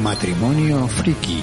Matrimonio 0.00 0.88
friki. 0.88 1.42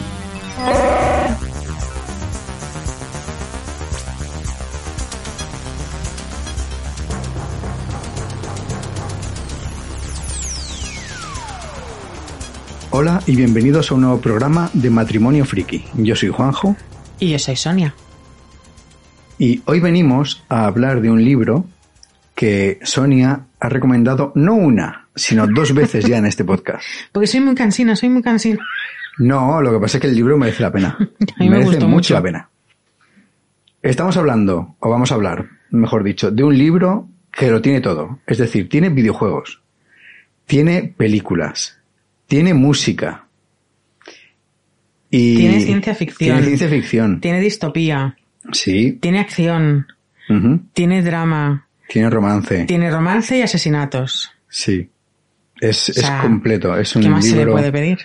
Hola 12.92 13.22
y 13.28 13.36
bienvenidos 13.36 13.92
a 13.92 13.96
un 13.96 14.02
nuevo 14.02 14.20
programa 14.20 14.70
de 14.74 14.90
Matrimonio 14.90 15.46
Friki. 15.46 15.86
Yo 15.96 16.16
soy 16.16 16.30
Juanjo 16.30 16.76
Y 17.20 17.30
yo 17.30 17.40
soy 17.40 17.56
Sonia. 17.56 17.94
y 19.38 19.62
hoy 19.66 19.80
venimos 19.80 20.44
a 20.50 20.66
hablar 20.66 21.02
de 21.02 21.10
un 21.10 21.24
libro 21.24 21.66
que 22.40 22.80
Sonia 22.84 23.48
ha 23.60 23.68
recomendado 23.68 24.32
no 24.34 24.54
una, 24.54 25.10
sino 25.14 25.46
dos 25.46 25.74
veces 25.74 26.06
ya 26.06 26.20
en 26.20 26.26
este 26.26 26.46
podcast. 26.46 26.86
Porque 27.12 27.28
soy 27.28 27.42
muy 27.42 27.54
cansina, 27.54 27.98
soy 27.98 28.08
muy 28.08 28.22
cansina. 28.22 28.66
No, 29.18 29.62
lo 29.62 29.74
que 29.74 29.80
pasa 29.80 29.98
es 29.98 30.02
que 30.02 30.08
el 30.08 30.16
libro 30.16 30.38
merece 30.38 30.64
la 30.64 30.72
pena. 30.72 30.96
A 31.00 31.04
mí 31.44 31.50
me 31.50 31.58
merece 31.58 31.72
gustó 31.72 31.90
mucho 31.90 32.14
la 32.14 32.22
pena. 32.22 32.50
Estamos 33.82 34.16
hablando, 34.16 34.78
o 34.80 34.90
vamos 34.90 35.12
a 35.12 35.16
hablar, 35.16 35.50
mejor 35.70 36.02
dicho, 36.06 36.32
de 36.32 36.42
un 36.46 36.58
libro 36.58 37.10
que 37.30 37.52
lo 37.52 37.62
tiene 37.62 37.82
todo. 37.82 38.20
Es 38.26 38.38
decir, 38.38 38.70
tiene 38.70 38.88
videojuegos, 38.88 39.62
tiene 40.46 40.84
películas, 40.96 41.78
tiene 42.26 42.54
música. 42.54 43.26
Y 45.10 45.36
Tiene 45.36 45.60
ciencia 45.60 45.94
ficción. 45.94 46.18
Tiene 46.30 46.44
ciencia 46.44 46.70
ficción. 46.70 47.20
Tiene 47.20 47.42
distopía, 47.42 48.16
Sí. 48.54 48.94
tiene 49.02 49.20
acción, 49.20 49.88
tiene 50.74 51.02
drama, 51.02 51.68
Tiene 51.90 52.10
romance. 52.10 52.66
tiene 52.66 52.90
romance 52.92 53.38
y 53.38 53.42
asesinatos. 53.42 54.32
Sí. 54.48 54.90
Es, 55.60 55.90
O 55.90 55.94
sea, 55.94 56.18
es 56.18 56.22
completo. 56.24 56.78
Es 56.78 56.96
un 56.96 57.02
¿Qué 57.04 57.10
más 57.10 57.26
se 57.26 57.32
le 57.32 57.38
libro 57.40 57.54
puede 57.54 57.72
pedir? 57.72 57.98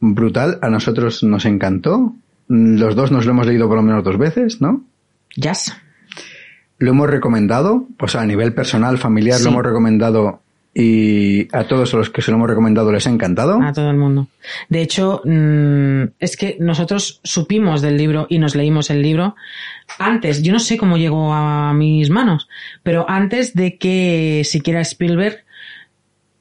brutal. 0.00 0.58
A 0.62 0.68
nosotros 0.70 1.22
nos 1.22 1.44
encantó. 1.44 2.14
Los 2.48 2.96
dos 2.96 3.12
nos 3.12 3.24
lo 3.26 3.32
hemos 3.32 3.46
leído 3.46 3.68
por 3.68 3.76
lo 3.76 3.82
menos 3.82 4.02
dos 4.02 4.16
veces, 4.18 4.60
¿no? 4.60 4.84
Jazz. 5.36 5.76
Lo 6.78 6.90
hemos 6.90 7.10
recomendado, 7.10 7.86
o 8.00 8.08
sea, 8.08 8.22
a 8.22 8.26
nivel 8.26 8.54
personal, 8.54 8.98
familiar, 8.98 9.38
Sí. 9.38 9.44
lo 9.44 9.50
hemos 9.50 9.64
recomendado 9.64 10.42
y 10.74 11.48
a 11.54 11.64
todos 11.64 11.92
los 11.94 12.10
que 12.10 12.22
se 12.22 12.30
lo 12.30 12.36
hemos 12.36 12.48
recomendado 12.50 12.92
les 12.92 13.06
ha 13.06 13.10
encantado. 13.10 13.60
A 13.62 13.72
todo 13.72 13.90
el 13.90 13.96
mundo. 13.96 14.28
De 14.68 14.80
hecho, 14.82 15.22
mm, 15.24 16.02
es 16.20 16.36
que 16.36 16.56
nosotros 16.60 17.20
supimos 17.24 17.82
del 17.82 17.96
libro 17.96 18.26
y 18.28 18.38
nos 18.38 18.54
leímos 18.54 18.90
el 18.90 19.02
libro 19.02 19.34
antes. 19.98 20.42
Yo 20.42 20.52
no 20.52 20.58
sé 20.60 20.76
cómo 20.76 20.96
llegó 20.96 21.32
a 21.32 21.72
mis 21.74 22.10
manos, 22.10 22.48
pero 22.82 23.08
antes 23.08 23.54
de 23.54 23.76
que 23.76 24.42
siquiera 24.44 24.80
Spielberg 24.82 25.44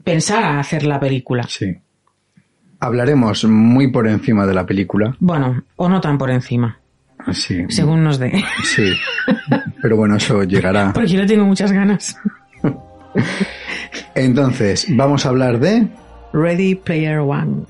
pensara 0.04 0.60
hacer 0.60 0.86
la 0.86 1.00
película. 1.00 1.44
Sí. 1.48 1.76
Hablaremos 2.80 3.44
muy 3.46 3.92
por 3.92 4.08
encima 4.08 4.46
de 4.46 4.54
la 4.54 4.66
película. 4.66 5.16
Bueno, 5.20 5.64
o 5.78 5.90
no 5.90 6.00
tan 6.00 6.18
por 6.20 6.30
encima, 6.30 6.78
Sí. 7.32 7.66
según 7.70 8.04
nos 8.04 8.20
dé. 8.20 8.44
Sí. 8.64 8.94
Pero 9.82 9.98
bueno, 9.98 10.16
eso 10.18 10.44
llegará. 10.44 10.92
Porque 10.94 11.10
yo 11.10 11.20
le 11.20 11.26
tengo 11.26 11.44
muchas 11.46 11.72
ganas. 11.72 12.16
Entonces, 14.16 14.86
vamos 14.90 15.26
a 15.26 15.30
hablar 15.30 15.60
de 15.60 15.88
Ready 16.34 16.76
Player 16.76 17.20
One. 17.20 17.66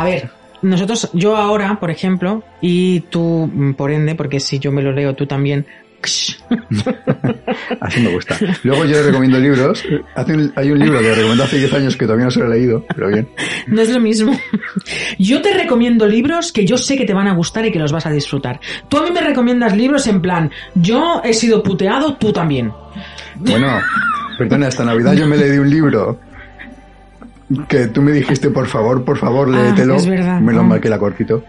A 0.00 0.04
ver, 0.04 0.30
nosotros, 0.62 1.10
yo 1.12 1.36
ahora, 1.36 1.78
por 1.78 1.90
ejemplo, 1.90 2.42
y 2.62 3.00
tú, 3.00 3.50
mm, 3.52 3.74
por 3.74 3.90
ende, 3.90 4.14
porque 4.14 4.40
si 4.40 4.58
yo 4.58 4.72
me 4.72 4.80
lo 4.80 4.92
leo, 4.92 5.14
tú 5.14 5.26
también. 5.26 5.66
Así 7.80 8.00
me 8.00 8.12
gusta. 8.12 8.36
Luego 8.64 8.84
yo 8.84 8.92
le 8.92 9.02
recomiendo 9.04 9.38
libros. 9.38 9.84
Hay 10.56 10.70
un 10.70 10.78
libro 10.78 11.00
que 11.00 11.14
recomendé 11.14 11.42
hace 11.44 11.58
10 11.58 11.72
años 11.74 11.96
que 11.96 12.04
todavía 12.06 12.24
no 12.26 12.30
se 12.30 12.40
lo 12.40 12.46
he 12.46 12.56
leído, 12.58 12.84
pero 12.94 13.08
bien. 13.08 13.28
No 13.66 13.82
es 13.82 13.90
lo 13.90 14.00
mismo. 14.00 14.32
Yo 15.18 15.42
te 15.42 15.52
recomiendo 15.54 16.06
libros 16.06 16.52
que 16.52 16.64
yo 16.64 16.76
sé 16.78 16.96
que 16.96 17.04
te 17.04 17.14
van 17.14 17.28
a 17.28 17.34
gustar 17.34 17.64
y 17.66 17.72
que 17.72 17.78
los 17.78 17.92
vas 17.92 18.06
a 18.06 18.10
disfrutar. 18.10 18.60
Tú 18.88 18.98
a 18.98 19.02
mí 19.04 19.10
me 19.12 19.20
recomiendas 19.20 19.76
libros 19.76 20.06
en 20.06 20.20
plan, 20.20 20.50
yo 20.74 21.20
he 21.24 21.32
sido 21.34 21.62
puteado, 21.62 22.14
tú 22.16 22.32
también. 22.32 22.72
Bueno, 23.36 23.80
perdona, 24.38 24.68
esta 24.68 24.84
Navidad 24.84 25.12
yo 25.14 25.26
me 25.26 25.36
leí 25.36 25.58
un 25.58 25.70
libro 25.70 26.18
que 27.68 27.86
tú 27.88 28.00
me 28.02 28.12
dijiste, 28.12 28.50
por 28.50 28.66
favor, 28.66 29.04
por 29.04 29.18
favor, 29.18 29.48
Ah, 29.54 29.62
léetelo. 29.64 29.96
es 29.96 30.06
verdad. 30.06 30.40
Menos 30.40 30.62
Ah. 30.64 30.66
mal 30.68 30.80
que 30.80 30.88
la 30.88 30.98
cortito. 30.98 31.44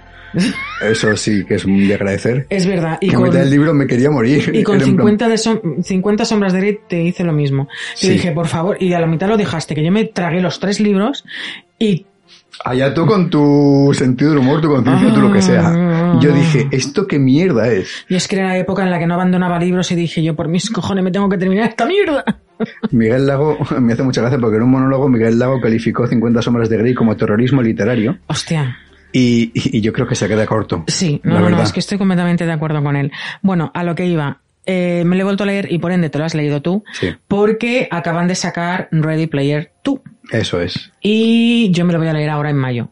Eso 0.82 1.16
sí 1.18 1.46
que 1.46 1.56
es 1.56 1.66
muy 1.68 1.88
de 1.88 1.96
agradecer. 1.96 2.48
Es 2.50 2.66
verdad. 2.66 2.98
Y 3.02 3.10
con, 3.12 3.24
mitad 3.24 3.40
del 3.40 3.50
libro 3.50 3.74
me 3.74 3.88
quería 3.88 4.10
morir. 4.10 4.52
y 4.54 4.64
con 4.64 4.76
Era 4.78 4.86
en 4.86 4.96
plan, 4.96 5.08
50, 5.18 5.28
de 5.28 5.36
som- 5.36 5.84
50 5.84 6.26
sombras 6.26 6.54
de 6.54 6.60
Grey 6.60 6.80
te 6.88 7.02
hice 7.04 7.24
lo 7.24 7.34
mismo. 7.34 7.68
Te 8.00 8.08
Sí. 8.08 8.10
dije, 8.14 8.32
por 8.32 8.48
favor, 8.48 8.78
y 8.82 8.94
a 8.94 9.00
la 9.00 9.08
mitad 9.08 9.28
lo 9.28 9.38
dejaste, 9.38 9.76
que 9.76 9.84
yo 9.84 9.92
me 9.92 10.06
tragué 10.06 10.42
los 10.42 10.60
tres 10.60 10.80
libros 10.80 11.24
y 11.80 12.06
Allá 12.66 12.94
tú 12.94 13.06
con 13.08 13.30
tu 13.30 13.92
sentido 13.94 14.32
del 14.32 14.40
humor, 14.40 14.62
tu 14.62 14.68
conciencia, 14.68 15.12
tú 15.14 15.22
lo 15.22 15.32
que 15.32 15.42
sea. 15.42 16.18
Yo 16.20 16.32
dije, 16.32 16.68
¿esto 16.72 17.08
qué 17.08 17.18
mierda 17.18 17.68
es? 17.70 18.06
Y 18.08 18.16
es 18.16 18.28
que 18.28 18.36
era 18.36 18.50
la 18.50 18.58
época 18.58 18.84
en 18.84 18.92
la 18.92 19.00
que 19.00 19.08
no 19.08 19.16
abandonaba 19.16 19.58
libros 19.58 19.90
y 19.92 19.96
dije 19.96 20.22
yo, 20.22 20.36
por 20.36 20.48
mis 20.48 20.70
cojones 20.70 21.04
me 21.04 21.12
tengo 21.12 21.28
que 21.30 21.38
terminar 21.38 21.70
esta 21.70 21.86
mierda. 21.88 22.24
Miguel 22.92 23.26
Lago, 23.26 23.58
me 23.80 23.94
hace 23.94 24.04
mucha 24.04 24.22
gracia 24.22 24.38
porque 24.38 24.58
en 24.58 24.64
un 24.64 24.70
monólogo 24.70 25.10
Miguel 25.10 25.40
Lago 25.40 25.60
calificó 25.60 26.06
50 26.06 26.42
sombras 26.42 26.70
de 26.70 26.78
Grey 26.78 26.94
como 26.94 27.16
terrorismo 27.16 27.62
literario 27.64 28.18
Hostia. 28.28 28.78
Y, 29.14 29.52
y- 29.54 29.82
yo 29.82 29.92
creo 29.94 30.08
que 30.08 30.16
se 30.16 30.28
queda 30.28 30.46
corto. 30.46 30.84
Sí, 30.88 31.20
no, 31.24 31.40
no, 31.40 31.50
no, 31.50 31.62
es 31.64 31.72
que 31.74 31.80
estoy 31.80 31.98
completamente 31.98 32.46
de 32.46 32.52
acuerdo 32.52 32.82
con 32.84 32.96
él. 32.96 33.12
Bueno, 33.42 33.72
a 33.74 33.84
lo 33.84 33.96
que 33.96 34.06
iba. 34.06 34.40
Eh, 34.66 35.04
me 35.06 35.16
lo 35.16 35.22
he 35.22 35.24
vuelto 35.26 35.44
a 35.44 35.48
leer 35.48 35.72
y 35.72 35.80
por 35.80 35.92
ende 35.92 36.10
te 36.10 36.20
lo 36.20 36.26
has 36.26 36.36
leído 36.36 36.62
tú. 36.62 36.84
Sí. 36.94 37.10
Porque 37.28 37.88
acaban 37.90 38.28
de 38.28 38.36
sacar 38.36 38.88
Ready 38.92 39.28
Player 39.28 39.72
2. 39.84 40.00
Eso 40.32 40.62
es. 40.62 40.92
Y 41.02 41.72
yo 41.72 41.84
me 41.86 41.94
lo 41.94 42.00
voy 42.00 42.08
a 42.10 42.14
leer 42.14 42.30
ahora 42.30 42.50
en 42.52 42.58
mayo. 42.58 42.90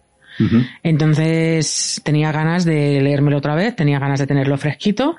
Entonces 0.84 2.02
tenía 2.04 2.32
ganas 2.32 2.66
de 2.66 3.02
leérmelo 3.02 3.38
otra 3.38 3.56
vez, 3.56 3.76
tenía 3.76 4.00
ganas 4.00 4.20
de 4.20 4.28
tenerlo 4.28 4.58
fresquito. 4.58 5.16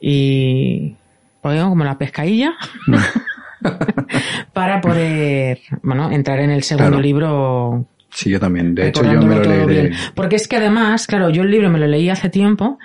Y. 0.00 0.96
Pues 1.42 1.62
como 1.62 1.84
la 1.84 1.96
pescadilla. 1.98 2.54
para 4.52 4.80
poder, 4.80 5.60
bueno, 5.82 6.10
entrar 6.10 6.40
en 6.40 6.50
el 6.50 6.62
segundo 6.62 6.88
Claro. 6.92 7.02
libro 7.02 7.86
Sí, 8.12 8.30
yo 8.30 8.40
también. 8.40 8.74
De 8.74 8.88
hecho, 8.88 9.04
yo 9.04 9.20
me 9.22 9.36
lo 9.36 9.42
leeré. 9.42 9.66
bien. 9.66 9.92
Porque 10.14 10.36
es 10.36 10.48
que 10.48 10.56
además, 10.56 11.06
claro, 11.06 11.30
yo 11.30 11.42
el 11.42 11.50
libro 11.50 11.70
me 11.70 11.78
lo 11.78 11.86
leí 11.86 12.08
hace 12.10 12.28
tiempo, 12.28 12.78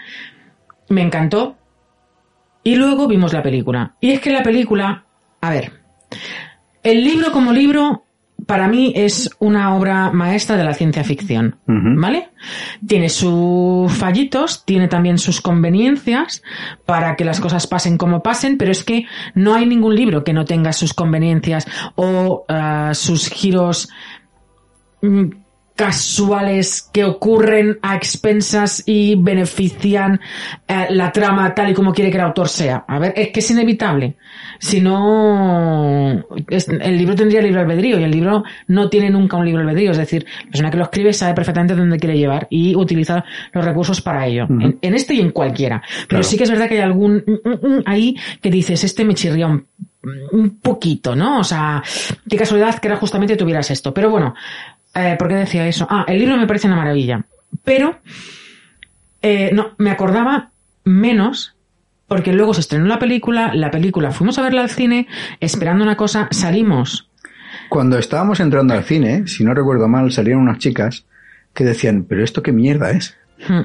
me 0.90 1.02
encantó, 1.02 1.58
y 2.64 2.76
luego 2.76 3.08
vimos 3.08 3.32
la 3.32 3.44
película. 3.44 3.96
Y 4.02 4.12
es 4.12 4.20
que 4.20 4.32
la 4.32 4.44
película, 4.44 5.06
a 5.42 5.50
ver, 5.52 5.72
el 6.84 7.04
libro 7.04 7.32
como 7.32 7.54
libro, 7.54 8.06
para 8.48 8.68
mí 8.68 8.92
es 8.96 9.30
una 9.40 9.76
obra 9.76 10.12
maestra 10.12 10.58
de 10.58 10.64
la 10.64 10.74
ciencia 10.74 11.04
ficción. 11.04 11.58
¿vale? 11.66 12.30
Tiene 12.86 13.10
sus 13.10 13.92
fallitos, 13.94 14.66
tiene 14.66 14.88
también 14.88 15.18
sus 15.18 15.42
conveniencias 15.42 16.44
para 16.86 17.16
que 17.16 17.26
las 17.26 17.40
cosas 17.40 17.68
pasen 17.68 17.98
como 17.98 18.22
pasen, 18.22 18.58
pero 18.58 18.72
es 18.72 18.84
que 18.84 19.06
no 19.34 19.56
hay 19.56 19.66
ningún 19.66 19.96
libro 19.96 20.24
que 20.24 20.34
no 20.34 20.46
tenga 20.46 20.74
sus 20.74 20.94
conveniencias 20.94 21.68
o 21.96 22.46
ah, 22.50 22.92
sus 22.94 23.30
giros 23.30 23.90
casuales 25.76 26.90
que 26.94 27.04
ocurren 27.04 27.80
a 27.82 27.98
expensas 27.98 28.82
y 28.86 29.16
benefician 29.16 30.22
eh, 30.66 30.86
la 30.92 31.12
trama 31.12 31.54
tal 31.54 31.72
y 31.72 31.74
como 31.74 31.94
quiere 31.94 32.10
que 32.10 32.16
el 32.18 32.24
autor 32.24 32.48
sea. 32.48 32.86
A 32.88 32.98
ver, 32.98 33.12
es 33.18 33.28
que 33.30 33.42
es 33.42 33.52
inevitable. 33.52 34.16
Si 34.58 34.80
no, 34.80 36.26
es- 36.48 36.70
el 36.70 36.98
libro 36.98 37.14
tendría 37.16 37.42
libre 37.42 37.60
albedrío 37.60 38.00
y 38.00 38.04
el 38.04 38.12
libro 38.12 38.46
no 38.68 38.90
tiene 38.90 39.10
nunca 39.10 39.36
un 39.36 39.46
libre 39.46 39.64
albedrío. 39.64 39.92
Es 39.92 39.98
decir, 39.98 40.26
la 40.46 40.52
persona 40.52 40.72
que 40.72 40.78
lo 40.78 40.84
escribe 40.86 41.12
sabe 41.12 41.34
perfectamente 41.34 41.76
dónde 41.76 42.00
quiere 42.00 42.18
llevar 42.18 42.48
y 42.50 42.74
utiliza 42.74 43.26
los 43.52 43.66
recursos 43.66 44.00
para 44.02 44.26
ello. 44.26 44.46
En, 44.50 44.80
en 44.82 44.94
este 44.96 45.14
y 45.14 45.20
en 45.20 45.32
cualquiera. 45.32 45.82
Pero 46.08 46.08
Claro. 46.08 46.24
sí 46.24 46.38
que 46.38 46.46
es 46.46 46.52
verdad 46.52 46.70
que 46.70 46.76
hay 46.76 46.82
algún 46.82 47.18
mm, 47.28 47.50
mm, 47.50 47.68
mm, 47.80 47.84
ahí 47.86 48.16
que 48.42 48.50
dices, 48.50 48.82
este 48.86 49.04
me 49.04 49.14
chirría 49.14 49.48
un, 49.48 49.68
un 50.32 50.60
poquito, 50.62 51.16
¿no? 51.18 51.40
O 51.40 51.44
sea, 51.44 51.84
qué 52.30 52.38
casualidad 52.38 52.80
que 52.80 52.88
era 52.88 52.96
justamente 52.98 53.36
tuvieras 53.36 53.70
esto. 53.72 53.94
Pero 53.94 54.10
bueno, 54.10 54.36
eh, 54.96 55.16
¿por 55.18 55.28
qué 55.28 55.36
decía 55.36 55.68
eso? 55.68 55.88
Ah, 55.90 56.06
el 56.08 56.20
libro 56.20 56.38
me 56.38 56.48
parece 56.48 56.68
una 56.68 56.76
maravilla. 56.78 57.26
Pero, 57.64 58.00
eh, 59.22 59.52
no, 59.54 59.72
me 59.78 59.92
acordaba 59.92 60.52
menos 60.84 61.56
porque 62.08 62.34
luego 62.34 62.54
se 62.54 62.62
estrenó 62.62 62.86
la 62.86 63.00
película, 63.00 63.54
la 63.56 63.72
película 63.72 64.12
fuimos 64.12 64.38
a 64.38 64.44
verla 64.44 64.62
al 64.62 64.70
cine, 64.70 65.08
esperando 65.40 65.84
una 65.84 65.98
cosa, 65.98 66.28
salimos. 66.32 67.10
Cuando 67.70 67.98
estábamos 67.98 68.40
entrando 68.40 68.74
al 68.76 68.84
cine, 68.84 69.28
si 69.28 69.44
no 69.44 69.54
recuerdo 69.56 69.88
mal, 69.88 70.12
salieron 70.12 70.44
unas 70.44 70.60
chicas 70.60 71.06
que 71.54 71.64
decían, 71.64 72.06
pero 72.08 72.24
esto 72.24 72.44
qué 72.44 72.52
mierda 72.52 72.92
es. 72.92 73.18
Hmm, 73.48 73.62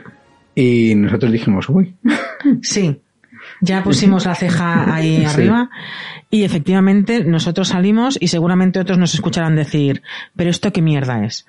Y 0.54 0.94
nosotros 0.94 1.30
dijimos, 1.32 1.68
uy, 1.68 1.94
Sí, 2.62 3.00
Ya 3.60 3.82
pusimos 3.82 4.26
la 4.26 4.34
ceja 4.34 4.94
ahí 4.94 5.18
Sí. 5.20 5.24
arriba 5.26 5.70
y 6.30 6.44
efectivamente 6.44 7.24
nosotros 7.24 7.68
salimos 7.68 8.16
y 8.20 8.28
seguramente 8.28 8.78
otros 8.80 8.98
nos 8.98 9.14
escucharán 9.14 9.56
decir, 9.56 10.02
pero 10.36 10.50
esto 10.50 10.72
qué 10.72 10.80
mierda 10.80 11.24
es. 11.24 11.44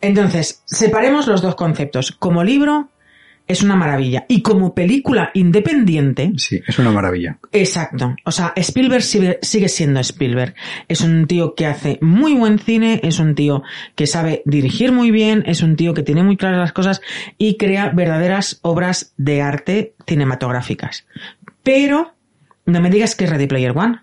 Entonces, 0.00 0.62
separemos 0.66 1.26
los 1.26 1.42
dos 1.42 1.54
conceptos. 1.56 2.12
Como 2.12 2.44
libro 2.44 2.88
es 3.48 3.62
una 3.62 3.74
maravilla 3.76 4.26
y 4.28 4.42
como 4.42 4.74
película 4.74 5.30
independiente, 5.34 6.32
Sí, 6.36 6.60
es 6.66 6.78
una 6.78 6.90
maravilla. 6.90 7.38
exacto. 7.52 8.14
O 8.24 8.30
sea, 8.30 8.52
Spielberg 8.56 9.02
sigue, 9.02 9.68
siendo 9.68 10.00
Spielberg. 10.00 10.54
Es 10.86 11.00
un 11.00 11.26
tío 11.26 11.54
que 11.54 11.66
hace 11.66 11.98
muy 12.02 12.34
buen 12.34 12.58
cine, 12.58 13.00
es 13.02 13.18
un 13.18 13.34
tío 13.34 13.62
que 13.94 14.06
sabe 14.06 14.42
dirigir 14.44 14.92
muy 14.92 15.10
bien, 15.10 15.42
es 15.46 15.62
un 15.62 15.76
tío 15.76 15.94
que 15.94 16.02
tiene 16.02 16.22
muy 16.22 16.36
claras 16.36 16.58
las 16.60 16.72
cosas 16.72 17.00
y 17.38 17.56
crea 17.56 17.88
verdaderas 17.90 18.58
obras 18.62 19.14
de 19.16 19.42
arte 19.42 19.94
cinematográficas. 20.06 21.06
Pero 21.62 22.14
no 22.66 22.80
me 22.80 22.90
digas 22.90 23.14
que 23.14 23.24
es 23.24 23.30
Ready 23.30 23.46
Player 23.46 23.72
One. 23.76 24.00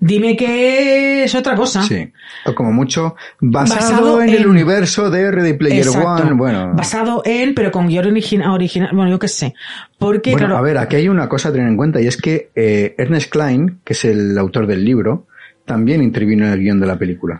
Dime 0.00 0.36
que 0.36 1.24
es 1.24 1.34
otra 1.34 1.54
cosa. 1.54 1.82
Sí. 1.82 2.10
O 2.46 2.54
como 2.54 2.72
mucho, 2.72 3.16
basado, 3.40 3.80
Basado 3.80 4.22
en, 4.22 4.30
el 4.30 4.46
universo 4.46 5.10
de 5.10 5.30
Ready 5.30 5.54
Player 5.54 5.86
Exacto. 5.86 6.22
One. 6.24 6.32
Bueno, 6.34 6.72
Basado 6.74 7.22
en, 7.24 7.54
pero 7.54 7.70
con 7.70 7.88
guion 7.88 8.06
original, 8.06 8.50
original, 8.50 8.90
bueno, 8.94 9.10
yo 9.10 9.18
qué 9.18 9.28
sé. 9.28 9.54
Porque, 9.98 10.32
Bueno, 10.32 10.46
claro, 10.46 10.58
a 10.58 10.62
ver, 10.62 10.78
aquí 10.78 10.96
hay 10.96 11.08
una 11.08 11.28
cosa 11.28 11.48
a 11.48 11.52
tener 11.52 11.68
en 11.68 11.76
cuenta 11.76 12.00
y 12.00 12.06
es 12.06 12.16
que 12.16 12.50
eh, 12.54 12.94
Ernest 12.98 13.30
Klein, 13.30 13.80
que 13.84 13.92
es 13.92 14.04
el 14.04 14.36
autor 14.38 14.66
del 14.66 14.84
libro, 14.84 15.26
también 15.64 16.02
intervino 16.02 16.46
en 16.46 16.52
el 16.52 16.60
guion 16.60 16.80
de 16.80 16.86
la 16.86 16.98
película. 16.98 17.38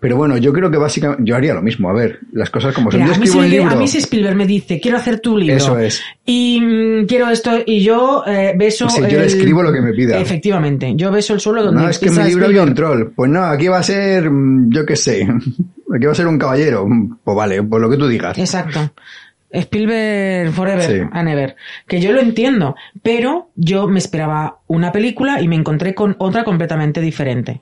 Pero 0.00 0.16
bueno, 0.16 0.36
yo 0.36 0.52
creo 0.52 0.70
que 0.70 0.78
básicamente 0.78 1.22
yo 1.24 1.36
haría 1.36 1.54
lo 1.54 1.62
mismo. 1.62 1.88
A 1.88 1.92
ver, 1.92 2.20
las 2.32 2.50
cosas 2.50 2.74
como 2.74 2.90
son. 2.90 3.00
mira, 3.00 3.12
yo 3.12 3.16
a, 3.16 3.18
mí 3.18 3.24
escribo 3.24 3.42
si, 3.42 3.46
un 3.46 3.50
libro. 3.50 3.70
a 3.70 3.76
mí 3.76 3.88
si 3.88 3.98
Spielberg 3.98 4.36
me 4.36 4.46
dice, 4.46 4.80
quiero 4.80 4.96
hacer 4.96 5.20
tu 5.20 5.36
libro. 5.36 5.56
Eso 5.56 5.78
es. 5.78 6.02
Y 6.24 6.60
mm, 6.60 7.06
quiero 7.06 7.30
esto, 7.30 7.50
y 7.64 7.82
yo 7.82 8.24
eh, 8.26 8.54
beso. 8.56 8.88
Sí, 8.88 9.00
yo 9.02 9.18
le 9.18 9.26
escribo 9.26 9.62
lo 9.62 9.72
que 9.72 9.80
me 9.80 9.92
pida. 9.92 10.18
Efectivamente, 10.18 10.92
yo 10.96 11.10
beso 11.10 11.34
el 11.34 11.40
suelo 11.40 11.62
donde 11.62 11.82
No, 11.82 11.88
es 11.88 11.98
que 11.98 12.10
mi 12.10 12.22
libro 12.24 12.46
había 12.46 12.62
un 12.62 12.74
troll. 12.74 13.12
Pues 13.14 13.30
no, 13.30 13.44
aquí 13.44 13.68
va 13.68 13.78
a 13.78 13.82
ser, 13.82 14.30
mm, 14.30 14.70
yo 14.70 14.84
qué 14.86 14.96
sé, 14.96 15.22
aquí 15.94 16.06
va 16.06 16.12
a 16.12 16.16
ser 16.16 16.26
un 16.26 16.38
caballero. 16.38 16.86
Pues 17.22 17.36
vale, 17.36 17.62
pues 17.62 17.80
lo 17.82 17.90
que 17.90 17.96
tú 17.96 18.06
digas. 18.06 18.38
Exacto. 18.38 18.92
Spielberg 19.54 20.52
Forever 20.52 20.82
Sí. 20.82 21.08
and 21.12 21.28
Ever. 21.28 21.56
Que 21.86 22.00
yo 22.00 22.12
lo 22.12 22.20
entiendo, 22.20 22.74
pero 23.02 23.50
yo 23.54 23.86
me 23.86 23.98
esperaba 23.98 24.58
una 24.66 24.90
película 24.92 25.40
y 25.40 25.48
me 25.48 25.56
encontré 25.56 25.94
con 25.94 26.16
otra 26.18 26.44
completamente 26.44 27.00
diferente. 27.00 27.60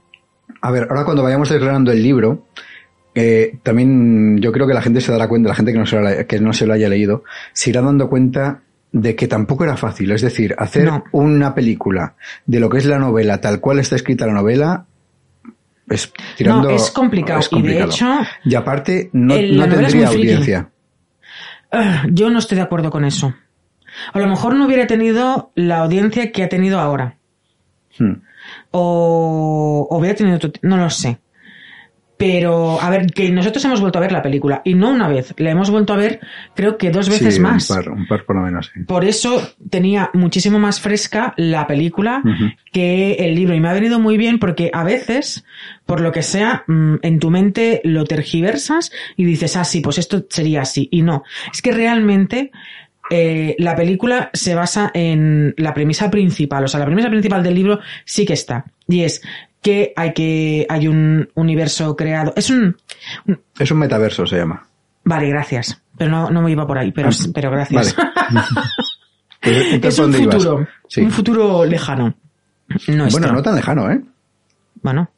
A 0.60 0.70
ver, 0.70 0.86
ahora 0.90 1.04
cuando 1.04 1.22
vayamos 1.22 1.48
declarando 1.48 1.90
el 1.92 2.02
libro, 2.02 2.46
eh, 3.14 3.58
también 3.62 4.38
yo 4.40 4.52
creo 4.52 4.66
que 4.66 4.74
la 4.74 4.82
gente 4.82 5.00
se 5.00 5.12
dará 5.12 5.28
cuenta, 5.28 5.48
la 5.48 5.54
gente 5.54 5.72
que 5.72 5.78
no, 5.78 5.86
se 5.86 6.00
lo, 6.00 6.26
que 6.26 6.40
no 6.40 6.52
se 6.52 6.66
lo 6.66 6.72
haya 6.74 6.88
leído, 6.88 7.24
se 7.52 7.70
irá 7.70 7.80
dando 7.82 8.08
cuenta 8.08 8.62
de 8.92 9.16
que 9.16 9.26
tampoco 9.26 9.64
era 9.64 9.76
fácil. 9.76 10.12
Es 10.12 10.22
decir, 10.22 10.54
hacer 10.58 10.84
No. 10.84 11.04
una 11.12 11.54
película 11.54 12.14
de 12.46 12.60
lo 12.60 12.68
que 12.70 12.78
es 12.78 12.86
la 12.86 12.98
novela, 12.98 13.40
tal 13.40 13.60
cual 13.60 13.78
está 13.80 13.96
escrita 13.96 14.26
la 14.26 14.34
novela, 14.34 14.86
es 15.88 16.12
tirando. 16.36 16.68
No, 16.70 16.76
es 16.76 16.90
complicado. 16.90 17.40
es 17.40 17.48
Y 17.52 17.62
de 17.62 17.82
hecho, 17.82 18.06
Y 18.44 18.54
aparte, 18.54 19.10
no, 19.12 19.34
el- 19.34 19.56
no 19.56 19.68
tendría 19.68 20.08
audiencia. 20.08 20.68
Ah, 21.70 22.04
Yo 22.10 22.30
no 22.30 22.38
estoy 22.38 22.56
de 22.56 22.62
acuerdo 22.62 22.90
con 22.90 23.04
eso. 23.04 23.34
A 24.12 24.18
lo 24.18 24.26
mejor 24.26 24.54
no 24.54 24.66
hubiera 24.66 24.86
tenido 24.86 25.52
la 25.54 25.78
audiencia 25.78 26.32
que 26.32 26.42
ha 26.44 26.48
tenido 26.48 26.78
ahora. 26.78 27.16
Hmm. 27.98 28.12
O, 28.70 29.86
o 29.90 29.98
hubiera 29.98 30.16
tenido 30.16 30.36
otro 30.36 30.50
ti- 30.50 30.60
No 30.62 30.76
lo 30.76 30.88
sé. 30.90 31.18
Pero, 32.16 32.80
a 32.80 32.88
ver, 32.88 33.06
que 33.08 33.30
nosotros 33.32 33.64
hemos 33.64 33.80
vuelto 33.80 33.98
a 33.98 34.02
ver 34.02 34.12
la 34.12 34.22
película. 34.22 34.62
Y 34.64 34.74
no 34.74 34.90
una 34.90 35.08
vez. 35.08 35.34
La 35.38 35.50
hemos 35.50 35.70
vuelto 35.70 35.92
a 35.92 35.96
ver, 35.96 36.20
creo 36.54 36.78
que 36.78 36.92
dos 36.92 37.08
veces 37.08 37.34
Sí, 37.34 37.40
más. 37.40 37.68
Un 37.68 37.76
par, 37.76 37.88
un 37.90 38.06
par 38.06 38.24
por 38.24 38.36
lo 38.36 38.42
menos, 38.42 38.70
sí. 38.72 38.80
Por 38.84 39.04
eso 39.04 39.42
tenía 39.70 40.08
muchísimo 40.14 40.60
más 40.60 40.80
fresca 40.80 41.34
la 41.36 41.66
película 41.66 42.22
que 42.72 43.14
el 43.14 43.34
libro. 43.34 43.56
Y 43.56 43.60
me 43.60 43.70
ha 43.70 43.72
venido 43.72 43.98
muy 43.98 44.18
bien 44.18 44.38
porque 44.38 44.70
a 44.72 44.84
veces, 44.84 45.44
por 45.84 46.00
lo 46.00 46.12
que 46.12 46.22
sea, 46.22 46.62
mm, 46.68 46.96
en 47.02 47.18
tu 47.18 47.30
mente 47.30 47.80
lo 47.82 48.04
tergiversas 48.04 48.92
y 49.16 49.24
dices, 49.24 49.56
ah, 49.56 49.64
sí, 49.64 49.80
pues 49.80 49.98
esto 49.98 50.24
sería 50.30 50.62
así. 50.62 50.86
Y 50.92 51.02
no. 51.02 51.24
Es 51.52 51.60
que 51.60 51.72
realmente 51.72 52.52
eh, 53.14 53.54
la 53.58 53.74
película 53.76 54.30
se 54.32 54.54
basa 54.54 54.90
en 54.94 55.54
la 55.58 55.74
premisa 55.74 56.10
principal. 56.10 56.64
O 56.64 56.68
sea, 56.68 56.80
la 56.80 56.86
premisa 56.86 57.10
principal 57.10 57.42
del 57.42 57.54
libro 57.54 57.78
sí 58.06 58.24
que 58.24 58.32
está. 58.32 58.64
Y 58.88 59.02
es 59.02 59.20
que 59.60 59.92
hay 59.96 60.12
que, 60.14 60.66
hay 60.68 60.88
un 60.88 61.28
universo 61.34 61.94
creado. 61.94 62.32
Es 62.36 62.48
un, 62.50 62.76
Es 63.58 63.70
un 63.70 63.78
metaverso, 63.78 64.26
se 64.26 64.36
llama. 64.38 64.66
vale, 65.04 65.28
gracias. 65.28 65.82
Pero 65.98 66.10
no, 66.10 66.30
no 66.30 66.40
me 66.40 66.50
iba 66.50 66.66
por 66.66 66.78
ahí, 66.78 66.90
pero, 66.90 67.10
Ah, 67.10 67.26
pero 67.34 67.50
gracias. 67.50 67.94
Vale. 67.94 68.46
Es 69.82 69.98
un 69.98 70.12
futuro, 70.12 70.66
Sí. 70.88 71.00
un 71.00 71.10
futuro 71.10 71.64
lejano. 71.64 72.14
No 72.88 73.06
Bueno, 73.06 73.06
está. 73.08 73.32
no 73.32 73.42
tan 73.42 73.54
lejano, 73.56 73.90
¿eh? 73.90 74.00
Bueno, 74.82 75.10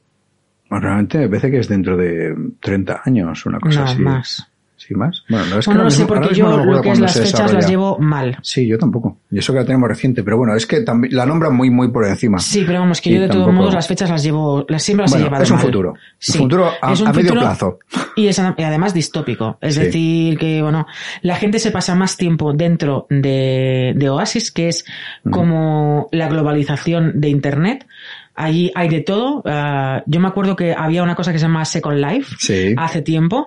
Bueno, 0.69 0.83
realmente 0.83 1.19
me 1.19 1.27
parece 1.29 1.51
que 1.51 1.59
es 1.59 1.67
dentro 1.69 1.95
de 1.95 2.35
30 2.59 3.01
años, 3.05 3.45
una 3.45 3.59
cosa 3.59 3.81
no, 3.81 3.85
así. 3.85 4.01
más. 4.01 4.47
¿Sí, 4.77 4.93
más? 4.93 5.23
Bueno, 5.29 5.45
no 5.47 5.59
es 5.59 5.65
que 5.65 5.69
Bueno, 5.71 5.83
no 5.85 5.89
sé, 5.89 5.99
mismo- 5.99 6.13
ahora 6.15 6.21
porque 6.27 6.35
yo 6.39 6.65
lo 6.73 6.81
que 6.81 6.91
es 6.91 6.99
las 6.99 7.13
fechas 7.19 7.53
las 7.53 7.67
llevo 7.67 7.97
mal. 7.97 8.37
Sí, 8.41 8.67
yo 8.67 8.77
tampoco. 8.77 9.17
Y 9.31 9.39
eso 9.39 9.53
que 9.53 9.59
la 9.59 9.65
tenemos 9.65 9.87
reciente, 9.89 10.21
pero 10.21 10.37
bueno, 10.37 10.53
es 10.55 10.65
que 10.67 10.81
también 10.81 11.15
la 11.15 11.25
nombran 11.25 11.55
muy, 11.55 11.69
muy 11.69 11.87
por 11.87 12.05
encima. 12.05 12.39
Sí, 12.39 12.63
pero 12.67 12.81
vamos, 12.81 12.99
que 13.01 13.09
Y 13.09 13.15
yo 13.15 13.21
de 13.21 13.29
todos 13.29 13.51
modos 13.53 13.73
las 13.73 13.87
fechas 13.87 14.09
las 14.09 14.21
llevo, 14.21 14.65
las 14.67 14.83
siempre 14.83 15.03
las 15.05 15.11
he 15.11 15.15
Bueno, 15.15 15.25
llevado 15.27 15.43
es 15.43 15.49
un 15.51 15.55
mal. 15.57 15.65
futuro. 15.65 15.89
Un 15.91 15.97
Sí, 16.19 16.37
futuro 16.37 16.71
a- 16.81 16.91
es 16.93 17.01
un 17.01 17.07
a 17.07 17.13
medio 17.13 17.23
futuro 17.29 17.41
plazo. 17.41 17.79
Y 18.17 18.27
es 18.27 18.37
además 18.37 18.93
distópico. 18.93 19.57
Es 19.61 19.75
Sí. 19.75 19.81
decir, 19.81 20.37
que 20.37 20.61
bueno, 20.61 20.85
la 21.21 21.35
gente 21.37 21.57
se 21.59 21.71
pasa 21.71 21.95
más 21.95 22.17
tiempo 22.17 22.53
dentro 22.53 23.07
de, 23.09 23.93
de 23.95 24.09
Oasis, 24.09 24.51
que 24.51 24.67
es 24.67 24.85
como 25.31 26.09
la 26.11 26.27
globalización 26.27 27.19
de 27.19 27.29
Internet. 27.29 27.87
Allí 28.35 28.71
hay 28.75 28.89
de 28.89 28.99
todo. 29.01 29.41
Ah, 29.45 30.03
yo 30.05 30.19
me 30.19 30.27
acuerdo 30.27 30.55
que 30.57 30.73
había 30.77 31.01
una 31.03 31.15
cosa 31.15 31.31
que 31.31 31.39
se 31.39 31.45
llama 31.45 31.63
Second 31.63 31.97
Life 31.99 32.35
Sí. 32.39 32.75
hace 32.77 33.01
tiempo. 33.01 33.45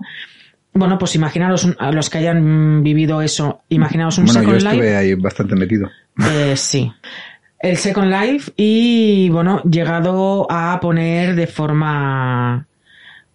Bueno, 0.74 0.98
pues 0.98 1.14
imaginaros, 1.16 1.64
un- 1.64 1.76
a 1.78 1.90
los 1.92 2.08
que 2.10 2.18
hayan 2.18 2.82
vivido 2.82 3.20
eso, 3.22 3.62
imaginaos 3.68 4.18
un 4.18 4.26
bueno, 4.26 4.42
yo 4.42 4.46
Second 4.48 4.62
Life. 4.62 4.74
estuve 4.76 4.96
ahí 4.96 5.14
bastante 5.14 5.56
metido. 5.56 5.90
Eh, 6.30 6.54
sí. 6.56 6.92
El 7.60 7.76
Second 7.76 8.12
Life 8.12 8.52
y, 8.56 9.28
bueno, 9.30 9.60
llegado 9.64 10.46
a 10.50 10.78
poner 10.80 11.34
de 11.34 11.46
forma 11.48 12.66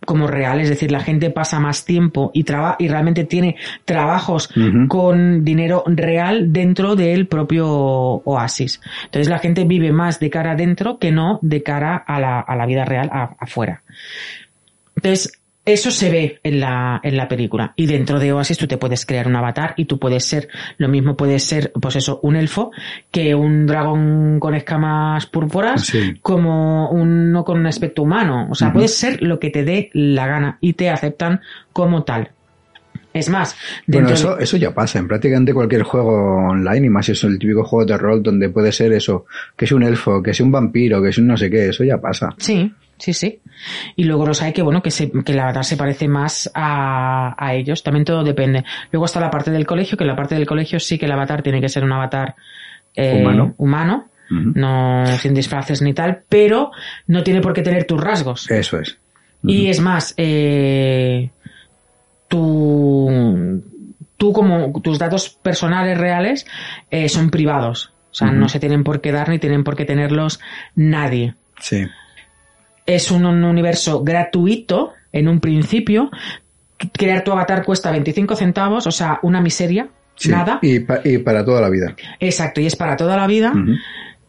como 0.05 0.27
real, 0.27 0.59
es 0.59 0.67
decir, 0.67 0.91
la 0.91 0.99
gente 0.99 1.29
pasa 1.29 1.61
más 1.61 1.85
tiempo 1.85 2.29
y 2.33 2.43
traba 2.43 2.75
y 2.77 2.89
realmente 2.89 3.23
tiene 3.23 3.55
trabajos 3.85 4.49
con 4.89 5.45
dinero 5.45 5.83
real 5.87 6.51
dentro 6.51 6.97
del 6.97 7.25
propio 7.27 7.67
Oasis. 7.69 8.81
Entonces 9.05 9.29
la 9.29 9.39
gente 9.39 9.63
vive 9.63 9.93
más 9.93 10.19
de 10.19 10.29
cara 10.29 10.51
adentro 10.51 10.99
que 10.99 11.11
no 11.13 11.39
de 11.41 11.63
cara 11.63 11.95
a 11.95 12.19
la, 12.19 12.41
a 12.41 12.55
la 12.57 12.65
vida 12.65 12.83
real 12.83 13.09
afuera. 13.39 13.81
Entonces, 14.97 15.39
eso 15.65 15.91
se 15.91 16.09
ve 16.11 16.39
en 16.43 16.59
la, 16.59 16.99
en 17.03 17.15
la 17.15 17.27
película. 17.27 17.73
Y 17.77 17.85
dentro 17.85 18.19
de 18.19 18.33
Oasis 18.33 18.57
tú 18.57 18.67
te 18.67 18.77
puedes 18.77 19.05
crear 19.05 19.27
un 19.27 19.35
avatar 19.35 19.73
y 19.77 19.85
tú 19.85 19.97
puedes 19.97 20.25
ser, 20.25 20.49
lo 20.77 20.89
mismo 20.89 21.15
puede 21.15 21.39
ser, 21.39 21.71
pues 21.81 21.95
eso, 21.95 22.19
un 22.23 22.35
elfo, 22.35 22.71
que 23.11 23.33
un 23.33 23.65
dragón 23.65 24.39
con 24.39 24.55
escamas 24.55 25.25
púrpuras, 25.27 25.81
Sí. 25.85 26.15
como 26.21 26.89
uno 26.89 27.43
con 27.45 27.59
un 27.59 27.67
aspecto 27.67 28.01
humano. 28.03 28.47
O 28.51 28.55
sea, 28.55 28.73
puedes 28.73 28.95
ser 28.97 29.21
lo 29.21 29.39
que 29.39 29.49
te 29.51 29.63
dé 29.63 29.89
la 29.93 30.27
gana 30.27 30.57
y 30.59 30.73
te 30.73 30.89
aceptan 30.89 31.39
como 31.71 32.03
tal. 32.03 32.29
Es 33.13 33.29
más, 33.29 33.55
Bueno, 33.85 34.09
eso, 34.09 34.39
eso 34.39 34.57
ya 34.57 34.73
pasa 34.73 34.97
en 34.97 35.07
prácticamente 35.07 35.53
cualquier 35.53 35.83
juego 35.83 36.47
online 36.49 36.87
y 36.87 36.89
más 36.89 37.05
si 37.05 37.11
es 37.11 37.23
el 37.23 37.37
típico 37.37 37.63
juego 37.63 37.85
de 37.85 37.95
rol 37.97 38.23
donde 38.23 38.49
puede 38.49 38.71
ser 38.71 38.91
eso, 38.91 39.25
que 39.55 39.65
es 39.65 39.71
un 39.71 39.83
elfo, 39.83 40.21
que 40.23 40.31
es 40.31 40.39
un 40.41 40.51
vampiro, 40.51 40.99
que 41.01 41.09
es 41.09 41.17
un 41.19 41.27
no 41.27 41.37
sé 41.37 41.49
qué, 41.51 41.69
eso 41.69 41.83
ya 41.83 41.99
pasa. 42.01 42.33
Sí, 42.37 42.73
sí, 43.03 43.13
sí. 43.13 43.41
Y 43.97 44.05
luego 44.05 44.25
los 44.25 44.41
hay 44.41 44.53
que, 44.53 44.61
bueno, 44.61 44.81
que, 44.81 44.89
se, 44.89 45.11
que 45.11 45.33
el 45.33 45.39
avatar 45.39 45.65
se 45.65 45.75
parece 45.75 46.07
más 46.07 46.49
a, 46.53 47.35
a 47.37 47.53
ellos. 47.53 47.83
También 47.83 48.05
todo 48.05 48.23
depende. 48.23 48.63
Luego 48.91 49.05
está 49.05 49.19
la 49.19 49.29
parte 49.29 49.51
del 49.51 49.65
colegio, 49.65 49.97
que 49.97 50.05
la 50.05 50.15
parte 50.15 50.35
del 50.35 50.45
colegio 50.45 50.79
sí 50.79 50.97
que 50.97 51.05
el 51.05 51.11
avatar 51.11 51.41
tiene 51.41 51.59
que 51.59 51.67
ser 51.67 51.83
un 51.83 51.91
avatar 51.91 52.35
eh, 52.95 53.21
Humano. 53.21 53.55
humano, 53.57 54.09
no 54.29 55.05
sin 55.17 55.33
disfraces 55.33 55.81
ni 55.81 55.93
tal, 55.93 56.23
pero 56.29 56.71
no 57.07 57.23
tiene 57.23 57.41
por 57.41 57.53
qué 57.53 57.61
tener 57.61 57.83
tus 57.85 58.01
rasgos. 58.01 58.49
Eso 58.49 58.79
es. 58.79 58.97
Y 59.45 59.67
es 59.67 59.81
más, 59.81 60.13
eh, 60.15 61.29
tu, 62.29 63.61
tú 64.15 64.31
como 64.31 64.79
tus 64.81 64.97
datos 64.97 65.29
personales 65.29 65.97
reales 65.97 66.45
eh, 66.89 67.09
son 67.09 67.29
privados. 67.29 67.91
O 68.11 68.15
sea, 68.15 68.31
no 68.31 68.47
se 68.47 68.59
tienen 68.59 68.83
por 68.83 69.01
qué 69.01 69.11
dar 69.11 69.27
ni 69.27 69.39
tienen 69.39 69.63
por 69.63 69.75
qué 69.75 69.85
tenerlos 69.85 70.39
nadie. 70.75 71.35
Sí. 71.59 71.85
Es 72.85 73.11
un, 73.11 73.25
un 73.25 73.43
universo 73.43 74.03
gratuito 74.03 74.93
en 75.11 75.27
un 75.27 75.39
principio. 75.39 76.09
Crear 76.97 77.23
tu 77.23 77.31
avatar 77.31 77.63
cuesta 77.63 77.91
25 77.91 78.35
centavos, 78.35 78.87
o 78.87 78.91
sea, 78.91 79.19
una 79.23 79.39
miseria. 79.41 79.87
sí. 80.15 80.29
Nada. 80.29 80.59
Y, 80.61 80.79
pa- 80.79 80.99
y 81.03 81.17
para 81.19 81.45
toda 81.45 81.61
la 81.61 81.69
vida. 81.69 81.95
Exacto, 82.19 82.59
y 82.61 82.65
es 82.65 82.75
para 82.75 82.95
toda 82.97 83.15
la 83.15 83.25
vida. 83.27 83.53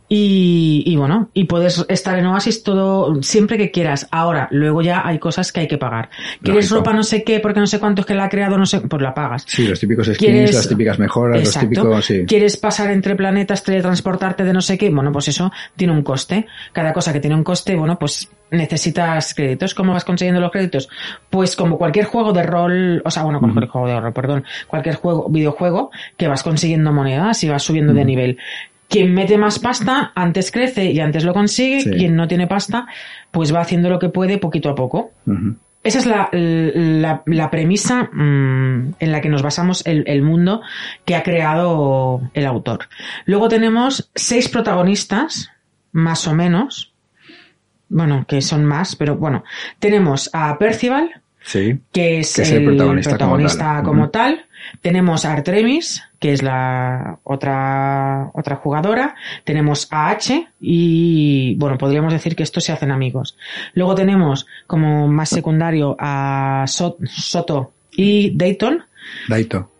Y, 0.07 0.83
y, 0.87 0.97
bueno, 0.97 1.31
y 1.33 1.45
puedes 1.45 1.85
estar 1.89 2.19
en 2.19 2.27
Oasis 2.27 2.63
todo, 2.63 3.23
siempre 3.23 3.57
que 3.57 3.71
quieras. 3.71 4.07
Ahora, 4.11 4.49
luego 4.51 4.83
ya 4.83 5.01
hay 5.05 5.19
cosas 5.19 5.51
que 5.51 5.61
hay 5.61 5.67
que 5.69 5.79
pagar. 5.79 6.11
¿Quieres 6.43 6.67
Lógico. 6.71 6.77
ropa 6.77 6.93
no 6.93 7.03
sé 7.03 7.25
qué, 7.25 7.41
porque 7.41 7.59
no 7.61 7.67
sé 7.67 7.81
cuánto 7.81 8.03
es 8.03 8.07
que 8.07 8.15
la 8.15 8.25
ha 8.25 8.29
creado, 8.29 8.59
no 8.59 8.67
sé, 8.67 8.81
pues 8.83 9.01
la 9.03 9.15
pagas. 9.15 9.45
Sí, 9.47 9.67
los 9.67 9.81
típicos 9.81 10.07
skins, 10.07 10.19
¿Quieres- 10.19 10.55
las 10.55 10.69
típicas 10.69 10.99
mejoras, 10.99 11.39
Exacto. 11.39 11.69
los 11.71 11.79
típicos, 11.83 12.05
sí. 12.05 12.25
¿Quieres 12.27 12.57
pasar 12.59 12.91
entre 12.91 13.17
planetas, 13.17 13.65
teletransportarte 13.65 14.45
de 14.45 14.53
no 14.53 14.61
sé 14.61 14.77
qué? 14.77 14.91
Bueno, 14.91 15.11
pues 15.11 15.29
eso 15.29 15.51
tiene 15.75 15.95
un 15.95 16.03
coste. 16.03 16.47
Cada 16.73 16.93
cosa 16.93 17.13
que 17.13 17.21
tiene 17.21 17.35
un 17.37 17.43
coste, 17.45 17.75
bueno, 17.75 17.99
pues 17.99 18.29
necesitas 18.51 19.35
créditos. 19.35 19.75
¿Cómo 19.75 19.95
vas 19.95 20.05
consiguiendo 20.05 20.41
los 20.41 20.51
créditos? 20.53 20.89
Pues 21.31 21.57
como 21.57 21.79
cualquier 21.79 22.05
juego 22.05 22.33
de 22.33 22.43
rol, 22.43 23.03
o 23.05 23.11
sea, 23.11 23.23
bueno, 23.25 23.41
cualquier 23.41 23.69
juego 23.69 23.89
de 23.89 24.01
rol, 24.01 24.13
perdón, 24.13 24.45
cualquier 24.69 24.97
juego, 24.97 25.29
videojuego, 25.31 25.91
que 26.17 26.29
vas 26.29 26.43
consiguiendo 26.43 26.93
monedas 26.93 27.43
y 27.43 27.49
vas 27.49 27.63
subiendo 27.63 27.95
de 27.95 28.05
nivel. 28.05 28.39
Quien 28.89 29.15
mete 29.15 29.39
más 29.39 29.59
pasta, 29.59 30.13
antes 30.15 30.51
crece 30.53 30.91
y 30.93 31.01
antes 31.01 31.25
lo 31.25 31.33
consigue. 31.33 31.81
Sí. 31.81 31.91
Quien 31.91 32.15
no 32.17 32.29
tiene 32.29 32.47
pasta, 32.47 32.87
pues 33.31 33.53
va 33.55 33.61
haciendo 33.61 33.89
lo 33.89 33.99
que 33.99 34.09
puede 34.11 34.39
poquito 34.39 34.69
a 34.69 34.75
poco. 34.75 35.13
Esa 35.83 35.99
es 35.99 36.07
la, 36.07 36.29
la, 36.33 37.23
la 37.27 37.51
premisa 37.51 38.05
mm, 38.13 38.95
en 38.99 39.13
la 39.13 39.21
que 39.21 39.29
nos 39.29 39.43
basamos 39.43 39.85
el, 39.87 40.05
el 40.07 40.23
mundo 40.23 40.63
que 41.05 41.15
ha 41.17 41.23
creado 41.23 42.23
el 42.35 42.47
autor. 42.47 42.89
Luego 43.27 43.49
tenemos 43.49 44.11
seis 44.15 44.49
protagonistas, 44.49 45.51
más 45.93 46.27
o 46.29 46.35
menos. 46.35 46.93
Bueno, 47.89 48.25
que 48.27 48.41
son 48.41 48.65
más, 48.65 48.97
pero 48.97 49.17
bueno. 49.17 49.45
Tenemos 49.79 50.31
a 50.33 50.57
Percival, 50.59 51.11
Sí. 51.43 51.79
que 51.93 52.21
es, 52.21 52.35
Que 52.37 52.43
es 52.43 52.51
el 52.53 52.59
el, 52.59 52.65
protagonista 52.65 53.11
protagonista, 53.11 53.83
como 53.83 53.83
tal. 53.83 53.85
como 53.85 54.03
Ujú. 54.03 54.11
tal. 54.11 54.47
Tenemos 54.81 55.25
a 55.25 55.33
Artemis, 55.33 56.03
que 56.19 56.33
es 56.33 56.43
la 56.43 57.19
otra, 57.25 58.31
otra 58.35 58.57
jugadora. 58.57 59.15
Tenemos 59.45 59.87
a 59.91 60.11
H 60.11 60.49
y, 60.61 61.55
bueno, 61.57 61.77
podríamos 61.79 62.13
decir 62.13 62.35
que 62.37 62.43
estos 62.43 62.65
se 62.65 62.73
hacen 62.73 62.91
amigos. 62.91 63.37
Luego 63.75 63.95
tenemos 63.95 64.47
como 64.67 65.09
más 65.09 65.29
secundario 65.29 65.97
a 65.99 66.65
So- 66.67 66.97
Soto 67.07 67.73
y 67.93 68.37
Dayton. 68.37 68.83
Daito. 69.29 69.71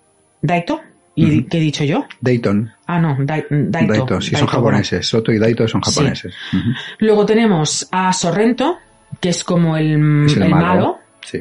Daito. 0.43 0.81
¿Y 1.17 1.45
qué 1.45 1.59
he 1.59 1.61
dicho 1.61 1.85
yo? 1.85 2.07
Dayton. 2.21 2.73
Ah, 2.87 2.99
no, 2.99 3.17
Dai- 3.21 3.47
Daito. 3.49 3.93
Daito, 3.93 4.21
sí, 4.21 4.31
son 4.33 4.41
bueno. 4.41 4.53
japoneses. 4.53 5.07
Soto 5.07 5.31
y 5.33 5.39
Daito 5.39 5.67
son 5.69 5.81
Sí. 5.85 5.93
japoneses. 5.93 6.35
Luego 6.99 7.25
tenemos 7.25 7.89
a 7.93 8.13
Sorrento, 8.13 8.79
que 9.21 9.29
es 9.29 9.45
como 9.45 9.77
el, 9.77 9.93
el 9.93 10.43
el 10.43 10.49
malo. 10.51 10.67
malo. 10.67 10.99
Sí. 11.25 11.39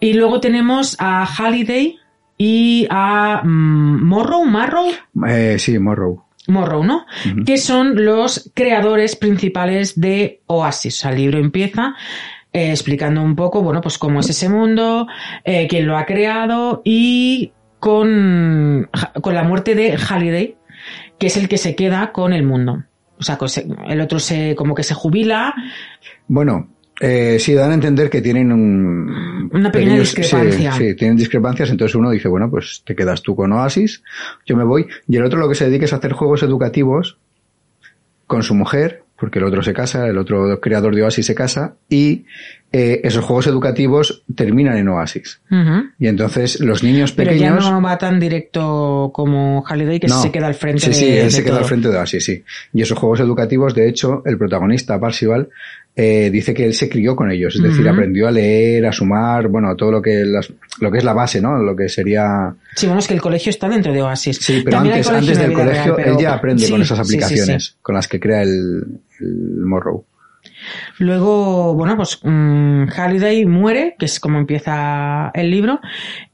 Y 0.00 0.14
luego 0.14 0.40
tenemos 0.40 0.96
a 0.98 1.26
Halliday 1.26 1.98
y 2.38 2.86
a 2.88 3.42
mm, 3.44 4.04
Morrow, 4.04 4.44
Marrow, 4.44 4.86
Eh, 5.28 5.56
sí, 5.58 5.78
Morrow. 5.78 6.24
Morrow, 6.46 6.82
¿no? 6.82 7.04
Que 7.44 7.58
son 7.58 8.04
los 8.04 8.50
creadores 8.54 9.16
principales 9.16 10.00
de 10.00 10.40
Oasis. 10.46 10.96
O 10.96 11.00
sea, 11.00 11.10
el 11.10 11.18
libro 11.18 11.38
empieza 11.38 11.94
eh, 12.54 12.70
explicando 12.70 13.20
un 13.22 13.36
poco, 13.36 13.62
bueno, 13.62 13.82
pues 13.82 13.98
cómo 13.98 14.20
es 14.20 14.30
ese 14.30 14.48
mundo, 14.48 15.06
eh, 15.44 15.66
quién 15.68 15.86
lo 15.86 15.98
ha 15.98 16.06
creado 16.06 16.80
y 16.84 17.52
con, 17.80 18.88
con 19.20 19.34
la 19.34 19.42
muerte 19.42 19.74
de 19.74 19.98
Halliday, 19.98 20.56
que 21.18 21.26
es 21.26 21.36
el 21.36 21.48
que 21.48 21.58
se 21.58 21.74
queda 21.76 22.12
con 22.12 22.32
el 22.32 22.44
mundo. 22.44 22.84
O 23.18 23.22
sea, 23.22 23.36
el 23.88 24.00
otro 24.00 24.18
se, 24.18 24.54
como 24.54 24.74
que 24.74 24.84
se 24.84 24.94
jubila, 24.94 25.54
Bueno, 26.28 26.68
eh, 27.00 27.38
sí, 27.38 27.54
dan 27.54 27.70
a 27.70 27.74
entender 27.74 28.10
que 28.10 28.20
tienen 28.20 28.50
un... 28.52 29.50
Una 29.52 29.70
pequeña 29.72 29.92
pequeños- 29.96 30.14
discrepancia. 30.16 30.72
Sí, 30.72 30.94
tienen 30.94 31.16
discrepancias, 31.16 31.70
entonces 31.70 31.94
uno 31.94 32.10
dice, 32.10 32.28
bueno, 32.28 32.50
pues 32.50 32.82
te 32.84 32.94
quedas 32.96 33.22
tú 33.22 33.34
con 33.36 33.52
Oasis, 33.52 34.02
yo 34.46 34.56
me 34.56 34.64
voy, 34.64 34.86
y 35.08 35.16
el 35.16 35.24
otro 35.24 35.38
lo 35.38 35.48
que 35.48 35.54
se 35.54 35.66
dedica 35.68 35.84
es 35.84 35.92
a 35.92 35.96
hacer 35.96 36.12
juegos 36.12 36.42
educativos 36.42 37.18
con 38.26 38.42
su 38.42 38.54
mujer, 38.54 39.04
porque 39.18 39.38
el 39.40 39.46
otro 39.46 39.62
se 39.62 39.72
casa, 39.72 40.06
el 40.06 40.16
otro 40.18 40.60
creador 40.60 40.94
de 40.94 41.02
Oasis 41.02 41.26
se 41.26 41.34
casa, 41.34 41.74
y 41.88 42.24
eh, 42.70 43.00
esos 43.02 43.24
juegos 43.24 43.46
educativos 43.48 44.22
terminan 44.36 44.76
en 44.76 44.88
Oasis. 44.88 45.40
Y 45.98 46.06
entonces 46.06 46.60
los 46.60 46.84
niños 46.84 47.12
pero 47.12 47.30
pequeños... 47.32 47.64
ya 47.64 47.70
no 47.72 47.80
va 47.82 47.96
tan 47.98 48.20
directo 48.20 49.10
como 49.14 49.64
Halliday, 49.66 49.98
que 49.98 50.06
No. 50.08 50.20
se 50.20 50.30
queda 50.30 50.46
al 50.46 50.54
frente 50.54 50.82
Sí, 50.82 50.88
de, 50.88 50.94
sí, 50.94 51.06
él 51.06 51.24
de 51.24 51.30
se 51.30 51.42
queda 51.44 51.58
al 51.58 51.64
frente 51.64 51.88
de 51.88 51.96
Oasis, 51.96 52.24
sí. 52.24 52.44
Y 52.74 52.82
esos 52.82 52.98
juegos 52.98 53.18
educativos, 53.20 53.74
de 53.74 53.88
hecho, 53.88 54.22
el 54.26 54.36
protagonista, 54.38 55.00
Parsival, 55.00 55.48
eh, 56.00 56.30
dice 56.30 56.54
que 56.54 56.64
él 56.64 56.74
se 56.74 56.88
crió 56.88 57.16
con 57.16 57.28
ellos, 57.30 57.56
es 57.56 57.62
decir, 57.62 57.88
aprendió 57.88 58.28
a 58.28 58.30
leer, 58.30 58.86
a 58.86 58.92
sumar, 58.92 59.48
bueno, 59.48 59.74
todo 59.74 59.90
lo 59.90 60.00
que, 60.00 60.24
las, 60.24 60.50
lo 60.80 60.92
que 60.92 60.98
es 60.98 61.04
la 61.04 61.12
base, 61.12 61.40
¿no? 61.40 61.58
Lo 61.58 61.74
que 61.74 61.88
sería... 61.88 62.54
Sí, 62.76 62.86
bueno, 62.86 63.00
es 63.00 63.08
que 63.08 63.14
el 63.14 63.20
colegio 63.20 63.50
está 63.50 63.68
dentro 63.68 63.92
de 63.92 64.00
Oasis. 64.02 64.36
Sí, 64.40 64.62
pero 64.64 64.76
También 64.76 64.94
antes, 64.94 65.38
del 65.38 65.52
colegio, 65.52 65.82
real, 65.82 65.94
pero- 65.96 66.12
él 66.12 66.22
ya 66.22 66.34
aprende 66.34 66.64
Sí, 66.66 66.70
con 66.70 66.80
esas 66.82 66.98
sí, 66.98 67.04
sí, 67.04 67.10
sí. 67.10 67.16
aplicaciones 67.24 67.76
con 67.82 67.94
las 67.96 68.06
que 68.06 68.20
crea 68.20 68.42
el, 68.42 69.00
el 69.20 69.64
Morrow. 69.66 70.04
Luego, 70.98 71.74
bueno, 71.74 71.96
pues 71.96 72.20
mm, 72.22 72.84
Halliday 72.96 73.46
muere, 73.46 73.96
que 73.98 74.06
es 74.06 74.18
como 74.20 74.38
empieza 74.38 75.30
el 75.34 75.50
libro, 75.50 75.80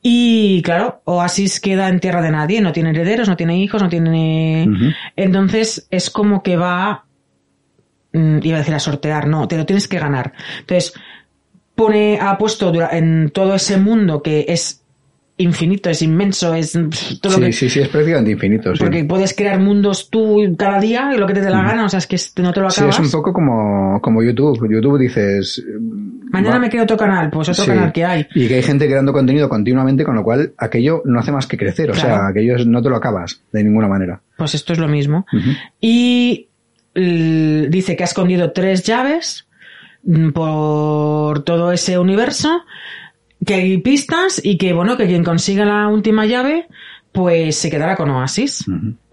y 0.03 0.63
claro, 0.63 1.01
Oasis 1.05 1.61
queda 1.61 1.89
en 1.89 2.01
tierra 2.01 2.23
de 2.23 2.31
nadie, 2.31 2.61
no 2.61 2.73
tiene 2.73 2.91
herederos, 2.91 3.29
no 3.29 3.37
tiene 3.37 3.59
hijos, 3.59 3.83
no 3.83 3.89
tiene... 3.89 4.69
Entonces 5.17 5.87
es 5.91 6.11
como 6.11 6.43
que 6.43 6.57
va, 6.57 7.05
mm, 8.15 8.39
iba 8.43 8.57
a 8.57 8.61
decir 8.61 8.75
a 8.75 8.79
sortear, 8.79 9.29
no, 9.29 9.47
te 9.49 9.57
lo 9.59 9.67
tienes 9.67 9.87
que 9.89 9.99
ganar. 9.99 10.33
Entonces 10.61 10.95
pone, 11.75 12.19
ha 12.21 12.39
puesto 12.39 12.73
en 12.93 13.31
todo 13.31 13.55
ese 13.55 13.77
mundo 13.77 14.23
que 14.23 14.47
es 14.49 14.81
infinito, 15.37 15.91
es 15.91 16.01
inmenso, 16.01 16.55
es 16.55 16.79
todo 17.21 17.33
lo 17.33 17.39
Sí, 17.39 17.41
que... 17.47 17.53
sí, 17.53 17.69
sí, 17.69 17.81
es 17.81 17.89
prácticamente 17.89 18.31
infinito, 18.31 18.73
sí. 18.73 18.79
Porque 18.85 19.05
puedes 19.05 19.35
crear 19.35 19.59
mundos 19.59 20.09
tú 20.09 20.55
cada 20.57 20.79
día 20.79 21.11
y 21.13 21.19
lo 21.19 21.27
que 21.27 21.35
te 21.35 21.41
dé 21.41 21.51
la 21.51 21.61
gana, 21.61 21.87
o 21.87 21.89
sea, 21.89 21.99
es 21.99 22.07
que 22.07 22.17
no 22.41 22.53
te 22.53 22.61
lo 22.61 22.71
Sí, 22.71 22.79
acabas. 22.83 23.01
es 23.01 23.05
un 23.07 23.11
poco 23.11 23.33
como, 23.33 24.01
como 24.01 24.23
YouTube. 24.23 24.71
YouTube 24.71 24.97
dices... 25.01 25.61
Mañana 26.31 26.55
va- 26.55 26.61
me 26.61 26.71
creo 26.71 26.85
otro 26.85 26.97
canal, 26.97 27.31
pues 27.31 27.49
otro 27.49 27.65
Sí. 27.65 27.69
canal 27.71 27.93
que 27.93 28.05
hay. 28.05 28.29
Y 28.33 28.47
que 28.47 28.55
hay 28.55 28.63
gente 28.63 28.87
creando 28.87 29.13
contenido 29.13 29.49
continuamente, 29.49 30.05
con 30.05 30.15
lo 30.15 30.23
cual 30.23 30.53
aquello 30.57 31.03
no 31.05 31.19
hace 31.19 31.33
más 31.33 31.49
que 31.49 31.57
crecer. 31.59 31.91
O 31.91 31.95
sea, 31.95 32.29
aquello 32.29 32.55
no 32.65 32.81
te 32.81 32.89
lo 32.89 32.95
acabas 32.95 33.41
de 33.51 33.65
ninguna 33.65 33.89
manera. 33.89 34.21
Pues 34.39 34.55
esto 34.55 34.73
es 34.73 34.79
lo 34.79 34.87
mismo. 34.87 35.27
Y 35.81 36.47
dice 36.95 37.97
que 37.97 38.03
ha 38.03 38.07
escondido 38.07 38.53
tres 38.53 38.83
llaves 38.85 39.47
mm, 40.05 40.31
por 40.31 41.45
todo 41.45 41.73
ese 41.73 41.99
universo, 41.99 42.63
que 43.45 43.55
hay 43.55 43.79
pistas 43.79 44.41
y 44.43 44.57
que, 44.57 44.73
bueno, 44.73 44.97
que 44.97 45.07
quien 45.07 45.25
consiga 45.25 45.65
la 45.65 45.89
última 45.89 46.27
llave, 46.27 46.69
pues 47.13 47.57
se 47.57 47.71
quedará 47.71 47.97
con 47.97 48.11
Oasis 48.11 48.65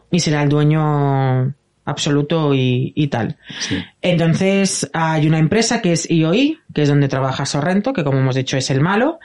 y 0.09 0.19
será 0.19 0.43
el 0.43 0.49
dueño 0.49 1.53
absoluto 1.85 2.53
y, 2.53 2.93
y 2.95 3.07
tal. 3.07 3.37
Sí. 3.59 3.83
Entonces 4.01 4.89
hay 4.93 5.27
una 5.27 5.39
empresa 5.39 5.81
que 5.81 5.93
es 5.93 6.09
IOI, 6.09 6.59
que 6.73 6.83
es 6.83 6.89
donde 6.89 7.07
trabaja 7.07 7.45
Sorrento, 7.45 7.93
que 7.93 8.03
como 8.03 8.19
hemos 8.19 8.35
dicho 8.35 8.57
es 8.57 8.69
el 8.69 8.81
malo, 8.81 9.19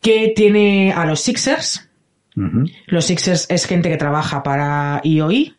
que 0.00 0.32
tiene 0.34 0.92
a 0.92 1.04
los 1.06 1.20
Sixers, 1.20 1.88
los 2.86 3.04
Sixers 3.04 3.46
es 3.50 3.66
gente 3.66 3.88
que 3.88 3.96
trabaja 3.96 4.42
para 4.42 5.00
IOI. 5.02 5.56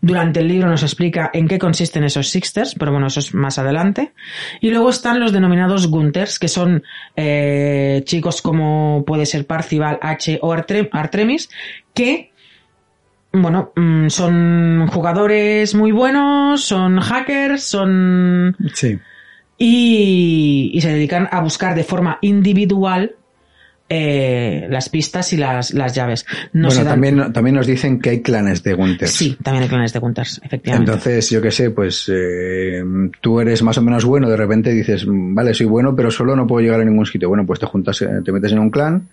Durante 0.00 0.40
el 0.40 0.48
libro 0.48 0.68
nos 0.68 0.82
explica 0.82 1.30
en 1.32 1.48
qué 1.48 1.58
consisten 1.58 2.04
esos 2.04 2.28
Sixers, 2.28 2.74
pero 2.78 2.92
bueno, 2.92 3.06
eso 3.06 3.20
es 3.20 3.34
más 3.34 3.58
adelante. 3.58 4.12
Y 4.60 4.70
luego 4.70 4.90
están 4.90 5.20
los 5.20 5.32
denominados 5.32 5.88
Gunters, 5.88 6.38
que 6.38 6.48
son 6.48 6.82
eh, 7.16 8.02
chicos 8.04 8.42
como 8.42 9.04
puede 9.06 9.26
ser 9.26 9.46
Parcival, 9.46 9.98
H 10.02 10.38
o 10.42 10.52
Artemis, 10.52 11.50
que 11.94 12.32
bueno, 13.32 13.72
mm, 13.74 14.08
son 14.10 14.86
jugadores 14.92 15.74
muy 15.74 15.90
buenos, 15.90 16.64
son 16.64 17.00
hackers, 17.00 17.64
son 17.64 18.56
Sí. 18.74 18.98
y, 19.58 20.70
y 20.72 20.80
se 20.80 20.92
dedican 20.92 21.28
a 21.32 21.40
buscar 21.40 21.74
de 21.74 21.82
forma 21.84 22.18
individual 22.20 23.16
eh, 23.88 24.66
las 24.70 24.88
pistas 24.88 25.32
y 25.32 25.36
las, 25.36 25.74
las 25.74 25.94
llaves. 25.94 26.24
No 26.52 26.68
bueno, 26.68 26.84
también, 26.84 27.32
también 27.32 27.56
nos 27.56 27.66
dicen 27.66 28.00
que 28.00 28.10
hay 28.10 28.22
clanes 28.22 28.62
de 28.62 28.74
Gunther. 28.74 29.08
Sí, 29.08 29.36
también 29.42 29.64
hay 29.64 29.68
clanes 29.68 29.92
de 29.92 29.98
Gunters, 29.98 30.40
efectivamente. 30.42 30.90
Entonces, 30.90 31.30
yo 31.30 31.42
qué 31.42 31.50
sé, 31.50 31.70
pues 31.70 32.10
eh, 32.12 32.82
tú 33.20 33.40
eres 33.40 33.62
más 33.62 33.76
o 33.78 33.82
menos 33.82 34.04
bueno, 34.04 34.28
de 34.28 34.36
repente 34.36 34.70
dices, 34.72 35.06
"Mm, 35.06 35.34
vale, 35.34 35.54
soy 35.54 35.66
bueno, 35.66 35.94
pero 35.94 36.10
solo 36.10 36.34
no 36.34 36.46
puedo 36.46 36.62
llegar 36.64 36.80
a 36.80 36.84
ningún 36.84 37.06
sitio. 37.06 37.28
Bueno, 37.28 37.44
pues 37.46 37.60
te 37.60 37.66
juntas, 37.66 38.00
eh, 38.02 38.08
te 38.24 38.32
metes 38.32 38.52
en 38.52 38.58
un 38.58 38.70
clan 38.70 39.08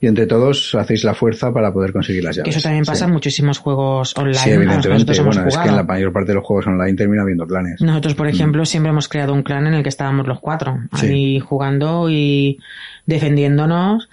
y 0.00 0.06
entre 0.08 0.26
todos 0.26 0.74
hacéis 0.74 1.04
la 1.04 1.14
fuerza 1.14 1.52
para 1.52 1.72
poder 1.72 1.92
conseguir 1.92 2.22
las 2.22 2.36
llaves. 2.36 2.54
eso 2.54 2.62
también 2.62 2.84
pasa 2.84 2.98
Sí. 2.98 3.04
en 3.04 3.12
muchísimos 3.12 3.58
juegos 3.58 4.14
online. 4.16 4.34
Sí, 4.38 4.50
evidentemente. 4.50 4.88
nosotros 4.90 5.18
hemos 5.20 5.34
Bueno, 5.36 5.48
es 5.48 5.56
que 5.58 5.68
en 5.68 5.76
la 5.76 5.82
mayor 5.84 6.12
parte 6.12 6.28
de 6.28 6.34
los 6.34 6.44
juegos 6.44 6.66
online 6.66 6.94
termina 6.94 7.22
habiendo 7.22 7.46
clanes. 7.46 7.80
Nosotros, 7.80 8.14
por 8.14 8.28
ejemplo, 8.28 8.64
siempre 8.66 8.90
hemos 8.90 9.08
creado 9.08 9.32
un 9.32 9.42
clan 9.42 9.66
en 9.66 9.74
el 9.74 9.82
que 9.82 9.88
estábamos 9.88 10.26
los 10.26 10.38
cuatro, 10.40 10.78
Sí. 10.94 11.06
ahí 11.06 11.40
jugando 11.40 12.10
y 12.10 12.58
defendiéndonos. 13.06 14.08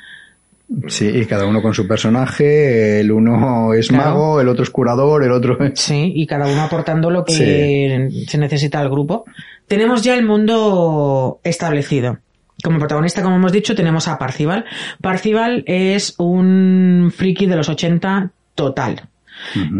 Sí, 0.88 1.06
y 1.08 1.26
cada 1.26 1.46
uno 1.46 1.62
con 1.62 1.74
su 1.74 1.88
personaje. 1.88 3.00
El 3.02 3.12
uno 3.12 3.74
es 3.74 3.90
Claro. 3.90 4.06
mago, 4.12 4.42
el 4.42 4.48
otro 4.48 4.64
es 4.64 4.70
curador, 4.70 5.24
el 5.24 5.32
otro 5.32 5.60
es... 5.64 5.80
Sí, 5.80 6.14
y 6.16 6.26
cada 6.26 6.48
uno 6.48 6.62
aportando 6.64 7.12
lo 7.12 7.24
que 7.26 8.10
se 8.28 8.38
necesita 8.38 8.80
al 8.80 8.90
grupo. 8.90 9.26
Tenemos 9.68 10.02
ya 10.02 10.16
el 10.16 10.26
mundo 10.26 11.40
establecido. 11.44 12.18
Como 12.64 12.80
protagonista, 12.80 13.22
como 13.22 13.36
hemos 13.36 13.52
dicho, 13.52 13.76
tenemos 13.76 14.08
a 14.08 14.18
Parcival. 14.18 14.66
Parcival 15.02 15.64
es 15.68 16.16
un 16.18 17.12
friki 17.16 17.46
de 17.46 17.56
los 17.58 17.68
80 17.70 18.32
total. 18.56 19.10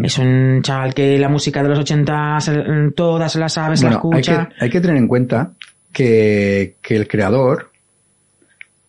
Es 0.02 0.18
un 0.18 0.60
chaval 0.62 0.92
que 0.94 1.16
la 1.18 1.28
música 1.30 1.62
de 1.62 1.68
los 1.70 1.78
80 1.78 2.40
se- 2.40 2.64
todas 2.94 3.32
se 3.32 3.38
la 3.38 3.48
sabe, 3.48 3.76
se 3.76 3.84
la 3.88 3.96
Bueno, 3.98 4.16
hay 4.16 4.22
que, 4.22 4.30
escucha. 4.32 4.48
hay 4.60 4.68
que 4.70 4.80
tener 4.80 4.96
en 4.96 5.08
cuenta 5.08 5.52
que, 5.92 6.74
que 6.82 6.96
el 6.96 7.08
creador, 7.08 7.70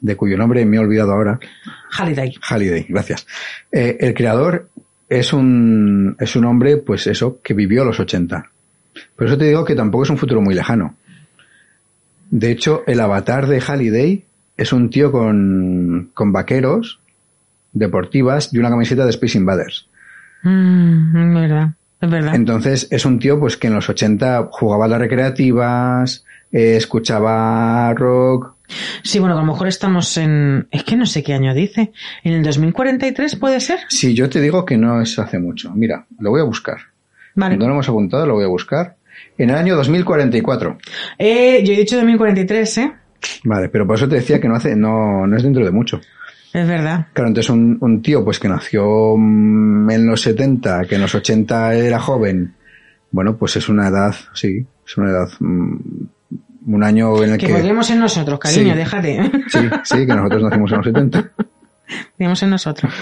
de 0.01 0.15
cuyo 0.17 0.37
nombre 0.37 0.65
me 0.65 0.75
he 0.75 0.79
olvidado 0.79 1.13
ahora, 1.13 1.39
Halliday. 1.91 2.33
Halliday, 2.41 2.85
gracias. 2.89 3.25
Eh, 3.71 3.95
el 4.01 4.13
creador 4.13 4.69
es 5.07 5.31
un, 5.33 6.17
es 6.19 6.35
un 6.35 6.45
hombre, 6.45 6.77
pues 6.77 7.07
eso, 7.07 7.39
que 7.41 7.53
vivió 7.53 7.85
los 7.85 7.99
80. 7.99 8.49
Por 9.15 9.27
eso 9.27 9.37
te 9.37 9.45
digo 9.45 9.63
que 9.63 9.75
tampoco 9.75 10.03
es 10.03 10.09
un 10.09 10.17
futuro 10.17 10.41
muy 10.41 10.53
lejano. 10.55 10.95
De 12.35 12.51
hecho, 12.51 12.83
el 12.85 12.99
avatar 12.99 13.47
de 13.47 13.61
Halliday 13.61 14.25
es 14.57 14.73
un 14.73 14.89
tío 14.89 15.09
con, 15.09 16.11
con 16.13 16.33
vaqueros, 16.33 16.99
deportivas 17.71 18.53
y 18.53 18.57
una 18.57 18.69
camiseta 18.69 19.05
de 19.05 19.11
Space 19.11 19.37
Invaders. 19.37 19.87
Mm, 20.43 21.15
es 21.15 21.33
verdad, 21.33 21.69
es 22.01 22.09
verdad. 22.09 22.35
Entonces, 22.35 22.89
es 22.91 23.05
un 23.05 23.19
tío 23.19 23.39
pues 23.39 23.55
que 23.55 23.67
en 23.67 23.75
los 23.75 23.87
80 23.89 24.49
jugaba 24.51 24.83
a 24.83 24.87
las 24.89 24.99
recreativas, 24.99 26.25
eh, 26.51 26.75
escuchaba 26.75 27.93
rock. 27.93 28.55
Sí, 29.01 29.19
bueno, 29.19 29.37
a 29.37 29.39
lo 29.39 29.45
mejor 29.45 29.69
estamos 29.69 30.17
en... 30.17 30.67
Es 30.71 30.83
que 30.83 30.97
no 30.97 31.05
sé 31.05 31.23
qué 31.23 31.33
año 31.35 31.53
dice. 31.53 31.93
¿En 32.25 32.33
el 32.33 32.43
2043 32.43 33.37
puede 33.37 33.61
ser? 33.61 33.79
Si 33.87 34.13
yo 34.13 34.29
te 34.29 34.41
digo 34.41 34.65
que 34.65 34.75
no 34.75 34.99
es 34.99 35.17
hace 35.19 35.39
mucho. 35.39 35.71
Mira, 35.73 36.05
lo 36.19 36.31
voy 36.31 36.41
a 36.41 36.43
buscar. 36.43 36.79
Vale. 37.33 37.55
No 37.55 37.67
lo 37.67 37.75
hemos 37.75 37.87
apuntado, 37.87 38.25
lo 38.25 38.33
voy 38.33 38.43
a 38.43 38.49
buscar. 38.49 38.97
En 39.37 39.49
el 39.49 39.55
año 39.55 39.75
2044. 39.75 40.77
Eh, 41.17 41.63
yo 41.65 41.73
he 41.73 41.77
dicho 41.77 41.95
2043, 41.97 42.77
¿eh? 42.77 42.91
Vale, 43.43 43.69
pero 43.69 43.85
por 43.87 43.95
eso 43.97 44.07
te 44.07 44.15
decía 44.15 44.39
que 44.39 44.47
no 44.47 44.55
hace, 44.55 44.75
no, 44.75 45.25
no 45.27 45.35
es 45.35 45.43
dentro 45.43 45.63
de 45.65 45.71
mucho. 45.71 45.99
Es 46.53 46.67
verdad. 46.67 47.07
Claro, 47.13 47.27
entonces 47.29 47.49
un, 47.49 47.77
un 47.81 48.01
tío 48.01 48.23
pues 48.23 48.39
que 48.39 48.47
nació 48.47 49.15
mm, 49.17 49.89
en 49.91 50.07
los 50.07 50.21
70, 50.21 50.85
que 50.85 50.95
en 50.95 51.01
los 51.01 51.13
80 51.13 51.73
era 51.73 51.99
joven, 51.99 52.53
bueno, 53.11 53.35
pues 53.35 53.57
es 53.57 53.67
una 53.67 53.89
edad, 53.89 54.15
sí, 54.33 54.65
es 54.85 54.97
una 54.97 55.09
edad, 55.09 55.27
mm, 55.39 55.75
un 56.67 56.83
año 56.83 57.21
en 57.23 57.33
el 57.33 57.37
Que 57.37 57.47
que... 57.47 57.53
podríamos 57.53 57.85
ser 57.87 57.97
nosotros, 57.97 58.39
cariño, 58.39 58.71
Sí. 58.73 58.77
déjate. 58.77 59.31
Sí, 59.49 59.59
sí, 59.83 59.97
que 60.07 60.13
nosotros 60.15 60.43
nacimos 60.43 60.71
en 60.71 60.77
los 60.77 60.85
70. 60.85 61.31
Podríamos 62.13 62.39
ser 62.39 62.49
nosotros. 62.49 62.93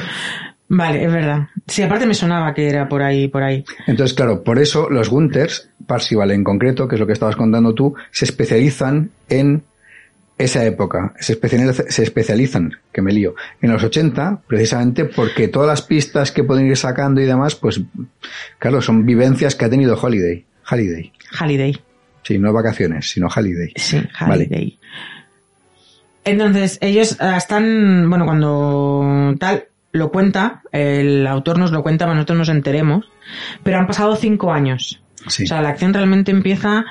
Vale, 0.69 1.03
es 1.03 1.11
verdad. 1.11 1.49
Sí, 1.67 1.83
aparte 1.83 2.05
me 2.05 2.13
sonaba 2.13 2.53
que 2.53 2.67
era 2.67 2.87
por 2.87 3.03
ahí, 3.03 3.27
por 3.27 3.43
ahí. 3.43 3.63
Entonces, 3.85 4.15
claro, 4.15 4.43
por 4.43 4.59
eso 4.59 4.89
los 4.89 5.09
Gunters, 5.09 5.69
Parsival 5.85 6.31
en 6.31 6.43
concreto, 6.43 6.87
que 6.87 6.95
es 6.95 6.99
lo 6.99 7.07
que 7.07 7.13
estabas 7.13 7.35
contando 7.35 7.73
tú, 7.73 7.93
se 8.11 8.25
especializan 8.25 9.11
en 9.29 9.63
esa 10.37 10.65
época. 10.65 11.13
Se 11.19 11.33
especializan, 11.33 11.85
se 11.89 12.03
especializan, 12.03 12.77
que 12.91 13.01
me 13.01 13.11
lío, 13.11 13.35
en 13.61 13.71
los 13.71 13.83
80, 13.83 14.41
precisamente 14.47 15.05
porque 15.05 15.47
todas 15.47 15.67
las 15.67 15.81
pistas 15.81 16.31
que 16.31 16.43
pueden 16.43 16.67
ir 16.67 16.77
sacando 16.77 17.21
y 17.21 17.25
demás, 17.25 17.55
pues, 17.55 17.81
claro, 18.57 18.81
son 18.81 19.05
vivencias 19.05 19.55
que 19.55 19.65
ha 19.65 19.69
tenido 19.69 19.99
Holiday. 19.99 20.45
Holiday. 20.69 21.11
Halliday. 21.31 21.77
Sí, 22.23 22.39
no 22.39 22.53
vacaciones, 22.53 23.09
sino 23.09 23.27
Holiday. 23.27 23.73
Sí, 23.75 23.97
Vale. 23.97 24.45
Halliday. 24.45 24.79
Entonces, 26.25 26.77
ellos 26.81 27.17
ah, 27.19 27.35
están, 27.35 28.09
bueno, 28.09 28.25
cuando 28.25 29.35
tal 29.39 29.65
lo 29.93 30.11
cuenta, 30.11 30.61
el 30.73 31.25
autor 31.27 31.57
nos 31.57 31.71
lo 31.71 31.81
cuenta 31.83 32.05
para 32.05 32.15
nosotros 32.15 32.37
nos 32.39 32.49
enteremos, 32.49 33.05
pero 33.63 33.77
han 33.79 33.87
pasado 33.87 34.15
cinco 34.17 34.51
años. 34.51 35.01
Sí. 35.27 35.43
O 35.43 35.47
sea, 35.47 35.61
la 35.61 35.69
acción 35.69 35.93
realmente 35.93 36.31
empieza 36.31 36.83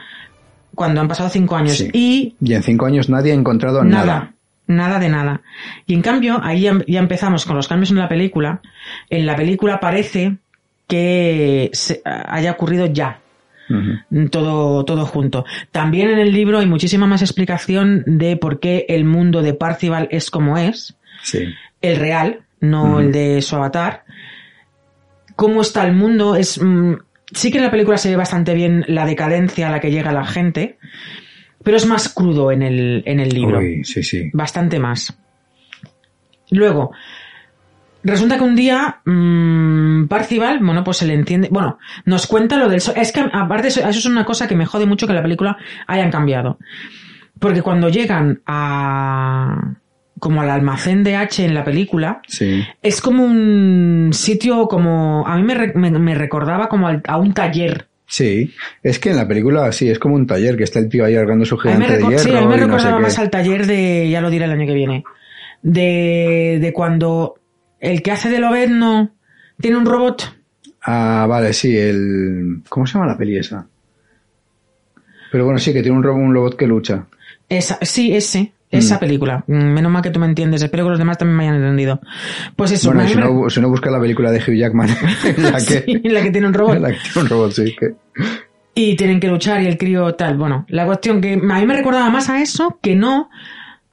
cuando 0.75 1.03
han 1.03 1.09
pasado 1.09 1.29
cinco 1.29 1.55
años. 1.57 1.77
Sí. 1.77 1.91
Y 1.93 2.37
Y 2.41 2.55
en 2.55 2.63
cinco 2.63 2.87
años 2.87 3.11
nadie 3.11 3.33
ha 3.33 3.35
encontrado 3.35 3.85
nada, 3.85 4.05
nada. 4.07 4.33
nada 4.67 4.99
de 4.99 5.09
nada. 5.11 5.41
Y 5.87 5.93
en 5.95 6.01
cambio, 6.01 6.41
ahí 6.43 6.63
ya, 6.63 6.79
ya 6.89 7.01
empezamos 7.01 7.45
con 7.45 7.57
los 7.57 7.69
cambios 7.69 7.91
en 7.91 7.99
la 7.99 8.09
película. 8.09 8.63
En 9.11 9.27
la 9.27 9.37
película 9.37 9.81
parece 9.81 10.37
que 10.89 11.69
se- 11.75 12.01
haya 12.05 12.53
ocurrido 12.53 12.87
ya 12.87 13.19
todo, 14.31 14.85
todo 14.85 15.07
junto. 15.07 15.45
También 15.71 16.11
en 16.11 16.19
el 16.19 16.33
libro 16.33 16.59
hay 16.59 16.67
muchísima 16.67 17.07
más 17.07 17.23
explicación 17.23 18.03
de 18.07 18.37
por 18.37 18.61
qué 18.61 18.85
el 18.89 19.05
mundo 19.05 19.41
de 19.43 19.55
Parcival 19.55 20.09
es 20.11 20.31
como 20.31 20.59
es, 20.59 20.95
Sí. 21.23 21.45
el 21.81 21.97
real, 21.97 22.41
no 22.63 23.01
el 23.01 23.13
de 23.13 23.43
su 23.43 23.57
avatar. 23.57 24.05
Cómo 25.37 25.61
está 25.61 25.85
el 25.85 25.95
mundo 25.95 26.37
es 26.37 26.61
mm, 26.63 26.95
sí 27.33 27.51
que 27.51 27.59
en 27.59 27.65
la 27.65 27.71
película 27.71 27.99
se 27.99 28.11
ve 28.11 28.17
bastante 28.17 28.55
bien 28.55 28.85
la 28.89 29.05
decadencia 29.05 29.69
a 29.69 29.71
la 29.71 29.81
que 29.81 29.91
llega 29.91 30.13
la 30.13 30.25
gente, 30.25 30.79
pero 31.63 31.77
es 31.77 31.87
más 31.87 32.09
crudo 32.09 32.53
en 32.53 32.63
el, 32.63 33.03
en 33.07 33.21
el 33.21 33.29
libro 33.31 33.59
Uy, 33.59 33.85
sí, 33.85 34.03
sí. 34.03 34.31
bastante 34.33 34.79
más. 34.79 35.19
Luego, 36.51 36.93
resulta 38.05 38.37
que 38.37 38.45
un 38.45 38.57
día 38.57 39.01
mmm, 39.05 40.07
Parcival, 40.07 40.59
bueno, 40.61 40.85
pues 40.85 40.99
se 40.99 41.07
le 41.07 41.15
entiende, 41.15 41.49
bueno, 41.51 41.79
nos 42.05 42.27
cuenta 42.27 42.57
lo 42.57 42.69
del 42.69 42.81
sol. 42.81 42.95
Es 42.97 43.13
que 43.13 43.25
aparte 43.33 43.69
eso, 43.69 43.81
eso 43.81 43.99
es 43.99 44.07
una 44.07 44.25
cosa 44.25 44.47
que 44.47 44.57
me 44.57 44.67
jode 44.67 44.87
mucho 44.87 45.07
que 45.07 45.15
la 45.15 45.23
película 45.23 45.57
hayan 45.87 46.11
cambiado. 46.11 46.59
Porque 47.39 47.63
cuando 47.63 47.89
llegan 47.89 48.43
a 48.47 49.75
como 50.23 50.41
al 50.41 50.51
almacén 50.51 51.03
de 51.03 51.17
H 51.17 51.45
en 51.45 51.53
la 51.53 51.65
película, 51.65 52.23
Sí. 52.29 52.63
es 52.81 53.01
como 53.01 53.25
un 53.25 54.11
sitio 54.13 54.69
como 54.69 55.27
a 55.27 55.37
mí 55.37 55.43
me, 55.43 55.73
me- 55.75 55.99
me 55.99 56.15
recordaba 56.15 56.69
como 56.69 56.87
al- 56.87 57.03
a 57.09 57.17
un 57.19 57.35
taller. 57.35 57.89
Sí, 58.07 58.55
es 58.85 59.01
que 59.01 59.11
en 59.11 59.17
la 59.17 59.27
película 59.27 59.73
sí, 59.73 59.91
es 59.91 59.99
como 59.99 60.15
un 60.15 60.29
taller 60.29 60.57
que 60.57 60.63
está 60.63 60.79
el 60.79 60.89
tío 60.89 61.05
ahí 61.05 61.17
arreglando 61.17 61.45
su 61.45 61.59
gigante 61.59 61.97
de 61.97 62.05
hierro 62.05 62.19
sí, 62.21 62.31
a 62.37 62.41
mí 62.43 62.47
me 62.47 62.55
y 62.57 62.61
no 62.61 62.67
sé 62.67 62.67
recordaba 62.67 62.99
más 63.01 63.19
al 63.19 63.31
taller 63.31 63.67
de, 63.67 64.09
ya 64.11 64.21
lo 64.21 64.31
diré 64.31 64.45
el 64.45 64.53
año 64.53 64.65
que 64.67 64.75
viene, 64.75 65.03
de, 65.63 66.59
de 66.61 66.73
cuando 66.73 67.35
el 67.81 68.01
que 68.01 68.13
hace 68.13 68.29
de 68.31 68.39
Lobezno 68.39 69.11
tiene 69.61 69.77
un 69.77 69.87
robot. 69.87 70.37
Ah, 70.85 71.27
vale, 71.29 71.53
sí, 71.53 71.77
el... 71.77 72.63
¿Cómo 72.69 72.87
se 72.87 72.95
llama 72.95 73.07
la 73.07 73.19
peli 73.19 73.39
esa? 73.39 73.67
Pero 75.33 75.45
bueno, 75.47 75.59
sí, 75.59 75.73
que 75.73 75.83
tiene 75.83 75.97
un, 75.97 76.05
ro- 76.05 76.15
un 76.15 76.33
robot 76.33 76.57
que 76.57 76.67
lucha. 76.69 77.07
Esa, 77.49 77.79
sí, 77.83 78.15
ese, 78.15 78.53
esa 78.73 78.97
Mm. 78.97 79.01
película. 79.01 79.45
Mm, 79.47 79.65
Menos 79.73 79.93
mal 79.93 80.03
que 80.03 80.11
tú 80.11 80.19
me 80.19 80.27
entiendes, 80.27 80.63
espero 80.63 80.85
que 80.85 80.91
los 80.91 80.99
demás 80.99 81.19
también 81.19 81.37
me 81.37 81.45
hayan 81.45 81.57
entendido. 81.63 82.01
Pues 82.57 82.73
eso, 82.73 82.93
bueno, 82.93 83.09
si 83.09 83.15
me 83.17 83.21
no, 83.23 83.49
si 83.51 83.61
no 83.61 83.69
busca 83.69 83.91
la 83.91 84.01
película 84.01 84.31
de 84.33 84.39
Hugh 84.39 84.57
Jackman, 84.57 84.89
en 85.25 85.43
la 85.53 85.53
que, 85.65 85.85
Sí, 85.87 86.01
la 86.09 86.23
que 86.23 86.31
tiene 86.31 86.47
un 86.49 86.55
robot. 86.55 86.79
la 86.81 86.89
que 86.91 86.97
tiene 86.99 87.21
un 87.23 87.29
robot, 87.29 87.53
sí. 87.53 87.77
Que... 87.79 87.95
y 88.75 88.97
tienen 88.97 89.21
que 89.21 89.29
luchar 89.29 89.63
y 89.63 89.67
el 89.67 89.77
crío 89.79 90.15
tal. 90.15 90.37
Bueno, 90.39 90.65
la 90.69 90.87
cuestión 90.87 91.21
que 91.21 91.35
a 91.35 91.37
mí 91.37 91.67
me 91.67 91.77
recordaba 91.77 92.09
más 92.11 92.29
a 92.31 92.41
eso 92.41 92.79
que 92.83 92.95
no 92.97 93.29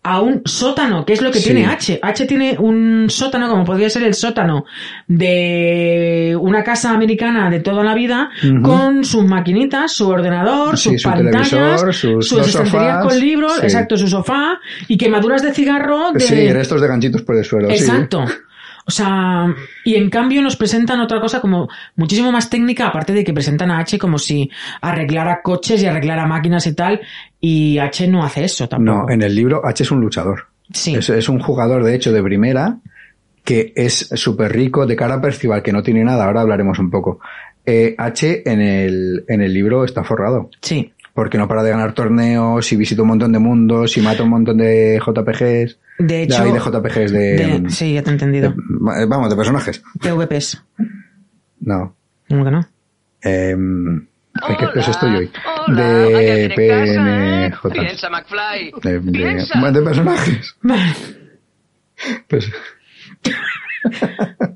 a 0.02 0.22
un 0.22 0.42
sótano, 0.46 1.06
que 1.06 1.14
es 1.14 1.22
lo 1.22 1.30
que 1.30 1.40
Sí. 1.40 1.46
tiene 1.52 1.66
H. 1.66 2.00
H 2.02 2.26
tiene 2.26 2.56
un 2.58 3.08
sótano, 3.10 3.50
como 3.50 3.66
podría 3.66 3.90
ser 3.90 4.04
el 4.04 4.14
sótano 4.14 4.66
de 5.08 6.38
una 6.40 6.64
casa 6.64 6.92
americana 6.92 7.50
de 7.50 7.60
toda 7.60 7.84
la 7.84 7.94
vida, 7.94 8.30
con 8.64 9.04
sus 9.04 9.26
maquinitas, 9.26 9.92
su 9.92 10.08
ordenador, 10.08 10.78
Sí, 10.78 10.92
sus 10.94 11.02
su 11.02 11.10
pantallas, 11.10 11.82
sus 11.96 12.28
sus 12.28 12.48
estanterías 12.48 13.06
con 13.06 13.20
libros, 13.20 13.54
sí. 13.56 13.62
exacto, 13.64 13.98
su 13.98 14.08
sofá, 14.08 14.60
y 14.88 14.98
quemaduras 14.98 15.42
de 15.44 15.54
cigarro 15.54 16.12
de... 16.14 16.20
Sí, 16.22 16.54
restos 16.54 16.82
de 16.82 16.88
ganchitos 16.88 17.22
por 17.24 17.36
el 17.38 17.44
suelo, 17.44 17.68
sí. 17.70 17.76
Exacto. 17.76 18.24
O 18.90 18.92
sea, 18.92 19.46
y 19.86 19.94
en 19.94 20.10
cambio 20.10 20.42
nos 20.42 20.56
presentan 20.56 21.00
otra 21.00 21.22
cosa 21.22 21.40
como 21.40 21.70
muchísimo 21.96 22.32
más 22.32 22.50
técnica, 22.50 22.88
aparte 22.88 23.14
de 23.14 23.24
que 23.24 23.36
presentan 23.36 23.70
a 23.70 23.78
H 23.78 24.00
como 24.00 24.18
si 24.18 24.50
arreglara 24.82 25.44
coches 25.44 25.84
y 25.84 25.86
arreglara 25.86 26.26
máquinas 26.26 26.66
y 26.66 26.74
tal, 26.74 27.00
y 27.40 27.78
H 27.78 28.08
no 28.08 28.24
hace 28.24 28.46
eso 28.46 28.68
tampoco. 28.68 29.04
No, 29.04 29.10
en 29.12 29.22
el 29.22 29.36
libro 29.36 29.62
H 29.64 29.84
es 29.84 29.92
un 29.92 30.02
luchador. 30.02 30.48
Sí. 30.74 30.96
Es, 30.96 31.08
es 31.12 31.30
un 31.30 31.40
jugador, 31.40 31.84
de 31.84 31.94
hecho, 31.94 32.12
de 32.12 32.24
primera, 32.24 32.78
que 33.44 33.74
es 33.76 34.10
súper 34.16 34.54
rico, 34.54 34.88
de 34.88 34.96
cara 34.96 35.14
a 35.14 35.22
Percival, 35.22 35.62
que 35.62 35.72
no 35.72 35.84
tiene 35.84 36.04
nada, 36.04 36.26
ahora 36.26 36.42
hablaremos 36.42 36.80
un 36.80 36.90
poco. 36.90 37.20
Eh, 37.64 37.94
H 37.96 38.42
en 38.52 38.60
el, 38.60 39.24
en 39.28 39.42
el 39.42 39.54
libro 39.54 39.86
está 39.86 40.04
forrado, 40.04 40.50
Sí. 40.62 40.92
Porque 41.20 41.38
no 41.38 41.50
para 41.50 41.64
de 41.64 41.72
ganar 41.72 41.92
torneos 41.92 42.72
y 42.72 42.78
visita 42.78 43.02
un 43.02 43.10
montón 43.10 43.34
de 43.34 43.40
mundos 43.40 43.98
y 43.98 44.02
mata 44.02 44.24
un 44.24 44.30
montón 44.30 44.56
de 44.58 44.98
JPGs. 45.06 45.78
De 46.00 46.24
hecho, 46.24 46.44
ay, 46.44 46.54
de 46.54 46.60
JPGs 46.60 47.12
de, 47.12 47.20
de- 47.60 47.70
sí, 47.70 47.94
ya 47.94 48.02
te 48.02 48.10
he 48.10 48.14
entendido. 48.14 48.52
de- 48.56 49.06
vamos, 49.06 49.30
de 49.30 49.36
personajes. 49.36 49.84
PVPs. 50.00 50.64
No. 51.60 51.94
¿Cómo 52.30 52.46
que 52.46 52.52
no? 52.52 52.66
Eh, 53.22 53.54
¿De 53.54 54.56
qué 54.58 54.68
peso 54.74 54.92
estoy 54.92 55.14
hoy? 55.14 55.32
Hola, 55.68 55.82
¿a 55.84 56.08
qué 56.08 56.54
De 56.58 56.68
casa, 56.70 56.94
eh? 56.94 57.50
PNJ. 57.52 57.70
Piensa, 57.74 58.10
McFly. 58.10 58.72
De, 58.82 59.00
de- 59.02 59.12
Piensa. 59.12 59.72
de 59.72 59.82
personajes. 59.82 60.56
Pues, 62.30 62.50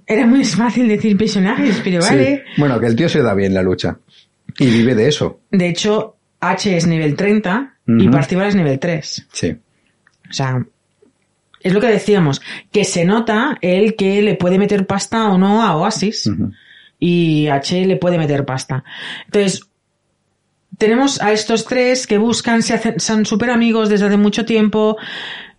Era 0.08 0.26
muy 0.26 0.46
fácil 0.46 0.88
decir 0.88 1.18
personajes, 1.18 1.82
pero 1.84 2.02
sí. 2.02 2.10
vale. 2.10 2.44
Bueno, 2.58 2.80
que 2.80 2.86
el 2.88 2.96
tío 2.96 3.10
se 3.10 3.22
da 3.22 3.34
bien 3.34 3.54
la 3.54 3.62
lucha. 3.62 3.98
Y 4.60 4.68
vive 4.68 4.96
de 4.96 5.10
eso. 5.10 5.42
De 5.52 5.68
hecho, 5.68 6.16
H 6.50 6.76
es 6.78 6.88
nivel 6.88 7.16
30 7.16 7.76
y. 7.88 8.08
Parcival 8.10 8.48
es 8.48 8.56
nivel 8.56 8.80
3. 8.80 9.28
Sí. 9.32 9.56
O 10.30 10.34
sea, 10.34 10.66
es 11.62 11.74
lo 11.74 11.80
que 11.82 11.88
decíamos, 11.88 12.42
que 12.72 12.84
se 12.84 13.06
nota 13.06 13.58
el 13.62 13.96
que 13.96 14.22
le 14.22 14.36
puede 14.36 14.58
meter 14.58 14.86
pasta 14.86 15.30
o 15.30 15.38
no 15.38 15.64
a 15.64 15.76
Oasis 15.78 16.30
y 17.00 17.48
H 17.48 17.86
le 17.86 17.96
puede 17.98 18.18
meter 18.18 18.46
pasta. 18.46 18.84
Entonces, 19.26 19.62
tenemos 20.78 21.22
a 21.22 21.32
estos 21.32 21.66
tres 21.66 22.08
que 22.08 22.18
buscan, 22.18 22.64
se 22.64 22.74
hacen, 22.74 23.00
son 23.00 23.26
súper 23.26 23.50
amigos 23.52 23.90
desde 23.90 24.08
hace 24.08 24.18
mucho 24.18 24.44
tiempo, 24.44 24.98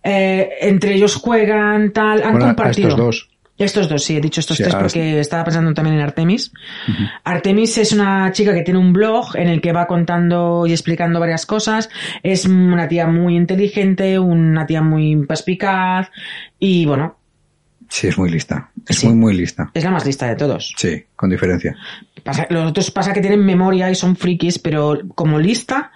eh, 0.03 0.49
entre 0.61 0.93
ellos 0.95 1.15
juegan, 1.15 1.91
tal, 1.93 2.21
han 2.21 2.31
Bueno, 2.33 2.45
a 2.45 2.49
compartido. 2.49 2.89
estos 2.89 3.05
dos. 3.05 3.29
Estos 3.57 3.87
dos, 3.87 4.03
sí, 4.03 4.17
he 4.17 4.21
dicho 4.21 4.41
estos 4.41 4.57
Sí, 4.57 4.63
tres 4.63 4.73
ahora 4.73 4.85
porque 4.87 5.19
estaba 5.19 5.45
pensando 5.45 5.73
también 5.73 5.95
en 5.95 6.01
Artemis. 6.01 6.51
Artemis 7.23 7.77
es 7.77 7.93
una 7.93 8.29
chica 8.33 8.53
que 8.53 8.63
tiene 8.63 8.79
un 8.79 8.91
blog 8.91 9.35
en 9.37 9.47
el 9.47 9.61
que 9.61 9.71
va 9.71 9.87
contando 9.87 10.65
y 10.67 10.71
explicando 10.71 11.19
varias 11.21 11.45
cosas. 11.45 11.89
Es 12.21 12.45
una 12.45 12.87
tía 12.89 13.07
muy 13.07 13.37
inteligente, 13.37 14.19
una 14.19 14.65
tía 14.65 14.81
muy 14.81 15.15
perspicaz 15.25 16.09
y 16.59 16.85
bueno, 16.85 17.17
Sí, 17.87 18.07
es 18.07 18.17
muy 18.17 18.29
lista. 18.31 18.71
Es 18.89 18.97
Sí. 18.97 19.07
muy, 19.07 19.15
muy 19.15 19.33
lista. 19.37 19.69
es 19.73 19.83
la 19.83 19.91
más 19.91 20.05
lista 20.05 20.27
de 20.27 20.35
todos. 20.35 20.73
Sí, 20.75 21.03
con 21.15 21.29
diferencia. 21.29 21.75
Pasa- 22.23 22.47
los 22.49 22.67
otros 22.71 22.89
pasa 22.91 23.13
que 23.13 23.21
tienen 23.21 23.45
memoria 23.45 23.89
y 23.91 23.95
son 23.95 24.15
frikis, 24.17 24.57
pero 24.59 24.99
como 25.13 25.37
lista, 25.39 25.91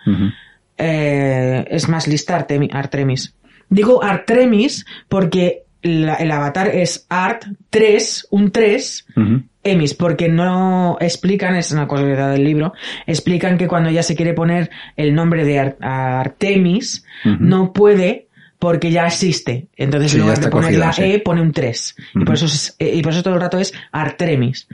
eh, 0.77 1.65
es 1.69 1.89
más 1.89 2.07
lista 2.07 2.37
Artemi- 2.39 2.69
Artemis. 2.73 3.33
Digo 3.69 4.03
Artemis 4.03 4.85
porque 5.07 5.63
la- 5.81 6.15
el 6.15 6.31
avatar 6.31 6.67
es 6.67 7.05
Art 7.09 7.43
3, 7.69 8.27
un 8.31 8.51
3, 8.51 9.05
Ujú. 9.15 9.43
Emis, 9.63 9.93
porque 9.93 10.29
no 10.29 10.97
explican, 11.01 11.55
es 11.55 11.71
una 11.71 11.87
curiosidad 11.87 12.31
del 12.31 12.43
libro, 12.43 12.73
explican 13.05 13.57
que 13.57 13.67
cuando 13.67 13.89
ella 13.89 14.03
se 14.03 14.15
quiere 14.15 14.33
poner 14.33 14.69
el 14.95 15.13
nombre 15.13 15.43
de 15.45 15.59
Ar- 15.59 15.77
Artemis, 15.81 17.03
no 17.25 17.73
puede 17.73 18.27
porque 18.57 18.91
ya 18.91 19.07
existe. 19.07 19.67
Entonces, 19.77 20.11
Sí, 20.11 20.17
en 20.17 20.23
ya 20.23 20.25
lugar 20.31 20.43
de 20.43 20.49
poner 20.49 20.73
la 20.77 20.91
sí. 20.91 21.01
E, 21.03 21.19
pone 21.19 21.41
un 21.41 21.53
3. 21.53 21.95
y, 22.13 22.25
por 22.25 22.35
eso 22.35 22.45
es- 22.45 22.75
eh, 22.77 22.91
y 22.95 23.01
por 23.01 23.13
eso 23.13 23.23
todo 23.23 23.35
el 23.35 23.39
rato 23.41 23.57
es 23.57 23.73
Artemis. 23.93 24.67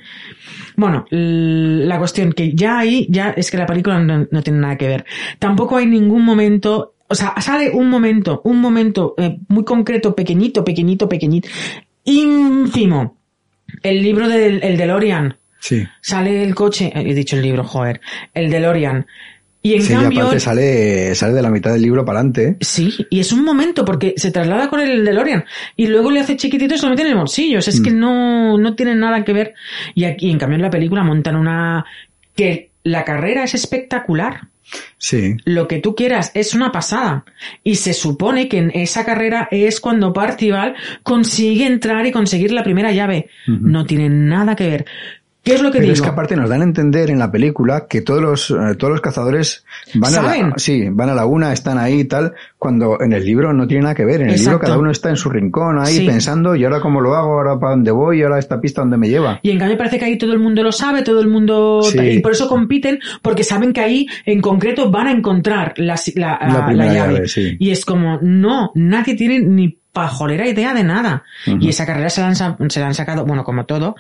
Bueno, 0.75 1.05
la 1.11 1.97
cuestión 1.99 2.33
que 2.33 2.53
ya 2.53 2.79
ahí, 2.79 3.05
ya 3.11 3.29
es 3.37 3.51
que 3.51 3.57
la 3.57 3.67
película 3.67 3.99
no, 3.99 4.25
no 4.29 4.41
tiene 4.41 4.59
nada 4.59 4.75
que 4.75 4.87
ver. 4.87 5.05
Tampoco 5.37 5.77
hay 5.77 5.85
ningún 5.85 6.23
momento, 6.25 6.94
o 7.07 7.15
sea, 7.15 7.33
sale 7.41 7.69
un 7.71 7.89
momento, 7.89 8.41
un 8.45 8.59
momento 8.59 9.13
eh, 9.17 9.37
muy 9.47 9.63
concreto, 9.63 10.15
pequeñito, 10.15 10.63
pequeñito, 10.63 11.07
pequeñito, 11.09 11.49
ínfimo. 12.03 13.17
El 13.83 14.01
libro 14.01 14.27
del 14.27 14.63
el 14.63 14.77
DeLorean. 14.77 15.37
Sí. 15.59 15.83
Sale 16.01 16.43
el 16.43 16.53
coche, 16.55 16.91
eh, 16.95 17.03
he 17.05 17.13
dicho 17.13 17.35
el 17.35 17.41
libro, 17.41 17.63
joder, 17.63 17.99
el 18.33 18.49
DeLorean. 18.49 19.05
Y 19.61 19.73
en 19.73 19.81
sí, 19.81 19.93
y 19.93 19.95
cambio, 19.95 20.21
aparte 20.21 20.39
sale, 20.39 21.15
sale 21.15 21.33
de 21.33 21.41
la 21.41 21.49
mitad 21.49 21.71
del 21.73 21.81
libro 21.81 22.05
para 22.05 22.19
adelante. 22.19 22.57
Sí, 22.61 22.93
y 23.09 23.19
es 23.19 23.31
un 23.33 23.43
momento 23.43 23.83
porque 23.83 24.13
se 24.15 24.29
traslada 24.29 24.69
con 24.69 24.79
el 24.79 25.03
DeLorean 25.03 25.43
y 25.75 25.87
luego 25.87 26.11
le 26.11 26.19
hace 26.19 26.37
chiquitito 26.37 26.75
y 26.75 26.77
se 26.77 26.83
lo 26.85 26.91
mete 26.91 27.01
en 27.01 27.07
el 27.09 27.15
bolsillo. 27.15 27.57
O 27.57 27.61
sea, 27.63 27.73
es 27.73 27.81
que 27.81 27.89
Mm. 27.89 27.99
no, 27.99 28.57
no 28.59 28.75
tiene 28.75 28.93
nada 28.95 29.23
que 29.23 29.33
ver. 29.33 29.55
Y 29.95 30.03
aquí, 30.03 30.29
en 30.29 30.37
cambio, 30.37 30.57
en 30.57 30.61
la 30.61 30.69
película 30.69 31.03
montan 31.03 31.35
una... 31.35 31.83
que 32.35 32.69
la 32.83 33.03
carrera 33.03 33.43
es 33.43 33.55
espectacular. 33.55 34.41
Sí. 34.97 35.37
Lo 35.45 35.67
que 35.67 35.79
tú 35.79 35.95
quieras 35.95 36.31
es 36.33 36.53
una 36.53 36.71
pasada. 36.71 37.25
Y 37.63 37.75
se 37.75 37.93
supone 37.93 38.47
que 38.47 38.57
en 38.57 38.71
esa 38.73 39.05
carrera 39.05 39.47
es 39.51 39.79
cuando 39.79 40.13
Parcival 40.13 40.75
consigue 41.03 41.65
entrar 41.65 42.05
y 42.05 42.11
conseguir 42.11 42.51
la 42.51 42.63
primera 42.63 42.91
llave. 42.91 43.29
No 43.47 43.85
tiene 43.85 44.09
nada 44.09 44.55
que 44.55 44.67
ver. 44.67 44.85
¿Qué 45.45 45.53
es 45.53 45.61
lo 45.61 45.69
que 45.69 45.77
Pero 45.77 45.83
digo? 45.83 45.93
es 45.93 46.01
que 46.01 46.09
aparte 46.09 46.35
nos 46.35 46.49
dan 46.49 46.61
a 46.61 46.63
entender 46.65 47.09
en 47.11 47.19
la 47.19 47.31
película 47.31 47.85
que 47.87 48.01
todos 48.01 48.19
los, 48.21 48.49
eh, 48.51 48.75
todos 48.77 48.91
los 48.91 48.99
cazadores 49.01 49.63
van 49.93 50.15
a 50.15 50.21
la, 50.21 50.53
sí, 50.57 50.87
van 50.91 51.09
a 51.09 51.13
la 51.13 51.25
una, 51.27 51.53
están 51.53 51.77
ahí 51.77 51.99
y 52.01 52.05
tal, 52.05 52.33
cuando 52.57 52.99
en 52.99 53.13
el 53.13 53.23
libro 53.23 53.53
no 53.53 53.67
tiene 53.67 53.83
nada 53.83 53.93
que 53.95 54.05
ver. 54.05 54.21
En 54.21 54.31
el 54.31 54.39
libro 54.39 54.59
cada 54.59 54.77
uno 54.79 54.89
está 54.89 55.09
en 55.09 55.15
su 55.17 55.29
rincón 55.29 55.77
ahí 55.79 55.97
Sí. 55.99 56.05
pensando, 56.07 56.55
y 56.55 56.63
ahora 56.65 56.81
cómo 56.81 56.99
lo 56.99 57.13
hago, 57.15 57.33
ahora 57.33 57.59
para 57.59 57.71
dónde 57.75 57.91
voy, 57.91 58.23
ahora 58.23 58.39
esta 58.39 58.59
pista 58.59 58.81
dónde 58.81 58.97
me 58.97 59.07
lleva. 59.07 59.39
Y 59.43 59.51
en 59.51 59.59
cambio 59.59 59.77
parece 59.77 59.99
que 59.99 60.05
ahí 60.05 60.17
todo 60.17 60.33
el 60.33 60.39
mundo 60.39 60.63
lo 60.63 60.71
sabe, 60.71 61.03
todo 61.03 61.21
el 61.21 61.27
mundo... 61.29 61.81
Sí. 61.83 61.99
Y 61.99 62.19
por 62.21 62.31
eso 62.31 62.49
compiten, 62.49 62.99
porque 63.21 63.43
saben 63.43 63.71
que 63.71 63.81
ahí 63.81 64.07
en 64.25 64.41
concreto 64.41 64.89
van 64.89 65.05
a 65.07 65.11
encontrar 65.11 65.73
la, 65.77 65.95
la- 66.15 66.39
La 66.41 66.73
llave. 66.73 66.93
llave, 66.95 67.27
sí. 67.27 67.55
Y 67.59 67.69
es 67.69 67.85
como, 67.85 68.17
no, 68.21 68.71
nadie 68.73 69.13
tiene 69.15 69.39
ni 69.41 69.77
pajolera 69.93 70.45
idea 70.45 70.73
de 70.73 70.83
nada. 70.83 71.23
Y 71.45 71.69
esa 71.69 71.85
carrera 71.85 72.09
se 72.09 72.19
la, 72.19 72.27
han, 72.27 72.35
se 72.35 72.79
la 72.81 72.87
han 72.87 72.93
sacado, 72.93 73.25
bueno, 73.25 73.45
como 73.45 73.65
todo, 73.65 73.95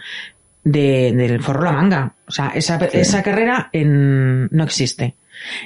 de, 0.65 1.13
del 1.13 1.41
forro 1.41 1.63
la 1.63 1.71
manga. 1.71 2.13
O 2.27 2.31
sea, 2.31 2.51
esa, 2.53 2.77
Sí. 2.79 2.87
esa 2.97 3.23
carrera 3.23 3.69
en- 3.71 4.47
no 4.51 4.63
existe. 4.65 5.15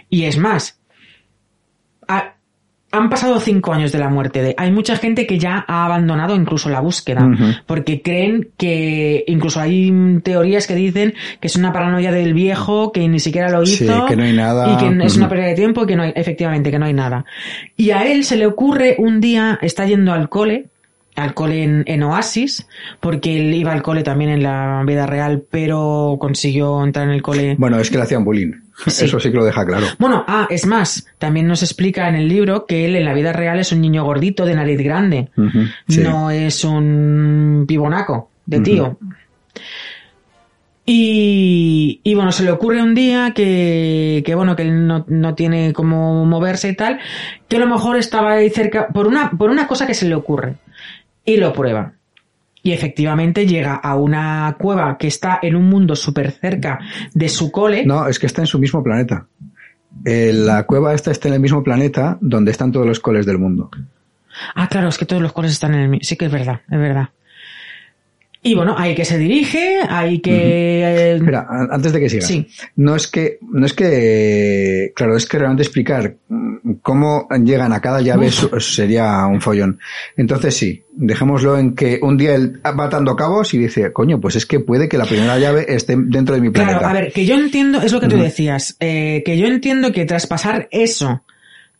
Y 0.10 0.26
es 0.26 0.38
más, 0.38 0.80
ha- 2.08 2.36
han 2.92 3.08
pasado 3.12 3.40
cinco 3.40 3.72
años 3.72 3.92
de 3.92 4.00
la 4.00 4.10
muerte 4.10 4.42
de. 4.42 4.56
Hay 4.58 4.72
mucha 4.72 4.96
gente 4.96 5.28
que 5.28 5.38
ya 5.38 5.64
ha 5.68 5.86
abandonado 5.86 6.36
incluso 6.36 6.70
la 6.70 6.80
búsqueda. 6.80 7.30
Porque 7.68 8.02
creen 8.02 8.50
que. 8.58 9.24
Incluso 9.28 9.60
hay 9.62 10.20
teorías 10.24 10.66
que 10.66 10.74
dicen 10.74 11.14
que 11.40 11.48
es 11.48 11.56
una 11.56 11.72
paranoia 11.72 12.12
del 12.12 12.34
viejo, 12.34 12.92
que 12.92 13.08
ni 13.08 13.20
siquiera 13.20 13.50
lo 13.52 13.64
Sí, 13.66 13.84
hizo. 13.86 14.08
que 14.08 14.16
no 14.16 14.24
hay 14.24 14.34
nada. 14.34 14.74
Y 14.74 14.78
que 14.78 15.06
es 15.06 15.18
una 15.18 15.30
pérdida 15.30 15.48
de 15.50 15.56
tiempo 15.56 15.84
y 15.84 15.86
que 15.88 15.96
no 15.96 16.02
hay, 16.04 16.14
efectivamente, 16.16 16.72
que 16.72 16.80
no 16.80 16.88
hay 16.88 16.94
nada. 16.94 17.26
Y 17.78 17.92
a 17.92 18.06
él 18.12 18.24
se 18.24 18.38
le 18.38 18.48
ocurre 18.48 18.96
un 18.98 19.22
día, 19.22 19.60
está 19.62 19.86
yendo 19.86 20.12
al 20.12 20.28
cole, 20.30 20.66
al 21.20 21.34
cole 21.34 21.64
en, 21.64 21.84
en 21.86 22.04
Oasis, 22.04 22.68
porque 23.00 23.38
él 23.38 23.54
iba 23.54 23.72
al 23.72 23.82
cole 23.82 24.04
también 24.04 24.32
en 24.32 24.44
la 24.44 24.84
vida 24.86 25.06
real, 25.06 25.44
pero 25.50 26.18
consiguió 26.20 26.84
entrar 26.84 27.08
en 27.08 27.14
el 27.14 27.22
cole. 27.22 27.56
Bueno, 27.58 27.80
es 27.80 27.90
que 27.90 27.98
le 27.98 28.04
hacían 28.04 28.24
bullying. 28.24 28.54
Sí. 28.88 29.06
Eso 29.06 29.20
sí 29.20 29.30
que 29.30 29.38
lo 29.38 29.44
deja 29.44 29.66
claro. 29.66 29.88
Bueno, 29.98 30.24
ah, 30.28 30.48
es 30.50 30.66
más, 30.66 31.06
también 31.18 31.48
nos 31.48 31.64
explica 31.64 32.08
en 32.08 32.16
el 32.16 32.30
libro 32.30 32.66
que 32.66 32.86
él 32.86 32.96
en 32.96 33.04
la 33.04 33.14
vida 33.14 33.34
real 33.34 33.60
es 33.60 33.72
un 33.74 33.82
niño 33.82 34.06
gordito 34.06 34.46
de 34.46 34.56
nariz 34.56 34.80
grande. 34.80 35.30
Sí. 35.88 36.02
No 36.02 36.32
es 36.32 36.64
un 36.64 37.66
pibonaco 37.68 38.32
de 38.46 38.60
tío. 38.62 38.98
Y, 40.86 42.00
y 42.04 42.16
bueno, 42.16 42.32
se 42.32 42.44
le 42.44 42.52
ocurre 42.52 42.82
un 42.82 42.96
día 42.96 43.34
que, 43.36 44.24
que 44.26 44.34
bueno, 44.34 44.56
que 44.56 44.64
él 44.64 44.88
no, 44.88 45.06
no 45.08 45.36
tiene 45.36 45.72
cómo 45.72 46.26
moverse 46.26 46.70
y 46.70 46.76
tal, 46.76 47.00
que 47.48 47.58
a 47.58 47.60
lo 47.60 47.68
mejor 47.68 47.96
estaba 47.98 48.32
ahí 48.32 48.50
cerca 48.50 48.88
por 48.88 49.06
una, 49.06 49.30
por 49.30 49.52
una 49.52 49.68
cosa 49.68 49.86
que 49.86 49.94
se 49.94 50.08
le 50.08 50.16
ocurre. 50.16 50.56
Y 51.30 51.38
lo 51.38 51.54
prueba. 51.54 51.94
Y 52.64 52.72
efectivamente 52.72 53.46
llega 53.48 53.76
a 53.76 53.96
una 53.96 54.56
cueva 54.60 54.98
que 54.98 55.08
está 55.08 55.40
en 55.42 55.56
un 55.56 55.70
mundo 55.70 55.96
súper 55.96 56.32
cerca 56.32 56.80
de 57.14 57.30
su 57.30 57.52
cole. 57.52 57.86
No, 57.86 58.08
es 58.08 58.20
que 58.20 58.26
está 58.26 58.42
en 58.42 58.48
su 58.48 58.60
mismo 58.60 58.84
planeta. 58.84 59.28
Eh, 60.06 60.32
la 60.34 60.64
cueva 60.64 60.94
esta 60.94 61.12
está 61.12 61.28
en 61.30 61.36
el 61.36 61.40
mismo 61.40 61.64
planeta 61.64 62.18
donde 62.22 62.52
están 62.52 62.72
todos 62.72 62.86
los 62.86 63.00
coles 63.00 63.26
del 63.26 63.38
mundo. 63.38 63.70
Ah, 64.56 64.68
claro, 64.68 64.88
es 64.90 64.98
que 64.98 65.06
todos 65.06 65.22
los 65.22 65.32
coles 65.34 65.52
están 65.52 65.74
en 65.74 65.80
el 65.82 65.90
mi- 65.90 66.02
Sí 66.02 66.16
que 66.16 66.26
es 66.26 66.32
verdad, 66.32 66.62
es 66.70 66.80
verdad. 66.80 67.10
Y 68.42 68.56
bueno, 68.56 68.74
ahí 68.78 68.96
que 68.96 69.04
se 69.04 69.18
dirige, 69.18 69.80
hay 69.90 70.20
que... 70.20 70.32
eh, 70.82 71.16
Espera, 71.18 71.46
a- 71.50 71.76
antes 71.76 71.92
de 71.92 72.00
que 72.00 72.10
sigas. 72.10 72.26
Sí. 72.28 72.48
No 72.78 72.96
es 72.96 73.08
que, 73.08 73.38
no 73.42 73.66
es 73.66 73.74
que, 73.74 74.94
claro, 74.96 75.18
es 75.18 75.26
que 75.26 75.38
realmente 75.40 75.64
explicar 75.64 76.16
cómo 76.82 77.28
llegan 77.44 77.74
a 77.74 77.82
cada 77.82 78.00
llave 78.02 78.28
Uf. 78.28 78.62
sería 78.64 79.26
un 79.26 79.42
follón. 79.42 79.80
Entonces 80.16 80.56
sí, 80.56 80.84
dejémoslo 80.94 81.58
en 81.58 81.76
que 81.76 82.00
un 82.02 82.16
día 82.18 82.36
él 82.36 82.62
va 82.66 82.86
atando 82.86 83.16
cabos 83.16 83.54
y 83.54 83.58
dice, 83.58 83.92
coño, 83.92 84.22
pues 84.22 84.36
es 84.38 84.46
que 84.46 84.60
puede 84.62 84.88
que 84.88 84.98
la 84.98 85.06
primera 85.06 85.38
llave 85.38 85.66
esté 85.68 85.96
dentro 85.98 86.36
de 86.36 86.42
mi 86.42 86.50
planeta. 86.50 86.80
Claro, 86.80 86.96
a 86.98 87.02
ver, 87.02 87.12
que 87.12 87.26
yo 87.26 87.36
entiendo, 87.36 87.82
es 87.82 87.92
lo 87.92 88.00
que 88.00 88.08
tú 88.08 88.18
decías, 88.18 88.78
eh, 88.80 89.22
que 89.26 89.38
yo 89.38 89.48
entiendo 89.48 89.92
que 89.92 90.06
traspasar 90.06 90.68
eso 90.72 91.24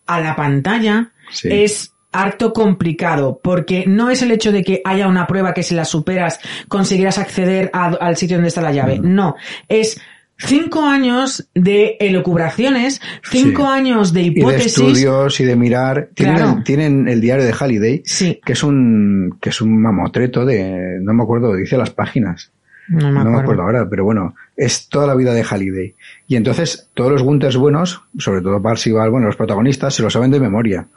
a 0.06 0.20
la 0.20 0.36
pantalla 0.36 1.12
Sí. 1.32 1.48
es 1.52 1.94
harto 2.12 2.54
complicado, 2.54 3.40
porque 3.44 3.86
no 3.88 4.10
es 4.10 4.22
el 4.22 4.32
hecho 4.32 4.52
de 4.52 4.64
que 4.64 4.82
haya 4.84 5.08
una 5.08 5.28
prueba 5.28 5.54
que 5.54 5.64
si 5.64 5.76
la 5.76 5.86
superas 5.86 6.40
conseguirás 6.68 7.18
acceder 7.20 7.70
a- 7.74 7.88
al 8.00 8.18
sitio 8.18 8.38
donde 8.38 8.48
está 8.50 8.62
la 8.62 8.72
llave, 8.72 9.00
Ujú. 9.00 9.08
no, 9.08 9.36
es 9.68 10.00
cinco 10.42 10.84
años 10.86 11.50
de 11.54 11.98
elucubraciones, 12.00 13.02
cinco 13.30 13.64
Sí. 13.64 13.68
años 13.72 14.14
de 14.14 14.22
y 14.24 14.34
de 14.34 14.40
hipótesis, 14.40 14.68
estudios 14.78 15.40
y 15.40 15.46
de 15.46 15.56
mirar. 15.56 16.10
Tienen, 16.14 16.36
Claro. 16.38 16.62
tienen 16.64 17.08
el 17.10 17.20
diario 17.22 17.44
de 17.46 17.52
Halliday, 17.54 18.02
sí, 18.06 18.40
que 18.46 18.54
es 18.54 18.64
un, 18.64 19.38
que 19.42 19.50
es 19.50 19.60
un 19.62 19.82
mamotreto 19.82 20.46
de, 20.46 21.00
no 21.02 21.14
me 21.14 21.24
acuerdo, 21.24 21.54
dice 21.56 21.78
las 21.78 21.90
páginas. 21.92 22.52
no 22.88 22.98
me 22.98 23.04
No 23.04 23.10
acuerdo. 23.20 23.30
me 23.32 23.40
acuerdo 23.42 23.62
ahora, 23.64 23.88
pero 23.88 24.04
bueno, 24.04 24.34
es 24.58 24.90
toda 24.90 25.06
la 25.06 25.14
vida 25.14 25.32
de 25.34 25.44
Halliday. 25.44 25.94
Y 26.28 26.38
entonces 26.38 26.90
todos 26.96 27.12
los 27.12 27.22
Gunters 27.22 27.56
buenos, 27.56 28.02
sobre 28.18 28.42
todo 28.42 28.60
Parsival, 28.64 29.12
bueno, 29.12 29.28
los 29.28 29.36
protagonistas, 29.36 29.94
se 29.94 30.02
lo 30.02 30.10
saben 30.10 30.32
de 30.32 30.40
memoria. 30.40 30.88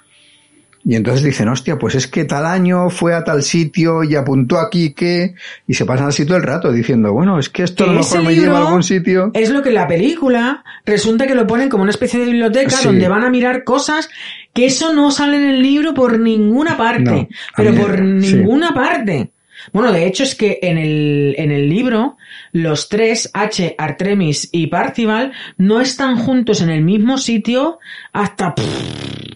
Y 0.85 0.97
entonces 0.97 1.23
dicen, 1.25 1.49
hostia, 1.49 1.79
pues 1.79 1.95
es 1.95 2.09
que 2.09 2.25
tal 2.25 2.45
año 2.45 2.91
fue 2.91 3.15
a 3.15 3.23
tal 3.23 3.43
sitio 3.45 4.03
y 4.03 4.17
apuntó 4.17 4.59
aquí 4.59 4.93
que... 4.95 5.35
Y 5.69 5.75
se 5.75 5.85
pasan 5.87 6.09
así 6.09 6.27
todo 6.27 6.37
el 6.37 6.43
rato 6.43 6.73
diciendo, 6.73 7.13
bueno, 7.13 7.39
es 7.39 7.49
que 7.49 7.63
esto 7.63 7.85
a 7.85 7.87
lo 7.87 7.93
mejor 7.95 8.23
me 8.25 8.35
lleva 8.35 8.59
a 8.59 8.67
algún 8.67 8.83
sitio. 8.83 9.31
Es 9.35 9.51
lo 9.51 9.63
que 9.63 9.71
la 9.71 9.87
película 9.87 10.65
resulta 10.85 11.27
que 11.29 11.37
lo 11.37 11.47
ponen 11.47 11.69
como 11.69 11.83
una 11.85 11.93
especie 11.93 12.19
de 12.19 12.27
biblioteca 12.27 12.71
Sí. 12.71 12.87
donde 12.89 13.07
van 13.09 13.23
a 13.23 13.31
mirar 13.31 13.63
cosas 13.63 14.09
que 14.53 14.67
eso 14.67 14.93
no 14.93 15.13
sale 15.13 15.37
en 15.37 15.51
el 15.51 15.63
libro 15.63 15.95
por 15.95 16.19
ninguna 16.19 16.77
parte. 16.77 17.05
No, 17.05 17.29
pero 17.57 17.71
mí- 17.73 17.79
por 17.79 17.97
sí. 17.97 18.03
ninguna 18.35 18.75
parte. 18.75 19.31
Bueno, 19.73 19.93
de 19.93 20.07
hecho 20.07 20.23
es 20.23 20.35
que 20.35 20.59
en 20.63 20.79
el, 20.79 21.35
en 21.39 21.51
el 21.53 21.69
libro 21.69 22.17
los 22.53 22.89
tres, 22.89 23.31
H, 23.35 23.75
Artemis 23.79 24.49
y 24.53 24.67
Parcival, 24.69 25.33
no 25.59 25.81
están 25.81 26.17
juntos 26.17 26.61
en 26.63 26.71
el 26.71 26.83
mismo 26.83 27.19
sitio 27.19 27.79
hasta... 28.13 28.55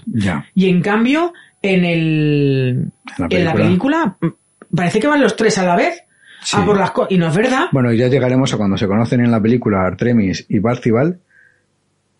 Ya. 0.06 0.46
Y 0.54 0.68
en 0.68 0.80
cambio, 0.82 1.32
en 1.62 1.84
el... 1.84 2.90
la 3.18 3.26
En 3.30 3.44
la 3.44 3.54
película 3.54 4.16
mm, 4.20 4.26
parece 4.74 5.00
que 5.00 5.06
van 5.06 5.20
los 5.20 5.36
tres 5.36 5.58
a 5.58 5.64
la 5.64 5.76
vez. 5.76 6.02
Sí. 6.42 6.56
A 6.58 6.64
por 6.64 6.78
las 6.78 6.92
co- 6.92 7.06
y 7.10 7.18
no 7.18 7.26
es 7.28 7.34
verdad. 7.36 7.66
Bueno, 7.72 7.92
ya 7.92 8.08
llegaremos 8.08 8.52
a 8.54 8.56
cuando 8.56 8.76
se 8.76 8.86
conocen 8.86 9.20
en 9.20 9.30
la 9.30 9.40
película 9.42 9.84
Artemis 9.84 10.46
y 10.48 10.60
Parcival, 10.60 11.18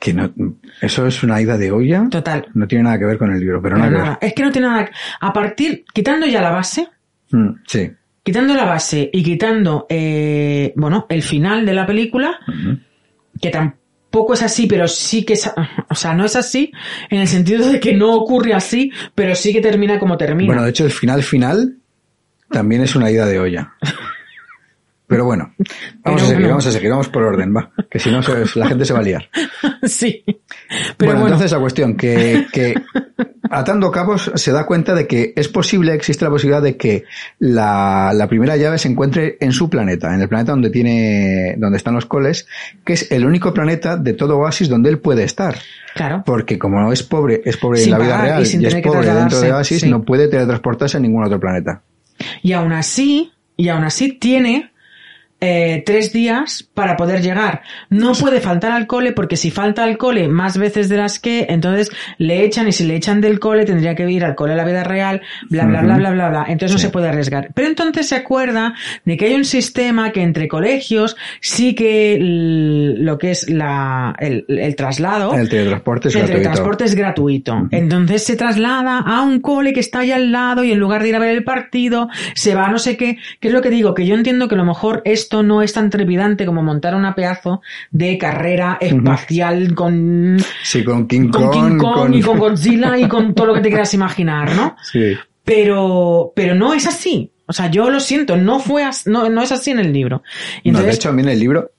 que 0.01 0.13
no, 0.13 0.33
eso 0.81 1.07
es 1.07 1.23
una 1.23 1.41
ida 1.41 1.57
de 1.57 1.71
olla. 1.71 2.07
Total. 2.11 2.47
No 2.55 2.67
tiene 2.67 2.85
nada 2.85 2.99
que 2.99 3.05
ver 3.05 3.19
con 3.19 3.33
el 3.33 3.39
libro, 3.41 3.63
pero 3.63 3.77
Pero 3.77 3.89
nada 3.91 4.05
nada, 4.05 4.19
es 4.21 4.35
que 4.35 4.43
no 4.43 4.51
tiene 4.51 4.67
nada. 4.69 4.91
A 5.21 5.33
partir, 5.33 5.85
quitando 5.95 6.27
ya 6.27 6.43
la 6.43 6.51
base. 6.51 6.89
Mm, 7.31 7.49
sí. 7.67 7.91
quitando 8.23 8.55
la 8.55 8.65
base 8.65 9.11
y 9.13 9.23
quitando, 9.23 9.87
eh, 9.89 10.73
bueno, 10.77 11.07
el 11.09 11.23
final 11.23 11.65
de 11.67 11.75
la 11.75 11.87
película, 11.87 12.39
que 13.41 13.51
tampoco 13.51 14.35
es 14.35 14.43
así, 14.43 14.67
pero 14.67 14.87
sí 14.89 15.25
que 15.25 15.35
es, 15.35 15.51
o 15.89 15.95
sea, 15.95 16.15
no 16.15 16.25
es 16.25 16.37
así 16.37 16.73
en 17.11 17.21
el 17.21 17.27
sentido 17.29 17.69
de 17.71 17.81
que 17.81 17.95
no 17.95 18.15
ocurre 18.15 18.55
así, 18.55 18.91
pero 19.15 19.35
sí 19.35 19.53
que 19.53 19.61
termina 19.61 19.99
como 19.99 20.17
termina. 20.17 20.47
Bueno, 20.49 20.63
de 20.63 20.71
hecho, 20.71 20.85
el 20.85 20.91
final 20.93 21.23
final 21.23 21.77
también 22.51 22.83
es 22.83 22.95
una 22.97 23.11
ida 23.11 23.27
de 23.27 23.39
olla. 23.41 23.73
Pero 25.09 25.25
bueno, 25.25 25.55
vamos 25.57 26.03
Pero 26.03 26.15
a 26.17 26.19
seguir, 26.19 26.35
bueno. 26.35 26.49
vamos 26.49 26.67
a 26.67 26.73
seguir, 26.73 26.91
vamos 26.91 27.09
por 27.09 27.23
orden, 27.23 27.55
va. 27.57 27.71
Que 27.89 28.01
si 28.01 28.11
no, 28.11 28.23
se- 28.25 28.59
la 28.59 28.67
gente 28.67 28.85
se 28.85 28.93
va 28.93 28.99
a 28.99 29.03
liar. 29.03 29.29
sí. 29.85 30.25
Pero 30.27 30.37
bueno, 31.13 31.21
bueno, 31.21 31.27
entonces 31.27 31.53
la 31.53 31.61
cuestión, 31.61 31.97
que, 31.97 32.47
que 32.53 32.75
atando 33.57 33.91
cabos 33.91 34.31
se 34.35 34.53
da 34.53 34.67
cuenta 34.67 34.95
de 34.95 35.07
que 35.07 35.33
es 35.35 35.49
posible, 35.49 35.95
existe 35.95 36.27
la 36.27 36.31
posibilidad 36.31 36.61
de 36.61 36.77
que 36.77 37.05
la, 37.39 38.13
la 38.15 38.29
primera 38.29 38.55
llave 38.59 38.77
se 38.77 38.89
encuentre 38.89 39.39
en 39.41 39.53
su 39.53 39.71
planeta, 39.71 40.15
en 40.15 40.21
el 40.21 40.29
planeta 40.29 40.53
donde 40.53 40.69
tiene, 40.69 41.55
donde 41.57 41.79
están 41.79 41.95
los 41.95 42.05
coles, 42.05 42.47
que 42.85 42.93
es 42.93 43.11
el 43.11 43.25
único 43.25 43.55
planeta 43.55 43.97
de 43.97 44.13
todo 44.13 44.37
Oasis 44.37 44.69
donde 44.69 44.91
él 44.91 44.99
puede 44.99 45.25
estar. 45.25 45.57
claro. 45.95 46.23
Porque 46.27 46.59
como 46.59 46.81
no 46.83 46.93
es 46.93 47.03
pobre, 47.03 47.41
es 47.47 47.57
pobre 47.57 47.79
Sin 47.81 47.95
en 47.95 47.99
la 47.99 48.05
vida 48.05 48.19
y 48.19 48.23
real 48.23 48.43
y, 48.43 48.67
es 48.67 48.75
pobre 48.83 49.15
dentro 49.15 49.41
de 49.41 49.53
Oasis, 49.53 49.81
sí. 49.81 49.89
no 49.89 50.03
puede 50.03 50.29
teletransportarse 50.29 50.99
a 50.99 51.01
ningún 51.01 51.25
otro 51.25 51.41
planeta. 51.41 51.81
Y 52.43 52.53
aún 52.53 52.73
así, 52.73 53.33
y 53.57 53.69
aún 53.69 53.85
así 53.85 54.13
tiene 54.13 54.71
eh, 55.41 55.83
tres 55.85 56.13
días 56.13 56.67
para 56.75 56.97
poder 56.97 57.21
llegar. 57.21 57.63
No 57.91 58.13
puede 58.13 58.41
faltar 58.41 58.73
al 58.73 58.87
cole 58.87 59.13
porque 59.13 59.37
si 59.37 59.51
falta 59.51 59.85
al 59.85 59.99
cole 59.99 60.29
más 60.29 60.57
veces 60.57 60.89
de 60.89 60.97
las 60.97 61.19
que, 61.19 61.47
entonces 61.51 61.91
le 62.19 62.43
echan 62.45 62.69
y 62.69 62.73
si 62.73 62.85
le 62.85 62.97
echan 62.97 63.21
del 63.21 63.39
cole 63.39 63.65
tendría 63.65 63.95
que 63.95 64.11
ir 64.11 64.25
al 64.25 64.35
cole 64.35 64.55
a 64.55 64.57
la 64.57 64.65
vida 64.65 64.83
real, 64.83 65.21
bla, 65.51 65.67
bla, 65.67 65.83
bla, 65.83 65.97
bla, 65.97 66.11
bla, 66.11 66.29
bla. 66.31 66.45
Entonces 66.49 66.73
no 66.73 66.79
se 66.79 66.89
puede 66.91 67.09
arriesgar. 67.09 67.51
Pero 67.55 67.69
entonces 67.69 68.09
se 68.09 68.17
acuerda 68.17 68.75
de 69.05 69.17
que 69.17 69.27
hay 69.27 69.35
un 69.35 69.45
sistema 69.45 70.11
que 70.13 70.23
entre 70.23 70.49
colegios 70.49 71.17
sí 71.41 71.75
que 71.75 72.17
lo 72.21 73.19
que 73.19 73.33
es 73.33 73.51
la, 73.51 74.15
el, 74.19 74.45
el 74.49 74.75
traslado. 74.77 75.35
El 75.35 75.49
teletransporte 75.49 76.09
es 76.09 76.15
El 76.15 76.21
gratuito. 76.23 76.39
teletransporte 76.43 76.85
es 76.85 76.95
gratuito. 76.95 77.69
Entonces 77.71 78.25
se 78.25 78.37
traslada 78.37 78.99
a 79.01 79.23
un 79.23 79.41
cole 79.41 79.73
que 79.73 79.81
está 79.81 80.01
ahí 80.01 80.13
al 80.13 80.33
lado 80.33 80.65
y 80.65 80.73
en 80.73 80.79
lugar 80.79 81.03
de 81.03 81.11
ir 81.11 81.17
a 81.17 81.19
ver 81.19 81.31
el 81.37 81.45
partido, 81.45 82.09
se 82.35 82.55
va 82.55 82.67
a 82.67 82.71
no 82.71 82.79
sé 82.79 82.97
qué. 82.97 83.19
Que 83.41 83.49
es 83.49 83.55
lo 83.55 83.61
que 83.63 83.71
digo, 83.71 83.95
que 83.95 84.07
yo 84.07 84.15
entiendo 84.15 84.49
que 84.49 84.55
a 84.55 84.59
lo 84.59 84.65
mejor 84.65 85.03
esto 85.27 85.43
no 85.43 85.61
es 85.61 85.73
tan 85.73 85.91
trepidante 85.91 86.47
como 86.47 86.63
montar 86.63 86.95
una 86.95 87.15
pedazo 87.17 87.61
de 87.91 88.17
carrera 88.17 88.79
espacial 88.81 89.75
con, 89.75 90.37
Sí, 90.63 90.85
con 90.85 91.09
King 91.09 91.31
con 91.31 91.43
Kong. 91.51 91.53
King 91.53 91.79
Kong 91.79 91.95
con- 91.95 92.15
y 92.15 92.23
con 92.23 92.39
Godzilla 92.39 92.97
y 92.97 93.09
con 93.09 93.35
todo 93.35 93.49
lo 93.49 93.55
que 93.55 93.61
te 93.61 93.69
quieras 93.69 93.93
imaginar, 93.95 94.55
¿no? 94.55 94.77
Sí. 94.93 95.15
Pero, 95.45 96.33
pero 96.35 96.55
no 96.55 96.75
es 96.75 96.87
así. 96.87 97.31
O 97.47 97.53
sea, 97.53 97.71
yo 97.71 97.91
lo 97.91 97.99
siento, 98.01 98.37
no 98.37 98.59
fue 98.61 98.85
as- 98.85 99.07
no, 99.07 99.29
no 99.29 99.43
es 99.43 99.51
así 99.53 99.71
en 99.73 99.79
el 99.81 99.93
libro. 99.93 100.23
Y 100.63 100.71
No, 100.73 100.81
de 100.81 100.91
hecho, 100.93 101.09
a 101.09 101.13
mí 101.13 101.23
en 101.23 101.29
el 101.29 101.39
libro, 101.39 101.71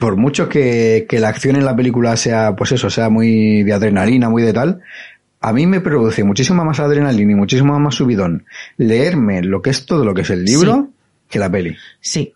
por 0.00 0.16
mucho 0.16 0.48
que, 0.48 1.06
que 1.08 1.18
la 1.20 1.28
acción 1.28 1.56
en 1.56 1.64
la 1.64 1.74
película 1.76 2.16
sea, 2.16 2.54
pues 2.56 2.72
eso, 2.72 2.88
sea 2.90 3.08
muy 3.10 3.62
de 3.64 3.72
adrenalina, 3.72 4.28
muy 4.28 4.42
de 4.42 4.52
tal, 4.52 4.80
a 5.40 5.52
mí 5.52 5.66
me 5.66 5.80
produce 5.80 6.24
muchísima 6.24 6.64
más 6.64 6.80
adrenalina 6.80 7.32
y 7.32 7.34
muchísimo 7.36 7.78
más 7.78 7.94
subidón 7.94 8.44
leerme 8.76 9.42
lo 9.42 9.62
que 9.62 9.70
es 9.70 9.86
todo 9.86 10.04
lo 10.04 10.12
que 10.14 10.22
es 10.22 10.30
el 10.30 10.44
libro 10.44 10.88
que 11.28 11.38
la 11.38 11.50
peli. 11.50 11.76
sí. 12.00 12.32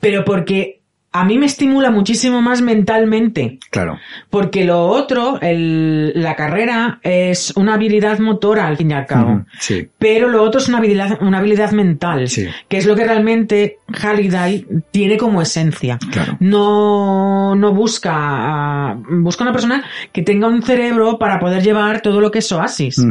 Pero 0.00 0.24
porque 0.24 0.76
a 1.12 1.24
mí 1.24 1.38
me 1.38 1.46
estimula 1.46 1.90
muchísimo 1.90 2.40
más 2.40 2.62
mentalmente. 2.62 3.58
Claro. 3.72 3.98
Porque 4.30 4.64
lo 4.64 4.86
otro, 4.86 5.40
el- 5.40 6.12
la 6.14 6.36
carrera, 6.36 7.00
es 7.02 7.52
una 7.56 7.74
habilidad 7.74 8.20
motora 8.20 8.68
al 8.68 8.76
fin 8.76 8.92
y 8.92 8.94
al 8.94 9.06
cabo. 9.06 9.44
Sí. 9.58 9.88
Pero 9.98 10.28
lo 10.28 10.40
otro 10.44 10.60
es 10.60 10.68
una 10.68 10.78
habilidad, 10.78 11.18
una 11.20 11.38
habilidad 11.38 11.72
mental, 11.72 12.28
Sí. 12.28 12.46
que 12.68 12.76
es 12.76 12.86
lo 12.86 12.94
que 12.94 13.02
realmente 13.04 13.78
Halliday 13.88 14.64
tiene 14.92 15.16
como 15.16 15.42
esencia. 15.42 15.98
Claro. 16.12 16.36
No, 16.38 17.56
no 17.56 17.74
busca, 17.74 18.96
busca 19.10 19.42
una 19.42 19.52
persona 19.52 19.84
que 20.12 20.22
tenga 20.22 20.46
un 20.46 20.62
cerebro 20.62 21.18
para 21.18 21.40
poder 21.40 21.60
llevar 21.64 22.02
todo 22.02 22.20
lo 22.20 22.30
que 22.30 22.38
es 22.38 22.52
Oasis. 22.52 23.04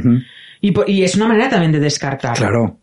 Y 0.62 1.04
es 1.04 1.16
una 1.18 1.28
manera 1.28 1.50
también 1.50 1.74
de 1.74 1.82
descartar. 1.82 2.38
Claro. 2.38 2.78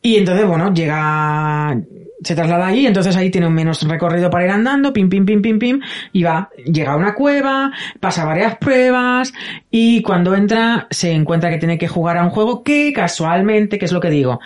Y 0.00 0.16
entonces, 0.16 0.46
bueno, 0.46 0.72
llega, 0.72 1.78
se 2.24 2.34
traslada 2.34 2.66
allí, 2.66 2.86
entonces 2.86 3.14
ahí 3.16 3.30
tiene 3.30 3.46
un 3.46 3.54
menos 3.54 3.86
recorrido 3.86 4.30
para 4.30 4.44
ir 4.44 4.50
andando, 4.50 4.92
pim, 4.92 5.08
pim, 5.08 5.24
pim, 5.24 5.42
pim, 5.42 5.58
pim, 5.58 5.80
y 6.12 6.22
va, 6.22 6.50
llega 6.64 6.92
a 6.92 6.96
una 6.96 7.14
cueva, 7.14 7.70
pasa 8.00 8.24
varias 8.24 8.56
pruebas, 8.56 9.32
y 9.70 10.02
cuando 10.02 10.34
entra 10.34 10.86
se 10.90 11.12
encuentra 11.12 11.50
que 11.50 11.58
tiene 11.58 11.78
que 11.78 11.88
jugar 11.88 12.16
a 12.16 12.24
un 12.24 12.30
juego 12.30 12.62
que 12.62 12.92
casualmente, 12.92 13.78
que 13.78 13.84
es 13.84 13.92
lo 13.92 14.00
que 14.00 14.10
digo, 14.10 14.40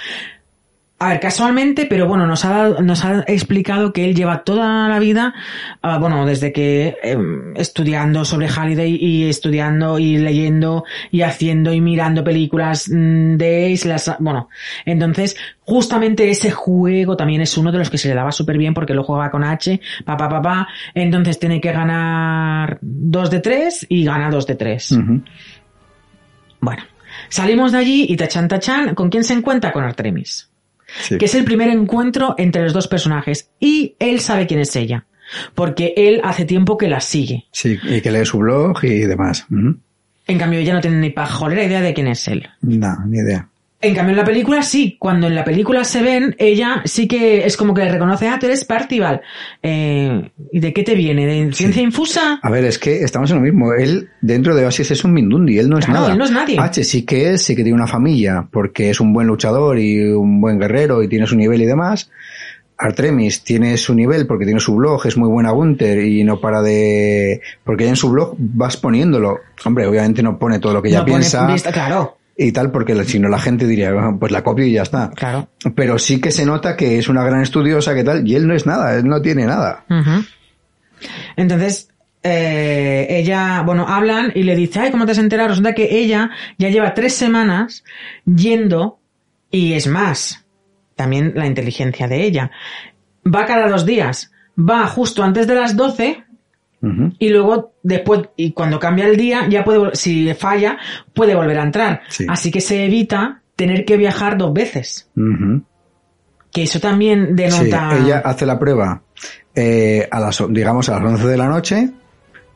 a 1.01 1.11
ver, 1.11 1.21
casualmente, 1.21 1.87
pero 1.87 2.09
bueno, 2.09 2.27
nos 2.27 2.45
ha, 2.45 2.51
dado- 2.51 2.83
nos 2.83 3.05
ha 3.05 3.21
explicado 3.29 3.93
que 3.93 4.05
él 4.05 4.17
lleva 4.17 4.43
toda 4.43 4.89
la 4.89 4.99
vida, 4.99 5.33
ah, 5.81 5.99
bueno, 5.99 6.27
desde 6.27 6.53
que 6.53 6.97
em, 7.05 7.55
estudiando 7.57 8.25
sobre 8.25 8.49
Halliday 8.49 8.97
y 9.01 9.29
estudiando 9.29 10.01
y 10.01 10.17
leyendo 10.19 10.83
y 11.13 11.23
haciendo 11.23 11.73
y 11.73 11.81
mirando 11.81 12.25
películas 12.25 12.89
mm, 12.93 13.37
de 13.37 13.73
Ace, 13.73 13.87
las, 13.89 14.17
bueno, 14.19 14.49
entonces 14.85 15.37
justamente 15.61 16.31
ese 16.31 16.51
juego 16.51 17.17
también 17.17 17.43
es 17.43 17.57
uno 17.57 17.71
de 17.71 17.79
los 17.79 17.91
que 17.91 17.99
se 17.99 18.09
le 18.09 18.15
daba 18.17 18.33
súper 18.33 18.59
bien 18.59 18.75
porque 18.75 18.95
lo 18.95 19.05
juega 19.05 19.31
con 19.31 19.45
H, 19.45 19.81
pa, 20.05 20.17
pa, 20.17 20.29
pa, 20.29 20.43
pa, 20.43 20.69
entonces 20.95 21.39
tiene 21.39 21.61
que 21.61 21.71
ganar 21.71 22.79
2 22.81 23.31
de 23.31 23.39
3 23.39 23.87
y 23.89 24.05
gana 24.05 24.31
2 24.31 24.47
de 24.49 24.55
3. 24.57 24.93
Ujú. 24.93 25.23
Bueno, 26.61 26.83
salimos 27.29 27.71
de 27.71 27.79
allí 27.79 28.07
y 28.09 28.17
tachan 28.17 28.49
tachan, 28.49 28.97
¿con 28.97 29.11
quién 29.11 29.23
se 29.23 29.35
encuentra? 29.35 29.71
Con 29.71 29.85
Artemis 29.85 30.48
Sí. 31.03 31.19
que 31.19 31.27
es 31.27 31.35
el 31.35 31.45
primer 31.45 31.69
encuentro 31.69 32.35
entre 32.39 32.63
los 32.63 32.73
dos 32.73 32.89
personajes 32.89 33.51
y 33.61 33.95
él 33.99 34.21
sabe 34.21 34.47
quién 34.47 34.61
es 34.61 34.75
ella 34.77 35.05
porque 35.55 35.93
él 35.97 36.21
hace 36.25 36.47
tiempo 36.47 36.79
que 36.79 36.89
la 36.89 37.01
sigue 37.01 37.45
Sí, 37.53 37.79
y 37.83 38.01
que 38.01 38.11
lee 38.11 38.25
su 38.25 38.39
blog 38.39 38.83
y 38.85 39.01
demás. 39.01 39.47
En 39.51 40.39
cambio 40.39 40.61
ella 40.61 40.73
no 40.75 40.81
tiene 40.81 40.97
ni 40.99 41.11
pajolera 41.11 41.65
idea 41.65 41.81
de 41.83 41.93
quién 41.93 42.07
es 42.07 42.27
él 42.29 42.49
No, 42.63 42.97
ni 43.07 43.19
idea. 43.19 43.49
En 43.81 43.95
cambio 43.95 44.11
en 44.13 44.17
la 44.17 44.25
película 44.25 44.63
sí 44.63 44.97
cuando 44.99 45.29
en 45.29 45.35
la 45.37 45.45
película 45.45 45.85
se 45.85 46.03
ven 46.03 46.35
ella 46.39 46.83
sí 46.85 47.07
que 47.07 47.47
es 47.47 47.57
como 47.57 47.75
que 47.75 47.85
le 47.85 47.93
reconoce 47.93 48.27
ah 48.29 48.37
tú 48.41 48.47
eres 48.47 48.65
Partival 48.65 49.21
eh, 49.63 50.31
¿y 50.53 50.59
de 50.59 50.73
qué 50.73 50.83
te 50.83 50.95
viene? 50.97 51.27
¿de 51.27 51.53
ciencia 51.53 51.81
infusa? 51.83 52.41
A 52.43 52.51
ver, 52.51 52.65
es 52.65 52.79
que 52.79 53.03
estamos 53.03 53.31
en 53.31 53.37
lo 53.37 53.43
mismo. 53.43 53.73
Él, 53.75 54.09
dentro 54.21 54.55
de 54.57 54.65
Oasis, 54.65 54.91
es 54.91 55.05
un 55.05 55.13
Mindundi. 55.13 55.59
Él 55.59 55.69
no 55.69 55.79
es 55.79 55.85
Claro, 55.85 56.01
nada. 56.01 56.13
él 56.13 56.19
no 56.19 56.25
es 56.25 56.31
nadie. 56.33 56.57
H 56.59 56.83
sí 56.85 57.05
que 57.05 57.31
es, 57.35 57.43
sí 57.43 57.55
que 57.55 57.63
tiene 57.63 57.77
una 57.77 57.87
familia, 57.87 58.49
porque 58.51 58.91
es 58.91 59.01
un 59.01 59.13
buen 59.13 59.27
luchador 59.27 59.79
y 59.79 60.01
un 60.13 60.41
buen 60.41 60.59
guerrero 60.59 61.03
y 61.03 61.09
tiene 61.09 61.27
su 61.27 61.37
nivel 61.37 61.63
y 61.63 61.67
demás. 61.67 62.11
Artemis 62.77 63.43
tiene 63.43 63.77
su 63.77 63.95
nivel 63.95 64.27
porque 64.27 64.45
tiene 64.45 64.61
su 64.61 64.77
blog, 64.77 65.05
es 65.07 65.17
muy 65.17 65.29
buena 65.29 65.51
Gunter 65.51 65.99
y 66.05 66.23
no 66.23 66.41
para 66.41 66.63
de... 66.63 67.41
Porque 67.65 67.89
en 67.89 67.97
su 67.97 68.11
blog 68.11 68.35
vas 68.39 68.77
poniéndolo. 68.77 69.39
Hombre, 69.65 69.87
obviamente 69.87 70.23
no 70.23 70.39
pone 70.39 70.61
todo 70.61 70.75
lo 70.75 70.83
que 70.83 70.89
ella 70.89 70.99
No 71.01 71.05
pone 71.07 71.17
piensa 71.19 71.47
vista- 71.47 71.73
claro 71.73 72.18
y 72.41 72.53
tal, 72.53 72.71
porque 72.71 73.05
si 73.05 73.19
no 73.19 73.29
la 73.29 73.41
gente 73.41 73.67
diría, 73.67 73.91
"Ah, 73.91 74.17
pues 74.19 74.31
la 74.31 74.45
copio 74.45 74.65
y 74.65 74.73
ya 74.73 74.83
está. 74.83 75.11
claro 75.11 75.49
Pero 75.75 75.99
sí 75.99 76.21
que 76.21 76.31
se 76.31 76.47
nota 76.47 76.77
que 76.77 76.97
es 76.97 77.09
una 77.09 77.25
gran 77.25 77.43
estudiosa, 77.43 77.95
que 77.97 78.05
tal, 78.05 78.27
y 78.27 78.37
él 78.37 78.47
no 78.47 78.55
es 78.55 78.65
nada, 78.65 78.97
él 78.97 79.05
no 79.07 79.21
tiene 79.21 79.45
nada. 79.45 79.85
Entonces, 81.37 81.89
eh, 82.23 83.07
ella, 83.11 83.63
bueno, 83.67 83.87
hablan 83.89 84.31
y 84.35 84.45
le 84.45 84.55
dice, 84.55 84.79
ay, 84.79 84.91
¿cómo 84.93 85.05
te 85.05 85.13
has 85.13 85.19
enterado? 85.19 85.49
Resulta 85.49 85.75
que 85.75 85.99
ella 85.99 86.31
ya 86.59 86.69
lleva 86.69 86.95
tres 86.95 87.15
semanas 87.15 87.83
yendo 88.25 89.01
y 89.51 89.73
es 89.73 89.89
más, 89.89 90.47
también 90.95 91.33
la 91.35 91.47
inteligencia 91.47 92.07
de 92.07 92.25
ella. 92.25 92.53
Va 93.27 93.47
cada 93.47 93.69
dos 93.69 93.85
días, 93.85 94.31
va 94.57 94.87
justo 94.87 95.25
antes 95.25 95.49
de 95.49 95.57
las 95.57 95.77
12 96.81 96.95
Ujú. 97.03 97.13
y 97.19 97.29
luego 97.31 97.75
después, 97.83 98.23
y 98.37 98.53
cuando 98.53 98.79
cambia 98.79 99.07
el 99.07 99.17
día, 99.17 99.49
ya 99.49 99.65
puede, 99.65 99.95
si 99.95 100.33
falla, 100.35 100.79
puede 101.15 101.35
volver 101.35 101.59
a 101.59 101.63
entrar. 101.65 102.03
Sí. 102.09 102.27
Así 102.29 102.51
que 102.51 102.61
se 102.61 102.85
evita 102.85 103.43
tener 103.57 103.85
que 103.85 103.97
viajar 103.97 104.39
dos 104.39 104.53
veces. 104.53 105.11
Que 106.53 106.63
eso 106.63 106.81
también 106.81 107.29
Sí, 107.29 107.35
denota... 107.35 107.99
ella 107.99 108.23
hace 108.25 108.47
la 108.47 108.59
prueba 108.59 109.03
eh, 109.55 110.09
a 110.11 110.21
las, 110.21 110.43
digamos, 110.51 110.89
a 110.89 111.01
las 111.01 111.13
11 111.13 111.27
de 111.27 111.37
la 111.37 111.49
noche, 111.49 111.91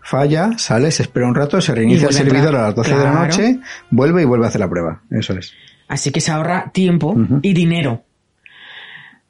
falla, 0.00 0.56
sale, 0.56 0.90
se 0.90 1.02
espera 1.02 1.26
un 1.26 1.34
rato, 1.34 1.60
se 1.60 1.74
reinicia 1.74 2.08
el 2.08 2.14
servidor 2.14 2.54
a 2.56 2.62
las 2.62 2.74
12 2.74 2.96
de 2.96 3.04
la 3.04 3.12
noche, 3.12 3.58
vuelve 3.90 4.22
y 4.22 4.24
vuelve 4.24 4.46
a 4.46 4.48
hacer 4.48 4.60
la 4.60 4.68
prueba. 4.70 5.02
Eso 5.10 5.32
es. 5.34 5.52
Así 5.88 6.10
que 6.10 6.20
se 6.20 6.30
ahorra 6.30 6.70
tiempo 6.72 7.14
y 7.42 7.52
dinero. 7.52 8.04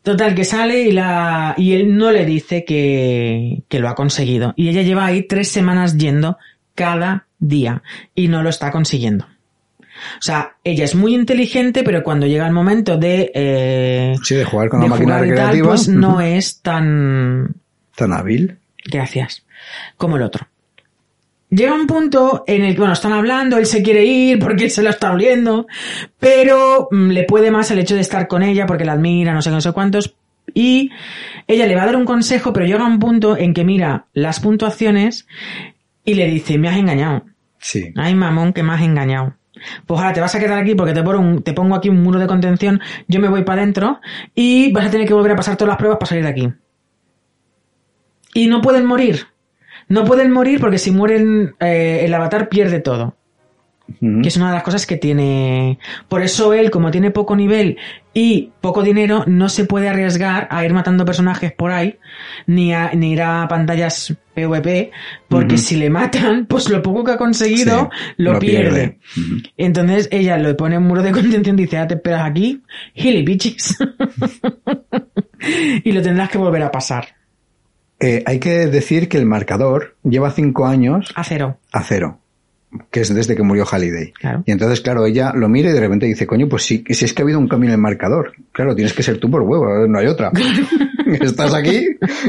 Total, 0.03 0.35
que 0.35 0.45
sale 0.45 0.83
y 0.83 0.93
la, 0.93 1.55
y 1.57 1.75
él 1.75 1.97
no 1.97 2.11
le 2.11 2.25
dice 2.27 2.65
que, 2.65 3.63
que 3.69 3.79
lo 3.79 3.89
ha 3.89 3.95
conseguido. 3.95 4.53
Y 4.57 4.69
ella 4.69 4.83
lleva 4.83 5.07
ahí 5.07 5.23
tres 5.23 5.49
semanas 5.49 5.97
yendo 5.97 6.39
cada 6.75 7.27
día 7.39 7.83
y 8.15 8.27
no 8.29 8.43
lo 8.43 8.49
está 8.51 8.73
consiguiendo. 8.73 9.27
O 9.27 10.23
sea, 10.23 10.57
ella 10.65 10.85
es 10.85 10.97
muy 10.97 11.15
inteligente, 11.15 11.85
pero 11.85 12.03
cuando 12.03 12.27
llega 12.27 12.47
el 12.47 12.53
momento 12.53 12.97
de, 12.97 13.31
eh, 13.35 14.15
Sí, 14.25 14.35
de 14.35 14.45
jugar 14.45 14.69
con 14.69 14.81
de 14.81 14.89
la 14.89 14.91
máquina 14.97 15.15
y 15.15 15.21
tal, 15.21 15.29
recreativa. 15.29 15.69
pues 15.69 15.89
no 15.89 16.21
es 16.21 16.61
tan, 16.63 17.55
Tan 17.95 18.13
hábil. 18.13 18.59
gracias, 18.85 19.45
como 19.97 20.17
el 20.17 20.23
otro. 20.23 20.49
Llega 21.53 21.75
un 21.75 21.87
punto 21.87 22.43
en 22.47 22.65
el 22.65 22.73
que, 22.75 22.79
bueno, 22.81 22.95
están 22.95 23.13
hablando, 23.13 23.59
él 23.59 23.67
se 23.67 23.83
quiere 23.83 24.05
ir 24.05 24.39
porque 24.39 24.65
él 24.65 24.71
se 24.71 24.83
lo 24.83 24.91
está 24.91 25.13
oliendo, 25.13 25.67
pero 26.19 26.89
mm, 26.91 27.11
le 27.11 27.25
puede 27.25 27.51
más 27.51 27.71
el 27.71 27.79
hecho 27.79 27.95
de 27.95 28.01
estar 28.01 28.27
con 28.27 28.43
ella 28.43 28.67
porque 28.67 28.85
la 28.85 28.93
admira, 28.93 29.33
no 29.35 29.43
sé 29.43 29.51
qué, 29.51 29.55
no 29.55 29.61
sé 29.61 29.73
cuántos, 29.73 30.15
y 30.55 30.91
ella 31.47 31.67
le 31.67 31.77
va 31.77 31.83
a 31.83 31.87
dar 31.87 31.97
un 31.97 32.05
consejo, 32.05 32.53
pero 32.53 32.67
llega 32.67 32.85
un 32.85 32.99
punto 32.99 33.37
en 33.37 33.55
que 33.55 33.65
mira 33.65 34.07
las 34.13 34.41
puntuaciones 34.41 35.27
y 36.05 36.15
le 36.15 36.27
dice, 36.27 36.59
me 36.59 36.69
has 36.69 36.77
engañado. 36.77 37.25
Sí. 37.59 37.93
Ay, 37.97 38.15
mamón, 38.15 38.53
que 38.53 38.63
me 38.63 38.73
has 38.73 38.83
engañado. 38.83 39.35
Pues 39.87 40.01
ahora 40.01 40.13
te 40.13 40.21
vas 40.21 40.35
a 40.35 40.41
quedar 40.41 40.59
aquí 40.59 40.75
porque 40.75 40.93
te 40.93 41.01
un- 41.01 41.43
te 41.43 41.53
pongo 41.53 41.77
aquí 41.77 41.89
un 41.89 42.03
muro 42.03 42.19
de 42.19 42.27
contención, 42.27 42.81
yo 43.07 43.21
me 43.21 43.29
voy 43.29 43.45
para 43.45 43.63
adentro 43.63 44.01
y 44.35 44.73
vas 44.73 44.87
a 44.87 44.91
tener 44.91 45.07
que 45.07 45.15
volver 45.15 45.33
a 45.33 45.37
pasar 45.37 45.57
todas 45.57 45.69
las 45.69 45.79
pruebas 45.79 45.99
para 45.99 46.09
salir 46.09 46.25
de 46.25 46.31
aquí. 46.31 46.49
Y 48.35 48.47
no 48.47 48.61
pueden 48.63 48.87
morir. 48.87 49.27
No 49.93 50.07
pueden 50.07 50.31
morir 50.31 50.59
porque 50.59 50.79
si 50.79 50.91
mueren 50.91 51.55
eh, 51.61 52.01
el 52.07 52.15
avatar 52.15 52.49
pierde 52.49 52.81
todo. 52.81 53.15
Que 54.01 54.29
es 54.29 54.39
una 54.39 54.49
de 54.49 54.55
las 54.55 54.63
cosas 54.63 54.87
que 54.87 54.97
tiene. 54.97 55.79
Por 56.09 56.23
eso 56.23 56.55
él, 56.55 56.71
como 56.71 56.91
tiene 56.91 57.11
poco 57.11 57.37
nivel 57.37 57.77
y 58.15 58.53
poco 58.63 58.83
dinero, 58.83 59.25
no 59.27 59.51
se 59.51 59.67
puede 59.67 59.91
arriesgar 59.91 60.49
a 60.51 60.65
ir 60.65 60.73
matando 60.73 61.05
personajes 61.05 61.53
por 61.53 61.73
ahí, 61.73 61.99
ni 62.47 62.73
a 62.73 62.93
ni 62.95 63.13
ir 63.13 63.21
a 63.21 63.47
pantallas 63.49 64.17
PvP, 64.33 64.93
porque 65.29 65.59
si 65.59 65.77
le 65.77 65.91
matan, 65.91 66.47
pues 66.49 66.71
lo 66.71 66.83
poco 66.83 67.05
que 67.05 67.13
ha 67.13 67.19
conseguido 67.19 67.91
Sí, 67.93 68.15
lo, 68.17 68.33
lo 68.33 68.39
pierde. 68.39 68.99
Entonces 69.59 70.09
ella 70.11 70.39
le 70.39 70.55
pone 70.55 70.79
un 70.79 70.85
muro 70.85 71.03
de 71.03 71.13
contención 71.13 71.59
y 71.59 71.65
dice, 71.65 71.77
ah, 71.77 71.87
te 71.87 71.97
esperas 71.97 72.25
aquí, 72.25 72.63
gilipichis. 72.95 73.77
y 75.85 75.93
lo 75.93 76.01
tendrás 76.01 76.31
que 76.31 76.39
volver 76.39 76.63
a 76.63 76.71
pasar. 76.71 77.09
Eh, 78.03 78.23
hay 78.27 78.39
que 78.41 78.67
decir 78.67 79.09
que 79.09 79.17
el 79.17 79.27
marcador 79.27 79.97
lleva 80.03 80.31
cinco 80.33 80.67
años 80.67 81.13
A 81.15 81.23
cero. 81.25 81.59
a 81.73 81.83
cero, 81.85 82.19
que 82.91 83.01
es 83.01 83.15
desde 83.15 83.37
que 83.37 83.43
murió 83.43 83.65
Halliday. 83.65 84.13
Claro. 84.13 84.43
Y 84.45 84.51
entonces, 84.51 84.81
claro, 84.81 85.07
ella 85.07 85.33
lo 85.35 85.49
mira 85.49 85.71
y 85.71 85.73
de 85.73 85.81
repente 85.81 86.07
dice, 86.07 86.27
coño, 86.27 86.49
pues 86.49 86.65
sí, 86.65 86.83
si 86.91 87.05
es 87.05 87.13
que 87.15 87.23
ha 87.23 87.25
habido 87.25 87.39
un 87.39 87.47
cambio 87.49 87.69
en 87.69 87.75
el 87.75 87.81
marcador. 87.81 88.33
Claro, 88.53 88.75
tienes 88.75 88.93
que 88.93 89.03
ser 89.05 89.19
tú 89.19 89.31
por 89.31 89.43
huevo, 89.43 89.87
no 89.87 89.99
hay 89.99 90.07
otra. 90.09 90.33
Estás 91.21 91.53
aquí, 91.55 91.87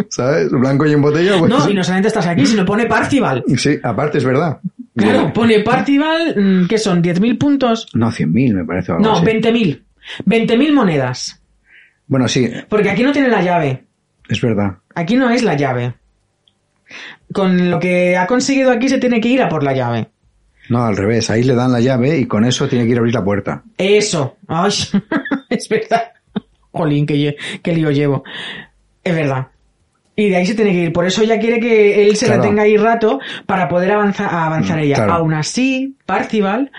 ¿sabes? 0.10 0.50
Blanco 0.52 0.86
y 0.86 0.94
en 0.94 1.02
botella, 1.02 1.38
pues... 1.40 1.50
No, 1.50 1.70
y 1.70 1.74
no 1.74 1.84
solamente 1.84 2.10
estás 2.10 2.28
aquí, 2.28 2.46
sino 2.46 2.66
pone 2.66 2.86
Parcival. 2.86 3.44
Sí, 3.58 3.80
aparte 3.82 4.18
es 4.18 4.26
verdad. 4.26 4.60
Claro, 4.96 5.32
pone 5.34 5.62
Parcival, 5.62 6.36
mm, 6.38 6.68
¿qué 6.68 6.78
son? 6.78 7.02
¿10.000 7.02 7.38
puntos? 7.38 7.88
No, 7.94 8.12
100.000 8.12 8.54
me 8.54 8.66
parece. 8.66 8.92
algo 8.92 9.04
No, 9.04 9.14
así. 9.14 9.26
20.000. 9.26 9.82
20.000 10.26 10.74
monedas. 10.74 11.42
Bueno, 12.08 12.28
sí, 12.28 12.50
Porque 12.70 12.90
aquí 12.90 13.02
no 13.04 13.12
tiene 13.14 13.30
la 13.30 13.42
llave. 13.42 13.86
Es 14.30 14.42
verdad. 14.42 14.78
Aquí 14.96 15.16
no 15.16 15.30
es 15.30 15.44
la 15.44 15.56
llave. 15.56 15.94
Con 17.34 17.72
lo 17.72 17.80
que 17.80 18.16
ha 18.18 18.28
conseguido 18.28 18.72
aquí 18.72 18.88
se 18.90 19.00
tiene 19.00 19.20
que 19.20 19.30
ir 19.30 19.42
a 19.42 19.50
por 19.50 19.64
la 19.64 19.74
llave. 19.74 20.10
No, 20.70 20.84
al 20.86 20.96
revés. 20.96 21.30
Ahí 21.30 21.44
le 21.44 21.56
dan 21.56 21.72
la 21.72 21.80
llave 21.80 22.18
y 22.18 22.26
con 22.26 22.46
eso 22.46 22.68
tiene 22.68 22.86
que 22.86 22.92
ir 22.92 22.98
a 22.98 23.00
abrir 23.00 23.14
la 23.16 23.24
puerta. 23.24 23.64
Eso. 23.78 24.38
Ay, 24.48 24.72
es 25.50 25.68
verdad. 25.70 26.12
Jolín, 26.72 27.06
que, 27.06 27.16
lle- 27.16 27.62
qué 27.62 27.74
lío 27.74 27.92
llevo. 27.92 28.24
Es 29.04 29.16
verdad. 29.16 29.48
Y 30.16 30.30
de 30.30 30.36
ahí 30.36 30.46
se 30.46 30.54
tiene 30.54 30.72
que 30.72 30.78
ir. 30.84 30.94
Por 30.94 31.06
eso 31.06 31.24
ella 31.24 31.40
quiere 31.40 31.60
que 31.60 32.04
él 32.08 32.16
se 32.16 32.28
la 32.28 32.36
Claro. 32.36 32.50
tenga 32.50 32.64
ahí 32.64 32.78
rato 32.78 33.20
para 33.48 33.68
poder 33.68 33.92
avanzar, 33.92 34.30
avanzar 34.34 34.78
Mm, 34.78 34.82
ella. 34.82 34.96
claro. 34.96 35.14
Aún 35.14 35.34
así, 35.34 35.96
Parcival, 36.06 36.70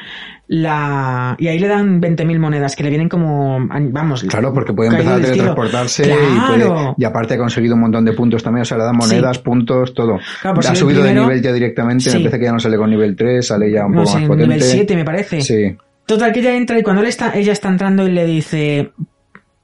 la... 0.47 1.35
y 1.39 1.49
ahí 1.49 1.59
le 1.59 1.67
dan 1.69 2.01
20.000 2.01 2.39
monedas 2.39 2.77
que 2.77 2.85
le 2.85 2.91
vienen 2.91 3.09
como, 3.09 3.59
vamos, 3.91 4.23
Claro, 4.25 4.53
porque 4.53 4.73
puede 4.73 4.91
empezar 4.91 5.15
a 5.15 5.21
teletransportarse 5.21 6.05
y, 6.05 6.47
puede- 6.47 6.95
y 6.97 7.05
aparte 7.05 7.35
ha 7.35 7.39
conseguido 7.39 7.75
un 7.75 7.81
montón 7.81 8.05
de 8.05 8.13
puntos 8.13 8.43
también. 8.43 8.63
O 8.63 8.65
sea, 8.65 8.79
le 8.79 8.85
dan 8.85 8.97
monedas, 8.97 9.39
puntos, 9.39 9.95
todo. 9.95 10.19
Claro, 10.43 10.61
ha 10.61 10.75
subido 10.75 11.01
primero- 11.03 11.23
de 11.23 11.27
nivel 11.29 11.43
ya 11.43 11.53
directamente. 11.53 12.05
Sí. 12.11 12.19
Me 12.19 12.25
parece 12.25 12.39
que 12.39 12.45
ya 12.45 12.53
no 12.53 12.61
sale 12.61 12.77
con 12.77 12.91
nivel 12.91 13.17
3, 13.17 13.47
sale 13.47 13.71
ya 13.71 13.87
un 13.87 13.93
no 13.93 14.03
poco 14.05 14.13
sé, 14.13 14.19
más 14.21 14.29
potente. 14.29 14.47
nivel 14.55 14.63
7 14.63 14.97
me 14.97 15.05
parece. 15.05 15.41
Sí. 15.41 15.77
Total 16.07 16.33
que 16.33 16.41
ella 16.41 16.55
entra 16.55 16.79
y 16.79 16.83
cuando 16.83 17.03
él 17.03 17.09
está, 17.09 17.33
ella 17.35 17.53
está 17.53 17.69
entrando 17.69 18.07
y 18.07 18.13
le 18.13 18.27
dice, 18.27 18.93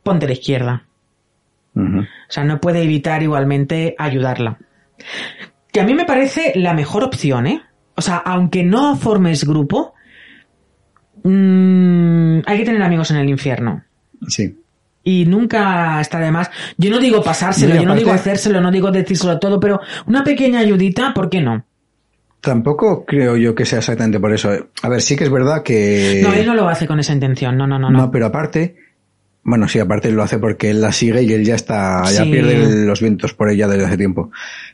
ponte 0.03 0.25
a 0.25 0.29
la 0.29 0.33
izquierda. 0.33 0.85
O 1.75 2.07
sea, 2.29 2.45
no 2.45 2.61
puede 2.61 2.83
evitar 2.83 3.23
igualmente 3.23 3.95
ayudarla. 3.99 4.59
Que 5.73 5.81
a 5.81 5.85
mí 5.85 5.95
me 5.95 6.05
parece 6.05 6.53
la 6.57 6.75
mejor 6.75 7.05
opción, 7.05 7.47
¿eh? 7.47 7.63
O 7.95 8.03
sea, 8.03 8.17
aunque 8.17 8.63
no 8.63 8.97
formes 8.97 9.45
grupo, 9.45 9.95
mm, 11.23 12.41
hay 12.47 12.59
que 12.59 12.65
tener 12.65 12.83
amigos 12.83 13.11
en 13.11 13.19
el 13.19 13.29
infierno. 13.29 13.85
Sí. 14.27 14.57
Y 15.03 15.25
nunca 15.27 16.01
está 16.01 16.19
de 16.19 16.31
más. 16.31 16.51
Yo 16.77 16.91
no 16.91 16.99
digo 16.99 17.23
pasárselo, 17.23 17.75
yo 17.75 17.87
no 17.87 17.95
digo 17.95 18.13
hacérselo, 18.13 18.61
no 18.61 18.71
digo 18.71 18.91
decírselo 18.91 19.39
todo, 19.39 19.59
pero 19.59 19.81
una 20.07 20.25
pequeña 20.25 20.61
ayudita, 20.61 21.15
¿por 21.15 21.31
qué 21.31 21.41
no? 21.41 21.65
Tampoco 22.41 23.05
creo 23.05 23.37
yo 23.37 23.55
que 23.55 23.67
sea 23.67 23.79
exactamente 23.79 24.19
por 24.19 24.33
eso. 24.33 24.51
A 24.83 24.89
ver, 24.89 25.03
sí 25.03 25.17
que 25.17 25.25
es 25.25 25.31
verdad 25.31 25.63
que... 25.63 26.21
No, 26.23 26.33
él 26.33 26.47
no 26.47 26.55
lo 26.55 26.69
hace 26.69 26.87
con 26.87 26.99
esa 27.01 27.13
intención, 27.13 27.57
no, 27.57 27.67
no, 27.67 27.79
no. 27.79 27.91
No, 27.91 27.99
no. 27.99 28.11
pero 28.11 28.27
aparte, 28.27 28.77
bueno, 29.43 29.69
sí, 29.69 29.79
aparte 29.79 30.11
lo 30.11 30.23
hace 30.23 30.39
porque 30.39 30.71
él 30.71 30.81
la 30.81 30.93
sigue 30.93 31.23
y 31.23 31.33
él 31.33 31.45
ya 31.45 31.55
está, 31.55 32.03
ya 32.13 32.25
pierde 32.25 32.85
los 32.87 33.01
vientos 33.01 33.33
por 33.35 33.51
ella 33.51 33.67
desde 33.69 33.87
hace 33.87 33.97
tiempo. 33.97 34.31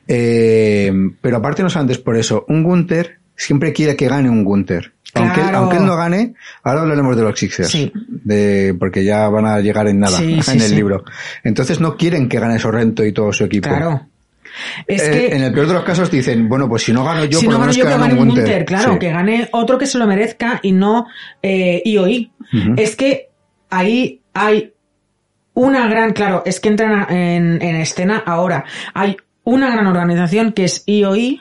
Eh, 0.09 0.93
pero 1.21 1.37
aparte 1.39 1.63
no 1.63 1.71
solamente 1.71 1.93
es 1.95 1.99
por 1.99 2.17
eso, 2.17 2.45
un 2.49 2.63
Gunter 2.63 3.19
siempre 3.37 3.73
quiere 3.73 3.97
que 3.97 4.09
gane 4.09 4.31
un 4.31 4.45
Gunter. 4.45 4.93
Aunque, 5.15 5.41
él- 5.41 5.55
aunque 5.55 5.77
él 5.79 5.87
no 5.87 5.97
gane, 5.97 6.35
ahora 6.63 6.83
hablaremos 6.83 7.17
de 7.17 7.23
los 7.23 7.39
Sixers. 7.39 7.71
Sí. 7.71 7.91
De, 8.09 8.75
porque 8.79 9.03
ya 9.05 9.29
van 9.29 9.47
a 9.47 9.61
llegar 9.61 9.87
en 9.89 10.01
nada 10.01 10.19
Sí, 10.19 10.39
en 10.53 10.61
el 10.61 10.75
libro. 10.75 11.05
Entonces 11.45 11.81
no 11.81 11.97
quieren 11.97 12.29
que 12.29 12.39
gane 12.39 12.59
Sorrento 12.59 13.05
y 13.05 13.13
todo 13.13 13.33
su 13.33 13.45
equipo. 13.45 13.69
Claro. 13.69 14.09
Es 14.87 15.03
Eh, 15.03 15.11
que 15.29 15.37
En 15.37 15.43
el 15.43 15.53
peor 15.53 15.67
de 15.69 15.75
los 15.75 15.85
casos 15.85 16.11
dicen, 16.11 16.49
bueno, 16.49 16.69
pues 16.69 16.83
si 16.83 16.93
no 16.93 17.05
gano 17.05 17.25
yo, 17.27 17.39
si 17.39 17.47
por 17.47 17.55
no 17.55 17.61
gano 17.61 17.73
menos 17.73 17.77
yo 17.77 17.85
que 17.85 17.91
gane 17.91 18.03
gane 18.09 18.13
un 18.21 18.27
Gunter, 18.29 18.45
Gunter. 18.45 18.65
claro, 18.65 18.93
Sí. 18.95 18.99
que 18.99 19.11
gane 19.11 19.49
otro 19.53 19.79
que 19.79 19.87
se 19.87 19.99
lo 19.99 20.07
merezca 20.07 20.61
y 20.63 20.73
no 20.73 21.07
eh, 21.43 21.83
IOI. 21.85 22.33
Ujú. 22.53 22.75
Es 22.77 22.97
que 22.97 23.29
ahí 23.71 24.21
hay 24.37 24.73
una 25.55 25.89
gran, 25.89 26.13
claro, 26.13 26.43
es 26.45 26.61
que 26.61 26.69
entran 26.69 27.11
en, 27.11 27.63
en 27.63 27.77
escena 27.77 28.23
ahora. 28.27 28.65
Hay 28.93 29.17
una 29.45 29.71
gran 29.71 29.87
organización 29.87 30.53
que 30.53 30.65
es 30.65 30.83
IOI, 30.87 31.41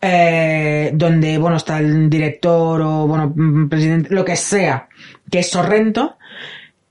eh, 0.00 0.90
donde, 0.94 1.38
bueno, 1.38 1.56
está 1.56 1.78
el 1.78 2.08
director 2.08 2.80
o, 2.80 3.06
bueno, 3.08 3.32
mm, 3.34 3.68
presidente, 3.68 4.14
lo 4.14 4.24
que 4.24 4.36
sea, 4.36 4.88
que 5.28 5.40
es 5.40 5.50
Sorrento, 5.50 6.16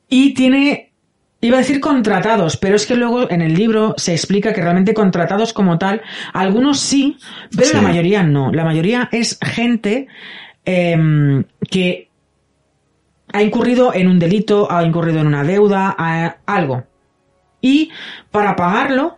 y 0.09 0.33
tiene, 0.33 0.91
iba 1.39 1.55
a 1.55 1.59
decir 1.61 1.79
contratados, 1.79 2.57
pero 2.57 2.75
es 2.75 2.85
que 2.85 2.95
luego 2.95 3.29
en 3.31 3.41
el 3.41 3.53
libro 3.53 3.93
se 3.95 4.11
explica 4.11 4.51
que 4.51 4.61
realmente 4.61 4.93
contratados 4.93 5.53
como 5.53 5.77
tal, 5.77 6.01
algunos 6.33 6.79
sí, 6.81 7.17
pero 7.55 7.67
Sí. 7.67 7.75
la 7.75 7.81
mayoría 7.81 8.23
no. 8.23 8.51
La 8.51 8.65
mayoría 8.65 9.07
es 9.13 9.39
gente 9.41 10.07
em, 10.65 11.45
que 11.71 12.06
ha 13.33 13.41
incurrido 13.43 13.93
en 13.93 14.07
un 14.07 14.19
delito, 14.19 14.71
ha 14.71 14.83
incurrido 14.83 15.19
en 15.19 15.27
una 15.27 15.43
deuda, 15.43 15.95
a- 15.97 16.37
algo. 16.45 16.83
Y 17.61 17.89
para 18.31 18.55
pagarlo, 18.55 19.17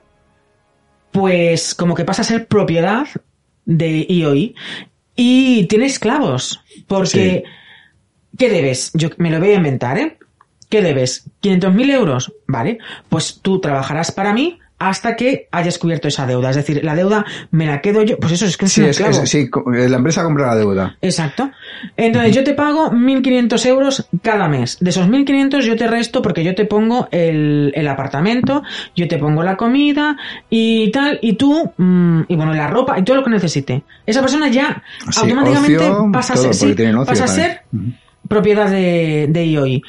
pues 1.11 1.73
como 1.75 1.95
que 1.95 2.05
pasa 2.05 2.21
a 2.21 2.25
ser 2.25 2.47
propiedad 2.47 3.07
de 3.65 4.05
IOI 4.09 4.55
y 5.15 5.65
tiene 5.67 5.85
esclavos. 5.85 6.61
Porque, 6.87 7.43
¿qué 8.37 8.49
debes? 8.49 8.91
Yo 8.93 9.09
me 9.17 9.29
lo 9.31 9.39
voy 9.39 9.49
a 9.51 9.55
inventar, 9.55 9.97
¿eh? 9.97 10.17
¿Qué 10.69 10.81
debes? 10.81 11.29
¿500.000 11.41 11.89
euros? 11.91 12.31
Vale, 12.47 12.77
pues 13.09 13.39
tú 13.41 13.59
trabajarás 13.59 14.11
para 14.11 14.33
mí 14.33 14.59
hasta 14.79 15.15
que 15.15 15.47
hayas 15.51 15.77
cubierto 15.77 16.07
esa 16.07 16.25
deuda. 16.25 16.49
Es 16.51 16.55
decir, 16.55 16.81
la 16.83 16.95
deuda 16.95 17.25
me 17.51 17.65
la 17.65 17.81
quedo 17.81 18.01
yo. 18.03 18.17
Pues 18.17 18.33
eso 18.33 18.45
es 18.45 18.55
que 18.57 18.65
es 18.65 18.71
Sí, 18.71 18.83
es- 18.85 18.99
es- 18.99 19.29
sí, 19.29 19.49
co- 19.49 19.65
la 19.69 19.97
empresa 19.97 20.23
compra 20.23 20.47
la 20.47 20.55
deuda. 20.55 20.97
Exacto. 21.01 21.51
Entonces 21.97 22.33
yo 22.33 22.43
te 22.43 22.53
pago 22.53 22.89
1.500 22.91 23.65
euros 23.65 24.07
cada 24.21 24.47
mes. 24.47 24.77
De 24.79 24.89
esos 24.89 25.07
1.500 25.09 25.65
yo 25.65 25.75
te 25.75 25.85
resto 25.87 26.21
porque 26.21 26.43
yo 26.43 26.55
te 26.55 26.65
pongo 26.65 27.07
el, 27.11 27.71
el 27.75 27.87
apartamento, 27.87 28.63
yo 28.95 29.07
te 29.07 29.17
pongo 29.17 29.43
la 29.43 29.57
comida 29.57 30.15
y 30.49 30.89
tal, 30.91 31.19
y 31.21 31.33
tú, 31.33 31.71
mm, 31.77 32.21
y 32.29 32.35
bueno, 32.35 32.53
la 32.53 32.67
ropa 32.67 32.97
y 32.97 33.03
todo 33.03 33.17
lo 33.17 33.23
que 33.23 33.29
necesite. 33.31 33.83
Esa 34.05 34.21
persona 34.21 34.47
ya 34.47 34.81
Sí, 35.11 35.19
automáticamente 35.21 35.77
ocio, 35.77 36.09
pasa 36.13 36.33
a 36.33 36.37
ser, 36.37 36.53
sí, 36.53 36.75
pasa 37.05 37.23
a 37.25 37.27
ser 37.27 37.61
propiedad 38.27 38.69
de, 38.69 39.27
de 39.29 39.45
IOI. 39.45 39.81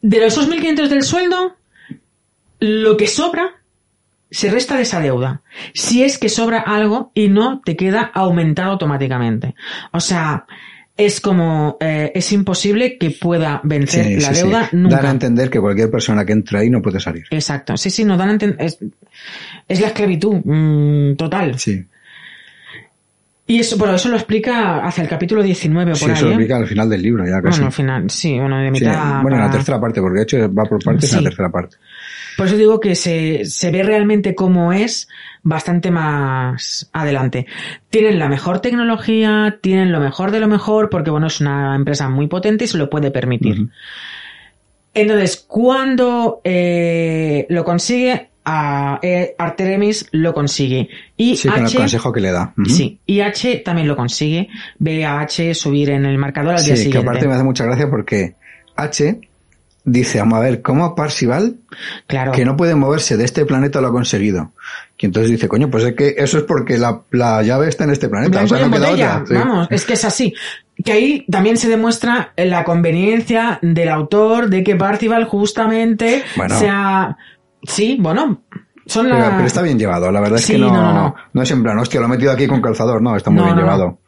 De 0.00 0.24
esos 0.24 0.48
1.500 0.48 0.88
del 0.88 1.02
sueldo, 1.02 1.56
lo 2.60 2.96
que 2.96 3.06
sobra 3.06 3.50
se 4.30 4.50
resta 4.50 4.76
de 4.76 4.82
esa 4.82 5.00
deuda. 5.00 5.42
Si 5.74 6.02
es 6.02 6.18
que 6.18 6.28
sobra 6.28 6.60
algo 6.60 7.10
y 7.14 7.28
no 7.28 7.62
te 7.64 7.76
queda 7.76 8.02
aumentado 8.02 8.72
automáticamente. 8.72 9.54
O 9.92 10.00
sea, 10.00 10.44
es 10.96 11.20
como, 11.20 11.76
eh, 11.80 12.12
es 12.14 12.30
imposible 12.32 12.98
que 12.98 13.10
pueda 13.12 13.60
vencer 13.64 14.04
Sí, 14.04 14.14
la 14.16 14.28
sí, 14.28 14.34
sí. 14.34 14.42
deuda 14.42 14.68
nunca. 14.72 14.96
Dan 14.96 15.06
a 15.06 15.10
entender 15.12 15.48
que 15.48 15.60
cualquier 15.60 15.90
persona 15.90 16.24
que 16.26 16.32
entre 16.32 16.58
ahí 16.58 16.68
no 16.70 16.82
puede 16.82 17.00
salir. 17.00 17.24
Exacto. 17.30 17.76
Sí, 17.76 17.88
sí, 17.88 18.04
nos 18.04 18.18
dan 18.18 18.28
a 18.28 18.32
entender. 18.32 18.60
Es, 18.66 18.78
es 19.68 19.80
la 19.80 19.86
esclavitud, 19.86 20.34
mm, 20.44 21.16
total. 21.16 21.58
Sí. 21.58 21.86
Y 23.46 23.60
eso, 23.60 23.78
bueno, 23.78 23.94
eso 23.94 24.10
lo 24.10 24.16
explica 24.16 24.84
hacia 24.86 25.02
el 25.04 25.08
capítulo 25.08 25.42
19 25.42 25.92
o 25.92 25.94
Sí, 25.94 26.04
por 26.04 26.10
eso 26.12 26.24
lo 26.24 26.30
¿eh? 26.32 26.34
explica 26.34 26.56
al 26.58 26.66
final 26.66 26.90
del 26.90 27.00
libro, 27.00 27.24
ya 27.24 27.40
casi. 27.40 27.48
Bueno, 27.60 27.66
al 27.66 27.72
final, 27.72 28.10
sí, 28.10 28.38
bueno, 28.38 28.58
de 28.58 28.66
Sí, 28.66 28.72
mitad. 28.72 29.22
bueno, 29.22 29.38
en 29.38 29.42
la 29.44 29.50
tercera 29.50 29.80
parte, 29.80 30.02
porque 30.02 30.18
de 30.18 30.22
hecho 30.24 30.52
va 30.52 30.64
por 30.64 30.84
partes 30.84 31.10
en 31.14 31.24
la 31.24 31.30
tercera 31.30 31.48
parte. 31.48 31.76
Por 32.38 32.46
eso 32.46 32.56
digo 32.56 32.78
que 32.78 32.94
se, 32.94 33.44
se 33.46 33.72
ve 33.72 33.82
realmente 33.82 34.36
cómo 34.36 34.72
es 34.72 35.08
bastante 35.42 35.90
más 35.90 36.88
adelante. 36.92 37.46
Tienen 37.90 38.20
la 38.20 38.28
mejor 38.28 38.60
tecnología, 38.60 39.58
tienen 39.60 39.90
lo 39.90 39.98
mejor 39.98 40.30
de 40.30 40.38
lo 40.38 40.46
mejor, 40.46 40.88
porque 40.88 41.10
bueno, 41.10 41.26
es 41.26 41.40
una 41.40 41.74
empresa 41.74 42.08
muy 42.08 42.28
potente 42.28 42.66
y 42.66 42.68
se 42.68 42.78
lo 42.78 42.88
puede 42.88 43.10
permitir. 43.10 43.70
Entonces, 44.94 45.44
cuando 45.48 46.40
eh, 46.44 47.44
lo 47.48 47.64
consigue, 47.64 48.28
a, 48.44 49.00
eh, 49.02 49.34
Artemis 49.36 50.06
lo 50.12 50.32
consigue. 50.32 50.88
Y 51.16 51.36
Sí, 51.36 51.48
con 51.48 51.66
el 51.66 51.74
consejo 51.74 52.12
que 52.12 52.20
le 52.20 52.30
da. 52.30 52.54
Sí, 52.66 53.00
y 53.04 53.18
H 53.18 53.62
también 53.64 53.88
lo 53.88 53.96
consigue. 53.96 54.48
Ve 54.78 55.04
a 55.04 55.18
H 55.18 55.54
subir 55.54 55.90
en 55.90 56.06
el 56.06 56.18
marcador 56.18 56.54
al 56.54 56.64
día 56.64 56.66
Sí, 56.76 56.84
que 56.84 56.84
siguiente. 56.84 57.08
aparte 57.08 57.26
me 57.26 57.34
hace 57.34 57.42
mucha 57.42 57.64
gracia 57.64 57.90
porque 57.90 58.36
H 58.76 59.27
dice, 59.90 60.18
vamos 60.20 60.38
a 60.38 60.42
ver, 60.42 60.62
¿cómo 60.62 60.94
Parsival, 60.94 61.56
Claro. 62.06 62.32
que 62.32 62.44
no 62.44 62.56
puede 62.56 62.74
moverse 62.74 63.16
de 63.16 63.24
este 63.24 63.44
planeta, 63.44 63.80
lo 63.80 63.88
ha 63.88 63.92
conseguido? 63.92 64.52
Y 64.98 65.06
entonces 65.06 65.30
dice, 65.30 65.48
coño, 65.48 65.70
pues 65.70 65.84
es 65.84 65.94
que 65.94 66.14
eso 66.18 66.38
es 66.38 66.44
porque 66.44 66.76
la, 66.78 67.02
la 67.10 67.42
llave 67.42 67.68
está 67.68 67.84
en 67.84 67.90
este 67.90 68.08
planeta. 68.08 68.42
O 68.42 68.48
sea, 68.48 68.66
no 68.66 68.70
queda 68.76 68.90
otra. 68.90 69.24
Sí. 69.26 69.34
vamos, 69.34 69.68
es 69.70 69.84
que 69.84 69.92
es 69.94 70.04
así. 70.04 70.34
Que 70.84 70.92
ahí 70.92 71.26
también 71.30 71.56
se 71.56 71.68
demuestra 71.68 72.32
la 72.36 72.64
conveniencia 72.64 73.58
del 73.62 73.88
autor 73.88 74.48
de 74.48 74.62
que 74.64 74.76
Parcival 74.76 75.24
justamente 75.24 76.22
Bueno. 76.36 76.58
sea... 76.58 77.16
Sí, 77.62 77.96
bueno, 78.00 78.42
son 78.86 79.06
Pero, 79.06 79.18
las... 79.18 79.30
pero 79.34 79.46
está 79.46 79.62
bien 79.62 79.78
llevado, 79.78 80.10
la 80.12 80.20
verdad 80.20 80.38
es 80.38 80.44
Sí, 80.46 80.52
que 80.52 80.58
no, 80.60 80.68
no, 80.68 80.80
no, 80.82 80.92
no, 80.94 81.14
no. 81.32 81.42
es 81.42 81.50
en 81.50 81.62
plan, 81.62 81.76
hostia, 81.78 81.98
lo 82.00 82.06
he 82.06 82.10
metido 82.10 82.30
aquí 82.32 82.46
con 82.46 82.60
calzador, 82.62 83.02
no, 83.02 83.16
está 83.16 83.30
muy 83.30 83.42
bien 83.42 83.56
llevado. 83.56 83.98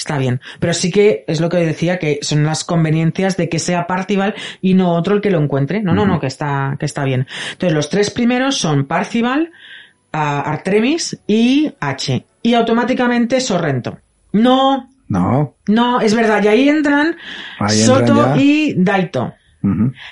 Está 0.00 0.16
bien. 0.16 0.40
Pero 0.60 0.72
sí 0.72 0.90
que 0.90 1.24
es 1.28 1.40
lo 1.42 1.50
que 1.50 1.58
decía, 1.58 1.98
que 1.98 2.20
son 2.22 2.42
las 2.44 2.64
conveniencias 2.64 3.36
de 3.36 3.50
que 3.50 3.58
sea 3.58 3.86
Parcival 3.86 4.34
y 4.62 4.72
no 4.72 4.94
otro 4.94 5.14
el 5.14 5.20
que 5.20 5.30
lo 5.30 5.38
encuentre. 5.38 5.82
No, 5.82 5.92
no, 5.94 6.06
no, 6.06 6.18
que 6.18 6.26
está, 6.26 6.76
que 6.80 6.86
está 6.86 7.04
bien. 7.04 7.26
Entonces, 7.52 7.74
los 7.74 7.90
tres 7.90 8.10
primeros 8.10 8.56
son 8.56 8.86
Parcival, 8.86 9.50
Artemis 10.10 11.20
y 11.26 11.70
H. 11.80 12.24
Y 12.42 12.54
automáticamente 12.54 13.40
Sorrento. 13.40 13.98
No, 14.32 14.88
No. 15.08 15.56
no, 15.68 16.00
es 16.00 16.14
verdad. 16.14 16.42
Y 16.44 16.48
ahí 16.48 16.68
entran 16.70 17.16
Ahí 17.58 17.80
entran 17.82 18.06
Soto 18.06 18.34
ya. 18.34 18.40
y 18.42 18.74
Daito. 18.78 19.34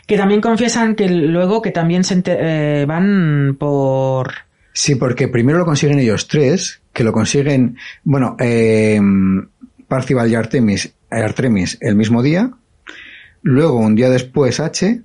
Que 0.07 0.18
también 0.18 0.43
confiesan 0.43 0.95
que 0.95 1.09
luego 1.09 1.62
que 1.62 1.70
también 1.70 2.05
se 2.05 2.22
eh, 2.26 2.84
van 2.86 3.57
por... 3.59 4.34
Sí, 4.74 4.97
porque 4.97 5.28
primero 5.28 5.59
lo 5.59 5.64
consiguen 5.64 5.99
ellos 5.99 6.28
tres, 6.28 6.82
que 6.93 7.03
lo 7.03 7.12
consiguen, 7.12 7.78
bueno, 8.05 8.36
eh, 8.39 9.01
Parcival 9.89 10.30
y 10.30 10.34
Artemis, 10.34 10.93
Artemis 11.11 11.78
el 11.80 11.97
mismo 11.97 12.22
día, 12.22 12.51
luego 13.43 13.78
un 13.78 13.95
día 13.95 14.11
después 14.11 14.61
H, 14.61 15.01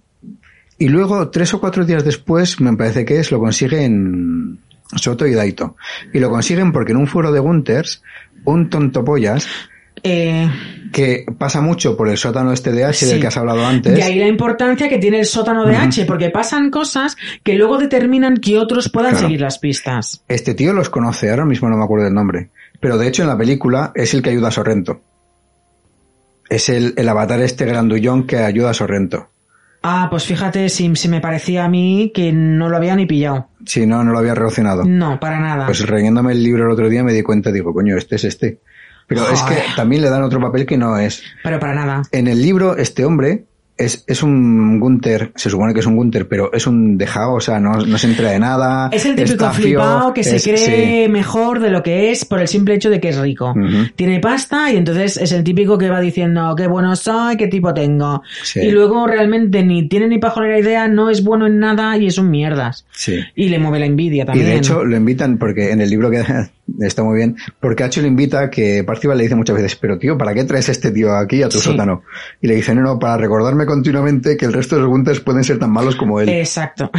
y 0.77 0.89
luego 0.89 1.29
tres 1.29 1.53
o 1.53 1.59
cuatro 1.61 1.85
días 1.85 2.03
después, 2.03 2.59
me 2.59 2.75
parece 2.75 3.05
que 3.05 3.19
es, 3.19 3.31
lo 3.31 3.39
consiguen 3.39 4.59
Soto 4.95 5.25
y 5.25 5.33
Daito. 5.33 5.75
Y 6.13 6.19
lo 6.19 6.29
consiguen 6.29 6.71
porque 6.71 6.91
en 6.91 6.97
un 6.97 7.07
foro 7.07 7.31
de 7.31 7.39
Gunters, 7.39 8.01
un 8.43 8.69
tontopollas, 8.69 9.47
eh, 10.03 10.49
que 10.91 11.25
pasa 11.37 11.61
mucho 11.61 11.95
por 11.95 12.09
el 12.09 12.17
sótano 12.17 12.51
este 12.51 12.71
de 12.73 12.83
H 12.83 13.05
del 13.05 13.15
Sí. 13.15 13.21
que 13.21 13.27
has 13.27 13.37
hablado 13.37 13.65
antes. 13.65 13.95
De 13.95 14.03
ahí 14.03 14.19
la 14.19 14.27
importancia 14.27 14.89
que 14.89 14.97
tiene 14.97 15.19
el 15.19 15.25
sótano 15.25 15.65
de. 15.65 15.75
H, 15.77 16.05
porque 16.05 16.29
pasan 16.29 16.69
cosas 16.69 17.15
que 17.43 17.53
luego 17.55 17.77
determinan 17.77 18.37
que 18.37 18.57
otros 18.57 18.89
puedan 18.89 19.11
Claro. 19.11 19.27
seguir 19.27 19.41
las 19.41 19.59
pistas. 19.59 20.23
Este 20.27 20.53
tío 20.55 20.73
los 20.73 20.89
conoce, 20.89 21.29
ahora 21.29 21.45
mismo 21.45 21.69
no 21.69 21.77
me 21.77 21.83
acuerdo 21.85 22.05
del 22.05 22.13
nombre. 22.13 22.49
Pero 22.83 22.97
de 22.97 23.07
hecho 23.07 23.21
en 23.21 23.29
la 23.29 23.37
película 23.37 23.93
es 23.95 24.13
el 24.13 24.21
que 24.21 24.31
ayuda 24.31 24.49
a 24.49 24.51
Sorrento. 24.51 24.99
Es 26.49 26.67
el, 26.67 26.93
el 26.97 27.07
avatar 27.07 27.39
este 27.39 27.63
grandullón 27.65 28.27
que 28.27 28.39
ayuda 28.39 28.71
a 28.71 28.73
Sorrento. 28.73 29.29
Ah, 29.83 30.07
pues 30.09 30.25
fíjate 30.25 30.67
si, 30.67 30.93
si 30.97 31.07
me 31.07 31.21
parecía 31.21 31.63
a 31.63 31.69
mí 31.69 32.11
que 32.13 32.33
no 32.33 32.67
lo 32.67 32.75
había 32.75 32.97
ni 32.97 33.05
pillado. 33.05 33.47
Si 33.65 33.87
no, 33.87 34.03
no 34.03 34.11
lo 34.11 34.19
había 34.19 34.35
relacionado. 34.35 34.83
No, 34.83 35.17
para 35.17 35.39
nada. 35.39 35.65
Pues 35.65 35.79
releyéndome 35.87 36.33
el 36.33 36.43
libro 36.43 36.65
el 36.65 36.71
otro 36.71 36.89
día 36.89 37.05
me 37.05 37.13
di 37.13 37.23
cuenta, 37.23 37.53
digo, 37.53 37.73
coño, 37.73 37.95
este 37.97 38.17
es 38.17 38.25
este. 38.25 38.59
Pero 39.07 39.29
es 39.29 39.41
que 39.43 39.55
también 39.77 40.01
le 40.01 40.09
dan 40.09 40.23
otro 40.23 40.41
papel 40.41 40.65
que 40.65 40.77
no 40.77 40.97
es. 40.97 41.23
Pero 41.41 41.61
para 41.61 41.73
nada. 41.73 42.01
En 42.11 42.27
el 42.27 42.41
libro, 42.41 42.75
este 42.75 43.05
hombre 43.05 43.45
es, 43.77 44.03
es 44.07 44.21
un 44.21 44.79
Gunter, 44.79 45.31
se 45.35 45.49
supone 45.49 45.73
que 45.73 45.79
es 45.79 45.85
un 45.85 45.95
Gunter, 45.95 46.27
pero 46.27 46.53
es 46.53 46.67
un 46.67 46.97
dejado, 46.97 47.33
o 47.33 47.39
sea, 47.39 47.59
no, 47.59 47.73
no 47.73 47.97
se 47.97 48.07
entera 48.07 48.31
de 48.31 48.39
nada. 48.39 48.89
Es 48.91 49.05
el 49.05 49.15
típico 49.15 49.51
flipado 49.51 50.13
que 50.13 50.23
se 50.23 50.39
cree 50.41 51.09
mejor 51.09 51.59
de 51.59 51.71
lo 51.71 51.81
que 51.81 52.11
es 52.11 52.25
por 52.25 52.39
el 52.39 52.47
simple 52.47 52.75
hecho 52.75 52.89
de 52.89 52.99
que 52.99 53.09
es 53.09 53.17
rico. 53.17 53.53
Tiene 53.95 54.19
pasta 54.19 54.71
y 54.71 54.77
entonces 54.77 55.17
es 55.17 55.31
el 55.31 55.43
típico 55.43 55.77
que 55.77 55.89
va 55.89 56.01
diciendo 56.01 56.53
qué 56.55 56.67
bueno 56.67 56.95
soy, 56.95 57.35
qué 57.37 57.47
tipo 57.47 57.73
tengo. 57.73 58.21
Sí. 58.43 58.59
Y 58.59 58.71
luego 58.71 59.07
realmente 59.07 59.63
ni 59.63 59.87
tiene 59.87 60.07
ni 60.07 60.19
pajolera 60.19 60.59
idea, 60.59 60.87
no 60.87 61.09
es 61.09 61.23
bueno 61.23 61.47
en 61.47 61.59
nada 61.59 61.97
y 61.97 62.07
es 62.07 62.17
un 62.17 62.29
mierdas. 62.29 62.85
Sí. 62.91 63.19
Y 63.35 63.49
le 63.49 63.59
mueve 63.59 63.79
la 63.79 63.85
envidia 63.87 64.23
Y 64.23 64.25
también. 64.25 64.47
de 64.47 64.57
hecho 64.57 64.83
lo 64.83 64.95
invitan 64.95 65.37
porque 65.37 65.71
en 65.71 65.81
el 65.81 65.89
libro 65.89 66.11
que 66.11 66.23
está 66.79 67.03
muy 67.03 67.17
bien, 67.17 67.35
porque 67.59 67.83
Hacho 67.83 68.01
le 68.01 68.07
invita 68.07 68.49
que 68.49 68.83
Parcival 68.83 69.17
le 69.17 69.23
dice 69.23 69.35
muchas 69.35 69.55
veces, 69.55 69.75
pero 69.75 69.97
tío, 69.97 70.17
¿para 70.17 70.33
qué 70.33 70.43
traes 70.43 70.69
este 70.69 70.91
tío 70.91 71.15
aquí 71.15 71.43
a 71.43 71.49
tu 71.49 71.59
Sí. 71.59 71.69
sótano? 71.69 72.03
Y 72.41 72.47
le 72.47 72.55
dice, 72.55 72.73
no, 72.75 72.81
no, 72.81 72.99
para 72.99 73.17
recordarme 73.17 73.65
continuamente 73.65 74.37
que 74.37 74.45
el 74.45 74.53
resto 74.53 74.75
de 74.75 74.81
los 74.81 74.89
Gunters 74.89 75.19
pueden 75.19 75.43
ser 75.43 75.59
tan 75.59 75.71
malos 75.71 75.95
como 75.95 76.19
él 76.19 76.29
Exacto. 76.29 76.89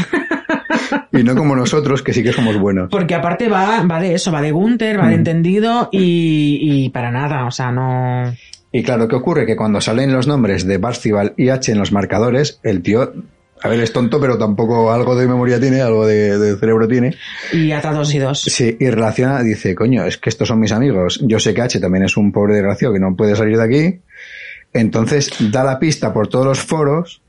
y 1.13 1.23
no 1.23 1.35
como 1.37 1.55
nosotros 1.57 2.03
que 2.03 2.13
sí 2.13 2.23
que 2.23 2.33
somos 2.33 2.59
buenos. 2.59 2.89
Porque 2.91 3.15
aparte 3.15 3.49
va, 3.49 3.83
va 3.83 4.01
de 4.01 4.15
eso, 4.15 4.33
va 4.33 4.43
de 4.43 4.51
Gunther, 4.53 4.99
va 5.01 5.09
de 5.09 5.15
Mm. 5.17 5.19
entendido 5.19 5.89
y, 5.93 6.59
y 6.61 6.89
para 6.91 7.11
nada, 7.11 7.47
o 7.47 7.51
sea, 7.51 7.71
no... 7.71 8.35
Y 8.73 8.83
claro, 8.83 9.07
¿qué 9.07 9.15
ocurre? 9.15 9.47
Que 9.47 9.55
cuando 9.55 9.81
salen 9.81 10.13
los 10.13 10.27
nombres 10.27 10.67
de 10.67 10.81
Parcival 10.81 11.33
y 11.37 11.51
H 11.51 11.71
en 11.71 11.79
los 11.79 11.93
marcadores, 11.93 12.59
el 12.65 12.83
tío, 12.83 13.13
a 13.65 13.69
ver, 13.71 13.81
es 13.81 13.93
tonto, 13.93 14.21
pero 14.21 14.37
tampoco 14.37 14.93
algo 14.93 15.17
de 15.17 15.27
memoria 15.27 15.59
tiene, 15.59 15.81
algo 15.81 16.07
de, 16.07 16.39
de 16.39 16.57
cerebro 16.57 16.87
tiene. 16.87 17.17
Y 17.53 17.73
ata 17.73 17.93
dos 17.93 18.15
y 18.15 18.19
dos. 18.19 18.43
Sí, 18.43 18.77
y 18.79 18.91
relaciona, 18.91 19.43
dice, 19.43 19.75
coño, 19.75 20.05
es 20.05 20.19
que 20.19 20.29
estos 20.29 20.49
son 20.49 20.61
mis 20.61 20.71
amigos. 20.73 21.21
Yo 21.23 21.39
sé 21.41 21.55
que 21.55 21.63
H 21.63 21.81
también 21.81 22.05
es 22.05 22.17
un 22.19 22.31
pobre 22.31 22.55
desgraciado 22.55 22.93
que 22.93 23.01
no 23.01 23.17
puede 23.17 23.35
salir 23.35 23.57
de 23.57 23.65
aquí. 23.65 24.01
Entonces 24.73 25.31
da 25.51 25.65
la 25.65 25.79
pista 25.79 26.13
por 26.13 26.29
todos 26.29 26.45
los 26.45 26.61
foros. 26.61 27.23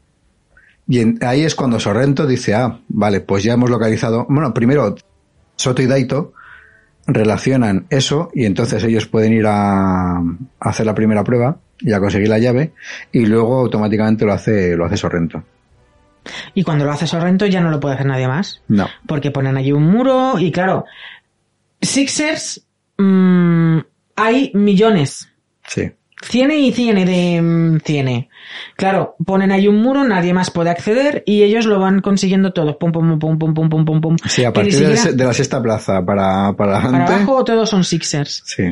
Y 0.88 1.00
en- 1.00 1.18
ahí 1.22 1.42
es 1.44 1.56
cuando 1.56 1.80
Sorrento 1.80 2.28
dice, 2.28 2.54
ah, 2.54 2.80
vale, 2.90 3.22
pues 3.22 3.44
ya 3.44 3.54
hemos 3.54 3.70
localizado. 3.70 4.26
Bueno, 4.30 4.54
primero 4.54 4.96
Soto 5.56 5.82
y 5.82 5.86
Daito 5.88 6.34
relacionan 7.08 7.86
eso 7.90 8.30
y 8.34 8.46
entonces 8.46 8.84
ellos 8.84 9.06
pueden 9.08 9.32
ir 9.34 9.46
a, 9.48 10.18
a 10.18 10.24
hacer 10.60 10.86
la 10.86 10.96
primera 10.96 11.24
prueba 11.24 11.58
y 11.80 11.94
a 11.94 12.00
conseguir 12.00 12.30
la 12.30 12.40
llave 12.40 12.72
y 13.12 13.26
luego 13.26 13.60
automáticamente 13.60 14.26
lo 14.26 14.34
hace, 14.34 14.76
lo 14.76 14.86
hace 14.86 14.98
Sorrento. 14.98 15.44
Y 16.54 16.64
cuando 16.64 16.86
lo 16.86 16.92
hace 16.92 17.08
Sorrento 17.08 17.46
ya 17.46 17.62
no 17.62 17.70
lo 17.70 17.80
puede 17.80 17.96
hacer 17.96 18.08
nadie 18.08 18.28
más. 18.28 18.62
No. 18.68 18.88
Porque 19.08 19.32
ponen 19.32 19.58
allí 19.58 19.72
un 19.72 19.84
muro 19.84 20.40
y 20.40 20.52
claro, 20.52 20.86
Sixers 21.82 22.66
mm, 22.98 23.80
hay 24.16 24.52
millones. 24.54 25.30
Sí. 25.68 25.92
Ciene 26.22 26.58
y 26.60 26.72
ciene 26.72 27.06
de 27.06 27.42
mm, 27.42 27.80
ciene. 27.82 28.30
Claro, 28.78 29.16
ponen 29.26 29.52
ahí 29.52 29.68
un 29.68 29.82
muro, 29.82 30.04
nadie 30.06 30.34
más 30.34 30.50
puede 30.50 30.70
acceder 30.70 31.24
y 31.26 31.44
ellos 31.44 31.66
lo 31.66 31.80
van 31.80 32.00
consiguiendo 32.02 32.54
todo. 32.54 32.80
Pum, 32.80 32.92
pum, 32.92 33.20
pum, 33.20 33.38
pum, 33.38 33.54
pum, 33.54 33.70
pum, 33.70 33.86
pum, 33.86 34.02
pum. 34.02 34.16
Sí, 34.28 34.44
a 34.46 34.54
partir 34.54 34.74
de, 34.76 34.80
la 34.82 34.88
siquiera 34.96 35.04
se- 35.12 35.14
de 35.18 35.24
la 35.26 35.34
sexta 35.34 35.62
plaza 35.62 36.04
para, 36.06 36.54
para 36.54 36.56
para 36.56 36.78
adelante. 36.80 37.14
abajo 37.14 37.44
todos 37.44 37.70
son 37.70 37.84
Sixers. 37.84 38.44
Sí. 38.46 38.64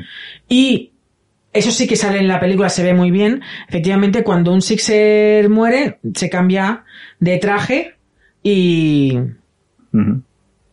Y 0.47 0.92
eso 1.53 1.71
sí 1.71 1.87
que 1.87 1.95
sale 1.95 2.17
en 2.19 2.27
la 2.27 2.39
película, 2.39 2.67
se 2.69 2.83
ve 2.83 2.93
muy 2.93 3.11
bien. 3.11 3.41
Efectivamente, 3.69 4.23
cuando 4.23 4.51
un 4.51 4.61
Sixer 4.61 5.49
muere, 5.49 5.99
se 6.15 6.29
cambia 6.29 6.83
de 7.19 7.37
traje 7.37 7.95
y, 8.41 9.17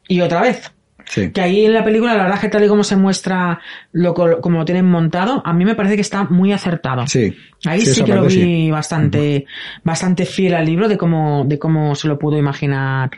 y 0.09 0.21
otra 0.21 0.43
vez. 0.43 0.73
Sí. 1.07 1.31
Que 1.33 1.41
ahí 1.41 1.65
en 1.67 1.73
la 1.75 1.83
película, 1.83 2.15
la 2.15 2.23
verdad 2.25 2.41
que 2.41 2.49
tal 2.49 2.63
y 2.65 2.69
como 2.69 2.85
se 2.85 2.95
muestra, 2.95 3.61
lo, 3.91 4.15
co- 4.15 4.41
como 4.41 4.59
lo 4.59 4.65
tienen 4.65 4.87
montado, 4.87 5.43
a 5.45 5.53
mí 5.53 5.65
me 5.65 5.75
parece 5.75 5.97
que 5.97 6.03
está 6.03 6.23
muy 6.25 6.53
acertado. 6.53 7.05
Sí. 7.09 7.37
Ahí 7.65 7.81
Sí, 7.81 8.05
que 8.05 8.15
lo 8.15 8.23
vi 8.23 8.31
sí. 8.31 8.71
bastante, 8.71 9.45
bastante 9.83 10.25
fiel 10.25 10.55
al 10.55 10.67
libro 10.67 10.89
de 10.89 10.97
cómo, 10.97 11.45
de 11.47 11.59
cómo 11.59 11.97
se 11.97 12.07
lo 12.07 12.17
pudo 12.17 12.39
imaginar 12.39 13.11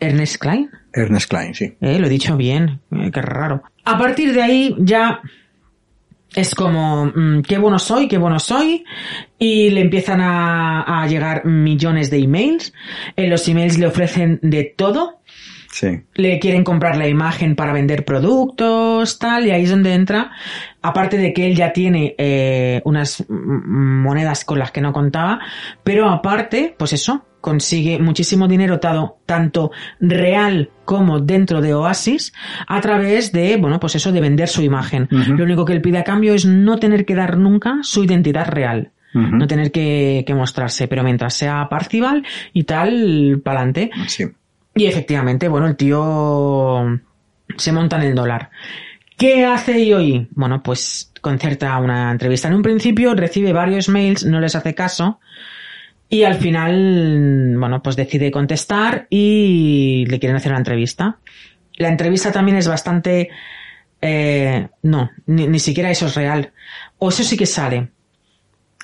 Ernest 0.00 0.36
Klein. 0.40 0.70
Ernest 0.94 1.28
Klein, 1.28 1.54
sí. 1.54 1.74
Eh, 1.80 1.98
lo 1.98 2.06
he 2.06 2.10
dicho 2.10 2.38
bien, 2.38 2.80
eh, 2.90 3.10
qué 3.12 3.20
raro. 3.20 3.62
A 3.84 3.98
partir 3.98 4.32
de 4.32 4.40
ahí 4.42 4.74
ya 4.78 5.20
es 6.34 6.54
como, 6.54 7.06
mm, 7.06 7.42
qué 7.42 7.58
bueno 7.58 7.78
soy, 7.78 8.08
qué 8.08 8.18
bueno 8.18 8.38
soy, 8.38 8.84
y 9.38 9.70
le 9.70 9.80
empiezan 9.80 10.20
a, 10.20 11.02
a 11.02 11.06
llegar 11.06 11.44
millones 11.44 12.10
de 12.10 12.18
emails. 12.18 12.72
En 13.16 13.30
los 13.30 13.46
emails 13.48 13.78
le 13.78 13.86
ofrecen 13.86 14.38
de 14.42 14.64
todo. 14.76 15.22
Sí. 15.72 16.02
le 16.12 16.38
quieren 16.38 16.64
comprar 16.64 16.98
la 16.98 17.08
imagen 17.08 17.56
para 17.56 17.72
vender 17.72 18.04
productos, 18.04 19.18
tal, 19.18 19.46
y 19.46 19.52
ahí 19.52 19.64
es 19.64 19.70
donde 19.70 19.94
entra, 19.94 20.30
aparte 20.82 21.16
de 21.16 21.32
que 21.32 21.46
él 21.46 21.56
ya 21.56 21.72
tiene 21.72 22.14
eh, 22.18 22.82
unas 22.84 23.24
monedas 23.28 24.44
con 24.44 24.58
las 24.58 24.70
que 24.70 24.82
no 24.82 24.92
contaba, 24.92 25.40
pero 25.82 26.10
aparte, 26.10 26.74
pues 26.78 26.92
eso, 26.92 27.24
consigue 27.42 27.98
muchísimo 27.98 28.48
dinero 28.48 28.80
tanto 28.80 29.72
real 30.00 30.70
como 30.86 31.20
dentro 31.20 31.60
de 31.60 31.74
Oasis 31.74 32.32
a 32.66 32.80
través 32.80 33.32
de, 33.32 33.58
bueno, 33.58 33.78
pues 33.78 33.96
eso 33.96 34.12
de 34.12 34.22
vender 34.22 34.48
su 34.48 34.62
imagen. 34.62 35.08
Lo 35.10 35.44
único 35.44 35.66
que 35.66 35.74
él 35.74 35.82
pide 35.82 35.98
a 35.98 36.04
cambio 36.04 36.32
es 36.32 36.46
no 36.46 36.78
tener 36.78 37.04
que 37.04 37.14
dar 37.14 37.36
nunca 37.36 37.80
su 37.82 38.04
identidad 38.04 38.48
real. 38.48 38.92
No 39.12 39.46
tener 39.46 39.70
que, 39.70 40.24
que 40.26 40.34
mostrarse, 40.34 40.88
pero 40.88 41.02
mientras 41.02 41.34
sea 41.34 41.68
Parcival 41.68 42.24
y 42.54 42.64
tal, 42.64 43.42
pa'lante. 43.44 43.90
Sí. 44.06 44.24
Y 44.74 44.86
efectivamente, 44.86 45.48
bueno, 45.48 45.66
el 45.66 45.76
tío 45.76 46.98
se 47.58 47.72
monta 47.72 47.96
en 47.96 48.02
el 48.04 48.14
dólar. 48.14 48.48
¿Qué 49.18 49.44
hace 49.44 49.84
IOI? 49.84 50.28
Bueno, 50.30 50.62
pues 50.62 51.12
concerta 51.20 51.78
una 51.78 52.10
entrevista. 52.10 52.48
En 52.48 52.54
un 52.54 52.62
principio 52.62 53.14
recibe 53.14 53.52
varios 53.52 53.88
mails, 53.90 54.24
no 54.24 54.40
les 54.40 54.56
hace 54.56 54.74
caso. 54.74 55.20
Y 56.12 56.24
al 56.24 56.34
final, 56.34 57.54
bueno, 57.56 57.82
pues 57.82 57.96
decide 57.96 58.30
contestar 58.30 59.06
y 59.08 60.04
le 60.10 60.18
quieren 60.18 60.36
hacer 60.36 60.52
una 60.52 60.58
entrevista. 60.58 61.16
La 61.78 61.88
entrevista 61.88 62.30
también 62.30 62.58
es 62.58 62.68
bastante... 62.68 63.30
eh, 64.02 64.68
no, 64.82 65.10
ni, 65.24 65.46
ni 65.46 65.58
siquiera 65.58 65.90
eso 65.90 66.04
es 66.04 66.14
real. 66.14 66.52
O 66.98 67.08
eso 67.08 67.22
sí 67.22 67.34
que 67.34 67.46
sale. 67.46 67.88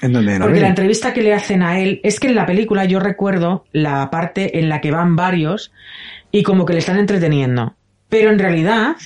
¿En 0.00 0.14
dónde? 0.14 0.32
¿En 0.32 0.38
la 0.38 0.46
Porque 0.46 0.62
la 0.62 0.68
entrevista 0.68 1.12
que 1.12 1.20
le 1.20 1.34
hacen 1.34 1.62
a 1.62 1.78
él 1.78 2.00
es 2.02 2.18
que 2.18 2.28
en 2.28 2.34
la 2.34 2.46
película 2.46 2.86
yo 2.86 2.98
recuerdo 2.98 3.66
la 3.72 4.08
parte 4.10 4.58
en 4.58 4.70
la 4.70 4.80
que 4.80 4.90
van 4.90 5.14
varios 5.14 5.70
y 6.32 6.42
como 6.42 6.64
que 6.64 6.72
le 6.72 6.78
están 6.78 6.98
entreteniendo. 6.98 7.74
Pero 8.08 8.30
en 8.30 8.38
realidad, 8.38 8.96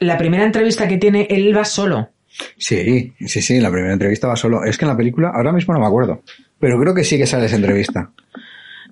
la 0.00 0.18
primera 0.18 0.42
entrevista 0.42 0.88
que 0.88 0.98
tiene, 0.98 1.28
él 1.30 1.56
va 1.56 1.64
solo. 1.64 2.10
Sí, 2.56 3.12
sí, 3.20 3.42
sí, 3.42 3.60
la 3.60 3.70
primera 3.70 3.92
entrevista 3.92 4.26
va 4.26 4.34
solo. 4.34 4.64
Es 4.64 4.76
que 4.76 4.86
en 4.86 4.90
la 4.90 4.96
película, 4.96 5.30
ahora 5.32 5.52
mismo 5.52 5.72
no 5.72 5.80
me 5.80 5.86
acuerdo, 5.86 6.22
pero 6.62 6.78
creo 6.80 6.94
que 6.94 7.04
sí 7.04 7.18
que 7.18 7.26
sale 7.26 7.44
esa 7.46 7.56
entrevista. 7.56 8.10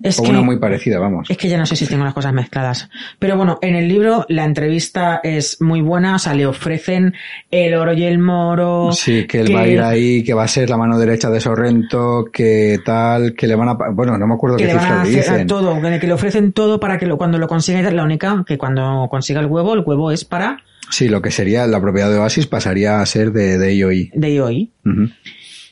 Es 0.03 0.17
o 0.17 0.23
que, 0.23 0.31
una 0.31 0.41
muy 0.41 0.57
parecida, 0.57 0.97
vamos. 0.97 1.29
es 1.29 1.37
que 1.37 1.47
ya 1.47 1.59
no 1.59 1.65
sé 1.67 1.75
si 1.75 1.85
tengo 1.85 2.03
las 2.03 2.15
cosas 2.15 2.33
mezcladas. 2.33 2.89
Pero 3.19 3.37
bueno, 3.37 3.59
en 3.61 3.75
el 3.75 3.87
libro 3.87 4.25
la 4.29 4.45
entrevista 4.45 5.19
es 5.21 5.61
muy 5.61 5.81
buena, 5.81 6.15
o 6.15 6.17
sea, 6.17 6.33
le 6.33 6.47
ofrecen 6.47 7.13
el 7.51 7.75
oro 7.75 7.93
y 7.93 8.05
el 8.05 8.17
moro. 8.17 8.89
Sí, 8.93 9.27
que 9.27 9.41
él 9.41 9.55
va 9.55 9.61
a 9.61 9.67
ir 9.67 9.79
ahí, 9.79 10.23
que 10.23 10.33
va 10.33 10.45
a 10.45 10.47
ser 10.47 10.71
la 10.71 10.77
mano 10.77 10.97
derecha 10.97 11.29
de 11.29 11.39
Sorrento, 11.39 12.25
que 12.33 12.79
tal, 12.83 13.35
que 13.35 13.45
le 13.45 13.53
van 13.53 13.69
a... 13.69 13.73
Bueno, 13.93 14.17
no 14.17 14.25
me 14.25 14.33
acuerdo 14.33 14.57
que 14.57 14.63
qué 14.63 14.69
le 14.69 14.75
van 14.75 14.85
a 14.85 14.87
cifras 15.05 15.09
le 15.13 15.19
hacer 15.19 15.33
dicen. 15.33 15.47
todo, 15.47 15.79
que 15.79 15.89
le- 15.91 15.99
que 15.99 16.11
ofrecen 16.11 16.51
todo 16.51 16.79
para 16.79 16.97
que 16.97 17.05
lo- 17.05 17.19
cuando 17.19 17.37
lo 17.37 17.47
consiga, 17.47 17.91
la 17.91 18.03
única 18.03 18.43
que 18.47 18.57
cuando 18.57 19.07
consiga 19.07 19.39
el 19.39 19.45
huevo, 19.45 19.75
el 19.75 19.81
huevo 19.85 20.09
es 20.11 20.25
para 20.25 20.63
Sí, 20.89 21.07
lo 21.09 21.21
que 21.21 21.29
sería 21.31 21.67
la 21.67 21.79
propiedad 21.79 22.09
de 22.09 22.17
Oasis 22.17 22.47
pasaría 22.47 22.99
a 23.01 23.05
ser 23.05 23.31
de, 23.31 23.57
de 23.59 23.75
IOI. 23.75 24.11
de 24.15 24.33
IOI. 24.33 24.71
Ujú. 24.83 25.09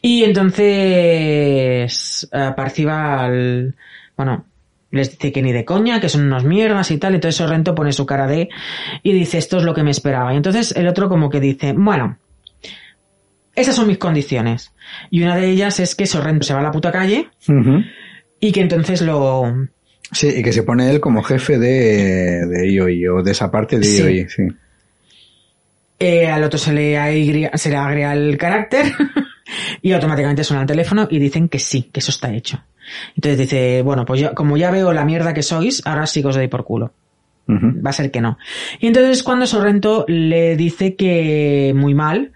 Y 0.02 0.24
entonces 0.24 0.70
eh, 2.32 2.52
Parcival, 2.56 3.76
bueno, 4.16 4.46
les 4.92 5.12
dice 5.12 5.32
que 5.32 5.42
ni 5.42 5.52
de 5.52 5.66
coña, 5.66 6.00
que 6.00 6.10
son 6.10 6.24
unos 6.24 6.44
mierdas 6.46 6.92
y 6.92 6.98
tal, 6.98 7.16
entonces 7.16 7.36
Sorrento 7.36 7.76
pone 7.76 7.92
su 7.94 8.06
cara 8.06 8.28
de 8.28 8.50
y 9.04 9.14
dice 9.14 9.38
esto 9.38 9.58
es 9.58 9.64
lo 9.64 9.74
que 9.74 9.84
me 9.84 9.92
esperaba. 9.92 10.34
Y 10.34 10.38
entonces 10.38 10.74
el 10.76 10.88
otro 10.88 11.10
como 11.10 11.30
que 11.30 11.40
dice, 11.40 11.74
bueno, 11.74 12.18
esas 13.56 13.76
son 13.76 13.88
mis 13.88 13.98
condiciones. 13.98 14.72
Y 15.10 15.22
una 15.24 15.36
de 15.36 15.50
ellas 15.50 15.80
es 15.80 15.96
que 15.96 16.06
Sorrento 16.08 16.46
se 16.46 16.54
va 16.54 16.62
a 16.62 16.64
la 16.64 16.72
puta 16.72 16.92
calle 16.92 17.30
y 18.40 18.52
que 18.52 18.62
entonces 18.62 19.02
lo... 19.02 19.68
Sí, 20.12 20.28
y 20.38 20.42
que 20.42 20.52
se 20.54 20.64
pone 20.64 20.90
él 20.90 21.00
como 21.00 21.22
jefe 21.22 21.60
de, 21.60 22.48
de 22.48 22.72
IOI, 22.72 23.08
o 23.10 23.22
de 23.22 23.32
esa 23.32 23.52
parte 23.52 23.78
de 23.78 23.86
Sí. 23.86 24.02
IOI, 24.02 24.28
sí. 24.30 24.44
eh, 26.00 26.28
al 26.28 26.44
otro 26.44 26.58
se 26.58 26.74
le, 26.74 26.98
agria- 26.98 27.52
se 27.56 27.70
le 27.70 27.76
agrega 27.76 28.14
el 28.14 28.36
carácter 28.38 28.92
y 29.82 29.92
automáticamente 29.92 30.44
suena 30.44 30.62
el 30.62 30.68
teléfono 30.68 31.08
y 31.10 31.20
dicen 31.20 31.50
que 31.50 31.60
sí, 31.60 31.90
que 31.92 32.00
eso 32.00 32.12
está 32.12 32.34
hecho. 32.34 32.64
Entonces 33.16 33.38
dice, 33.38 33.82
bueno, 33.82 34.06
pues 34.06 34.22
yo, 34.22 34.34
como 34.34 34.58
ya 34.58 34.72
veo 34.72 34.94
la 34.94 35.06
mierda 35.06 35.34
que 35.34 35.44
sois, 35.44 35.82
ahora 35.86 36.08
sí 36.08 36.22
que 36.22 36.28
os 36.28 36.36
doy 36.36 36.48
por 36.48 36.64
culo. 36.64 36.94
Va 37.50 37.90
a 37.90 37.94
ser 37.94 38.12
que 38.12 38.22
no. 38.22 38.38
Y 38.80 38.86
entonces 38.86 39.24
cuando 39.24 39.48
Sorrento 39.48 40.06
le 40.08 40.56
dice 40.56 40.96
que 40.96 41.74
muy 41.76 41.96
mal, 41.96 42.32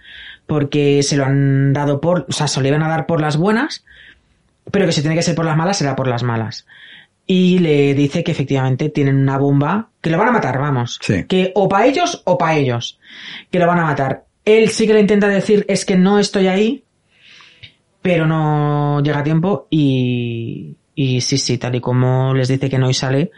porque 0.47 1.03
se 1.03 1.17
lo 1.17 1.25
han 1.25 1.71
dado 1.71 2.01
por, 2.01 2.25
o 2.27 2.31
sea, 2.31 2.47
se 2.47 2.61
lo 2.61 2.67
iban 2.67 2.81
a 2.81 2.89
dar 2.89 3.05
por 3.05 3.21
las 3.21 3.37
buenas, 3.37 3.85
pero 4.71 4.85
que 4.85 4.91
si 4.91 5.01
tiene 5.01 5.15
que 5.15 5.21
ser 5.21 5.35
por 5.35 5.45
las 5.45 5.57
malas, 5.57 5.77
será 5.77 5.95
por 5.95 6.07
las 6.07 6.23
malas. 6.23 6.65
Y 7.25 7.59
le 7.59 7.93
dice 7.93 8.23
que 8.23 8.31
efectivamente 8.31 8.89
tienen 8.89 9.17
una 9.17 9.37
bomba, 9.37 9.89
que 10.01 10.09
lo 10.09 10.17
van 10.17 10.29
a 10.29 10.33
matar, 10.33 10.57
vamos. 10.59 10.99
Sí. 11.01 11.25
Que 11.25 11.51
o 11.55 11.69
para 11.69 11.85
ellos 11.85 12.21
o 12.25 12.37
para 12.37 12.55
ellos, 12.55 12.99
que 13.51 13.59
lo 13.59 13.67
van 13.67 13.79
a 13.79 13.85
matar. 13.85 14.25
Él 14.45 14.69
sí 14.69 14.87
que 14.87 14.93
le 14.93 14.99
intenta 14.99 15.27
decir, 15.27 15.65
es 15.69 15.85
que 15.85 15.95
no 15.95 16.19
estoy 16.19 16.47
ahí, 16.47 16.83
pero 18.03 18.27
no 18.27 19.01
llega 19.01 19.19
a 19.19 19.23
tiempo 19.23 19.67
y, 19.71 20.77
y 20.93 21.21
sí, 21.21 21.39
sí, 21.39 21.57
tal 21.57 21.73
y 21.73 21.81
como 21.81 22.35
les 22.35 22.49
dice 22.49 22.69
que 22.69 22.77
no 22.77 22.89
y 22.89 22.93
sale, 22.93 23.31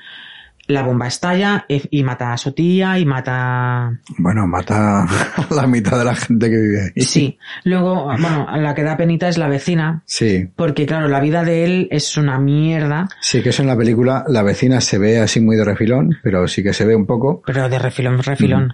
la 0.68 0.82
bomba 0.82 1.08
estalla 1.08 1.66
y, 1.68 2.04
mata 2.04 2.34
a 2.34 2.38
su 2.38 2.52
tía 2.54 2.98
y 2.98 3.06
mata... 3.06 4.00
Bueno, 4.18 4.48
mata 4.48 5.04
a 5.04 5.08
la 5.54 5.68
mitad 5.68 5.98
de 6.00 6.06
la 6.06 6.16
gente 6.16 6.50
que 6.50 6.58
vive 6.58 6.82
ahí. 6.82 7.04
Sí. 7.04 7.38
Luego, 7.64 8.06
bueno, 8.06 8.48
la 8.58 8.74
que 8.74 8.84
da 8.84 8.98
penita 8.98 9.28
es 9.28 9.38
la 9.38 9.48
vecina, 9.48 10.02
Sí, 10.06 10.50
porque 10.56 10.86
claro, 10.86 11.08
la 11.08 11.20
vida 11.20 11.44
de 11.44 11.66
él 11.66 11.88
es 11.92 12.18
una 12.18 12.40
mierda, 12.40 13.08
sí 13.22 13.44
que 13.44 13.50
eso 13.50 13.62
en 13.62 13.68
la 13.68 13.78
película, 13.78 14.26
la 14.28 14.42
vecina 14.42 14.82
se 14.82 14.98
ve 14.98 15.20
así 15.20 15.40
muy 15.40 15.56
de 15.56 15.66
refilón, 15.66 16.18
pero 16.24 16.48
sí 16.48 16.64
que 16.64 16.74
se 16.74 16.86
ve 16.86 16.96
un 16.96 17.06
poco. 17.06 17.44
pero 17.46 17.70
de 17.70 17.78
refilón, 17.78 18.24
refilón. 18.24 18.74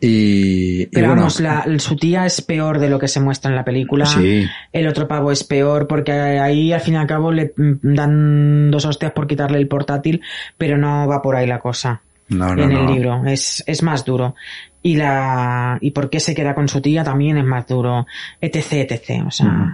Y, 0.00 0.82
y 0.82 0.86
Pero 0.86 1.06
bueno, 1.08 1.22
vamos, 1.22 1.40
la, 1.40 1.66
su 1.78 1.96
tía 1.96 2.26
es 2.26 2.40
peor 2.42 2.78
de 2.78 2.88
lo 2.88 2.98
que 2.98 3.08
se 3.08 3.20
muestra 3.20 3.50
en 3.50 3.56
la 3.56 3.64
película. 3.64 4.06
Sí. 4.06 4.44
El 4.72 4.86
otro 4.88 5.06
pavo 5.08 5.30
es 5.32 5.44
peor 5.44 5.86
porque 5.86 6.12
ahí 6.12 6.72
al 6.72 6.80
fin 6.80 6.94
y 6.94 6.96
al 6.98 7.06
cabo 7.06 7.32
le 7.32 7.52
mm, 7.56 7.94
dan 7.94 8.70
dos 8.70 8.84
hostias 8.84 9.12
por 9.12 9.26
quitarle 9.26 9.58
el 9.58 9.68
portátil, 9.68 10.20
pero 10.58 10.76
no 10.76 11.06
va 11.06 11.22
por 11.22 11.36
ahí 11.36 11.46
la 11.46 11.58
cosa. 11.60 12.02
no, 12.28 12.54
no, 12.54 12.62
en 12.64 12.72
el 12.72 12.84
no. 12.86 12.92
libro 12.92 13.22
es, 13.26 13.62
es 13.66 13.82
más 13.82 14.04
duro. 14.04 14.34
Y 14.82 14.96
la 14.96 15.78
y 15.80 15.92
por 15.92 16.10
qué 16.10 16.20
se 16.20 16.34
queda 16.34 16.54
con 16.54 16.68
su 16.68 16.80
tía 16.82 17.02
también 17.04 17.38
es 17.38 17.44
más 17.44 17.66
duro, 17.66 18.06
etc, 18.40 18.90
etc. 18.90 19.24
O 19.26 19.30
sea, 19.30 19.46
Ujú. 19.46 19.70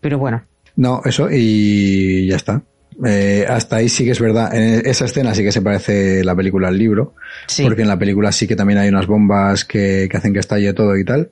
pero 0.00 0.18
bueno. 0.18 0.42
No, 0.76 1.00
eso 1.04 1.28
y 1.30 2.26
ya 2.26 2.36
está. 2.36 2.62
Eh, 3.04 3.44
hasta 3.48 3.76
ahí 3.76 3.88
sí 3.88 4.04
que 4.04 4.12
es 4.12 4.20
verdad. 4.20 4.54
En 4.54 4.86
esa 4.86 5.04
escena 5.04 5.34
sí 5.34 5.42
que 5.42 5.52
se 5.52 5.60
parece 5.62 6.24
la 6.24 6.34
película 6.34 6.68
al 6.68 6.78
libro. 6.78 7.14
Sí. 7.46 7.64
Porque 7.64 7.82
en 7.82 7.88
la 7.88 7.98
película 7.98 8.32
sí 8.32 8.46
que 8.46 8.56
también 8.56 8.78
hay 8.78 8.88
unas 8.88 9.06
bombas 9.06 9.64
que, 9.64 10.08
que 10.10 10.16
hacen 10.16 10.32
que 10.32 10.40
estalle 10.40 10.72
todo 10.72 10.96
y 10.96 11.04
tal. 11.04 11.30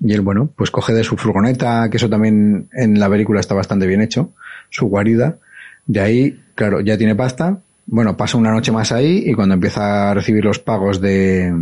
Y 0.00 0.12
él, 0.12 0.22
bueno, 0.22 0.50
pues 0.56 0.70
coge 0.70 0.92
de 0.92 1.04
su 1.04 1.16
furgoneta, 1.16 1.88
que 1.90 1.98
eso 1.98 2.08
también 2.08 2.68
en 2.72 2.98
la 2.98 3.08
película 3.08 3.40
está 3.40 3.54
bastante 3.54 3.86
bien 3.86 4.00
hecho, 4.00 4.32
su 4.70 4.86
guarida. 4.86 5.38
De 5.86 6.00
ahí, 6.00 6.40
claro, 6.54 6.80
ya 6.80 6.96
tiene 6.98 7.14
pasta. 7.14 7.58
Bueno, 7.86 8.16
pasa 8.16 8.38
una 8.38 8.50
noche 8.50 8.72
más 8.72 8.92
ahí 8.92 9.24
y 9.26 9.34
cuando 9.34 9.54
empieza 9.54 10.10
a 10.10 10.14
recibir 10.14 10.44
los 10.44 10.58
pagos 10.58 11.00
de, 11.00 11.52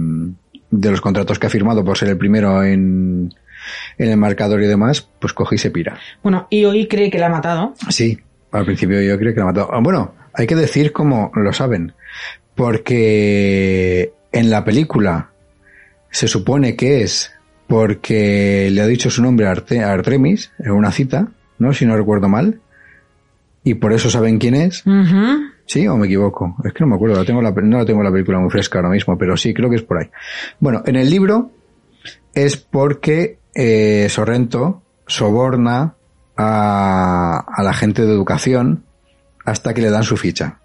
de 0.70 0.90
los 0.90 1.00
contratos 1.00 1.38
que 1.38 1.48
ha 1.48 1.50
firmado 1.50 1.84
por 1.84 1.98
ser 1.98 2.10
el 2.10 2.16
primero 2.16 2.62
en, 2.62 3.34
en 3.98 4.08
el 4.08 4.16
marcador 4.16 4.62
y 4.62 4.66
demás, 4.66 5.06
pues 5.18 5.32
coge 5.32 5.56
y 5.56 5.58
se 5.58 5.70
pira. 5.70 5.98
Bueno, 6.22 6.46
y 6.48 6.64
hoy 6.64 6.86
cree 6.86 7.10
que 7.10 7.18
la 7.18 7.26
ha 7.26 7.30
matado. 7.30 7.74
Sí, 7.90 8.18
al 8.52 8.64
principio 8.64 9.00
yo 9.00 9.18
creo 9.18 9.32
que 9.34 9.40
la 9.40 9.46
mató. 9.46 9.68
Ah, 9.72 9.80
Bueno, 9.82 10.14
hay 10.34 10.46
que 10.46 10.54
decir 10.56 10.92
cómo 10.92 11.30
lo 11.34 11.52
saben. 11.52 11.92
Porque 12.54 14.12
en 14.32 14.50
la 14.50 14.64
película 14.64 15.30
se 16.10 16.28
supone 16.28 16.76
que 16.76 17.02
es 17.02 17.32
porque 17.66 18.68
le 18.70 18.80
ha 18.82 18.86
dicho 18.86 19.08
su 19.10 19.22
nombre 19.22 19.46
a, 19.46 19.50
Arte- 19.52 19.82
a 19.82 19.92
Artemis 19.92 20.52
en 20.58 20.72
una 20.72 20.92
cita, 20.92 21.28
¿no? 21.58 21.72
Si 21.72 21.86
no 21.86 21.96
recuerdo 21.96 22.28
mal. 22.28 22.60
Y 23.64 23.74
por 23.74 23.92
eso 23.92 24.10
saben 24.10 24.38
quién 24.38 24.54
es. 24.54 24.82
¿Sí 25.66 25.86
o 25.86 25.96
me 25.96 26.06
equivoco? 26.06 26.56
Es 26.64 26.72
que 26.72 26.80
no 26.80 26.88
me 26.88 26.96
acuerdo, 26.96 27.16
la 27.16 27.24
tengo 27.24 27.40
la, 27.40 27.50
no 27.52 27.78
la 27.78 27.84
tengo 27.86 28.02
la 28.02 28.10
película 28.10 28.38
muy 28.40 28.50
fresca 28.50 28.78
ahora 28.80 28.90
mismo, 28.90 29.16
pero 29.16 29.36
sí, 29.36 29.54
creo 29.54 29.70
que 29.70 29.76
es 29.76 29.82
por 29.82 29.98
ahí. 29.98 30.10
Bueno, 30.60 30.82
en 30.84 30.96
el 30.96 31.08
libro 31.08 31.50
es 32.34 32.56
porque 32.56 33.38
eh, 33.54 34.08
Sorrento 34.10 34.82
soborna 35.06 35.94
a, 36.36 37.44
a 37.46 37.62
la 37.62 37.72
gente 37.72 38.02
de 38.04 38.12
educación 38.12 38.84
hasta 39.44 39.74
que 39.74 39.80
le 39.82 39.90
dan 39.90 40.02
su 40.04 40.16
ficha. 40.16 40.58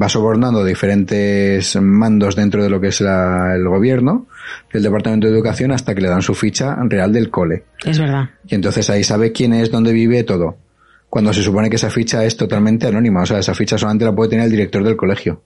Va 0.00 0.08
sobornando 0.08 0.64
diferentes 0.64 1.74
mandos 1.80 2.36
dentro 2.36 2.62
de 2.62 2.70
lo 2.70 2.80
que 2.80 2.88
es 2.88 3.00
la- 3.00 3.54
el 3.56 3.66
gobierno, 3.66 4.26
el 4.70 4.82
departamento 4.84 5.26
de 5.26 5.32
educación, 5.32 5.72
hasta 5.72 5.94
que 5.94 6.00
le 6.00 6.08
dan 6.08 6.22
su 6.22 6.34
ficha 6.34 6.76
real 6.84 7.12
del 7.12 7.28
cole. 7.30 7.64
Es 7.84 7.98
verdad. 7.98 8.30
Y 8.46 8.54
entonces 8.54 8.88
ahí 8.90 9.02
sabe 9.02 9.32
quién 9.32 9.52
es, 9.52 9.70
dónde 9.70 9.92
vive, 9.92 10.22
todo. 10.22 10.56
Cuando 11.08 11.32
se 11.32 11.42
supone 11.42 11.68
que 11.68 11.76
esa 11.76 11.90
ficha 11.90 12.24
es 12.24 12.36
totalmente 12.36 12.86
anónima, 12.86 13.22
o 13.22 13.26
sea, 13.26 13.40
esa 13.40 13.52
ficha 13.54 13.76
solamente 13.78 14.04
la 14.04 14.14
puede 14.14 14.30
tener 14.30 14.44
el 14.44 14.50
director 14.52 14.84
del 14.84 14.96
colegio. 14.96 15.42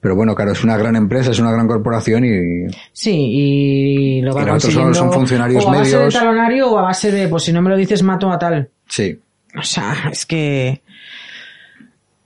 Pero 0.00 0.14
bueno, 0.14 0.34
claro, 0.34 0.52
es 0.52 0.62
una 0.62 0.76
gran 0.76 0.94
empresa, 0.94 1.32
es 1.32 1.40
una 1.40 1.50
gran 1.50 1.66
corporación 1.66 2.24
y 2.24 2.72
Sí, 2.92 3.10
y 3.16 4.22
lo 4.22 4.32
va 4.34 4.42
Y 4.42 4.44
son- 4.44 4.50
consiguiendo 4.52 4.94
son 4.94 5.12
funcionarios 5.12 5.64
o 5.64 5.68
a 5.70 5.76
base 5.78 5.96
medios. 5.96 6.14
de 6.14 6.20
talonario 6.20 6.70
o 6.70 6.78
a 6.78 6.82
base 6.82 7.10
de, 7.10 7.26
pues 7.28 7.42
si 7.42 7.52
no 7.52 7.62
me 7.62 7.70
lo 7.70 7.76
dices, 7.76 8.02
mato 8.04 8.30
a 8.30 8.38
tal. 8.38 8.70
sí, 8.86 9.18
O 9.58 9.62
sea, 9.62 9.94
es 10.12 10.24
que... 10.26 10.82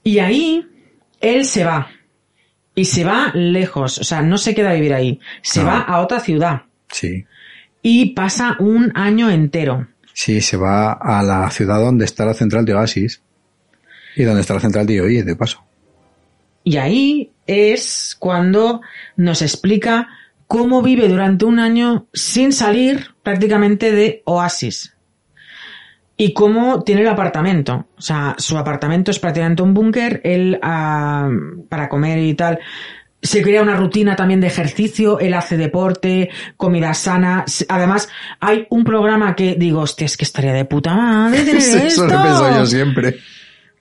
Y 0.04 0.18
ahí, 0.18 0.66
él 1.20 1.44
se 1.44 1.64
va. 1.64 1.88
y 2.74 2.84
se 2.86 3.04
va 3.04 3.30
lejos, 3.34 3.98
o 3.98 4.04
sea, 4.04 4.22
no 4.22 4.38
se 4.38 4.54
queda 4.54 4.70
a 4.70 4.74
vivir 4.74 4.94
ahí, 4.94 5.20
se 5.42 5.60
No. 5.60 5.66
va 5.66 5.80
a 5.80 6.00
otra 6.00 6.20
ciudad 6.20 6.62
Sí. 6.90 7.24
y 7.82 8.14
pasa 8.14 8.56
un 8.60 8.90
año 8.94 9.30
entero. 9.30 9.86
Sí, 10.14 10.40
se 10.40 10.56
va 10.56 10.92
a 10.92 11.22
la 11.22 11.50
ciudad 11.50 11.80
donde 11.80 12.04
está 12.06 12.24
la 12.26 12.34
central 12.34 12.64
de 12.64 12.74
Oasis 12.74 13.22
y 14.16 14.24
donde 14.24 14.40
está 14.42 14.54
la 14.54 14.60
central 14.60 14.86
de 14.86 14.94
IOI, 14.94 15.22
de 15.22 15.36
paso. 15.36 15.62
Y 16.64 16.76
ahí 16.78 17.30
es 17.46 18.16
cuando 18.18 18.80
nos 19.16 19.42
explica 19.42 20.08
cómo 20.46 20.82
vive 20.82 21.08
durante 21.08 21.44
un 21.44 21.58
año 21.58 22.06
sin 22.12 22.52
salir 22.52 23.14
prácticamente 23.22 23.92
de 23.92 24.22
Oasis. 24.26 24.94
Y 26.16 26.34
cómo 26.34 26.82
tiene 26.82 27.00
el 27.00 27.08
apartamento. 27.08 27.86
O 27.96 28.02
sea, 28.02 28.36
su 28.38 28.58
apartamento 28.58 29.10
es 29.10 29.18
prácticamente 29.18 29.62
un 29.62 29.74
búnker. 29.74 30.20
Él, 30.24 30.58
ah, 30.62 31.30
para 31.68 31.88
comer 31.88 32.18
y 32.18 32.34
tal, 32.34 32.60
se 33.22 33.40
crea 33.40 33.62
una 33.62 33.76
rutina 33.76 34.14
también 34.14 34.40
de 34.40 34.48
ejercicio. 34.48 35.18
Él 35.20 35.34
hace 35.34 35.56
deporte, 35.56 36.28
comida 36.56 36.92
sana. 36.92 37.44
Además, 37.68 38.08
hay 38.40 38.66
un 38.68 38.84
programa 38.84 39.34
que 39.34 39.54
digo, 39.58 39.80
hostia, 39.80 40.04
es 40.04 40.16
que 40.16 40.24
estaría 40.24 40.52
de 40.52 40.64
puta 40.64 40.94
madre 40.94 41.44
tener 41.44 41.56
Eso 41.86 42.06
lo 42.06 42.22
pienso 42.22 42.58
yo 42.58 42.66
siempre. 42.66 43.18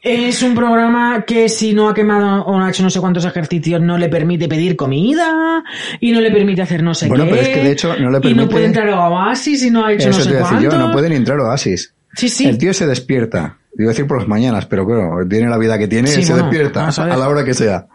Es 0.04 0.41
un 0.41 0.56
programa 0.56 1.24
que 1.28 1.47
si 1.47 1.74
no 1.74 1.88
ha 1.88 1.93
quemado 1.93 2.43
o 2.45 2.58
no 2.58 2.66
ha 2.66 2.70
hecho 2.72 2.82
no 2.82 2.89
sé 2.89 2.99
cuántos 2.99 3.24
ejercicios 3.24 3.80
no 3.82 3.99
le 3.99 4.10
permite 4.10 4.47
pedir 4.47 4.76
comida 4.76 5.64
y 5.99 6.12
no 6.12 6.20
le 6.22 6.32
permite 6.32 6.64
hacer 6.64 6.82
no 6.82 6.95
sé 6.95 7.08
Bueno, 7.08 7.26
qué. 7.26 7.30
pero 7.30 7.41
es 7.43 7.49
que 7.49 7.64
de 7.64 7.72
hecho 7.72 7.89
no 7.99 8.10
le 8.10 8.18
Y 8.18 8.34
no 8.34 8.43
permite- 8.43 8.47
puede 8.52 8.66
entrar 8.66 8.89
a 8.89 9.10
Oasis 9.10 9.64
y 9.64 9.70
no 9.70 9.86
ha 9.86 9.93
hecho 9.93 10.10
Eso 10.10 10.18
no 10.18 10.24
sé 10.24 10.30
iba 10.32 10.39
a 10.39 10.41
decir 10.41 10.58
cuánto. 10.58 10.76
yo, 10.78 10.88
no 10.88 10.91
puede 10.91 11.10
ni 11.10 11.16
entrar 11.18 11.39
a 11.39 11.43
Oasis. 11.43 11.93
Sí, 12.16 12.30
sí. 12.30 12.45
El 12.47 12.58
tío 12.58 12.74
se 12.74 12.88
despierta. 12.88 13.58
Iba 13.78 13.89
a 13.89 13.93
decir 13.93 14.08
por 14.08 14.18
las 14.18 14.28
mañanas, 14.28 14.66
pero 14.66 14.86
claro, 14.86 15.26
tiene 15.30 15.47
la 15.49 15.58
vida 15.58 15.78
que 15.78 15.88
tiene, 15.88 16.08
Sí, 16.10 16.24
se 16.24 16.34
bueno, 16.34 16.47
despierta 16.49 16.88
a 16.88 16.89
a, 17.14 17.18
la 17.18 17.30
hora 17.30 17.45
que 17.45 17.54
sea. 17.54 17.86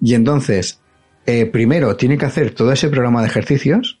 Y 0.00 0.14
entonces, 0.14 0.80
eh, 1.26 1.46
primero 1.46 1.96
tiene 1.96 2.16
que 2.16 2.24
hacer 2.24 2.52
todo 2.52 2.72
ese 2.72 2.88
programa 2.88 3.20
de 3.20 3.26
ejercicios 3.28 3.98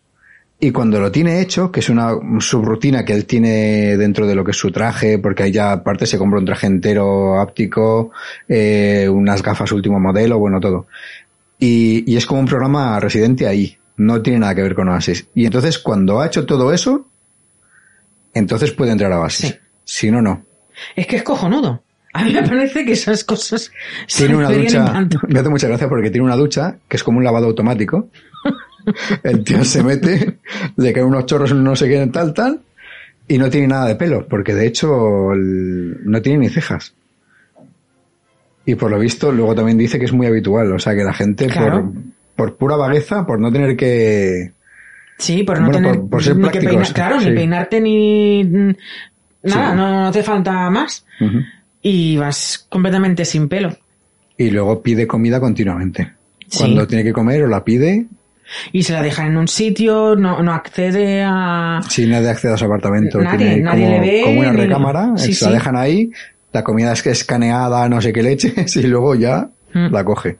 y 0.64 0.70
cuando 0.70 1.00
lo 1.00 1.10
tiene 1.10 1.40
hecho, 1.40 1.72
que 1.72 1.80
es 1.80 1.88
una 1.88 2.12
subrutina 2.38 3.04
que 3.04 3.12
él 3.12 3.26
tiene 3.26 3.96
dentro 3.96 4.28
de 4.28 4.36
lo 4.36 4.44
que 4.44 4.52
es 4.52 4.56
su 4.56 4.70
traje, 4.70 5.18
porque 5.18 5.42
ahí 5.42 5.50
ya 5.50 5.72
aparte 5.72 6.06
se 6.06 6.18
compra 6.18 6.38
un 6.38 6.44
traje 6.44 6.68
entero 6.68 7.40
áptico, 7.40 8.12
eh, 8.46 9.08
unas 9.10 9.42
gafas 9.42 9.72
último 9.72 9.98
modelo, 9.98 10.38
bueno, 10.38 10.60
todo. 10.60 10.86
Y, 11.58 12.04
y 12.06 12.16
es 12.16 12.26
como 12.26 12.42
un 12.42 12.46
programa 12.46 13.00
residente 13.00 13.48
ahí, 13.48 13.76
no 13.96 14.22
tiene 14.22 14.38
nada 14.38 14.54
que 14.54 14.62
ver 14.62 14.76
con 14.76 14.88
Oasis. 14.88 15.26
Y 15.34 15.46
entonces 15.46 15.80
cuando 15.80 16.20
ha 16.20 16.28
hecho 16.28 16.46
todo 16.46 16.72
eso, 16.72 17.08
entonces 18.32 18.70
puede 18.70 18.92
entrar 18.92 19.10
a 19.10 19.18
Oasis. 19.18 19.50
Sí. 19.50 19.58
Si 19.84 20.10
no, 20.12 20.22
no. 20.22 20.44
Es 20.94 21.08
que 21.08 21.16
es 21.16 21.24
cojonudo. 21.24 21.82
A 22.12 22.22
mí 22.22 22.34
me 22.34 22.42
parece 22.46 22.84
que 22.84 22.92
esas 22.92 23.24
cosas 23.24 23.72
se 24.06 24.26
Tiene 24.26 24.36
una 24.36 24.50
ducha, 24.50 25.08
me 25.26 25.40
hace 25.40 25.48
mucha 25.48 25.66
gracia 25.66 25.88
porque 25.88 26.10
tiene 26.10 26.24
una 26.24 26.36
ducha 26.36 26.76
que 26.86 26.96
es 26.96 27.02
como 27.02 27.18
un 27.18 27.24
lavado 27.24 27.46
automático. 27.46 28.10
El 29.22 29.44
tío 29.44 29.64
se 29.64 29.82
mete, 29.82 30.38
le 30.76 30.92
caen 30.92 31.06
unos 31.06 31.26
chorros 31.26 31.54
no 31.54 31.74
sé 31.76 31.88
qué, 31.88 32.06
tal, 32.08 32.32
tal, 32.34 32.60
y 33.28 33.38
no 33.38 33.48
tiene 33.50 33.68
nada 33.68 33.86
de 33.86 33.96
pelo, 33.96 34.26
porque 34.28 34.54
de 34.54 34.66
hecho 34.66 35.32
el- 35.32 35.98
no 36.04 36.20
tiene 36.22 36.38
ni 36.40 36.48
cejas. 36.48 36.94
Y 38.64 38.74
por 38.76 38.90
lo 38.90 38.98
visto, 38.98 39.32
luego 39.32 39.54
también 39.54 39.76
dice 39.78 39.98
que 39.98 40.04
es 40.04 40.12
muy 40.12 40.26
habitual, 40.26 40.72
o 40.72 40.78
sea 40.78 40.94
que 40.94 41.02
la 41.02 41.12
gente 41.12 41.46
Claro. 41.48 41.92
por, 42.36 42.50
por 42.50 42.56
pura 42.56 42.76
vagueza, 42.76 43.26
por 43.26 43.40
no 43.40 43.50
tener 43.52 43.76
que... 43.76 44.52
Sí, 45.18 45.42
por 45.42 45.60
no 45.60 45.66
Bueno, 45.66 45.78
tener 45.80 46.00
por- 46.00 46.10
por 46.10 46.22
ser 46.22 46.36
ni 46.36 46.42
que 46.44 46.60
prácticos, 46.60 46.74
peinar, 46.92 46.94
claro, 46.94 47.20
sí. 47.20 47.28
ni 47.30 47.34
peinarte 47.36 47.80
ni 47.80 48.44
nada, 48.44 48.74
Sí. 49.44 49.76
no, 49.76 50.04
no 50.04 50.10
te 50.12 50.22
falta 50.22 50.70
más. 50.70 51.04
Y 51.82 52.16
vas 52.16 52.66
completamente 52.68 53.24
sin 53.24 53.48
pelo. 53.48 53.76
Y 54.36 54.50
luego 54.50 54.80
pide 54.82 55.06
comida 55.06 55.40
continuamente. 55.40 56.12
Sí. 56.48 56.58
Cuando 56.58 56.86
tiene 56.86 57.02
que 57.04 57.12
comer 57.12 57.42
o 57.44 57.48
la 57.48 57.64
pide, 57.64 58.06
Y 58.72 58.82
se 58.82 58.92
la 58.92 59.02
dejan 59.02 59.28
en 59.28 59.36
un 59.36 59.48
sitio, 59.48 60.14
no, 60.16 60.42
no 60.42 60.52
accede 60.52 61.22
a... 61.24 61.80
Si 61.88 62.06
nadie 62.06 62.28
accede 62.30 62.52
a 62.54 62.56
su 62.56 62.64
apartamento, 62.64 63.20
Nadie, 63.20 63.60
nadie 63.60 63.84
como, 63.86 63.90
le 63.90 64.00
ve, 64.00 64.20
como 64.24 64.40
una 64.40 64.52
recámara, 64.52 65.12
Sí, 65.16 65.32
se 65.34 65.44
la 65.46 65.50
sí. 65.52 65.54
dejan 65.56 65.76
ahí, 65.76 66.10
la 66.52 66.62
comida 66.64 66.92
es 66.92 67.02
que 67.02 67.10
escaneada, 67.10 67.88
no 67.88 68.00
sé 68.00 68.12
qué 68.12 68.22
leches, 68.22 68.76
y 68.76 68.82
luego 68.82 69.14
ya 69.14 69.48
Mm. 69.74 69.90
la 69.90 70.04
coge. 70.04 70.36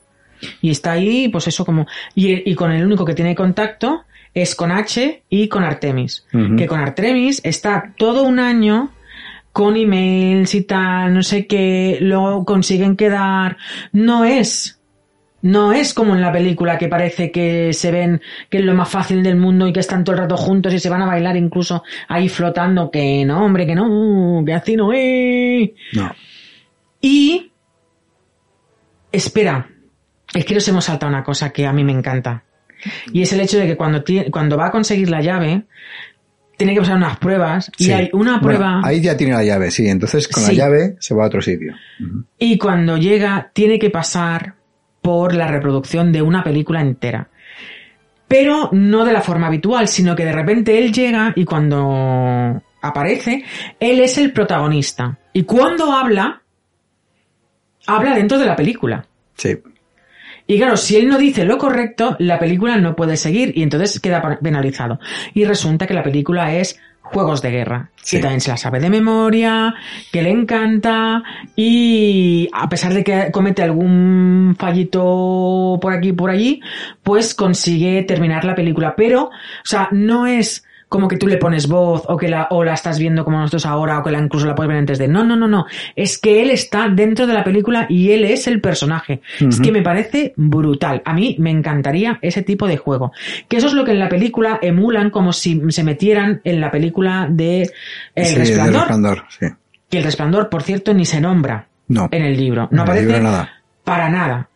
Y 0.60 0.70
está 0.70 0.92
ahí, 0.92 1.28
pues 1.30 1.48
eso 1.48 1.64
como... 1.64 1.86
Y, 2.14 2.50
y 2.50 2.54
con 2.54 2.70
el 2.70 2.84
único 2.84 3.04
que 3.06 3.14
tiene 3.14 3.34
contacto 3.34 4.02
es 4.34 4.54
con 4.54 4.70
H 4.70 5.22
y 5.30 5.48
con 5.48 5.64
Artemis. 5.64 6.26
Que 6.58 6.66
con 6.66 6.80
Artemis 6.80 7.40
está 7.44 7.92
todo 7.96 8.24
un 8.24 8.38
año 8.40 8.90
con 9.52 9.76
emails 9.76 10.54
y 10.54 10.62
tal, 10.64 11.14
no 11.14 11.22
sé 11.22 11.46
qué, 11.46 11.96
luego 12.02 12.44
consiguen 12.44 12.96
quedar. 12.96 13.56
No 13.92 14.24
es... 14.26 14.78
No 15.42 15.72
es 15.72 15.92
como 15.92 16.14
en 16.14 16.20
la 16.20 16.30
película 16.32 16.78
que 16.78 16.88
parece 16.88 17.30
que 17.32 17.72
se 17.72 17.90
ven 17.90 18.20
que 18.48 18.58
es 18.58 18.64
lo 18.64 18.74
más 18.74 18.88
fácil 18.88 19.22
del 19.22 19.36
mundo 19.36 19.66
y 19.66 19.72
que 19.72 19.80
están 19.80 20.04
todo 20.04 20.14
el 20.14 20.22
rato 20.22 20.36
juntos 20.36 20.72
y 20.72 20.78
se 20.78 20.88
van 20.88 21.02
a 21.02 21.06
bailar 21.06 21.36
incluso 21.36 21.82
ahí 22.08 22.28
flotando. 22.28 22.90
Que 22.90 23.24
no, 23.24 23.44
hombre, 23.44 23.66
que 23.66 23.74
no, 23.74 24.42
que 24.46 24.54
así 24.54 24.76
no 24.76 24.92
es. 24.92 25.70
No. 25.94 26.14
Y 27.00 27.50
espera, 29.10 29.68
es 30.34 30.44
que 30.44 30.54
nos 30.54 30.68
hemos 30.68 30.84
saltado 30.84 31.10
una 31.10 31.24
cosa 31.24 31.50
que 31.50 31.66
a 31.66 31.72
mí 31.72 31.84
me 31.84 31.92
encanta. 31.92 32.44
Y 33.12 33.22
es 33.22 33.32
el 33.32 33.40
hecho 33.40 33.58
de 33.58 33.66
que 33.66 33.76
cuando, 33.76 34.02
cuando 34.30 34.56
va 34.56 34.66
a 34.66 34.70
conseguir 34.70 35.08
la 35.10 35.20
llave, 35.20 35.62
tiene 36.56 36.74
que 36.74 36.80
pasar 36.80 36.96
unas 36.96 37.18
pruebas 37.18 37.70
y 37.78 37.90
hay 37.90 38.10
una 38.12 38.38
Bueno, 38.38 38.42
prueba 38.42 38.80
ahí 38.84 39.00
ya 39.00 39.16
tiene 39.16 39.32
la 39.34 39.42
llave, 39.44 39.70
sí. 39.70 39.88
Entonces 39.88 40.28
con 40.28 40.42
Sí. 40.42 40.52
la 40.56 40.64
llave 40.64 40.96
se 41.00 41.14
va 41.14 41.24
a 41.24 41.26
otro 41.26 41.40
sitio. 41.42 41.74
Y 42.38 42.58
cuando 42.58 42.96
llega 42.96 43.50
tiene 43.52 43.78
que 43.78 43.90
pasar 43.90 44.54
por 45.02 45.34
la 45.34 45.48
reproducción 45.48 46.12
de 46.12 46.22
una 46.22 46.42
película 46.42 46.80
entera. 46.80 47.28
Pero 48.28 48.70
no 48.72 49.04
de 49.04 49.12
la 49.12 49.20
forma 49.20 49.48
habitual, 49.48 49.88
sino 49.88 50.16
que 50.16 50.24
de 50.24 50.32
repente 50.32 50.78
él 50.78 50.92
llega 50.92 51.34
y 51.36 51.44
cuando 51.44 52.62
aparece, 52.80 53.44
él 53.78 54.00
es 54.00 54.16
el 54.16 54.32
protagonista. 54.32 55.18
Y 55.32 55.42
cuando 55.42 55.92
habla, 55.92 56.42
habla 57.86 58.14
dentro 58.14 58.38
de 58.38 58.46
la 58.46 58.56
película. 58.56 59.04
Sí. 59.34 59.58
Y 60.46 60.58
claro, 60.58 60.76
si 60.76 60.96
él 60.96 61.08
no 61.08 61.18
dice 61.18 61.44
lo 61.44 61.58
correcto, 61.58 62.16
la 62.18 62.38
película 62.38 62.76
no 62.76 62.96
puede 62.96 63.16
seguir 63.16 63.52
y 63.56 63.62
entonces 63.62 64.00
queda 64.00 64.38
penalizado. 64.42 64.98
Y 65.34 65.44
resulta 65.44 65.86
que 65.86 65.94
la 65.94 66.02
película 66.02 66.54
es 66.54 66.80
Juegos 67.12 67.42
de 67.42 67.50
Guerra, 67.50 67.90
Sí. 67.96 68.16
que 68.16 68.22
también 68.22 68.40
se 68.40 68.50
la 68.50 68.56
sabe 68.56 68.80
de 68.80 68.90
memoria, 68.90 69.74
que 70.10 70.22
le 70.22 70.30
encanta 70.30 71.22
y 71.54 72.48
a 72.52 72.68
pesar 72.68 72.92
de 72.94 73.04
que 73.04 73.30
comete 73.30 73.62
algún 73.62 74.56
fallito 74.58 75.78
por 75.80 75.92
aquí 75.92 76.08
y 76.08 76.12
por 76.12 76.30
allí, 76.30 76.60
pues 77.02 77.34
consigue 77.34 78.02
terminar 78.02 78.44
la 78.44 78.54
película. 78.54 78.94
Pero, 78.96 79.24
o 79.26 79.30
sea, 79.64 79.88
no 79.92 80.26
es 80.26 80.64
como 80.92 81.08
que 81.08 81.16
tú 81.16 81.26
le 81.26 81.38
pones 81.38 81.66
voz 81.68 82.02
o 82.06 82.18
que 82.18 82.28
la, 82.28 82.48
o 82.50 82.62
la 82.62 82.74
estás 82.74 82.98
viendo 82.98 83.24
como 83.24 83.38
nosotros 83.38 83.64
ahora 83.64 83.98
o 83.98 84.02
que 84.04 84.10
la 84.10 84.18
incluso 84.18 84.46
la 84.46 84.54
puedes 84.54 84.68
ver 84.68 84.76
en 84.76 84.86
3D. 84.86 85.08
No, 85.08 85.24
no, 85.24 85.34
no, 85.36 85.48
no. 85.48 85.64
Es 85.96 86.18
que 86.18 86.42
él 86.42 86.50
está 86.50 86.90
dentro 86.90 87.26
de 87.26 87.32
la 87.32 87.42
película 87.42 87.86
y 87.88 88.10
él 88.12 88.24
es 88.24 88.46
el 88.46 88.60
personaje. 88.60 89.22
Es 89.40 89.58
que 89.58 89.72
me 89.72 89.80
parece 89.80 90.34
brutal. 90.36 91.00
A 91.06 91.14
mí 91.14 91.34
me 91.38 91.50
encantaría 91.50 92.18
ese 92.20 92.42
tipo 92.42 92.66
de 92.68 92.76
juego. 92.76 93.10
Que 93.48 93.56
eso 93.56 93.68
es 93.68 93.72
lo 93.72 93.84
que 93.86 93.92
en 93.92 93.98
la 94.00 94.10
película 94.10 94.58
emulan 94.60 95.08
como 95.08 95.32
si 95.32 95.62
se 95.70 95.82
metieran 95.82 96.42
en 96.44 96.60
la 96.60 96.70
película 96.70 97.26
de 97.30 97.70
El 98.14 98.24
Sí, 98.26 98.34
del 98.34 98.46
Resplandor. 98.46 98.74
resplandor, 98.80 99.24
sí. 99.30 99.46
Que 99.88 99.98
el 99.98 100.04
Resplandor, 100.04 100.48
por 100.50 100.62
cierto, 100.62 100.92
ni 100.92 101.06
se 101.06 101.20
nombra 101.22 101.68
No. 101.88 102.08
en 102.10 102.22
el 102.22 102.36
libro. 102.36 102.68
No 102.70 102.82
aparece 102.82 103.18
nada. 103.18 103.48
para 103.84 104.08
nada. 104.10 104.48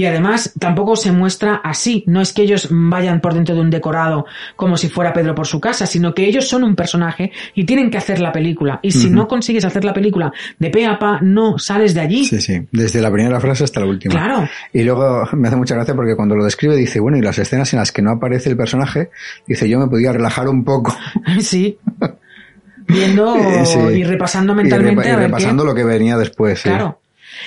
Y 0.00 0.06
además 0.06 0.54
tampoco 0.58 0.96
se 0.96 1.12
muestra 1.12 1.60
así. 1.62 2.04
No 2.06 2.22
es 2.22 2.32
que 2.32 2.40
ellos 2.40 2.68
vayan 2.70 3.20
por 3.20 3.34
dentro 3.34 3.54
de 3.54 3.60
un 3.60 3.68
decorado 3.68 4.24
como 4.56 4.78
si 4.78 4.88
fuera 4.88 5.12
Pedro 5.12 5.34
por 5.34 5.46
su 5.46 5.60
casa, 5.60 5.84
sino 5.84 6.14
que 6.14 6.24
ellos 6.24 6.48
son 6.48 6.64
un 6.64 6.74
personaje 6.74 7.32
y 7.54 7.64
tienen 7.64 7.90
que 7.90 7.98
hacer 7.98 8.18
la 8.18 8.32
película. 8.32 8.80
Y 8.82 8.92
si 8.92 9.10
no 9.10 9.28
consigues 9.28 9.66
hacer 9.66 9.84
la 9.84 9.92
película 9.92 10.32
de 10.58 10.70
pe 10.70 10.86
a 10.86 10.98
pa, 10.98 11.18
no 11.20 11.58
sales 11.58 11.92
de 11.92 12.00
allí. 12.00 12.24
Sí, 12.24 12.40
sí. 12.40 12.62
Desde 12.72 13.02
la 13.02 13.10
primera 13.12 13.38
frase 13.40 13.64
hasta 13.64 13.80
la 13.80 13.86
última. 13.86 14.14
Claro. 14.14 14.48
Y 14.72 14.82
luego 14.84 15.28
me 15.34 15.48
hace 15.48 15.56
mucha 15.56 15.74
gracia 15.74 15.94
porque 15.94 16.16
cuando 16.16 16.34
lo 16.34 16.44
describe 16.44 16.76
dice, 16.76 16.98
bueno, 16.98 17.18
y 17.18 17.20
las 17.20 17.38
escenas 17.38 17.70
en 17.74 17.80
las 17.80 17.92
que 17.92 18.00
no 18.00 18.12
aparece 18.12 18.48
el 18.48 18.56
personaje, 18.56 19.10
dice, 19.46 19.68
yo 19.68 19.78
me 19.78 19.86
podía 19.88 20.12
relajar 20.12 20.48
un 20.48 20.64
poco. 20.64 20.96
Sí. 21.40 21.76
Viendo 22.88 23.34
sí. 23.64 23.78
y 23.78 24.04
repasando 24.04 24.52
Y 24.54 24.56
mentalmente 24.56 25.02
repa- 25.02 25.06
y 25.06 25.10
a 25.10 25.16
ver 25.16 25.26
qué- 25.26 25.26
repasando 25.28 25.64
lo 25.64 25.74
que 25.74 25.84
venía 25.84 26.16
después. 26.16 26.58
sí. 26.60 26.68
Claro. 26.68 27.00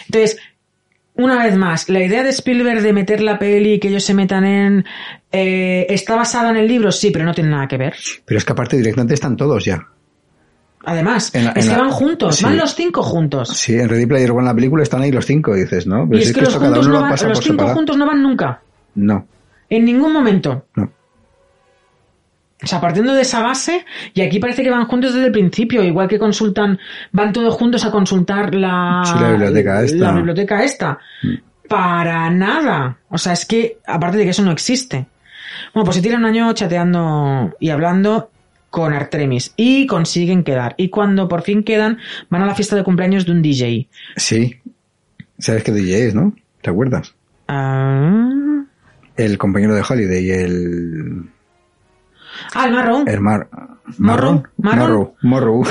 Entonces, 0.06 0.38
una 1.16 1.44
vez 1.44 1.56
más, 1.56 1.90
la 1.90 2.04
idea 2.04 2.24
de 2.24 2.30
Spielberg 2.30 2.82
de 2.82 2.94
meter 2.94 3.22
la 3.22 3.38
peli 3.40 3.74
y 3.74 3.80
que 3.80 3.90
ellos 3.90 4.04
se 4.04 4.14
metan 4.14 4.46
en... 4.46 4.86
eh, 5.32 5.86
¿Está 5.90 6.16
basada 6.16 6.50
en 6.52 6.58
el 6.58 6.68
libro? 6.68 6.92
Sí, 6.92 7.12
pero 7.12 7.26
no 7.26 7.34
tiene 7.34 7.50
nada 7.52 7.68
que 7.68 7.78
ver. 7.78 7.96
Pero 8.26 8.38
es 8.38 8.46
que 8.46 8.52
aparte 8.54 8.78
directamente 8.78 9.14
están 9.14 9.36
todos 9.38 9.64
ya. 9.66 9.88
Además, 10.86 11.34
En 11.34 11.46
la- 11.46 11.52
es 11.52 11.66
en 11.66 11.72
que 11.72 11.78
la- 11.78 11.84
van 11.84 11.92
juntos, 11.92 12.36
sí. 12.38 12.44
van 12.44 12.58
los 12.58 12.76
cinco 12.76 13.04
juntos. 13.04 13.50
Sí, 13.50 13.74
en 13.76 13.88
Ready 13.88 14.06
Player 14.06 14.32
One 14.32 14.44
la 14.44 14.54
película 14.56 14.84
están 14.84 15.02
ahí 15.02 15.12
los 15.12 15.26
cinco, 15.26 15.56
dices, 15.56 15.88
¿no? 15.88 16.06
Pero 16.10 16.20
y 16.22 16.26
si 16.26 16.32
es 16.32 16.36
que 16.36 16.42
los, 16.42 16.56
juntos 16.56 16.88
no 16.88 17.02
van, 17.02 17.18
cinco 17.18 17.36
separado. 17.36 17.76
juntos 17.76 17.96
no 17.98 18.06
van 18.06 18.22
nunca. 18.22 18.62
No, 18.96 19.26
En 19.70 19.86
ningún 19.86 20.12
momento. 20.14 20.66
no. 20.76 20.92
O 22.64 22.68
sea, 22.68 22.80
partiendo 22.80 23.14
de 23.14 23.22
esa 23.24 23.42
base, 23.42 23.86
y 24.14 24.22
aquí 24.22 24.40
parece 24.40 24.64
que 24.64 24.70
van 24.72 24.86
juntos 24.86 25.14
desde 25.14 25.28
el 25.28 25.32
principio, 25.34 25.84
igual 25.84 26.08
que 26.08 26.18
consultan, 26.18 26.80
van 27.12 27.34
todos 27.34 27.54
juntos 27.56 27.84
a 27.84 27.92
consultar 27.92 28.56
la, 28.56 29.04
Sí, 29.06 29.20
la 29.20 29.30
biblioteca 29.32 29.84
esta. 29.84 29.98
la 29.98 30.12
biblioteca 30.14 30.64
esta. 30.64 30.98
para 31.68 32.30
nada. 32.30 32.98
O 33.10 33.18
sea, 33.18 33.34
es 33.34 33.46
que, 33.46 33.80
aparte 33.86 34.18
de 34.18 34.24
que 34.24 34.30
eso 34.30 34.44
no 34.44 34.52
existe. 34.52 35.08
Bueno, 35.74 35.86
pues 35.86 35.98
se 35.98 36.02
tira 36.02 36.18
un 36.18 36.26
año 36.26 36.52
chateando 36.54 37.54
y 37.60 37.70
hablando 37.70 38.30
con 38.70 38.94
Artemis 38.94 39.54
y 39.56 39.86
consiguen 39.86 40.44
quedar. 40.44 40.74
Y 40.78 40.90
cuando 40.90 41.28
por 41.28 41.42
fin 41.44 41.64
quedan, 41.64 42.00
van 42.30 42.42
a 42.44 42.46
la 42.46 42.56
fiesta 42.56 42.76
de 42.76 42.84
cumpleaños 42.84 43.26
de 43.26 43.32
un 43.34 43.42
DJ. 43.42 43.88
Sí. 44.16 44.60
¿Sabes 45.38 45.64
qué 45.64 45.72
DJ 45.72 46.08
es, 46.08 46.16
no? 46.16 46.34
¿Te 46.62 46.70
acuerdas? 46.70 47.14
Ah, 47.48 48.64
El 49.18 49.38
compañero 49.38 49.76
de 49.76 49.84
Holiday, 49.88 50.32
el... 50.32 51.24
ah 52.54 52.66
el 52.66 52.74
marrón. 52.74 53.08
El 53.08 53.22
Mar... 53.22 53.48
Morrow, 53.98 54.44
Marron. 54.58 55.14
Morrow. 55.22 55.64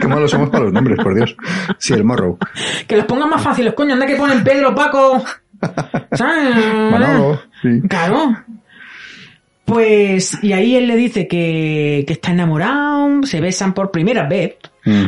Qué 0.00 0.06
malos 0.06 0.30
somos 0.30 0.50
para 0.50 0.64
los 0.64 0.72
nombres, 0.72 0.98
por 1.02 1.14
Dios. 1.14 1.36
Sí, 1.78 1.92
el 1.92 2.04
Morrow. 2.04 2.38
Que 2.86 2.96
los 2.96 3.06
pongan 3.06 3.30
más 3.30 3.42
fáciles, 3.42 3.74
coño. 3.74 3.94
Anda 3.94 4.06
que 4.06 4.16
ponen 4.16 4.44
Pedro, 4.44 4.74
Paco. 4.74 5.22
¿Sabes? 6.12 6.74
Manolo. 6.90 7.40
Sí. 7.62 7.80
Claro. 7.88 8.36
Pues, 9.64 10.42
y 10.42 10.52
ahí 10.52 10.76
él 10.76 10.88
le 10.88 10.96
dice 10.96 11.28
que, 11.28 12.04
que 12.06 12.12
está 12.12 12.32
enamorado, 12.32 13.22
se 13.22 13.40
besan 13.40 13.72
por 13.72 13.90
primera 13.90 14.26
vez. 14.26 14.56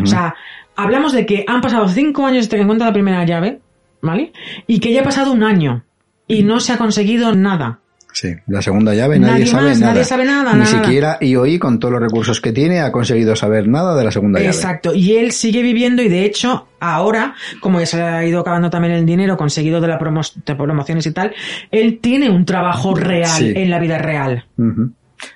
O 0.03 0.07
sea, 0.07 0.35
hablamos 0.77 1.13
de 1.13 1.27
que 1.27 1.45
han 1.49 1.61
pasado 1.61 1.89
cinco 1.89 2.27
años 2.27 2.45
desde 2.45 2.57
que 2.57 2.63
encuentra 2.63 2.87
la 2.87 2.93
primera 2.93 3.25
llave, 3.25 3.61
¿vale? 4.03 4.33
Y 4.67 4.79
que 4.79 4.93
ya 4.93 5.01
ha 5.01 5.05
pasado 5.05 5.33
un 5.33 5.43
año 5.43 5.85
y 6.29 6.45
no 6.45 6.61
se 6.61 6.73
ha 6.73 6.79
conseguido 6.79 7.35
nada. 7.35 7.81
Sí, 8.15 8.29
la 8.47 8.61
segunda 8.61 8.95
llave 8.95 9.19
nadie, 9.19 9.33
Nadie 9.33 9.47
sabe 9.47 9.69
más, 9.71 9.81
nada. 9.81 9.93
nadie 9.95 10.05
sabe 10.05 10.25
nada, 10.27 10.53
Ni 10.53 10.59
nada. 10.61 10.85
siquiera 10.85 11.17
IOI, 11.21 11.59
con 11.59 11.79
todos 11.79 11.93
los 11.93 12.03
recursos 12.03 12.41
que 12.43 12.53
tiene, 12.53 12.81
ha 12.81 12.93
conseguido 12.93 13.35
saber 13.37 13.67
nada 13.69 13.97
de 13.97 14.05
la 14.05 14.11
segunda 14.11 14.39
llave. 14.39 14.51
Exacto. 14.55 14.95
Y 14.95 15.17
él 15.17 15.33
sigue 15.33 15.63
viviendo 15.63 16.03
y 16.03 16.09
de 16.09 16.25
hecho 16.27 16.69
ahora, 16.79 17.35
como 17.61 17.81
ya 17.81 17.87
se 17.87 18.03
ha 18.03 18.25
ido 18.27 18.41
acabando 18.41 18.69
también 18.69 18.93
el 18.93 19.07
dinero 19.07 19.37
conseguido 19.39 19.81
de 19.81 19.89
las 19.89 19.99
promociones 19.99 21.07
y 21.07 21.13
tal, 21.13 21.35
él 21.71 22.01
tiene 22.03 22.29
un 22.29 22.45
trabajo 22.45 22.95
real 22.95 23.29
Sí. 23.39 23.53
en 23.57 23.71
la 23.71 23.79
vida 23.79 23.97
real. 23.99 24.45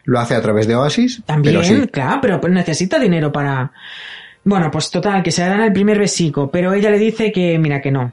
Lo 0.05 0.19
hace 0.21 0.35
a 0.35 0.43
través 0.43 0.67
de 0.67 0.75
Oasis, 0.77 1.23
También, 1.25 1.55
pero 1.55 1.65
sí. 1.65 1.89
claro, 1.89 2.21
pero 2.21 2.49
necesita 2.49 2.99
dinero 2.99 3.33
para... 3.33 3.73
Bueno, 4.45 4.71
pues 4.71 4.91
total, 4.91 5.23
que 5.23 5.31
se 5.33 5.43
dan 5.43 5.61
el 5.61 5.73
primer 5.73 5.99
besico, 5.99 6.51
pero 6.51 6.73
ella 6.75 6.91
le 6.91 6.99
dice 6.99 7.33
que, 7.33 7.59
mira, 7.59 7.81
que 7.81 7.91
no. 7.91 8.13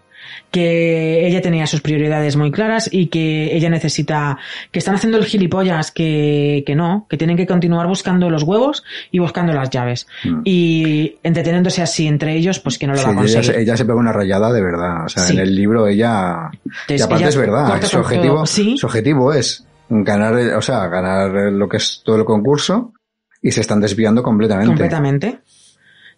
Que 0.51 1.25
ella 1.27 1.41
tenía 1.41 1.65
sus 1.65 1.81
prioridades 1.81 2.35
muy 2.35 2.51
claras 2.51 2.87
y 2.91 3.07
que 3.07 3.55
ella 3.55 3.69
necesita, 3.69 4.37
que 4.71 4.79
están 4.79 4.95
haciendo 4.95 5.17
el 5.17 5.25
gilipollas, 5.25 5.91
que, 5.91 6.63
que 6.65 6.75
no, 6.75 7.07
que 7.09 7.17
tienen 7.17 7.37
que 7.37 7.47
continuar 7.47 7.87
buscando 7.87 8.29
los 8.29 8.43
huevos 8.43 8.83
y 9.11 9.19
buscando 9.19 9.53
las 9.53 9.69
llaves. 9.71 10.05
Mm. 10.23 10.41
Y 10.43 11.15
entreteniéndose 11.23 11.81
así 11.81 12.07
entre 12.07 12.35
ellos, 12.35 12.59
pues 12.59 12.77
que 12.77 12.85
no 12.87 12.93
lo 12.93 12.99
Sí, 12.99 13.05
va 13.05 13.11
a 13.11 13.15
conseguir. 13.15 13.45
se, 13.45 13.61
ella 13.61 13.75
se 13.77 13.85
pega 13.85 13.97
una 13.97 14.13
rayada 14.13 14.51
de 14.53 14.61
verdad. 14.61 15.05
O 15.05 15.09
sea, 15.09 15.23
Sí. 15.23 15.33
en 15.33 15.39
el 15.39 15.55
libro 15.55 15.87
ella... 15.87 16.51
Entonces, 16.63 16.99
y 16.99 17.01
aparte 17.01 17.23
ella 17.23 17.29
es 17.29 17.37
verdad. 17.37 17.81
Su 17.83 17.97
objetivo. 17.99 18.45
Sí. 18.45 18.77
su 18.77 18.85
objetivo 18.85 19.33
es 19.33 19.65
ganar, 19.89 20.33
o 20.55 20.61
sea, 20.61 20.87
ganar 20.87 21.31
lo 21.51 21.67
que 21.67 21.77
es 21.77 22.01
todo 22.05 22.17
el 22.17 22.25
concurso 22.25 22.93
y 23.41 23.51
se 23.51 23.61
están 23.61 23.81
desviando 23.81 24.21
completamente. 24.23 24.67
Completamente. 24.67 25.39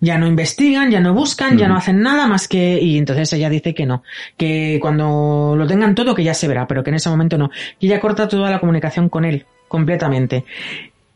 Ya 0.06 0.18
no 0.20 0.28
investigan, 0.28 0.92
ya 0.92 1.00
no 1.00 1.14
buscan, 1.14 1.58
ya 1.58 1.68
no 1.68 1.76
hacen 1.76 2.02
nada 2.02 2.28
más 2.28 2.48
que... 2.48 2.80
Y 2.80 2.98
entonces 2.98 3.34
ella 3.34 3.50
dice 3.50 3.74
que 3.74 3.88
no. 3.88 4.04
Que 4.38 4.78
cuando 4.80 5.56
lo 5.58 5.66
tengan 5.66 5.96
todo, 5.96 6.14
que 6.14 6.24
ya 6.24 6.36
se 6.36 6.48
verá, 6.48 6.68
pero 6.68 6.84
que 6.84 6.92
en 6.92 6.98
ese 6.98 7.10
momento 7.10 7.38
no. 7.38 7.50
Y 7.80 7.88
ella 7.88 8.00
corta 8.00 8.28
toda 8.28 8.52
la 8.52 8.60
comunicación 8.60 9.10
con 9.10 9.26
él, 9.26 9.46
completamente. 9.68 10.46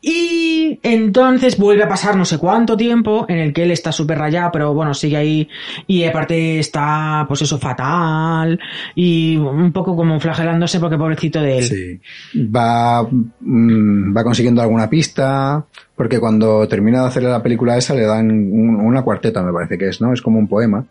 Y 0.02 0.80
entonces 0.82 1.58
vuelve 1.58 1.84
a 1.84 1.90
pasar 1.90 2.16
no 2.16 2.24
sé 2.24 2.38
cuánto 2.38 2.78
tiempo 2.78 3.26
en 3.28 3.38
el 3.40 3.54
que 3.54 3.64
él 3.64 3.72
está 3.72 3.92
súper 3.92 4.18
rayado, 4.18 4.50
pero 4.54 4.74
bueno, 4.74 4.94
sigue 4.94 5.18
ahí 5.18 5.50
y 5.88 6.06
aparte 6.06 6.60
está, 6.60 7.26
pues 7.28 7.42
eso, 7.42 7.58
fatal 7.60 8.60
y 8.96 9.36
un 9.36 9.72
poco 9.74 9.96
como 9.98 10.20
flagelándose 10.20 10.80
porque 10.80 10.98
pobrecito 10.98 11.42
de 11.42 11.58
él. 11.58 11.64
Sí. 11.64 12.00
Va, 12.40 13.04
mm, 13.04 14.16
va 14.16 14.24
consiguiendo 14.24 14.62
alguna 14.62 14.90
pista, 14.90 15.66
porque 15.96 16.20
cuando 16.20 16.66
termina 16.68 17.02
de 17.02 17.08
hacer 17.08 17.24
la 17.24 17.44
película 17.44 17.78
esa 17.78 17.94
le 17.94 18.04
dan 18.06 18.30
un- 18.32 18.76
una 18.80 19.02
cuarteta, 19.02 19.44
me 19.44 19.52
parece 19.52 19.78
que 19.78 19.90
es, 19.90 20.00
¿no? 20.00 20.14
Es 20.14 20.22
como 20.22 20.40
un 20.40 20.48
poema. 20.48 20.86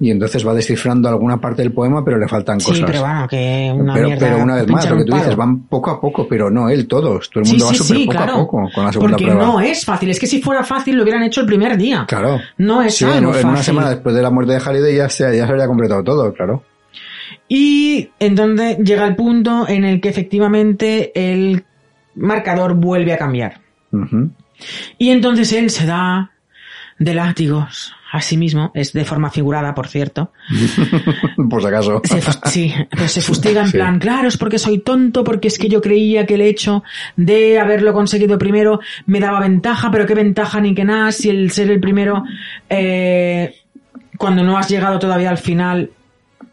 Y 0.00 0.10
entonces 0.10 0.44
va 0.46 0.52
descifrando 0.54 1.08
alguna 1.08 1.40
parte 1.40 1.62
del 1.62 1.72
poema, 1.72 2.04
pero 2.04 2.18
le 2.18 2.26
faltan 2.26 2.58
Sí, 2.60 2.66
cosas. 2.72 2.84
pero 2.84 3.00
bueno, 3.02 3.28
que 3.28 3.72
una 3.74 3.94
pero, 3.94 4.06
mierda. 4.08 4.26
pero 4.26 4.42
una 4.42 4.54
vez 4.56 4.68
más, 4.68 4.90
lo 4.90 4.96
que 4.98 5.04
tú 5.04 5.14
dices, 5.14 5.36
van 5.36 5.60
poco 5.68 5.90
a 5.92 6.00
poco, 6.00 6.26
pero 6.28 6.50
no 6.50 6.68
él, 6.68 6.88
todos. 6.88 7.30
Todo 7.30 7.40
el 7.42 7.46
Sí, 7.46 7.52
mundo 7.52 7.66
va 7.66 7.74
súper 7.74 7.96
sí, 7.96 8.04
poco 8.06 8.16
claro. 8.16 8.32
a 8.32 8.36
poco 8.38 8.68
con 8.74 8.84
la 8.84 8.92
segunda 8.92 9.12
Porque 9.12 9.24
prueba. 9.26 9.46
no 9.46 9.60
es 9.60 9.84
fácil. 9.84 10.10
Es 10.10 10.18
que 10.18 10.26
si 10.26 10.42
fuera 10.42 10.64
fácil 10.64 10.96
lo 10.96 11.04
hubieran 11.04 11.22
hecho 11.22 11.42
el 11.42 11.46
primer 11.46 11.76
día. 11.76 12.04
Claro. 12.08 12.40
No 12.58 12.82
es 12.82 12.96
Sí, 12.96 13.04
algo 13.04 13.16
en, 13.16 13.40
en 13.40 13.46
una 13.46 13.56
fácil. 13.58 13.64
semana 13.64 13.90
después 13.90 14.14
de 14.16 14.22
la 14.22 14.30
muerte 14.30 14.52
de 14.54 14.60
Halliday 14.60 14.96
ya 14.96 15.08
se, 15.08 15.24
ya 15.36 15.44
se 15.46 15.50
habría 15.52 15.66
completado 15.68 16.02
todo, 16.02 16.32
claro. 16.34 16.64
Y 17.48 18.10
entonces 18.18 18.78
llega 18.78 19.06
el 19.06 19.14
punto 19.14 19.68
en 19.68 19.84
el 19.84 20.00
que 20.00 20.08
efectivamente 20.08 21.12
el 21.14 21.64
marcador 22.16 22.74
vuelve 22.74 23.12
a 23.12 23.18
cambiar. 23.18 23.60
Y 24.98 25.10
entonces 25.10 25.52
él 25.52 25.70
se 25.70 25.86
da 25.86 26.32
de 26.98 27.14
látigos 27.14 27.92
a 28.16 28.20
sí 28.20 28.36
mismo, 28.36 28.70
es 28.74 28.92
de 28.92 29.04
forma 29.04 29.28
figurada, 29.30 29.74
por 29.74 29.88
cierto. 29.88 30.30
Por 31.50 31.60
si 31.62 31.66
acaso. 31.68 32.00
Se 32.04 32.20
sí, 32.48 32.74
pero 32.90 33.08
se 33.08 33.20
fustiga 33.20 33.62
en 33.62 33.66
Sí. 33.66 33.72
plan, 33.72 33.98
claro, 33.98 34.28
es 34.28 34.36
porque 34.36 34.58
soy 34.58 34.78
tonto, 34.78 35.24
porque 35.24 35.48
es 35.48 35.58
que 35.58 35.68
yo 35.68 35.80
creía 35.80 36.24
que 36.24 36.34
el 36.34 36.42
hecho 36.42 36.84
de 37.16 37.58
haberlo 37.58 37.92
conseguido 37.92 38.38
primero 38.38 38.78
me 39.06 39.18
daba 39.20 39.40
ventaja, 39.40 39.90
pero 39.90 40.06
qué 40.06 40.14
ventaja 40.14 40.60
ni 40.60 40.74
que 40.74 40.84
nada, 40.84 41.10
si 41.12 41.28
el 41.28 41.50
ser 41.50 41.70
el 41.70 41.80
primero, 41.80 42.22
eh, 42.70 43.54
cuando 44.16 44.42
no 44.44 44.56
has 44.56 44.68
llegado 44.68 44.98
todavía 44.98 45.30
al 45.30 45.38
final, 45.38 45.90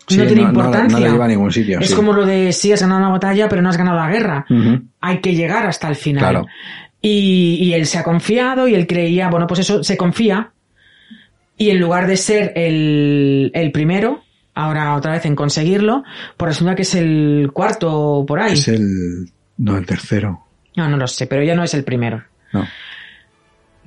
Sí, 0.08 0.18
no 0.18 0.26
tiene 0.26 0.42
no- 0.42 0.48
no- 0.52 0.60
importancia. 0.60 0.98
no 1.00 1.06
le 1.06 1.12
lleva 1.12 1.26
a 1.26 1.28
ningún 1.28 1.52
sitio, 1.52 1.80
Es 1.80 1.90
sí. 1.90 1.96
como 1.96 2.12
lo 2.14 2.26
de 2.26 2.52
si 2.54 2.72
has 2.74 2.82
ganado 2.82 3.02
una 3.02 3.10
batalla, 3.10 3.48
pero 3.48 3.62
no 3.62 3.70
has 3.70 3.78
ganado 3.78 3.98
la 3.98 4.10
guerra. 4.10 4.46
Hay 5.00 5.20
que 5.22 5.36
llegar 5.36 5.66
hasta 5.68 5.88
el 5.88 5.96
final. 5.96 6.20
Claro. 6.24 6.46
Y, 7.02 7.58
y 7.62 7.74
él 7.74 7.86
se 7.86 7.98
ha 7.98 8.04
confiado 8.04 8.68
y 8.68 8.74
él 8.76 8.88
creía, 8.88 9.30
bueno, 9.30 9.46
pues 9.48 9.60
eso, 9.62 9.84
se 9.84 9.96
confía. 9.98 10.50
Y 11.62 11.70
en 11.70 11.80
lugar 11.80 12.08
de 12.08 12.18
ser 12.18 12.54
el, 12.56 13.52
el 13.54 13.72
primero, 13.72 14.24
ahora 14.56 14.96
otra 14.96 15.12
vez 15.12 15.26
en 15.26 15.36
conseguirlo, 15.36 16.04
pues 16.38 16.50
resulta 16.54 16.76
que 16.76 16.82
es 16.82 16.96
el 16.96 17.52
cuarto 17.54 18.24
por 18.28 18.40
ahí. 18.40 18.54
Es 18.54 18.68
el... 18.68 19.30
No, 19.58 19.78
el 19.78 19.86
tercero. 19.86 20.46
No, 20.76 20.90
no 20.90 20.98
lo 20.98 21.06
sé, 21.08 21.28
pero 21.28 21.44
ya 21.44 21.54
no 21.54 21.64
es 21.64 21.74
el 21.76 21.84
primero. 21.84 22.24
No. 22.54 22.66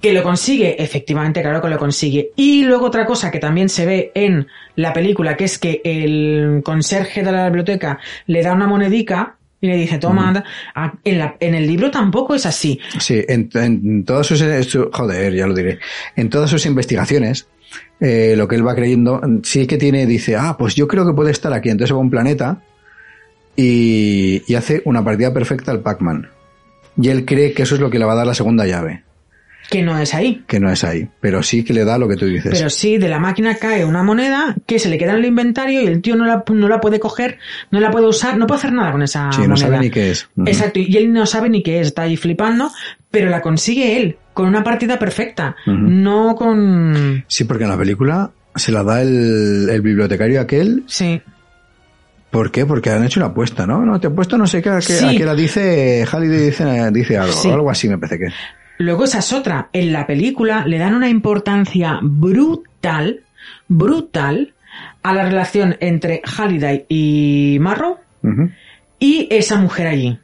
Que 0.00 0.12
lo 0.12 0.22
consigue, 0.22 0.80
efectivamente, 0.82 1.40
claro 1.40 1.62
que 1.62 1.68
lo 1.68 1.78
consigue. 1.78 2.30
Y 2.36 2.62
luego 2.64 2.86
otra 2.86 3.06
cosa 3.06 3.30
que 3.30 3.38
también 3.38 3.68
se 3.70 3.86
ve 3.86 4.12
en 4.14 4.46
la 4.76 4.92
película, 4.92 5.34
que 5.36 5.44
es 5.44 5.58
que 5.58 5.80
el 5.82 6.60
conserje 6.62 7.22
de 7.22 7.32
la 7.32 7.46
biblioteca 7.46 7.98
le 8.26 8.42
da 8.42 8.52
una 8.52 8.66
monedica 8.66 9.36
y 9.62 9.66
le 9.66 9.76
dice, 9.76 9.96
toma, 9.98 10.28
anda". 10.28 10.44
Ah, 10.74 10.92
en, 11.04 11.18
la- 11.18 11.36
en 11.40 11.54
el 11.54 11.66
libro 11.66 11.90
tampoco 11.90 12.34
es 12.34 12.44
así. 12.44 12.78
Sí, 13.00 13.22
en, 13.26 13.48
en 13.54 14.04
todas 14.04 14.26
sus... 14.26 14.40
su- 14.68 14.90
Joder, 14.92 15.34
ya 15.34 15.46
lo 15.46 15.54
diré. 15.54 15.78
En 16.16 16.28
todas 16.28 16.50
sus 16.50 16.66
investigaciones, 16.66 17.48
eh, 18.00 18.34
lo 18.36 18.48
que 18.48 18.56
él 18.56 18.66
va 18.66 18.74
creyendo, 18.74 19.20
sí 19.42 19.66
que 19.66 19.78
tiene, 19.78 20.06
dice, 20.06 20.36
ah, 20.36 20.56
pues 20.58 20.74
yo 20.74 20.88
creo 20.88 21.06
que 21.06 21.12
puede 21.12 21.30
estar 21.30 21.52
aquí. 21.52 21.70
Entonces 21.70 21.94
va 21.94 21.98
a 21.98 22.02
un 22.02 22.10
planeta 22.10 22.62
y, 23.56 24.42
y 24.46 24.54
hace 24.54 24.82
una 24.84 25.04
partida 25.04 25.32
perfecta 25.32 25.70
al 25.70 25.80
Pac-Man. 25.80 26.28
Y 26.96 27.08
él 27.08 27.24
cree 27.24 27.52
que 27.52 27.62
eso 27.62 27.74
es 27.74 27.80
lo 27.80 27.90
que 27.90 27.98
le 27.98 28.04
va 28.04 28.12
a 28.12 28.16
dar 28.16 28.26
la 28.26 28.34
segunda 28.34 28.66
llave, 28.66 29.02
Que 29.70 29.82
no 29.82 29.98
es 29.98 30.14
ahí. 30.14 30.44
que 30.46 30.60
no 30.60 30.70
es 30.70 30.84
ahí. 30.84 31.08
Pero 31.20 31.42
sí 31.42 31.64
que 31.64 31.72
le 31.72 31.84
da 31.84 31.96
lo 31.98 32.06
que 32.06 32.16
tú 32.16 32.26
dices. 32.26 32.52
Pero 32.56 32.68
sí, 32.70 32.98
de 32.98 33.08
la 33.08 33.18
máquina 33.18 33.56
cae 33.56 33.84
una 33.84 34.02
moneda 34.02 34.54
que 34.66 34.78
se 34.78 34.88
le 34.88 34.98
queda 34.98 35.12
en 35.12 35.18
el 35.18 35.24
inventario 35.24 35.80
y 35.82 35.86
el 35.86 36.02
tío 36.02 36.16
no 36.16 36.26
la, 36.26 36.44
no 36.52 36.68
la 36.68 36.80
puede 36.80 37.00
coger, 37.00 37.38
no 37.70 37.80
la 37.80 37.90
puede 37.90 38.06
usar, 38.06 38.36
no 38.36 38.46
puede 38.46 38.58
hacer 38.58 38.72
nada 38.72 38.92
con 38.92 39.02
esa 39.02 39.32
sí, 39.32 39.40
no 39.42 39.48
moneda. 39.48 39.66
sabe 39.66 39.78
ni 39.80 39.90
qué 39.90 40.10
es. 40.10 40.28
Exacto, 40.46 40.80
y 40.80 40.96
él 40.96 41.12
no 41.12 41.24
sabe 41.26 41.48
ni 41.48 41.62
qué 41.62 41.80
es, 41.80 41.88
está 41.88 42.02
ahí 42.02 42.16
flipando, 42.16 42.70
pero 43.10 43.30
la 43.30 43.40
consigue 43.40 43.96
él, 43.96 44.18
con 44.34 44.46
una 44.46 44.62
partida 44.62 44.98
perfecta, 44.98 45.56
no 45.66 46.34
con... 46.36 47.24
Sí, 47.26 47.44
porque 47.44 47.64
en 47.64 47.70
la 47.70 47.78
película 47.78 48.30
se 48.54 48.70
la 48.70 48.82
da 48.84 49.00
el, 49.02 49.68
el 49.70 49.80
bibliotecario 49.80 50.40
aquel. 50.40 50.84
Sí, 50.86 51.20
¿Por 52.30 52.50
qué? 52.50 52.66
Porque 52.66 52.90
han 52.90 53.04
hecho 53.04 53.20
una 53.20 53.28
apuesta, 53.28 53.64
¿no? 53.64 53.84
No, 53.86 54.00
te 54.00 54.08
he 54.08 54.10
puesto 54.10 54.36
no 54.36 54.46
sé 54.48 54.60
qué, 54.60 54.68
a 54.70 54.78
qué, 54.80 54.92
Sí. 54.94 55.04
a 55.04 55.10
qué 55.18 55.24
la 55.24 55.34
dice, 55.36 56.04
Halliday 56.04 56.46
dice, 56.46 56.90
dice 56.92 57.16
algo, 57.16 57.32
Sí. 57.32 57.48
algo 57.50 57.70
así 57.70 57.88
me 57.88 57.96
parece 57.96 58.18
que 58.18 58.24
es. 58.26 58.34
Luego 58.78 59.04
esa 59.04 59.18
es 59.18 59.32
otra. 59.32 59.68
En 59.72 59.92
la 59.92 60.06
película 60.06 60.64
le 60.66 60.78
dan 60.78 60.94
una 60.94 61.08
importancia 61.08 61.98
brutal, 62.02 63.20
brutal, 63.68 64.54
a 65.02 65.12
la 65.12 65.24
relación 65.24 65.76
entre 65.80 66.22
Halliday 66.24 66.86
y 66.88 67.58
Marrow 67.60 67.98
y 68.98 69.28
esa 69.30 69.56
mujer 69.56 69.86
allí. 69.86 70.18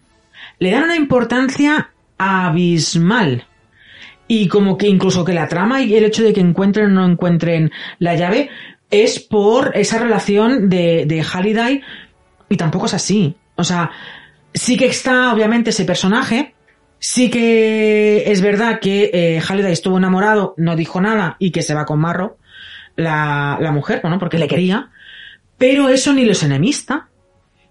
Le 0.59 0.71
dan 0.71 0.85
una 0.85 0.97
importancia 0.97 1.91
abismal. 2.19 3.45
Y 4.27 4.49
como 4.49 4.79
que 4.79 4.89
incluso 4.89 5.25
que 5.25 5.35
la 5.35 5.49
trama 5.49 5.83
y 5.83 5.95
el 5.95 6.05
hecho 6.05 6.23
de 6.23 6.33
que 6.33 6.41
encuentren 6.41 6.87
o 6.87 7.01
no 7.01 7.07
encuentren 7.07 7.73
la 7.99 8.15
llave 8.15 8.49
es 8.91 9.21
por 9.21 9.77
esa 9.77 9.99
relación 9.99 10.69
de, 10.69 11.05
de 11.07 11.23
Halliday 11.23 11.83
y 12.49 12.57
tampoco 12.57 12.87
es 12.87 12.95
así. 12.95 13.35
O 13.57 13.65
sea, 13.65 13.91
sí 14.55 14.77
que 14.77 14.87
está 14.87 15.33
obviamente 15.33 15.71
ese 15.71 15.85
personaje, 15.85 16.55
sí 17.01 17.29
que 17.31 18.31
es 18.31 18.41
verdad 18.41 18.79
que 18.81 19.11
eh, 19.13 19.41
Halliday 19.41 19.73
estuvo 19.73 19.99
enamorado, 19.99 20.55
no 20.57 20.77
dijo 20.77 21.01
nada 21.01 21.35
y 21.41 21.51
que 21.51 21.63
se 21.63 21.75
va 21.75 21.85
con 21.87 21.99
Marro, 21.99 22.37
la, 22.97 23.59
la 23.61 23.73
mujer, 23.73 23.99
bueno, 24.03 24.19
porque 24.19 24.39
le 24.39 24.47
quería, 24.47 24.91
Pero 25.59 25.89
eso 25.89 26.13
ni 26.13 26.25
los 26.25 26.43
enemista, 26.43 27.09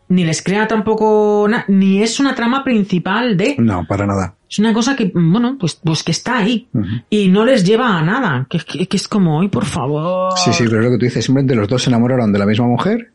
ni 0.10 0.24
les 0.26 0.42
crea 0.44 0.68
tampoco, 0.68 1.48
na- 1.50 1.66
ni 1.68 2.02
es 2.04 2.20
una 2.20 2.34
trama 2.36 2.64
principal 2.64 3.36
de... 3.38 3.56
No, 3.60 3.86
para 3.88 4.06
nada. 4.06 4.36
Es 4.50 4.58
una 4.60 4.74
cosa 4.74 4.96
que, 4.96 5.12
bueno, 5.14 5.58
pues, 5.60 5.76
pues 5.76 6.02
que 6.04 6.12
está 6.12 6.38
ahí 6.40 6.68
y 7.10 7.28
no 7.30 7.46
les 7.46 7.64
lleva 7.64 7.98
a 7.98 8.02
nada. 8.04 8.48
Que, 8.50 8.58
que- 8.60 8.88
que 8.88 8.98
es 8.98 9.08
como, 9.08 9.42
ay, 9.42 9.48
por 9.50 9.66
favor. 9.66 10.34
Sí, 10.38 10.52
sí, 10.54 10.64
pero 10.66 10.80
es 10.80 10.86
lo 10.86 10.92
que 10.92 10.98
tú 10.98 11.06
dices, 11.06 11.26
simplemente 11.26 11.56
los 11.56 11.68
dos 11.68 11.84
se 11.84 11.90
enamoraron 11.92 12.32
de 12.34 12.40
la 12.40 12.46
misma 12.48 12.66
mujer, 12.68 13.12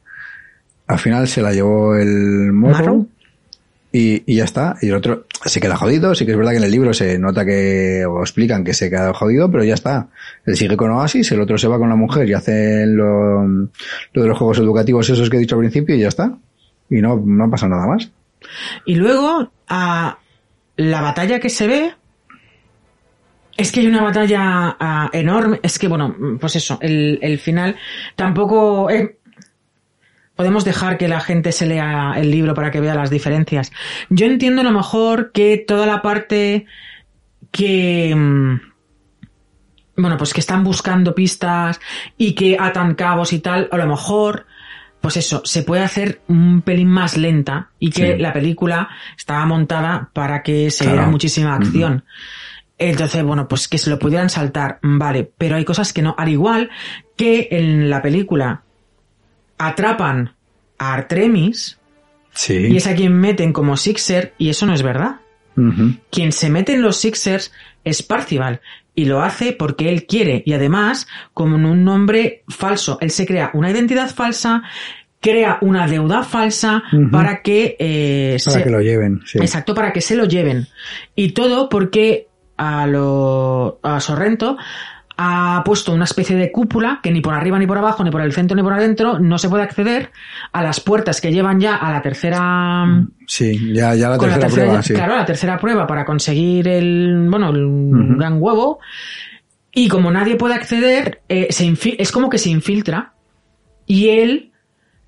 al 0.86 0.98
final 0.98 1.26
se 1.26 1.42
la 1.42 1.52
llevó 1.52 1.96
el 1.96 2.52
morro 2.52 2.72
Marrow. 2.78 3.08
Y, 3.94 4.24
y 4.26 4.38
ya 4.38 4.44
está. 4.44 4.74
Y 4.82 4.88
el 4.88 4.96
otro 4.96 5.26
se 5.44 5.60
queda 5.60 5.76
jodido, 5.76 6.16
sí 6.16 6.26
que 6.26 6.32
es 6.32 6.36
verdad 6.36 6.50
que 6.50 6.56
en 6.56 6.64
el 6.64 6.70
libro 6.72 6.92
se 6.92 7.16
nota 7.16 7.44
que, 7.44 8.04
o 8.04 8.22
explican 8.22 8.64
que 8.64 8.74
se 8.74 8.90
queda 8.90 9.14
jodido, 9.14 9.48
pero 9.52 9.62
ya 9.62 9.74
está. 9.74 10.08
Él 10.44 10.56
sigue 10.56 10.76
con 10.76 10.90
Oasis, 10.90 11.30
el 11.30 11.40
otro 11.40 11.56
se 11.56 11.68
va 11.68 11.78
con 11.78 11.88
la 11.88 11.94
mujer 11.94 12.28
y 12.28 12.32
hace 12.32 12.86
lo, 12.86 13.46
lo 13.46 13.68
de 14.22 14.28
los 14.28 14.36
juegos 14.36 14.58
educativos 14.58 15.08
esos 15.08 15.30
que 15.30 15.36
he 15.36 15.40
dicho 15.40 15.54
al 15.54 15.60
principio 15.60 15.94
y 15.94 16.00
ya 16.00 16.08
está. 16.08 16.36
Y 16.90 17.00
no, 17.00 17.22
no 17.24 17.48
pasa 17.48 17.68
nada 17.68 17.86
más. 17.86 18.10
Y 18.84 18.96
luego, 18.96 19.52
a 19.68 20.18
la 20.76 21.00
batalla 21.00 21.38
que 21.38 21.48
se 21.48 21.68
ve. 21.68 21.94
Es 23.56 23.70
que 23.70 23.78
hay 23.78 23.86
una 23.86 24.02
batalla 24.02 24.76
ah, 24.80 25.08
enorme. 25.12 25.60
Es 25.62 25.78
que, 25.78 25.86
bueno, 25.86 26.16
pues 26.40 26.56
eso, 26.56 26.78
el, 26.82 27.20
el 27.22 27.38
final 27.38 27.76
tampoco. 28.16 28.90
eh, 28.90 29.18
podemos 30.36 30.64
dejar 30.64 30.98
que 30.98 31.08
la 31.08 31.20
gente 31.20 31.52
se 31.52 31.66
lea 31.66 32.14
el 32.16 32.30
libro 32.30 32.54
para 32.54 32.70
que 32.70 32.80
vea 32.80 32.94
las 32.94 33.10
diferencias. 33.10 33.72
Yo 34.10 34.26
entiendo 34.26 34.60
a 34.62 34.64
lo 34.64 34.72
mejor 34.72 35.32
que 35.32 35.56
toda 35.66 35.86
la 35.86 36.02
parte 36.02 36.66
que. 37.50 38.14
mm, 38.14 38.60
Bueno, 39.96 40.16
pues 40.16 40.34
que 40.34 40.40
están 40.40 40.64
buscando 40.64 41.14
pistas 41.14 41.80
y 42.18 42.32
que 42.34 42.56
atan 42.58 42.96
cabos 42.96 43.32
y 43.32 43.38
tal, 43.38 43.68
a 43.70 43.76
lo 43.76 43.86
mejor 43.86 44.46
pues 45.00 45.16
eso, 45.18 45.42
se 45.44 45.62
puede 45.62 45.82
hacer 45.82 46.22
un 46.28 46.62
pelín 46.62 46.88
más 46.88 47.16
lenta 47.18 47.68
y 47.78 47.90
que 47.90 48.14
Sí. 48.16 48.18
la 48.22 48.32
película 48.32 48.88
estaba 49.16 49.44
montada 49.46 50.08
para 50.14 50.42
que 50.42 50.70
se 50.70 50.86
Claro. 50.86 51.10
muchísima 51.10 51.54
acción. 51.54 52.04
Entonces, 52.78 53.22
bueno, 53.22 53.46
pues 53.46 53.68
que 53.68 53.76
se 53.78 53.90
lo 53.90 53.98
pudieran 54.00 54.30
saltar, 54.30 54.78
vale, 54.82 55.30
pero 55.38 55.54
hay 55.56 55.64
cosas 55.66 55.92
que 55.92 56.00
no. 56.02 56.14
Al 56.18 56.30
igual 56.30 56.70
que 57.16 57.48
en 57.52 57.88
la 57.90 58.00
película 58.02 58.62
atrapan 59.58 60.34
a 60.78 60.94
Artemis 60.94 61.78
Sí. 62.32 62.54
y 62.68 62.76
es 62.76 62.86
a 62.88 62.94
quien 62.96 63.12
meten 63.14 63.52
como 63.52 63.76
Sixer 63.76 64.34
y 64.38 64.48
eso 64.50 64.66
no 64.66 64.74
es 64.74 64.82
verdad. 64.82 65.16
Quien 66.10 66.32
se 66.32 66.50
mete 66.50 66.74
en 66.74 66.82
los 66.82 66.96
Sixers 66.96 67.52
es 67.84 68.02
Parcival 68.02 68.60
y 68.96 69.04
lo 69.04 69.22
hace 69.22 69.52
porque 69.52 69.88
él 69.88 70.04
quiere 70.06 70.42
y 70.44 70.52
además 70.52 71.06
como 71.32 71.54
un 71.54 71.84
nombre 71.84 72.42
falso. 72.48 72.98
Él 73.00 73.10
se 73.12 73.24
crea 73.24 73.50
una 73.54 73.70
identidad 73.70 74.12
falsa, 74.12 74.64
crea 75.20 75.58
una 75.60 75.86
deuda 75.86 76.24
falsa 76.24 76.82
para 77.12 77.40
que 77.42 77.76
eh, 77.78 78.36
Para 78.44 78.56
se- 78.58 78.64
que 78.64 78.70
lo 78.70 78.80
lleven, 78.80 79.20
sí. 79.26 79.38
Exacto, 79.38 79.74
para 79.76 79.92
que 79.92 80.00
se 80.00 80.16
lo 80.16 80.24
lleven. 80.24 80.66
Y 81.14 81.30
todo 81.32 81.68
porque 81.68 82.26
a 82.56 82.88
lo 82.88 83.78
a 83.84 84.00
Sorrento 84.00 84.56
ha 85.16 85.62
puesto 85.64 85.92
una 85.92 86.04
especie 86.04 86.36
de 86.36 86.50
cúpula 86.50 87.00
que 87.02 87.10
ni 87.10 87.20
por 87.20 87.34
arriba 87.34 87.58
ni 87.58 87.66
por 87.66 87.78
abajo, 87.78 88.02
ni 88.02 88.10
por 88.10 88.20
el 88.20 88.32
centro 88.32 88.56
ni 88.56 88.62
por 88.62 88.72
adentro 88.72 89.18
no 89.18 89.38
se 89.38 89.48
puede 89.48 89.62
acceder 89.62 90.10
a 90.52 90.62
las 90.62 90.80
puertas 90.80 91.20
que 91.20 91.32
llevan 91.32 91.60
ya 91.60 91.76
a 91.76 91.92
la 91.92 92.02
tercera 92.02 92.86
Sí, 93.26 93.72
ya, 93.72 93.94
ya 93.94 94.10
la 94.10 94.18
tercera, 94.18 94.48
prueba, 94.48 94.82
sí. 94.82 94.94
Claro, 94.94 95.16
la 95.16 95.24
tercera 95.24 95.58
prueba 95.58 95.86
para 95.86 96.04
conseguir 96.04 96.68
el, 96.68 97.26
bueno, 97.30 97.50
el 97.50 98.16
gran 98.16 98.36
huevo. 98.40 98.80
Y 99.72 99.88
como 99.88 100.10
nadie 100.10 100.36
puede 100.36 100.54
acceder, 100.54 101.22
eh, 101.28 101.48
se 101.50 101.72
es 101.98 102.12
como 102.12 102.28
que 102.28 102.38
se 102.38 102.50
infiltra. 102.50 103.14
Y 103.86 104.08
él, 104.08 104.52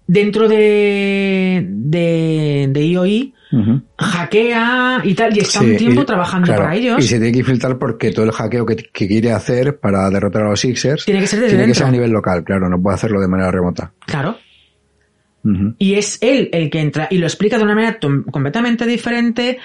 dentro 0.07 0.49
de, 0.49 1.67
de, 1.69 2.69
de 2.71 2.87
IOI, 2.87 3.35
Ujú. 3.53 3.83
hackea 3.99 5.01
y 5.05 5.15
tal, 5.15 5.37
y 5.37 5.41
está 5.41 5.61
Sí, 5.61 5.71
un 5.71 5.77
tiempo 5.77 6.03
y- 6.03 6.05
trabajando 6.05 6.47
claro, 6.47 6.63
para 6.63 6.75
ellos. 6.77 6.99
Y 6.99 7.03
se 7.09 7.17
tiene 7.19 7.33
que 7.33 7.39
infiltrar 7.41 7.79
porque 7.79 8.11
todo 8.13 8.25
el 8.25 8.33
hackeo 8.33 8.67
que, 8.67 8.77
que 8.77 9.07
quiere 9.09 9.33
hacer 9.33 9.79
para 9.79 10.09
derrotar 10.11 10.43
a 10.45 10.51
los 10.51 10.61
Sixers 10.61 11.05
Tiene 11.05 11.21
que 11.21 11.27
ser 11.27 11.41
desde 11.41 11.57
tiene 11.57 11.69
que 11.71 11.75
ser 11.75 11.87
a 11.87 11.91
nivel 11.91 12.11
local, 12.11 12.45
claro, 12.45 12.69
no 12.69 12.81
puede 12.83 12.95
hacerlo 12.97 13.21
de 13.21 13.29
manera 13.29 13.51
remota. 13.51 13.93
Claro. 14.07 14.37
Y 15.79 15.95
es 15.95 16.19
él 16.23 16.49
el 16.53 16.71
que 16.71 16.81
entra 16.81 17.07
y 17.09 17.19
lo 17.19 17.27
explica 17.27 17.57
de 17.57 17.63
una 17.63 17.75
manera 17.77 17.99
completamente 18.33 18.85
diferente 18.85 19.59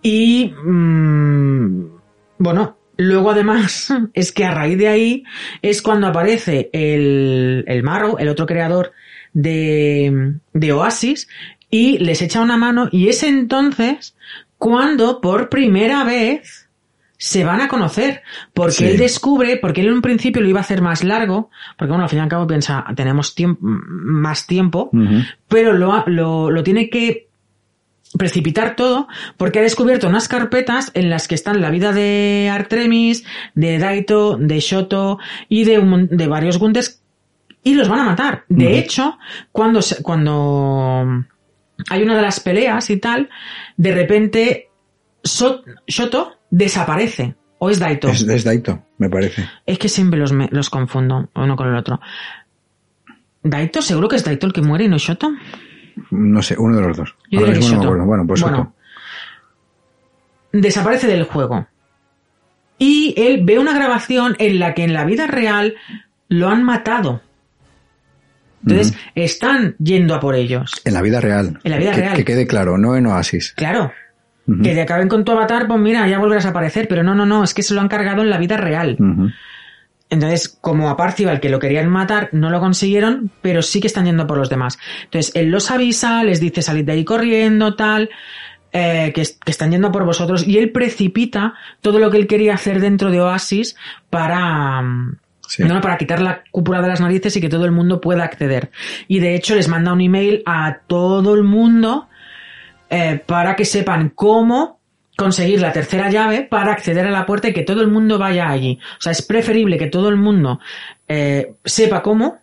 y 0.00 0.52
mm, 0.64 1.86
bueno, 2.38 2.78
luego 2.96 3.30
además 3.30 3.92
es 4.14 4.32
que 4.32 4.44
a 4.44 4.50
raíz 4.52 4.78
de 4.78 4.88
ahí 4.88 5.24
es 5.62 5.82
cuando 5.82 6.06
aparece 6.06 6.70
el, 6.72 7.64
el 7.66 7.82
Marrow, 7.82 8.16
el 8.18 8.28
otro 8.28 8.46
creador 8.46 8.92
de, 9.32 10.34
de 10.52 10.72
Oasis 10.72 11.28
y 11.70 11.98
les 11.98 12.22
echa 12.22 12.40
una 12.40 12.56
mano 12.56 12.88
y 12.92 13.08
es 13.08 13.22
entonces 13.22 14.16
cuando 14.58 15.20
por 15.20 15.48
primera 15.48 16.04
vez 16.04 16.68
se 17.16 17.44
van 17.44 17.60
a 17.60 17.68
conocer, 17.68 18.22
porque 18.52 18.72
Sí. 18.74 18.84
él 18.84 18.98
descubre, 18.98 19.56
porque 19.56 19.80
él 19.80 19.86
en 19.88 19.94
un 19.94 20.02
principio 20.02 20.42
lo 20.42 20.48
iba 20.48 20.58
a 20.58 20.62
hacer 20.62 20.82
más 20.82 21.02
largo, 21.04 21.48
porque 21.78 21.90
bueno, 21.90 22.04
al 22.04 22.10
fin 22.10 22.18
y 22.18 22.22
al 22.22 22.28
cabo 22.28 22.46
piensa, 22.46 22.84
tenemos 22.96 23.34
tiemp- 23.36 23.58
más 23.60 24.46
tiempo, 24.46 24.90
pero 25.48 25.72
lo, 25.72 26.04
lo, 26.06 26.50
lo 26.50 26.62
tiene 26.62 26.90
que 26.90 27.23
precipitar 28.18 28.76
todo 28.76 29.08
porque 29.36 29.58
ha 29.58 29.62
descubierto 29.62 30.06
unas 30.08 30.28
carpetas 30.28 30.90
en 30.94 31.10
las 31.10 31.26
que 31.28 31.34
están 31.34 31.60
la 31.60 31.70
vida 31.70 31.92
de 31.92 32.48
Artemis, 32.52 33.24
de 33.54 33.78
Daito, 33.78 34.36
de 34.36 34.60
Shoto 34.60 35.18
y 35.48 35.64
de, 35.64 35.78
un 35.78 35.88
mon- 35.88 36.08
de 36.08 36.26
varios 36.26 36.58
Gunters 36.58 37.02
y 37.62 37.74
los 37.74 37.88
van 37.88 38.00
a 38.00 38.04
matar. 38.04 38.44
De 38.48 38.78
hecho, 38.78 39.18
cuando, 39.52 39.82
se- 39.82 40.02
cuando 40.02 41.24
hay 41.90 42.02
una 42.02 42.14
de 42.16 42.22
las 42.22 42.40
peleas 42.40 42.88
y 42.90 42.98
tal, 42.98 43.28
de 43.76 43.92
repente 43.92 44.68
So- 45.22 45.62
Shoto 45.86 46.34
desaparece. 46.50 47.34
O 47.58 47.70
es 47.70 47.78
Daito. 47.78 48.08
Es, 48.08 48.22
es 48.22 48.44
Daito, 48.44 48.84
me 48.98 49.08
parece. 49.08 49.48
Es 49.64 49.78
que 49.78 49.88
siempre 49.88 50.18
los, 50.20 50.32
me- 50.32 50.48
los 50.52 50.68
confundo 50.68 51.30
uno 51.34 51.56
con 51.56 51.68
el 51.68 51.76
otro. 51.76 51.98
¿Daito? 53.42 53.82
¿Seguro 53.82 54.08
que 54.08 54.16
es 54.16 54.24
Daito 54.24 54.46
el 54.46 54.52
que 54.52 54.60
muere 54.62 54.84
y 54.84 54.88
no 54.88 54.98
Shoto? 54.98 55.32
No 56.10 56.42
sé, 56.42 56.56
uno 56.58 56.76
de 56.76 56.82
los 56.88 56.96
dos. 56.96 57.14
Yo 57.30 57.40
Ahora 57.40 57.52
diría 57.52 57.54
que 57.54 57.58
mismo 57.60 57.74
no 57.76 57.76
me 57.76 57.76
Shoto. 57.76 57.86
acuerdo. 57.88 58.06
Bueno, 58.06 58.26
pues 58.26 58.42
Bueno, 58.42 58.56
Soto. 58.58 58.72
desaparece 60.52 61.06
del 61.06 61.24
juego. 61.24 61.66
Y 62.78 63.14
él 63.16 63.42
ve 63.44 63.58
una 63.58 63.74
grabación 63.74 64.34
en 64.38 64.58
la 64.58 64.74
que 64.74 64.84
en 64.84 64.92
la 64.92 65.04
vida 65.04 65.26
real 65.26 65.74
lo 66.28 66.48
han 66.48 66.64
matado. 66.64 67.22
Entonces, 68.66 68.96
están 69.14 69.76
yendo 69.78 70.14
a 70.14 70.20
por 70.20 70.34
ellos. 70.34 70.72
En 70.84 70.94
la 70.94 71.02
vida 71.02 71.20
real. 71.20 71.60
En 71.64 71.70
la 71.70 71.76
vida 71.78 71.92
que, 71.92 72.00
real. 72.00 72.16
Que 72.16 72.24
quede 72.24 72.46
claro, 72.46 72.78
no 72.78 72.96
en 72.96 73.06
Oasis. 73.06 73.52
Claro. 73.56 73.92
Que 74.46 74.74
te 74.74 74.80
acaben 74.82 75.08
con 75.08 75.24
tu 75.24 75.32
avatar, 75.32 75.66
pues 75.66 75.80
mira, 75.80 76.06
ya 76.08 76.18
volverás 76.18 76.46
a 76.46 76.50
aparecer. 76.50 76.88
Pero 76.88 77.02
no, 77.02 77.14
no, 77.14 77.24
no, 77.26 77.44
es 77.44 77.52
que 77.54 77.62
se 77.62 77.74
lo 77.74 77.80
han 77.80 77.88
cargado 77.88 78.22
en 78.22 78.30
la 78.30 78.38
vida 78.38 78.56
real. 78.56 78.96
Entonces, 80.14 80.48
como 80.60 80.88
a 80.88 80.96
Parcival 80.96 81.40
que 81.40 81.48
lo 81.50 81.58
querían 81.58 81.88
matar, 81.88 82.30
no 82.32 82.48
lo 82.50 82.60
consiguieron, 82.60 83.30
pero 83.42 83.60
sí 83.62 83.80
que 83.80 83.86
están 83.86 84.06
yendo 84.06 84.26
por 84.26 84.38
los 84.38 84.48
demás. 84.48 84.78
Entonces, 85.04 85.32
él 85.34 85.50
los 85.50 85.70
avisa, 85.70 86.24
les 86.24 86.40
dice 86.40 86.62
salid 86.62 86.84
de 86.84 86.92
ahí 86.92 87.04
corriendo, 87.04 87.74
tal, 87.76 88.08
eh, 88.72 89.12
que, 89.14 89.20
es- 89.20 89.38
que 89.44 89.50
están 89.52 89.70
yendo 89.70 89.92
por 89.92 90.04
vosotros, 90.04 90.46
y 90.48 90.58
él 90.58 90.70
precipita 90.72 91.54
todo 91.80 91.98
lo 91.98 92.10
que 92.10 92.16
él 92.16 92.26
quería 92.26 92.54
hacer 92.54 92.80
dentro 92.80 93.10
de 93.10 93.20
Oasis 93.20 93.76
para, 94.10 94.80
mm, 94.82 95.18
Sí. 95.46 95.62
no, 95.62 95.80
para 95.82 95.98
quitar 95.98 96.20
la 96.22 96.42
cúpula 96.50 96.80
de 96.80 96.88
las 96.88 97.00
narices 97.02 97.36
y 97.36 97.40
que 97.40 97.50
todo 97.50 97.66
el 97.66 97.70
mundo 97.70 98.00
pueda 98.00 98.24
acceder. 98.24 98.70
Y 99.08 99.20
de 99.20 99.34
hecho 99.34 99.54
les 99.54 99.68
manda 99.68 99.92
un 99.92 100.00
email 100.00 100.42
a 100.46 100.78
todo 100.86 101.34
el 101.34 101.42
mundo 101.44 102.08
eh, 102.90 103.22
para 103.26 103.54
que 103.54 103.64
sepan 103.64 104.10
cómo 104.14 104.80
conseguir 105.16 105.60
la 105.60 105.72
tercera 105.72 106.10
llave 106.10 106.42
para 106.42 106.72
acceder 106.72 107.06
a 107.06 107.10
la 107.10 107.26
puerta 107.26 107.48
y 107.48 107.52
que 107.52 107.62
todo 107.62 107.82
el 107.82 107.88
mundo 107.88 108.18
vaya 108.18 108.48
allí. 108.48 108.78
O 108.98 109.00
sea, 109.00 109.12
es 109.12 109.22
preferible 109.22 109.78
que 109.78 109.86
todo 109.86 110.08
el 110.08 110.16
mundo 110.16 110.60
eh, 111.08 111.54
sepa 111.64 112.02
cómo 112.02 112.38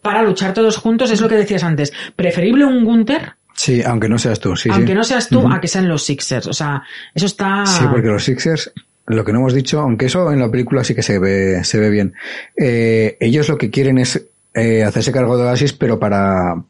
para 0.00 0.22
luchar 0.22 0.52
todos 0.52 0.76
juntos. 0.76 1.10
Es 1.10 1.20
lo 1.20 1.28
que 1.28 1.36
decías 1.36 1.64
antes. 1.64 1.92
Preferible 2.16 2.64
un 2.64 2.84
Gunter, 2.84 3.34
Sí, 3.54 3.82
aunque 3.84 4.08
no 4.08 4.18
seas 4.18 4.40
tú. 4.40 4.56
Sí, 4.56 4.70
aunque 4.72 4.92
sí. 4.92 4.94
no 4.94 5.04
seas 5.04 5.28
tú, 5.28 5.46
a 5.46 5.60
que 5.60 5.68
sean 5.68 5.88
los 5.88 6.02
Sixers. 6.02 6.46
O 6.46 6.52
sea, 6.52 6.82
eso 7.14 7.26
está... 7.26 7.64
Sí, 7.66 7.84
porque 7.90 8.08
los 8.08 8.24
Sixers, 8.24 8.72
lo 9.06 9.24
que 9.24 9.32
no 9.32 9.40
hemos 9.40 9.54
dicho, 9.54 9.80
aunque 9.80 10.06
eso 10.06 10.32
en 10.32 10.40
la 10.40 10.50
película 10.50 10.84
sí 10.84 10.94
que 10.94 11.02
se 11.02 11.18
ve, 11.18 11.62
se 11.64 11.78
ve 11.78 11.90
bien, 11.90 12.14
eh, 12.56 13.16
ellos 13.20 13.48
lo 13.48 13.58
que 13.58 13.70
quieren 13.70 13.98
es 13.98 14.26
eh, 14.54 14.82
hacerse 14.82 15.12
cargo 15.12 15.36
de 15.36 15.44
Oasis, 15.44 15.72
pero 15.72 15.98
para 15.98 16.62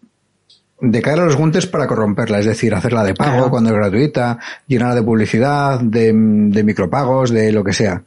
de 0.84 1.00
cara 1.00 1.22
a 1.22 1.26
los 1.26 1.36
Gunters 1.36 1.66
para 1.66 1.86
corromperla, 1.86 2.40
es 2.40 2.46
decir, 2.46 2.74
hacerla 2.74 3.04
de 3.04 3.14
pago 3.14 3.32
Claro. 3.36 3.50
cuando 3.50 3.70
es 3.70 3.76
gratuita, 3.76 4.38
llenarla 4.66 4.96
de 4.96 5.02
publicidad, 5.02 5.80
de, 5.80 6.12
de 6.12 6.64
micropagos, 6.64 7.30
de 7.30 7.52
lo 7.52 7.62
que 7.62 7.72
sea. 7.72 8.02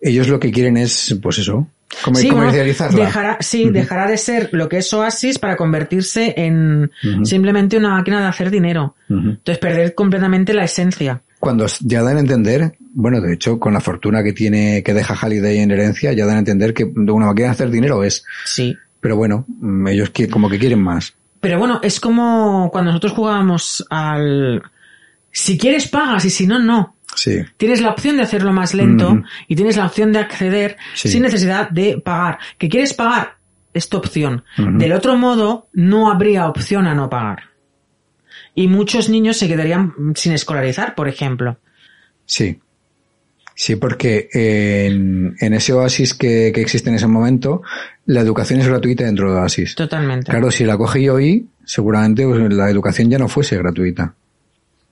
Ellos 0.00 0.28
lo 0.28 0.38
que 0.38 0.52
quieren 0.52 0.76
es, 0.76 1.18
pues 1.22 1.38
eso, 1.38 1.66
comer- 2.04 2.20
Sí, 2.20 2.26
bueno, 2.28 2.42
comercializarla. 2.42 3.04
dejará, 3.06 3.36
sí, 3.40 3.70
dejará 3.70 4.06
de 4.06 4.18
ser 4.18 4.50
lo 4.52 4.68
que 4.68 4.78
es 4.78 4.92
Oasis 4.92 5.38
para 5.38 5.56
convertirse 5.56 6.34
en 6.36 6.90
simplemente 7.22 7.78
una 7.78 7.90
máquina 7.90 8.20
de 8.20 8.26
hacer 8.26 8.50
dinero. 8.50 8.94
Entonces 9.08 9.58
perder 9.58 9.94
completamente 9.94 10.52
la 10.52 10.64
esencia. 10.64 11.22
Cuando 11.40 11.66
ya 11.80 12.02
dan 12.02 12.18
a 12.18 12.20
entender, 12.20 12.74
bueno, 12.92 13.20
de 13.20 13.32
hecho, 13.34 13.58
con 13.58 13.72
la 13.72 13.80
fortuna 13.80 14.22
que 14.22 14.32
tiene, 14.32 14.82
que 14.82 14.92
deja 14.94 15.14
Halliday 15.14 15.58
en 15.58 15.70
herencia, 15.70 16.12
ya 16.12 16.26
dan 16.26 16.36
a 16.36 16.38
entender 16.40 16.74
que 16.74 16.84
una 16.84 17.26
máquina 17.26 17.48
de 17.48 17.52
hacer 17.52 17.70
dinero 17.70 18.02
es. 18.04 18.24
Sí. 18.44 18.76
Pero 19.00 19.16
bueno, 19.16 19.44
mm, 19.48 19.88
ellos 19.88 20.10
como 20.30 20.48
que 20.50 20.58
quieren 20.58 20.80
más. 20.82 21.14
Pero 21.44 21.58
bueno, 21.58 21.78
es 21.82 22.00
como 22.00 22.70
cuando 22.72 22.90
nosotros 22.90 23.12
jugábamos 23.12 23.86
al... 23.90 24.62
Si 25.30 25.58
quieres 25.58 25.88
pagas 25.88 26.24
y 26.24 26.30
si 26.30 26.46
no, 26.46 26.58
no. 26.58 26.96
Sí. 27.14 27.42
Tienes 27.58 27.82
la 27.82 27.90
opción 27.90 28.16
de 28.16 28.22
hacerlo 28.22 28.52
más 28.52 28.72
lento 28.72 29.22
y 29.46 29.54
tienes 29.54 29.76
la 29.76 29.84
opción 29.84 30.10
de 30.10 30.20
acceder 30.20 30.78
Sí. 30.94 31.08
sin 31.10 31.22
necesidad 31.22 31.68
de 31.68 31.98
pagar. 31.98 32.38
¿Que 32.56 32.70
quieres 32.70 32.94
pagar? 32.94 33.36
Es 33.74 33.90
tu 33.90 33.98
opción. 33.98 34.44
Del 34.56 34.92
otro 34.92 35.16
modo, 35.16 35.68
no 35.74 36.10
habría 36.10 36.48
opción 36.48 36.86
a 36.86 36.94
no 36.94 37.10
pagar. 37.10 37.50
Y 38.54 38.66
muchos 38.68 39.10
niños 39.10 39.36
se 39.36 39.46
quedarían 39.46 39.92
sin 40.14 40.32
escolarizar, 40.32 40.94
por 40.94 41.08
ejemplo. 41.08 41.58
Sí. 42.24 42.58
Sí, 43.56 43.76
porque 43.76 44.28
en, 44.32 45.36
en 45.40 45.54
ese 45.54 45.72
oasis 45.72 46.14
que, 46.14 46.50
que 46.54 46.60
existe 46.60 46.90
en 46.90 46.96
ese 46.96 47.06
momento, 47.06 47.62
la 48.06 48.20
educación 48.20 48.60
es 48.60 48.66
gratuita 48.66 49.04
dentro 49.04 49.32
de 49.32 49.40
oasis. 49.40 49.74
Totalmente. 49.76 50.30
Claro, 50.30 50.50
si 50.50 50.64
la 50.64 50.76
coge 50.76 51.02
yo 51.02 51.14
hoy, 51.14 51.46
seguramente 51.64 52.26
pues, 52.26 52.52
la 52.52 52.68
educación 52.70 53.10
ya 53.10 53.18
no 53.18 53.28
fuese 53.28 53.56
gratuita. 53.56 54.14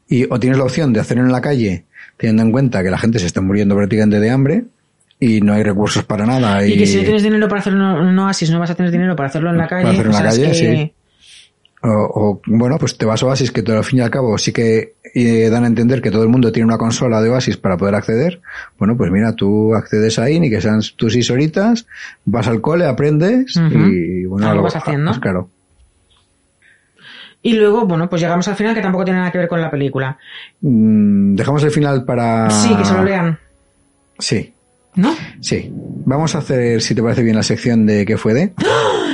Y 0.09 0.27
o 0.31 0.39
tienes 0.39 0.59
la 0.59 0.65
opción 0.65 0.93
de 0.93 1.01
hacerlo 1.01 1.25
en 1.25 1.33
la 1.33 1.41
calle, 1.41 1.85
teniendo 2.17 2.43
en 2.43 2.53
cuenta 2.53 2.83
que 2.83 2.91
la 2.91 2.99
gente 2.99 3.19
se 3.19 3.27
está 3.27 3.41
muriendo 3.41 3.75
prácticamente 3.75 4.21
de 4.21 4.31
hambre 4.31 4.65
y 5.19 5.41
no 5.41 5.55
hay 5.55 5.63
recursos 5.63 6.05
para 6.05 6.25
nada. 6.27 6.65
Y, 6.67 6.75
Y 6.75 6.79
que 6.79 6.87
si 6.87 6.99
no 6.99 7.03
tienes 7.05 7.23
dinero 7.23 7.49
para 7.49 7.61
hacerlo 7.63 8.01
en 8.01 8.07
un 8.09 8.19
oasis, 8.21 8.51
no 8.51 8.59
vas 8.61 8.71
a 8.71 8.75
tener 8.75 8.93
dinero 8.93 9.17
para 9.17 9.29
hacerlo 9.29 9.51
en 9.51 9.57
la 9.59 9.69
Para 9.69 9.83
calle. 9.83 9.93
hacerlo 9.99 10.17
en 10.19 10.25
la 10.25 10.31
calle, 10.31 10.49
que- 10.49 10.55
sí. 10.55 10.93
O, 11.83 11.89
o, 11.91 12.41
bueno, 12.47 12.79
pues 12.79 12.97
te 12.97 13.05
vas 13.05 13.23
a 13.23 13.27
Oasis, 13.27 13.51
que 13.51 13.63
todo, 13.63 13.77
al 13.79 13.85
fin 13.85 13.99
y 13.99 14.03
al 14.03 14.11
cabo 14.11 14.39
sí 14.39 14.53
que 14.53 14.95
eh, 15.15 15.49
dan 15.51 15.65
a 15.65 15.67
entender 15.67 16.01
que 16.01 16.11
todo 16.11 16.23
el 16.23 16.29
mundo 16.29 16.53
tiene 16.53 16.67
una 16.67 16.79
consola 16.79 17.21
de 17.21 17.31
Oasis 17.31 17.57
para 17.57 17.77
poder 17.77 17.95
acceder. 17.97 18.41
Bueno, 18.79 18.97
pues 18.97 19.11
mira, 19.11 19.35
tú 19.35 19.75
accedes 19.75 20.19
ahí, 20.19 20.39
ni 20.41 20.49
que 20.49 20.61
sean 20.61 20.81
tus 20.97 21.13
seis 21.13 21.31
horitas, 21.31 21.87
vas 22.25 22.47
al 22.49 22.61
cole, 22.61 22.87
aprendes 22.87 23.57
y 23.71 24.25
bueno, 24.27 24.49
Algo 24.49 24.63
vas 24.65 24.77
haciendo. 24.77 25.13
claro. 25.21 25.49
Y 27.45 27.55
luego, 27.55 27.85
bueno, 27.87 28.09
pues 28.09 28.23
llegamos 28.23 28.47
al 28.47 28.55
final 28.55 28.73
que 28.75 28.81
tampoco 28.81 29.05
tiene 29.05 29.19
nada 29.19 29.33
que 29.33 29.39
ver 29.39 29.49
con 29.49 29.61
la 29.61 29.69
película. 29.71 30.17
Mm, 30.61 31.35
Dejamos 31.35 31.65
el 31.65 31.73
final 31.73 32.05
para... 32.05 32.49
Sí, 32.51 32.73
que 32.77 32.85
se 32.85 32.95
lo 32.95 33.03
lean. 33.03 33.37
Sí, 34.17 34.55
¿No? 34.95 35.15
sí. 35.41 35.73
Vamos 36.05 36.35
a 36.35 36.39
hacer, 36.39 36.83
si 36.83 36.95
te 36.95 37.03
parece 37.03 37.23
bien, 37.23 37.37
la 37.37 37.45
sección 37.45 37.87
de 37.87 38.05
qué 38.05 38.17
fue 38.17 38.35
de. 38.35 38.53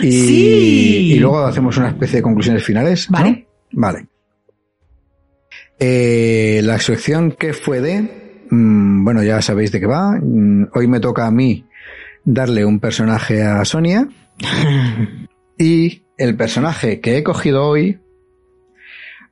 Y, 0.02 0.10
¡Sí! 0.10 1.12
y 1.12 1.18
luego 1.18 1.40
hacemos 1.40 1.76
una 1.76 1.88
especie 1.88 2.16
de 2.16 2.22
conclusiones 2.22 2.64
finales. 2.64 3.10
¿no? 3.10 3.18
Vale. 3.18 3.46
Vale. 3.72 4.06
Eh, 5.78 6.60
la 6.64 6.78
sección 6.78 7.32
que 7.32 7.52
fue 7.52 7.80
de, 7.80 8.46
mm, 8.50 9.04
bueno, 9.04 9.22
ya 9.22 9.42
sabéis 9.42 9.70
de 9.70 9.80
qué 9.80 9.86
va. 9.86 10.12
Mm, 10.20 10.68
hoy 10.74 10.86
me 10.86 11.00
toca 11.00 11.26
a 11.26 11.30
mí 11.30 11.66
darle 12.24 12.64
un 12.64 12.80
personaje 12.80 13.42
a 13.42 13.64
Sonia. 13.64 14.08
y 15.58 16.04
el 16.16 16.36
personaje 16.36 17.00
que 17.00 17.18
he 17.18 17.22
cogido 17.22 17.66
hoy, 17.66 18.00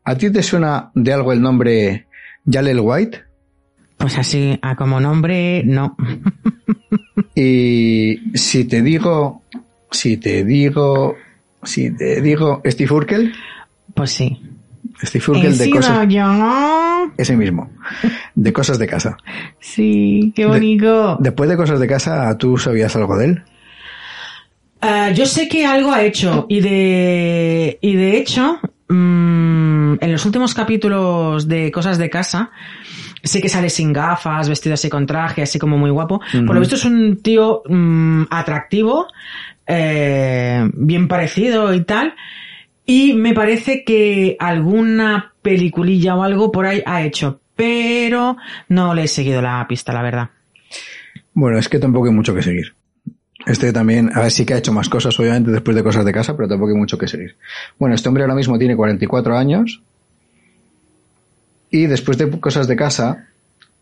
¿a 0.05 0.16
ti 0.16 0.30
te 0.30 0.42
suena 0.42 0.90
de 0.94 1.12
algo 1.12 1.32
el 1.32 1.40
nombre 1.40 2.07
Jalel 2.51 2.80
White? 2.80 3.26
Pues 3.99 4.18
así, 4.18 4.59
a 4.62 4.76
como 4.76 5.01
nombre, 5.01 5.62
no. 5.64 5.97
Y 7.34 8.18
si 8.34 8.64
te 8.64 8.82
digo, 8.82 9.42
si 9.90 10.16
te 10.16 10.44
digo, 10.44 11.16
si 11.62 11.90
te 11.90 12.20
digo 12.22 12.62
Steve 12.64 12.94
Urkel, 12.94 13.32
Pues 13.94 14.11
sí. 14.12 14.40
Steve 15.03 15.24
Urkel 15.28 15.59
de 15.59 15.64
He 15.66 15.70
cosas, 15.70 16.09
sido 16.09 16.11
yo. 16.11 17.12
ese 17.18 17.36
mismo, 17.36 17.70
de 18.34 18.53
cosas 18.53 18.78
de 18.78 18.86
casa. 18.86 19.18
Sí, 19.61 20.32
qué 20.34 20.47
bonito. 20.47 21.18
Después 21.20 21.51
de 21.51 21.57
cosas 21.59 21.78
de 21.80 21.86
casa, 21.86 22.36
¿tú 22.38 22.57
sabías 22.57 22.97
algo 22.97 23.16
de 23.18 23.24
él? 23.26 23.42
Ah, 24.80 25.11
yo 25.11 25.26
sé 25.26 25.49
que 25.49 25.66
algo 25.66 25.90
ha 25.92 26.03
hecho 26.03 26.47
y 26.49 26.61
de 26.61 27.78
y 27.82 27.97
de 27.97 28.16
hecho 28.18 28.59
mm, 28.88 29.94
en 30.01 30.12
los 30.12 30.24
últimos 30.24 30.55
capítulos 30.55 31.49
de 31.49 31.70
cosas 31.72 31.99
de 31.99 32.09
casa 32.09 32.51
sé 33.22 33.40
que 33.40 33.48
sale 33.48 33.70
sin 33.70 33.92
gafas, 33.92 34.48
vestido 34.48 34.74
así 34.74 34.88
con 34.88 35.06
traje, 35.06 35.42
así 35.42 35.58
como 35.58 35.78
muy 35.78 35.90
guapo. 35.90 36.20
Por 36.46 36.54
lo 36.54 36.60
visto 36.60 36.76
es 36.76 36.84
un 36.84 37.22
tío 37.22 37.62
mm, 37.68 38.24
atractivo, 38.30 39.08
eh, 39.66 40.68
bien 40.74 41.08
parecido 41.08 41.74
y 41.74 41.84
tal. 41.84 42.14
Y 42.84 43.14
me 43.14 43.34
parece 43.34 43.82
que 43.84 44.36
alguna 44.38 45.32
peliculilla 45.42 46.14
o 46.14 46.22
algo 46.22 46.52
por 46.52 46.66
ahí 46.66 46.82
ha 46.86 47.02
hecho, 47.02 47.40
pero 47.56 48.36
no 48.68 48.94
le 48.94 49.04
he 49.04 49.08
seguido 49.08 49.42
la 49.42 49.66
pista, 49.68 49.92
la 49.92 50.02
verdad. 50.02 50.30
Bueno, 51.34 51.58
es 51.58 51.68
que 51.68 51.78
tampoco 51.78 52.06
hay 52.06 52.12
mucho 52.12 52.34
que 52.34 52.42
seguir. 52.42 52.74
Este 53.44 53.72
también, 53.72 54.10
a 54.14 54.20
ver, 54.20 54.30
sí 54.30 54.44
que 54.44 54.54
ha 54.54 54.58
hecho 54.58 54.72
más 54.72 54.88
cosas, 54.88 55.18
obviamente, 55.20 55.50
después 55.50 55.76
de 55.76 55.84
cosas 55.84 56.04
de 56.04 56.12
casa, 56.12 56.36
pero 56.36 56.48
tampoco 56.48 56.70
hay 56.72 56.78
mucho 56.78 56.98
que 56.98 57.06
seguir. 57.06 57.36
Bueno, 57.78 57.94
este 57.94 58.08
hombre 58.08 58.24
ahora 58.24 58.34
mismo 58.34 58.58
tiene 58.58 58.74
44 58.74 59.36
años. 59.36 59.82
Y 61.77 61.87
después 61.87 62.16
de 62.16 62.31
cosas 62.41 62.66
de 62.68 62.74
casa, 62.74 63.27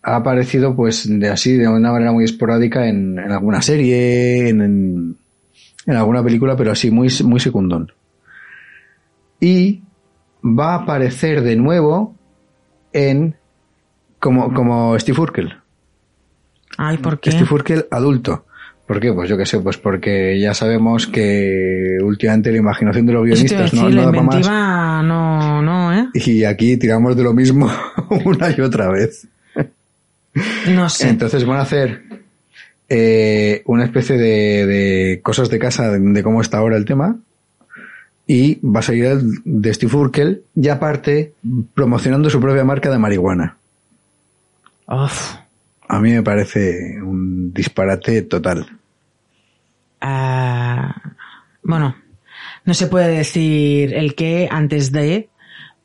ha 0.02 0.16
aparecido, 0.16 0.74
pues, 0.74 1.06
de 1.08 1.28
así, 1.28 1.52
de 1.56 1.68
una 1.68 1.92
manera 1.92 2.10
muy 2.10 2.24
esporádica 2.24 2.88
en, 2.88 3.20
en 3.20 3.30
alguna 3.30 3.62
serie, 3.62 4.48
en, 4.48 4.60
en, 4.60 5.16
en 5.86 5.96
alguna 5.96 6.20
película, 6.24 6.56
pero 6.56 6.72
así, 6.72 6.90
muy, 6.90 7.08
muy 7.22 7.38
secundón. 7.38 7.92
Y 9.38 9.82
va 10.42 10.72
a 10.72 10.82
aparecer 10.82 11.42
de 11.42 11.54
nuevo 11.54 12.16
en, 12.92 13.36
como, 14.18 14.52
como 14.52 14.98
Steve 14.98 15.20
Urkel. 15.20 15.54
Ay, 16.76 16.98
¿por 16.98 17.20
qué? 17.20 17.30
Steve 17.30 17.54
Urkel 17.54 17.86
adulto. 17.92 18.44
¿Por 18.88 18.98
qué? 18.98 19.12
Pues 19.12 19.28
yo 19.30 19.38
qué 19.38 19.46
sé, 19.46 19.60
pues 19.60 19.78
porque 19.78 20.40
ya 20.40 20.52
sabemos 20.52 21.06
que 21.06 21.93
últimamente 22.04 22.50
la 22.52 22.58
imaginación 22.58 23.06
de 23.06 23.12
los 23.12 23.28
Eso 23.28 23.44
te 23.44 23.54
iba 23.54 23.64
a 23.64 23.68
guionistas 23.68 23.74
no, 23.74 23.82
decir, 23.82 23.96
no 23.96 24.00
la 24.00 24.06
da 24.06 24.12
para 24.12 24.22
más. 24.22 24.34
inventiva 24.36 25.02
no, 25.02 25.62
no, 25.62 25.92
¿eh? 25.92 26.08
Y 26.14 26.44
aquí 26.44 26.76
tiramos 26.76 27.16
de 27.16 27.22
lo 27.22 27.32
mismo 27.32 27.70
una 28.24 28.50
y 28.56 28.60
otra 28.60 28.88
vez. 28.90 29.26
No 30.68 30.88
sé. 30.88 31.08
Entonces 31.08 31.44
van 31.44 31.58
a 31.58 31.62
hacer 31.62 32.02
eh, 32.88 33.62
una 33.66 33.84
especie 33.84 34.16
de, 34.16 34.66
de 34.66 35.20
cosas 35.22 35.48
de 35.48 35.58
casa 35.58 35.90
de, 35.90 35.98
de 35.98 36.22
cómo 36.22 36.40
está 36.40 36.58
ahora 36.58 36.76
el 36.76 36.84
tema. 36.84 37.16
Y 38.26 38.58
va 38.66 38.80
a 38.80 38.82
salir 38.82 39.04
el 39.04 39.22
de 39.44 39.74
Steve 39.74 39.94
Urkel, 39.94 40.44
y 40.56 40.68
aparte 40.68 41.34
promocionando 41.74 42.30
su 42.30 42.40
propia 42.40 42.64
marca 42.64 42.90
de 42.90 42.98
marihuana. 42.98 43.58
Uf. 44.86 45.34
A 45.88 46.00
mí 46.00 46.10
me 46.10 46.22
parece 46.22 47.02
un 47.02 47.52
disparate 47.52 48.22
total. 48.22 48.66
Ah, 50.00 50.94
bueno, 51.64 51.96
no 52.64 52.74
se 52.74 52.86
puede 52.86 53.16
decir 53.16 53.94
el 53.94 54.14
qué 54.14 54.48
antes 54.50 54.92
de, 54.92 55.28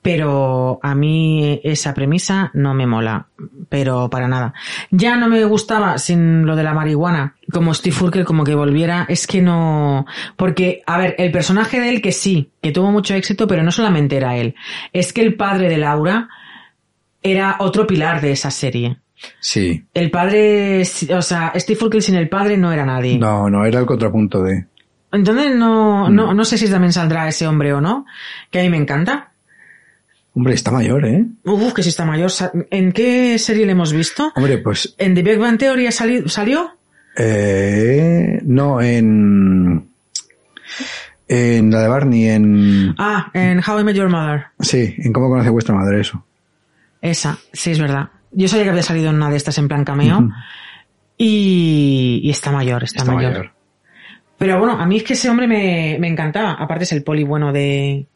pero 0.02 0.80
a 0.82 0.96
mí 0.96 1.60
esa 1.64 1.94
premisa 1.94 2.52
no 2.54 2.74
me 2.74 2.88
mola, 2.88 3.28
pero 3.68 4.10
para 4.10 4.28
nada. 4.28 4.54
Ya 4.92 5.18
no 5.18 5.28
me 5.28 5.44
gustaba 5.44 5.98
sin 5.98 6.46
lo 6.46 6.56
de 6.56 6.64
la 6.64 6.74
marihuana, 6.74 7.36
como 7.52 7.74
Steve 7.74 7.96
Urkel 8.02 8.26
como 8.26 8.44
que 8.44 8.56
volviera, 8.56 9.06
es 9.10 9.28
que 9.28 9.42
no, 9.42 10.06
porque, 10.38 10.82
a 10.86 10.98
ver, 10.98 11.16
el 11.18 11.32
personaje 11.32 11.80
de 11.80 11.90
él 11.90 12.02
que 12.02 12.12
sí, 12.12 12.52
que 12.62 12.72
tuvo 12.72 12.92
mucho 12.92 13.14
éxito, 13.14 13.48
pero 13.48 13.64
no 13.64 13.72
solamente 13.72 14.18
era 14.18 14.38
él, 14.38 14.56
es 14.94 15.12
que 15.12 15.22
el 15.22 15.36
padre 15.36 15.70
de 15.70 15.78
Laura 15.78 16.30
era 17.22 17.58
otro 17.60 17.86
pilar 17.86 18.22
de 18.22 18.32
esa 18.32 18.52
serie. 18.52 19.00
Sí. 19.42 19.84
El 19.94 20.12
padre, 20.12 20.82
o 20.82 21.22
sea, 21.22 21.52
Steve 21.56 21.80
Urkel 21.84 22.02
sin 22.02 22.16
el 22.16 22.30
padre 22.30 22.58
no 22.58 22.72
era 22.72 22.86
nadie. 22.86 23.18
No, 23.18 23.50
no, 23.50 23.66
era 23.66 23.80
el 23.80 23.86
contrapunto 23.86 24.42
de... 24.42 24.68
Entonces 25.12 25.56
no, 25.56 26.10
Mm. 26.10 26.16
no, 26.16 26.34
no 26.34 26.46
sé 26.46 26.58
si 26.58 26.70
también 26.70 26.94
saldrá 26.94 27.28
ese 27.28 27.48
hombre 27.48 27.74
o 27.74 27.82
no, 27.82 28.06
que 28.52 28.60
a 28.60 28.64
mí 28.64 28.70
me 28.70 28.78
encanta. 28.78 29.32
Hombre, 30.36 30.54
está 30.54 30.72
mayor, 30.72 31.06
¿eh? 31.06 31.26
Uf, 31.44 31.74
que 31.74 31.82
si 31.84 31.90
está 31.90 32.06
mayor. 32.06 32.32
¿En 32.70 32.92
qué 32.92 33.38
serie 33.40 33.66
le 33.66 33.72
hemos 33.74 33.92
visto? 33.92 34.32
Hombre, 34.36 34.60
pues 34.60 34.94
¿En 34.98 35.16
The 35.16 35.24
Big 35.24 35.40
Bang 35.40 35.58
Theory 35.58 35.92
salió? 35.92 36.78
eh, 37.18 38.40
no 38.44 38.80
en 38.82 39.90
en 41.28 41.72
la 41.72 41.82
de 41.82 41.88
Barney, 41.88 42.28
en 42.30 42.96
Ah, 42.98 43.30
en 43.34 43.60
How 43.68 43.80
I 43.80 43.84
Met 43.84 43.96
Your 43.96 44.10
Mother. 44.10 44.46
sí, 44.60 44.96
en 44.98 45.12
cómo 45.14 45.30
conoce 45.30 45.50
vuestra 45.50 45.76
madre 45.76 46.02
eso. 46.02 46.24
Esa, 47.02 47.38
sí, 47.54 47.72
es 47.72 47.80
verdad. 47.80 48.10
Yo 48.32 48.48
sabía 48.48 48.66
que 48.66 48.70
había 48.72 48.84
salido 48.84 49.10
en 49.10 49.16
una 49.18 49.30
de 49.30 49.38
estas 49.38 49.58
en 49.58 49.68
plan 49.68 49.84
cameo. 49.84 50.30
Y, 51.18 52.22
y 52.24 52.30
está 52.30 52.52
mayor, 52.52 52.84
está, 52.84 53.00
Está 53.00 53.12
mayor. 53.14 53.32
mayor. 53.32 53.52
Pero 54.40 54.58
bueno, 54.58 54.80
a 54.80 54.86
mí 54.86 54.98
es 54.98 55.04
que 55.04 55.14
ese 55.14 55.30
hombre 55.30 55.48
me, 55.48 55.98
me 56.00 56.08
encantaba. 56.08 56.54
Aparte 56.54 56.86
es 56.86 56.94
el 56.94 57.04
poli 57.04 57.26
bueno 57.26 57.52
de 57.52 58.08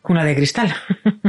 Cuna 0.00 0.24
de 0.24 0.36
Cristal. 0.36 0.72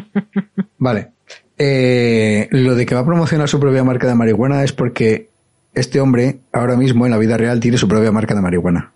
Vale. 0.78 1.10
Eh, 1.58 2.48
lo 2.52 2.76
de 2.76 2.86
que 2.86 2.94
va 2.94 3.02
a 3.02 3.06
promocionar 3.06 3.50
su 3.50 3.60
propia 3.60 3.84
marca 3.84 4.08
de 4.08 4.14
marihuana 4.14 4.64
es 4.64 4.72
porque 4.72 5.32
este 5.74 6.00
hombre 6.00 6.42
ahora 6.54 6.76
mismo 6.76 7.06
en 7.06 7.12
la 7.12 7.18
vida 7.18 7.38
real 7.38 7.60
tiene 7.60 7.80
su 7.80 7.88
propia 7.88 8.12
marca 8.12 8.36
de 8.36 8.42
marihuana. 8.42 8.92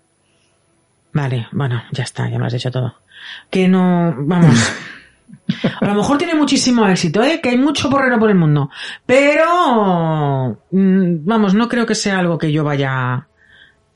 Vale, 1.12 1.48
bueno, 1.50 1.82
ya 1.90 2.04
está, 2.04 2.30
ya 2.30 2.38
me 2.38 2.46
has 2.46 2.52
dicho 2.52 2.70
todo. 2.70 2.94
Que 3.50 3.66
no, 3.66 4.14
vamos. 4.18 4.56
A 5.80 5.84
lo 5.84 5.94
mejor 5.96 6.16
tiene 6.16 6.36
muchísimo 6.36 6.86
éxito, 6.86 7.22
¿eh? 7.24 7.40
Que 7.42 7.48
hay 7.48 7.58
mucho 7.58 7.90
porrero 7.90 8.20
por 8.20 8.30
el 8.30 8.36
mundo. 8.36 8.70
Pero, 9.04 10.58
mm, 10.70 11.26
vamos, 11.26 11.54
no 11.54 11.68
creo 11.68 11.86
que 11.86 11.96
sea 11.96 12.20
algo 12.20 12.38
que 12.38 12.52
yo 12.52 12.62
vaya 12.62 13.26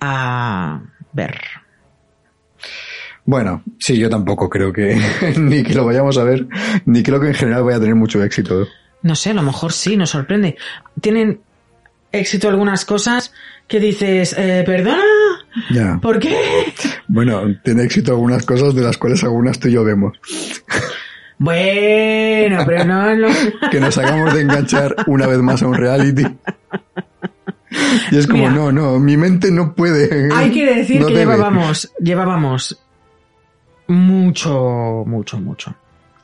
a 0.01 0.81
ver. 1.17 1.41
Bueno, 3.25 3.63
sí, 3.79 3.99
yo 3.99 4.09
tampoco 4.09 4.49
creo 4.49 4.73
que 4.73 5.01
ni 5.39 5.65
que 5.65 5.75
lo 5.75 5.85
vayamos 5.85 6.17
a 6.19 6.25
ver, 6.25 6.47
ni 6.85 7.03
creo 7.03 7.21
que 7.21 7.29
en 7.29 7.35
general 7.35 7.65
vaya 7.65 7.79
a 7.79 7.81
tener 7.81 7.97
mucho 7.97 8.23
éxito. 8.23 8.67
No 9.03 9.15
sé, 9.17 9.31
a 9.31 9.35
lo 9.35 9.43
mejor 9.43 9.73
sí, 9.73 9.97
nos 9.97 10.11
sorprende. 10.11 10.57
Tienen 11.01 11.41
éxito 12.13 12.49
algunas 12.49 12.85
cosas 12.85 13.33
que 13.67 13.81
dices, 13.81 14.35
eh, 14.39 14.63
perdona, 14.65 15.03
Ya. 15.71 15.99
¿por 16.01 16.19
qué? 16.21 16.73
Bueno, 17.09 17.43
tiene 17.65 17.83
éxito 17.85 18.13
algunas 18.13 18.45
cosas 18.47 18.75
de 18.75 18.83
las 18.83 18.97
cuales 18.97 19.23
algunas 19.25 19.59
tú 19.59 19.69
y 19.69 19.73
yo 19.73 19.85
vemos. 19.85 20.17
Bueno, 21.39 22.65
pero 22.67 22.85
no 22.85 23.11
es 23.11 23.19
lo... 23.19 23.29
Que 23.71 23.81
nos 23.81 23.99
acabamos 23.99 24.35
de 24.35 24.41
enganchar 24.43 24.95
una 25.07 25.27
vez 25.27 25.39
más 25.39 25.63
a 25.63 25.67
un 25.67 25.75
reality. 25.75 26.23
Y 28.11 28.17
es 28.19 28.27
como, 28.27 28.39
Mira. 28.45 28.51
no, 28.53 28.73
no, 28.73 28.99
mi 28.99 29.17
mente 29.17 29.51
no 29.51 29.75
puede. 29.75 30.29
Hay 30.35 30.51
que 30.53 30.67
decir 30.75 31.01
no 31.01 31.09
que 31.09 31.15
debe. 31.15 31.33
llevábamos, 31.35 31.93
llevábamos 31.99 32.81
mucho, 33.89 35.05
mucho, 35.07 35.39
mucho, 35.41 35.75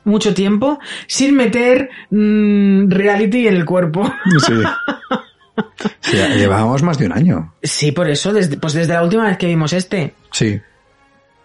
mucho 0.05 0.33
tiempo 0.33 0.79
sin 1.07 1.35
meter 1.35 1.89
mm, 2.09 2.89
reality 2.89 3.47
en 3.47 3.55
el 3.55 3.65
cuerpo. 3.65 4.11
Sí. 4.45 4.53
Sí, 5.99 6.17
llevábamos 6.35 6.81
más 6.81 6.97
de 6.97 7.05
un 7.05 7.11
año. 7.13 7.53
Sí, 7.61 7.91
por 7.91 8.09
eso, 8.09 8.33
desde, 8.33 8.57
pues 8.57 8.73
desde 8.73 8.93
la 8.93 9.03
última 9.03 9.25
vez 9.27 9.37
que 9.37 9.45
vimos 9.45 9.71
este, 9.73 10.15
Sí. 10.31 10.59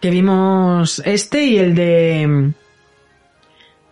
que 0.00 0.10
vimos 0.10 1.02
este 1.04 1.44
y 1.44 1.58
el 1.58 1.74
de 1.74 2.52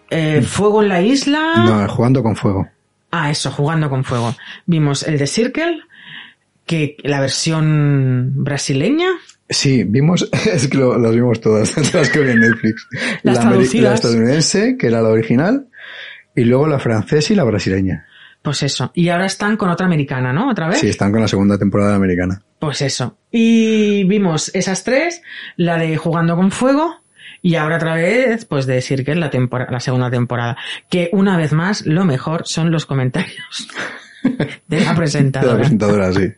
eh, 0.09 0.41
Fuego 0.43 0.83
en 0.83 0.89
la 0.89 1.03
Isla. 1.03 1.53
No, 1.57 1.89
jugando 1.89 2.23
con 2.23 2.35
fuego. 2.35 2.67
Ah, 3.11 3.31
eso, 3.31 3.51
jugando 3.51 3.91
con 3.91 4.05
fuego. 4.05 4.35
Vimos 4.65 5.03
el 5.03 5.19
de 5.19 5.27
Circle, 5.27 5.81
que 6.67 6.97
la 7.05 7.21
versión 7.21 8.33
brasileña. 8.45 9.09
Sí, 9.49 9.85
vimos, 9.85 10.29
es 10.53 10.67
que 10.69 10.77
lo- 10.79 10.99
las 10.99 11.15
vimos 11.15 11.41
todas, 11.41 11.77
las 11.95 12.11
que 12.11 12.21
vi 12.21 12.31
en 12.31 12.41
Netflix. 12.41 12.87
Las 13.23 13.45
la, 13.45 13.95
estadounidense, 13.95 14.77
que 14.77 14.89
era 14.89 15.01
la 15.01 15.09
original, 15.11 15.69
y 16.35 16.45
luego 16.45 16.67
la 16.67 16.79
francesa 16.79 17.33
y 17.33 17.37
la 17.37 17.45
brasileña. 17.45 18.07
Pues 18.43 18.63
eso. 18.63 18.93
Y 18.95 19.09
ahora 19.09 19.27
están 19.27 19.57
con 19.57 19.71
otra 19.71 19.87
americana, 19.87 20.33
¿no? 20.33 20.51
¿Otra 20.51 20.69
vez? 20.69 20.79
Sí, 20.79 20.89
están 20.89 21.11
con 21.11 21.21
la 21.21 21.27
segunda 21.29 21.59
temporada 21.59 21.97
americana. 21.97 22.43
Pues 22.61 22.81
eso. 22.83 23.19
Y 23.31 24.05
vimos 24.05 24.53
esas 24.55 24.85
tres, 24.85 25.23
la 25.57 25.79
de 25.79 25.97
Jugando 25.97 26.37
con 26.37 26.53
Fuego 26.53 26.95
y 27.43 27.57
ahora 27.57 27.77
otra 27.77 27.95
vez, 27.97 28.45
pues 28.45 28.67
de 28.67 28.81
Circle, 28.83 29.17
la, 29.17 29.31
tempora- 29.31 29.67
la 29.71 29.81
segunda 29.81 30.11
temporada. 30.11 30.57
Que 30.89 31.09
una 31.13 31.37
vez 31.37 31.53
más, 31.53 31.87
lo 31.87 32.05
mejor 32.05 32.43
son 32.47 32.71
los 32.71 32.87
comentarios 32.87 33.69
de 34.23 34.37
la 34.39 34.47
De 34.69 34.81
la 34.85 34.95
presentadora. 34.95 35.57
presentadora, 35.59 36.13
sí. 36.13 36.33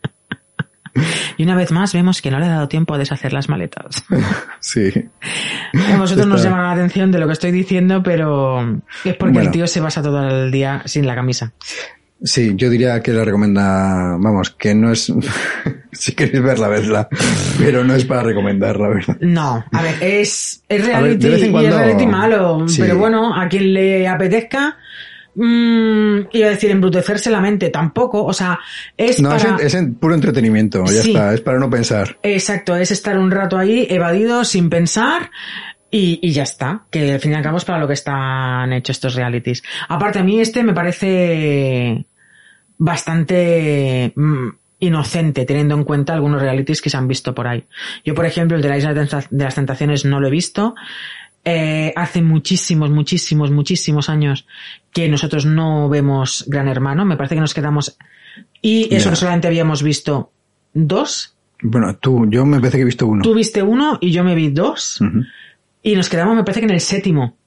Y 1.37 1.43
una 1.43 1.55
vez 1.55 1.71
más 1.71 1.93
vemos 1.93 2.21
que 2.21 2.31
no 2.31 2.39
le 2.39 2.45
ha 2.45 2.49
dado 2.49 2.67
tiempo 2.67 2.93
a 2.93 2.97
deshacer 2.97 3.33
las 3.33 3.49
maletas. 3.49 4.03
Sí. 4.61 4.91
A 5.93 5.97
vosotros 5.97 6.27
nos 6.27 6.43
llama 6.43 6.61
la 6.63 6.71
atención 6.73 7.11
de 7.11 7.19
lo 7.19 7.27
que 7.27 7.33
estoy 7.33 7.51
diciendo, 7.51 8.03
pero 8.03 8.61
es 9.05 9.15
porque 9.15 9.33
Bueno. 9.35 9.41
el 9.41 9.51
tío 9.51 9.67
se 9.67 9.79
basa 9.79 10.01
todo 10.01 10.27
el 10.27 10.51
día 10.51 10.81
sin 10.85 11.07
la 11.07 11.15
camisa. 11.15 11.53
Sí, 12.21 12.51
yo 12.55 12.69
diría 12.69 13.01
que 13.01 13.13
la 13.13 13.23
recomienda, 13.23 14.17
vamos, 14.19 14.49
que 14.51 14.75
no 14.75 14.91
es, 14.91 15.11
si 15.93 16.11
queréis 16.11 16.43
verla, 16.43 16.67
vedla, 16.67 17.07
pero 17.57 17.85
no 17.85 17.95
es 17.95 18.03
para 18.03 18.23
recomendar, 18.23 18.77
la 18.77 18.89
verdad. 18.89 19.17
No, 19.21 19.63
a 19.71 19.81
ver, 19.81 19.95
es, 20.01 20.61
es 20.67 20.81
ver, 20.85 20.97
reality 20.97 21.17
de 21.23 21.29
vez 21.29 21.43
en 21.43 21.55
y 21.55 21.65
es 21.65 21.73
reality 21.75 22.05
malo, 22.05 22.67
Sí. 22.67 22.81
pero 22.81 22.97
bueno, 22.97 23.33
a 23.33 23.47
quien 23.47 23.73
le 23.73 24.05
apetezca, 24.09 24.75
mm, 25.35 26.19
iba 26.33 26.47
a 26.47 26.49
decir 26.51 26.71
embrutecerse 26.71 27.29
la 27.29 27.41
mente, 27.41 27.69
tampoco, 27.69 28.23
o 28.25 28.33
sea, 28.33 28.59
es 28.97 29.21
No, 29.21 29.35
es, 29.35 29.43
para... 29.43 29.59
en, 29.59 29.65
es 29.67 29.73
en 29.75 29.95
puro 29.95 30.15
entretenimiento, 30.15 30.83
ya 30.85 31.01
Sí. 31.01 31.09
está, 31.11 31.33
es 31.33 31.41
para 31.41 31.59
no 31.59 31.69
pensar. 31.69 32.17
Exacto, 32.23 32.75
es 32.75 32.91
estar 32.91 33.17
un 33.17 33.31
rato 33.31 33.57
ahí 33.57 33.87
evadido 33.89 34.43
sin 34.45 34.69
pensar 34.69 35.31
y, 35.91 36.19
y 36.21 36.31
ya 36.31 36.43
está, 36.43 36.83
que 36.91 37.13
al 37.13 37.19
fin 37.19 37.31
y 37.31 37.35
al 37.35 37.41
cabo 37.43 37.57
es 37.57 37.65
para 37.65 37.79
lo 37.79 37.87
que 37.87 37.93
están 37.93 38.71
hechos 38.73 38.97
estos 38.97 39.15
realities. 39.15 39.63
Aparte 39.87 40.19
a 40.19 40.23
mí 40.23 40.39
este 40.39 40.63
me 40.63 40.73
parece 40.73 42.05
bastante 42.77 44.13
mm, 44.15 44.47
inocente 44.79 45.45
teniendo 45.45 45.75
en 45.75 45.83
cuenta 45.83 46.13
algunos 46.13 46.41
realities 46.41 46.81
que 46.81 46.89
se 46.89 46.97
han 46.97 47.07
visto 47.07 47.35
por 47.35 47.47
ahí. 47.47 47.65
Yo, 48.05 48.15
por 48.15 48.25
ejemplo, 48.25 48.55
el 48.55 48.63
de 48.63 48.69
la 48.69 48.77
Isla 48.77 48.93
de 48.93 49.43
las 49.43 49.55
Tentaciones 49.55 50.05
no 50.05 50.19
lo 50.19 50.27
he 50.27 50.31
visto. 50.31 50.75
Eh, 51.45 51.93
hace 51.95 52.21
muchísimos, 52.21 52.89
muchísimos, 52.89 53.51
muchísimos 53.51 54.09
años 54.09 54.45
que 54.91 55.07
nosotros 55.07 55.45
no 55.45 55.89
vemos 55.89 56.45
Gran 56.47 56.67
Hermano. 56.67 57.05
Me 57.05 57.17
parece 57.17 57.35
que 57.35 57.41
nos 57.41 57.53
quedamos... 57.53 57.97
Y 58.61 58.93
eso 58.93 59.09
que 59.09 59.15
solamente 59.15 59.47
habíamos 59.47 59.83
visto 59.83 60.31
dos 60.73 61.35
Bueno, 61.61 61.95
tú, 61.97 62.25
yo 62.29 62.45
me 62.45 62.59
parece 62.59 62.77
que 62.77 62.81
he 62.83 62.85
visto 62.85 63.07
uno. 63.07 63.21
Tú 63.21 63.33
viste 63.33 63.63
uno 63.63 63.97
y 64.01 64.11
yo 64.11 64.23
me 64.23 64.35
vi 64.35 64.49
dos. 64.49 64.99
Y 65.81 65.95
nos 65.95 66.09
quedamos, 66.09 66.35
me 66.35 66.43
parece 66.43 66.61
que 66.61 66.65
en 66.65 66.73
el 66.73 66.81
séptimo. 66.81 67.37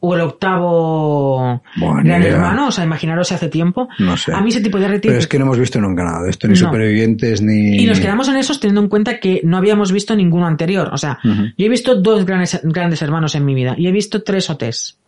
O 0.00 0.14
el 0.14 0.20
octavo 0.20 1.60
Gran 1.76 2.06
idea. 2.06 2.34
Hermano, 2.34 2.68
o 2.68 2.70
sea, 2.70 2.84
imaginaros 2.84 3.32
hace 3.32 3.48
tiempo. 3.48 3.88
No 3.98 4.16
sé. 4.16 4.32
A 4.32 4.40
mí 4.40 4.50
ese 4.50 4.60
tipo 4.60 4.78
de 4.78 4.86
reality... 4.86 5.08
Pero 5.08 5.18
es 5.18 5.26
que 5.26 5.38
no 5.38 5.44
hemos 5.44 5.58
visto 5.58 5.80
nunca 5.80 6.04
nada 6.04 6.22
de 6.22 6.30
esto, 6.30 6.46
ni 6.46 6.52
No. 6.54 6.60
supervivientes, 6.60 7.42
ni... 7.42 7.78
Y 7.82 7.86
nos 7.86 7.98
quedamos 7.98 8.28
en 8.28 8.36
esos 8.36 8.60
teniendo 8.60 8.80
en 8.82 8.88
cuenta 8.88 9.18
que 9.18 9.40
no 9.44 9.56
habíamos 9.56 9.90
visto 9.90 10.14
ninguno 10.14 10.46
anterior. 10.46 10.90
O 10.92 10.98
sea, 10.98 11.18
yo 11.24 11.66
he 11.66 11.68
visto 11.68 12.00
dos 12.00 12.24
grandes, 12.24 12.60
grandes 12.62 13.02
hermanos 13.02 13.34
en 13.34 13.44
mi 13.44 13.54
vida 13.54 13.74
y 13.76 13.88
he 13.88 13.92
visto 13.92 14.22
tres 14.22 14.48
OTs. 14.50 14.98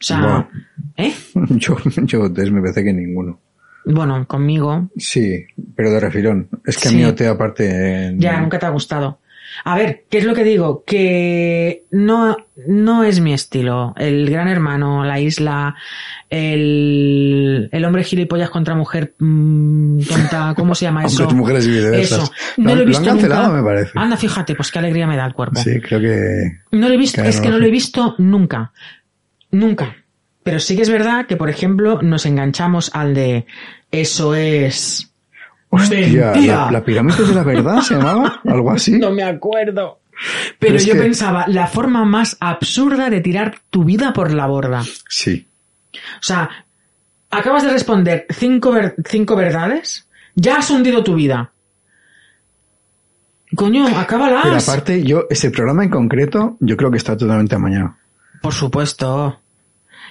O 0.00 0.04
sea. 0.04 0.48
¿eh? 0.96 1.12
Yo, 1.50 1.76
yo 2.04 2.30
test 2.32 2.50
me 2.52 2.60
parece 2.60 2.84
que 2.84 2.92
ninguno. 2.92 3.38
Bueno, 3.86 4.26
conmigo 4.26 4.88
Sí, 4.96 5.46
pero 5.74 5.90
de 5.90 6.00
refilón. 6.00 6.48
Es 6.66 6.76
que 6.76 6.88
Sí. 6.88 6.94
a 6.94 6.98
mí 6.98 7.04
OT 7.04 7.20
aparte... 7.22 8.08
eh, 8.08 8.14
ya 8.18 8.40
nunca 8.40 8.58
te 8.58 8.66
ha 8.66 8.70
gustado. 8.70 9.20
A 9.64 9.76
ver, 9.76 10.04
¿qué 10.10 10.18
es 10.18 10.24
lo 10.24 10.34
que 10.34 10.44
digo? 10.44 10.84
Que 10.86 11.84
no, 11.90 12.36
no 12.66 13.04
es 13.04 13.20
mi 13.20 13.32
estilo. 13.32 13.94
El 13.96 14.28
gran 14.30 14.48
hermano, 14.48 15.04
la 15.04 15.18
isla, 15.20 15.74
el, 16.30 17.68
el 17.72 17.84
hombre 17.84 18.04
gilipollas 18.04 18.50
contra 18.50 18.74
mujer 18.74 19.14
mm, 19.18 20.00
tonta, 20.00 20.54
¿cómo 20.56 20.74
se 20.74 20.84
llama 20.86 21.04
eso? 21.06 21.22
Hombres, 21.28 21.38
mujeres 21.38 21.66
y. 21.66 21.78
Eso. 22.02 22.30
Lo 22.58 22.64
No 22.64 22.70
han- 22.70 22.76
lo 22.76 22.82
he 22.82 22.84
lo 22.84 22.88
visto 22.88 23.02
han 23.10 23.16
cancelado, 23.16 23.42
nunca. 23.48 23.56
me 23.56 23.62
parece. 23.64 23.92
Anda, 23.94 24.16
fíjate, 24.16 24.54
pues 24.54 24.70
qué 24.70 24.78
alegría 24.78 25.06
me 25.06 25.16
da 25.16 25.26
el 25.26 25.32
cuerpo. 25.34 25.60
Sí, 25.60 25.80
creo 25.80 26.00
que... 26.00 26.58
No 26.72 26.88
lo 26.88 26.94
he 26.94 26.98
visto, 26.98 27.22
es 27.22 27.40
que 27.40 27.48
no 27.48 27.58
lo 27.58 27.66
he 27.66 27.70
visto 27.70 28.14
nunca. 28.18 28.72
Nunca. 29.50 29.96
Pero 30.42 30.60
sí 30.60 30.76
que 30.76 30.82
es 30.82 30.90
verdad 30.90 31.26
que, 31.26 31.36
por 31.36 31.50
ejemplo, 31.50 32.00
nos 32.02 32.24
enganchamos 32.26 32.90
al 32.94 33.14
de 33.14 33.46
eso 33.90 34.34
es. 34.34 35.12
Hostia, 35.82 36.32
la, 36.36 36.70
la 36.70 36.84
pirámide 36.84 37.24
de 37.24 37.34
la 37.34 37.42
verdad 37.42 37.80
se 37.80 37.94
llamaba, 37.94 38.40
algo 38.44 38.70
así. 38.70 38.92
No 38.98 39.10
me 39.10 39.22
acuerdo. 39.22 40.00
Pero, 40.58 40.78
yo 40.78 40.94
que- 40.94 41.00
pensaba, 41.00 41.44
la 41.48 41.66
forma 41.66 42.04
más 42.04 42.36
absurda 42.40 43.10
de 43.10 43.20
tirar 43.20 43.58
tu 43.70 43.84
vida 43.84 44.12
por 44.12 44.32
la 44.32 44.46
borda. 44.46 44.82
Sí. 45.08 45.46
O 45.92 46.22
sea, 46.22 46.48
acabas 47.30 47.62
de 47.64 47.70
responder 47.70 48.26
cinco, 48.30 48.72
ver- 48.72 48.94
cinco 49.06 49.36
verdades, 49.36 50.08
ya 50.34 50.56
has 50.56 50.70
hundido 50.70 51.04
tu 51.04 51.14
vida. 51.14 51.52
Coño, 53.54 53.86
acábalas. 53.96 54.42
Pero 54.42 54.56
aparte, 54.56 55.04
yo, 55.04 55.24
ese 55.30 55.50
programa 55.50 55.84
en 55.84 55.90
concreto, 55.90 56.56
yo 56.60 56.76
creo 56.76 56.90
que 56.90 56.96
está 56.98 57.16
totalmente 57.16 57.54
amañado. 57.54 57.94
Por 58.42 58.52
supuesto. 58.52 59.40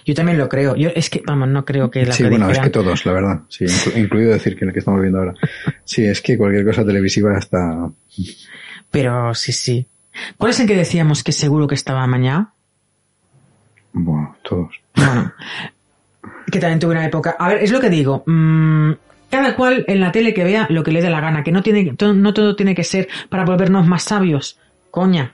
Yo 0.05 0.13
también 0.13 0.37
lo 0.37 0.47
creo. 0.47 0.75
Yo 0.75 0.89
es 0.95 1.09
que, 1.09 1.21
vamos, 1.25 1.47
no 1.49 1.65
creo 1.65 1.89
que 1.89 2.05
la 2.05 2.13
Sí, 2.13 2.23
bueno, 2.23 2.49
es 2.49 2.59
que 2.59 2.69
todos, 2.69 3.05
la 3.05 3.11
verdad. 3.11 3.39
Sí, 3.49 3.65
inclu- 3.65 3.97
incluido 3.97 4.31
decir 4.33 4.55
que 4.55 4.65
el 4.65 4.71
que 4.73 4.79
estamos 4.79 5.01
viendo 5.01 5.19
ahora. 5.19 5.33
Sí, 5.83 6.05
es 6.05 6.21
que 6.21 6.37
cualquier 6.37 6.63
cosa 6.65 6.85
televisiva 6.85 7.37
está... 7.37 7.89
Pero 8.91 9.33
sí, 9.33 9.51
sí. 9.51 9.87
¿Cuál 10.37 10.51
es 10.51 10.59
el 10.59 10.67
que 10.67 10.75
decíamos 10.75 11.23
que 11.23 11.31
seguro 11.31 11.67
que 11.67 11.75
estaba 11.75 12.03
amañado? 12.03 12.49
Bueno, 13.93 14.35
todos. 14.43 14.69
Bueno, 14.95 15.33
que 16.51 16.59
también 16.59 16.79
tuve 16.79 16.91
una 16.91 17.05
época. 17.05 17.35
A 17.39 17.49
ver, 17.49 17.63
es 17.63 17.71
lo 17.71 17.79
que 17.79 17.89
digo. 17.89 18.23
mm, 18.25 18.91
cada 19.29 19.55
cual 19.55 19.83
en 19.87 19.99
la 19.99 20.11
tele 20.11 20.33
que 20.33 20.43
vea 20.43 20.67
lo 20.69 20.83
que 20.83 20.91
le 20.91 21.01
dé 21.01 21.09
la 21.09 21.19
gana, 21.19 21.43
que 21.43 21.51
no 21.51 21.63
tiene, 21.63 21.95
no 21.99 22.33
todo 22.33 22.55
tiene 22.55 22.75
que 22.75 22.83
ser 22.83 23.07
para 23.29 23.43
volvernos 23.43 23.87
más 23.87 24.03
sabios. 24.03 24.59
Coña. 24.91 25.33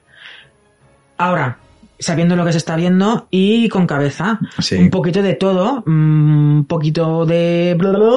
Ahora, 1.17 1.57
sabiendo 2.01 2.35
lo 2.35 2.43
que 2.43 2.51
se 2.51 2.57
está 2.57 2.75
viendo 2.75 3.27
y 3.31 3.69
con 3.69 3.87
cabeza. 3.87 4.39
Sí. 4.59 4.75
Un 4.75 4.89
poquito 4.89 5.21
de 5.21 5.35
todo, 5.35 5.83
mm, 5.85 6.57
un 6.57 6.65
poquito 6.65 7.25
de 7.25 7.75
bla, 7.77 7.91
bla, 7.91 7.99
bla, 7.99 8.09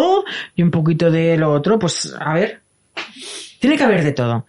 y 0.56 0.62
un 0.62 0.70
poquito 0.70 1.10
de 1.10 1.36
lo 1.36 1.52
otro, 1.52 1.78
pues 1.78 2.14
a 2.18 2.34
ver. 2.34 2.60
Tiene 3.60 3.76
que 3.76 3.84
haber 3.84 4.04
de 4.04 4.12
todo. 4.12 4.46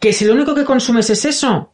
Que 0.00 0.14
si 0.14 0.24
lo 0.24 0.32
único 0.32 0.54
que 0.54 0.64
consumes 0.64 1.10
es 1.10 1.24
eso, 1.26 1.72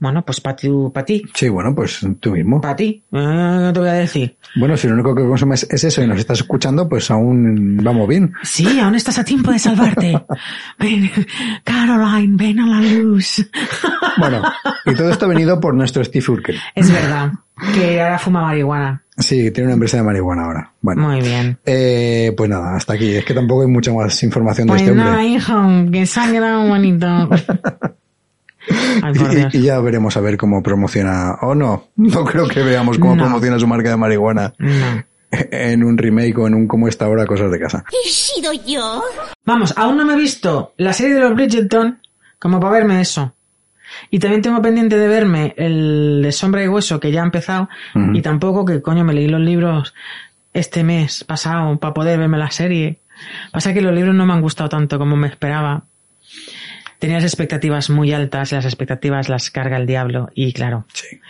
bueno, 0.00 0.24
pues 0.24 0.40
para 0.40 0.56
ti, 0.56 0.68
para 0.94 1.04
ti, 1.04 1.22
Sí, 1.34 1.50
bueno, 1.50 1.74
pues 1.74 2.00
tú 2.20 2.30
mismo. 2.32 2.58
para 2.60 2.74
ti, 2.74 3.04
eh, 3.12 3.70
te 3.74 3.78
voy 3.78 3.88
a 3.90 3.92
decir. 3.92 4.36
Bueno, 4.56 4.76
si 4.78 4.88
lo 4.88 4.94
único 4.94 5.14
que 5.14 5.22
consumes 5.24 5.66
es 5.70 5.84
eso 5.84 6.02
y 6.02 6.06
nos 6.06 6.18
estás 6.18 6.38
escuchando, 6.40 6.88
pues 6.88 7.10
aún 7.10 7.76
vamos 7.84 8.08
bien. 8.08 8.32
Sí, 8.42 8.80
aún 8.80 8.94
estás 8.94 9.18
a 9.18 9.24
tiempo 9.24 9.50
de 9.52 9.58
salvarte. 9.58 10.18
Ven, 10.78 11.10
Caroline, 11.64 12.34
ven 12.36 12.60
a 12.60 12.66
la 12.66 12.80
luz. 12.80 13.46
Bueno, 14.16 14.42
y 14.86 14.94
todo 14.94 15.10
esto 15.10 15.26
ha 15.26 15.28
venido 15.28 15.60
por 15.60 15.74
nuestro 15.74 16.02
Steve 16.02 16.24
Urkel. 16.28 16.58
Es 16.74 16.90
verdad, 16.90 17.32
que 17.74 18.00
ahora 18.00 18.18
fuma 18.18 18.42
marihuana. 18.42 19.02
Sí, 19.18 19.50
tiene 19.50 19.68
una 19.68 19.74
empresa 19.74 19.96
de 19.96 20.02
marihuana 20.02 20.44
ahora. 20.44 20.72
Bueno, 20.82 21.08
Muy 21.08 21.20
bien. 21.22 21.58
eh, 21.64 22.34
pues 22.36 22.50
nada, 22.50 22.76
hasta 22.76 22.92
aquí. 22.92 23.14
Es 23.14 23.24
que 23.24 23.32
tampoco 23.32 23.62
hay 23.62 23.68
mucha 23.68 23.90
más 23.92 24.22
información 24.22 24.66
de 24.66 24.72
Pues 24.72 24.82
este 24.82 24.92
hombre. 24.92 25.06
nada, 25.10 25.24
hijo, 25.24 25.54
que 25.90 26.04
sangra 26.06 26.58
bonito. 26.58 27.06
Ay. 29.02 29.12
Y, 29.52 29.58
y 29.58 29.62
ya 29.62 29.78
veremos 29.80 30.16
a 30.16 30.20
ver 30.20 30.36
cómo 30.36 30.62
promociona. 30.62 31.34
O 31.42 31.54
no, 31.54 31.84
no 31.96 32.24
creo 32.24 32.48
que 32.48 32.62
veamos 32.62 32.98
cómo 32.98 33.14
No. 33.14 33.22
promociona 33.24 33.58
su 33.58 33.66
marca 33.66 33.90
de 33.90 33.96
marihuana 33.96 34.52
No. 34.58 35.04
en 35.30 35.84
un 35.84 35.96
remake 35.96 36.36
o 36.38 36.46
en 36.46 36.54
un 36.54 36.66
cómo 36.66 36.88
está 36.88 37.04
ahora 37.06 37.26
cosas 37.26 37.50
de 37.50 37.60
casa. 37.60 37.84
¿He 38.04 38.08
sido 38.10 38.52
yo? 38.66 39.02
Vamos, 39.44 39.72
aún 39.76 39.96
no 39.96 40.04
me 40.04 40.14
he 40.14 40.16
visto 40.16 40.74
la 40.78 40.92
serie 40.92 41.14
de 41.14 41.20
los 41.20 41.34
Bridgerton 41.34 42.00
como 42.38 42.58
para 42.60 42.72
verme 42.72 43.00
eso. 43.00 43.32
Y 44.10 44.18
también 44.18 44.42
tengo 44.42 44.60
pendiente 44.62 44.98
de 44.98 45.08
verme 45.08 45.54
el 45.56 46.20
de 46.22 46.32
Sombra 46.32 46.62
y 46.64 46.68
Hueso 46.68 46.98
que 47.00 47.12
ya 47.12 47.22
ha 47.22 47.24
empezado 47.24 47.68
y 48.14 48.20
tampoco 48.22 48.64
que 48.64 48.82
coño 48.82 49.04
me 49.04 49.14
leí 49.14 49.28
los 49.28 49.40
libros 49.40 49.94
este 50.52 50.82
mes 50.84 51.24
pasado 51.24 51.78
para 51.78 51.94
poder 51.94 52.18
verme 52.18 52.38
la 52.38 52.50
serie. 52.50 53.00
Pasa 53.52 53.72
que 53.72 53.80
los 53.80 53.94
libros 53.94 54.14
no 54.14 54.26
me 54.26 54.32
han 54.32 54.40
gustado 54.40 54.68
tanto 54.68 54.98
como 54.98 55.16
me 55.16 55.28
esperaba. 55.28 55.84
Tenía 56.98 57.16
las 57.16 57.24
expectativas 57.24 57.90
muy 57.90 58.12
altas, 58.12 58.52
las 58.52 58.64
expectativas 58.64 59.28
las 59.28 59.50
carga 59.50 59.76
el 59.76 59.86
diablo 59.86 60.30
y 60.34 60.52
claro, 60.52 60.86
Sí. 60.92 61.20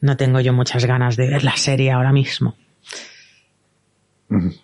no 0.00 0.16
tengo 0.16 0.40
yo 0.40 0.52
muchas 0.52 0.84
ganas 0.84 1.16
de 1.16 1.28
ver 1.28 1.42
la 1.44 1.56
serie 1.56 1.90
ahora 1.90 2.12
mismo. 2.12 2.54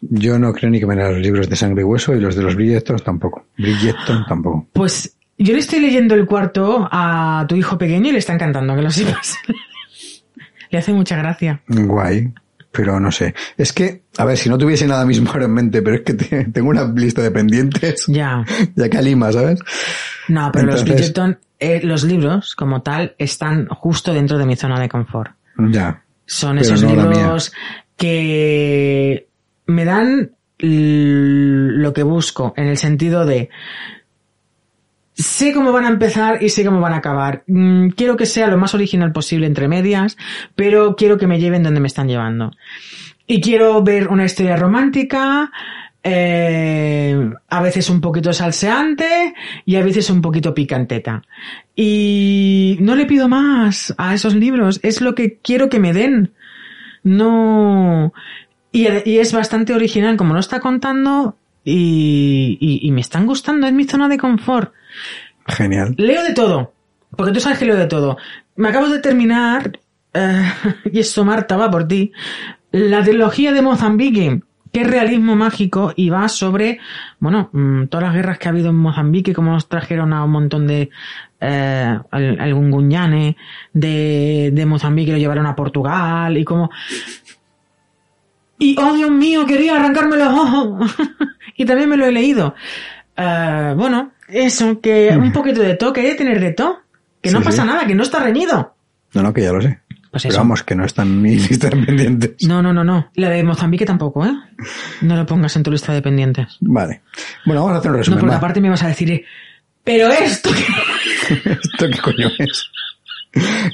Yo 0.01 0.39
no 0.39 0.53
creo 0.53 0.71
ni 0.71 0.81
que 0.81 0.87
me 0.87 0.97
los 0.97 1.19
libros 1.19 1.49
de 1.49 1.55
Sangre 1.57 1.83
y 1.83 1.85
Hueso 1.85 2.15
y 2.15 2.21
los 2.21 2.35
de 2.35 2.43
los 2.43 2.55
Bridgerton 2.57 2.99
tampoco. 2.99 3.47
Bridgerton 3.57 4.25
tampoco. 4.27 4.67
Pues 4.73 5.17
yo 5.39 5.53
le 5.55 5.59
estoy 5.61 5.81
leyendo 5.81 6.15
el 6.15 6.27
cuarto 6.27 6.89
a 6.91 7.45
tu 7.49 7.57
hijo 7.57 7.79
pequeño 7.79 8.09
y 8.09 8.13
le 8.13 8.19
está 8.19 8.33
encantando, 8.35 8.75
que 8.77 8.83
lo 8.83 8.91
sepas. 8.91 9.37
le 10.71 10.79
hace 10.79 10.93
mucha 10.93 11.17
gracia. 11.17 11.61
Guay. 11.69 12.33
Pero 12.71 12.99
no 12.99 13.13
sé. 13.13 13.35
Es 13.59 13.71
que, 13.73 14.01
a 14.17 14.25
ver, 14.25 14.39
si 14.39 14.49
no 14.49 14.57
tuviese 14.57 14.87
nada 14.87 15.05
mismo 15.05 15.31
ahora 15.31 15.45
en 15.45 15.53
mente, 15.53 15.83
pero 15.83 15.97
es 15.97 16.03
que 16.03 16.15
te- 16.15 16.45
tengo 16.47 16.71
una 16.71 16.85
lista 16.85 17.21
de 17.21 17.31
pendientes. 17.31 18.05
Ya. 18.09 18.45
Ya 18.77 18.89
que 18.89 19.03
Lima, 19.03 19.31
¿sabes? 19.31 19.61
No, 20.29 20.51
pero 20.53 20.69
los 20.69 20.83
Bridgerton, 20.85 21.39
eh, 21.59 21.81
los 21.85 22.03
libros 22.05 22.55
como 22.55 22.81
tal, 22.81 23.15
están 23.19 23.67
justo 23.69 24.15
dentro 24.15 24.39
de 24.39 24.47
mi 24.47 24.57
zona 24.57 24.81
de 24.81 24.89
confort. 24.89 25.33
Ya. 25.71 26.03
Son 26.25 26.57
esos 26.59 26.83
no 26.83 26.89
libros 27.11 27.53
que 27.97 29.27
me 29.67 29.85
dan 29.85 30.31
lo 30.59 31.93
que 31.93 32.03
busco, 32.05 32.55
en 32.57 32.69
el 32.69 32.79
sentido 32.79 33.27
de 33.27 33.51
sé 35.23 35.53
cómo 35.55 35.73
van 35.73 35.85
a 35.85 35.89
empezar 35.89 36.43
y 36.43 36.49
sé 36.49 36.65
cómo 36.65 36.81
van 36.81 36.93
a 36.93 36.99
acabar. 36.99 37.45
Mm, 37.47 37.91
Quiero 37.91 38.17
que 38.17 38.27
sea 38.27 38.49
lo 38.49 38.59
más 38.59 38.75
original 38.75 39.13
posible 39.13 39.47
entre 39.47 39.69
medias, 39.69 40.17
pero 40.55 40.97
quiero 40.97 41.17
que 41.19 41.27
me 41.27 41.41
lleven 41.41 41.63
donde 41.63 41.81
me 41.81 41.87
están 41.87 42.09
llevando. 42.09 42.51
Y 43.27 43.41
quiero 43.41 43.83
ver 43.83 44.09
una 44.09 44.25
historia 44.25 44.57
romántica, 44.57 45.51
eh, 46.03 47.31
a 47.49 47.63
veces 47.63 47.89
un 47.89 48.01
poquito 48.01 48.33
salseante 48.33 49.35
y 49.65 49.77
a 49.77 49.85
veces 49.85 50.11
un 50.11 50.21
poquito 50.21 50.55
picanteta. 50.55 51.23
Y 51.77 52.77
no 52.81 52.97
le 52.97 53.07
pido 53.07 53.29
más 53.29 53.95
a 53.97 54.15
esos 54.15 54.35
libros, 54.35 54.81
es 54.83 55.01
lo 55.01 55.15
que 55.15 55.39
quiero 55.39 55.69
que 55.69 55.79
me 55.79 55.93
den. 55.93 56.33
No. 57.05 58.13
Y, 58.73 58.87
es 58.87 59.33
bastante 59.33 59.75
original 59.75 60.17
como 60.17 60.35
lo 60.35 60.41
está 60.41 60.61
contando 60.61 61.37
y 61.65 62.89
me 62.93 63.01
están 63.01 63.27
gustando, 63.27 63.67
es 63.67 63.73
mi 63.73 63.85
zona 63.85 64.09
de 64.09 64.19
confort. 64.19 64.73
Genial. 65.47 65.95
Leo 65.99 66.23
de 66.23 66.35
todo, 66.35 66.73
porque 67.17 67.33
tú 67.33 67.41
sabes 67.41 67.59
que 67.59 67.65
leo 67.67 67.77
de 67.77 67.87
todo. 67.87 68.17
Me 68.57 68.69
acabo 68.69 68.89
de 68.89 68.99
terminar, 69.01 69.79
eh, 70.15 70.43
y 70.93 70.99
esto 71.01 71.25
Marta 71.25 71.57
va 71.57 71.71
por 71.71 71.87
ti, 71.89 72.13
la 72.71 73.03
trilogía 73.03 73.53
de 73.53 73.63
Mozambique, 73.63 74.41
que 74.73 74.81
es 74.81 74.87
realismo 74.87 75.37
mágico 75.37 75.93
y 75.97 76.09
va 76.09 76.29
sobre, 76.29 76.81
bueno, 77.19 77.51
mm, 77.53 77.87
todas 77.89 78.05
las 78.07 78.15
guerras 78.15 78.39
que 78.39 78.49
ha 78.49 78.53
habido 78.53 78.71
en 78.71 78.77
Mozambique, 78.77 79.35
cómo 79.35 79.53
nos 79.53 79.69
trajeron 79.69 80.15
a 80.15 80.25
un 80.25 80.31
montón 80.31 80.67
de, 80.67 80.89
eh, 81.41 81.99
al- 82.11 82.41
algún 82.41 82.71
de, 83.75 84.51
de 84.53 84.67
Mozambique, 84.67 85.13
lo 85.13 85.19
llevaron 85.19 85.45
a 85.47 85.55
Portugal 85.57 86.39
y 86.39 86.45
cómo... 86.45 86.71
Y, 88.59 88.77
oh 88.79 88.95
Dios 88.95 89.11
mío, 89.11 89.45
quería 89.45 89.77
arrancarme 89.77 90.17
los 90.17 90.29
ojos. 90.29 90.97
y 91.57 91.65
también 91.65 91.89
me 91.91 91.97
lo 91.97 92.07
he 92.07 92.13
leído. 92.13 92.55
Eh, 93.17 93.75
bueno, 93.77 94.13
eso, 94.33 94.81
que 94.81 95.17
un 95.17 95.33
poquito 95.33 95.61
de 95.61 95.75
todo, 95.77 95.93
que 95.93 96.01
hay 96.03 96.09
que 96.11 96.15
tener 96.17 96.41
de 96.41 96.53
todo. 96.53 96.81
Que 97.21 97.31
no 97.31 97.39
Sí, 97.39 97.45
pasa 97.45 97.63
sí. 97.63 97.69
nada, 97.69 97.87
que 97.87 97.95
no 97.95 98.03
está 98.03 98.19
reñido. 98.21 98.75
No, 99.15 99.23
no, 99.23 99.33
que 99.33 99.43
ya 99.43 99.53
lo 99.53 99.61
sé. 99.63 99.79
Pues 100.11 100.25
Pero 100.25 100.33
eso. 100.35 100.39
vamos, 100.41 100.63
que 100.63 100.75
no 100.75 100.85
están 100.85 101.07
en 101.09 101.23
mi 101.23 101.37
lista 101.37 101.69
de 101.71 101.77
pendientes. 101.87 102.31
No, 102.47 102.61
no, 102.63 102.73
no, 102.73 102.83
no. 102.85 103.11
La 103.15 103.31
de 103.31 103.43
Mozambique 103.45 103.85
tampoco, 103.87 104.27
¿eh? 104.27 104.33
No 105.03 105.17
lo 105.17 105.25
pongas 105.25 105.55
en 105.57 105.63
tu 105.63 105.71
lista 105.71 105.93
de 105.93 106.03
pendientes. 106.03 106.57
Vale. 106.61 107.03
Bueno, 107.45 107.63
vamos 107.63 107.77
a 107.77 107.79
hacer 107.79 107.91
un 107.91 107.95
No, 107.95 107.99
resumen. 107.99 108.19
porque 108.21 108.31
va. 108.33 108.39
aparte 108.39 108.61
me 108.61 108.71
vas 108.71 108.83
a 108.83 108.89
decir, 108.89 109.11
eh, 109.13 109.25
pero 109.85 110.09
esto, 110.11 110.51
¿qué, 110.53 111.35
¿Esto 111.53 111.87
qué 111.91 111.99
coño 112.03 112.29
es? 112.39 112.71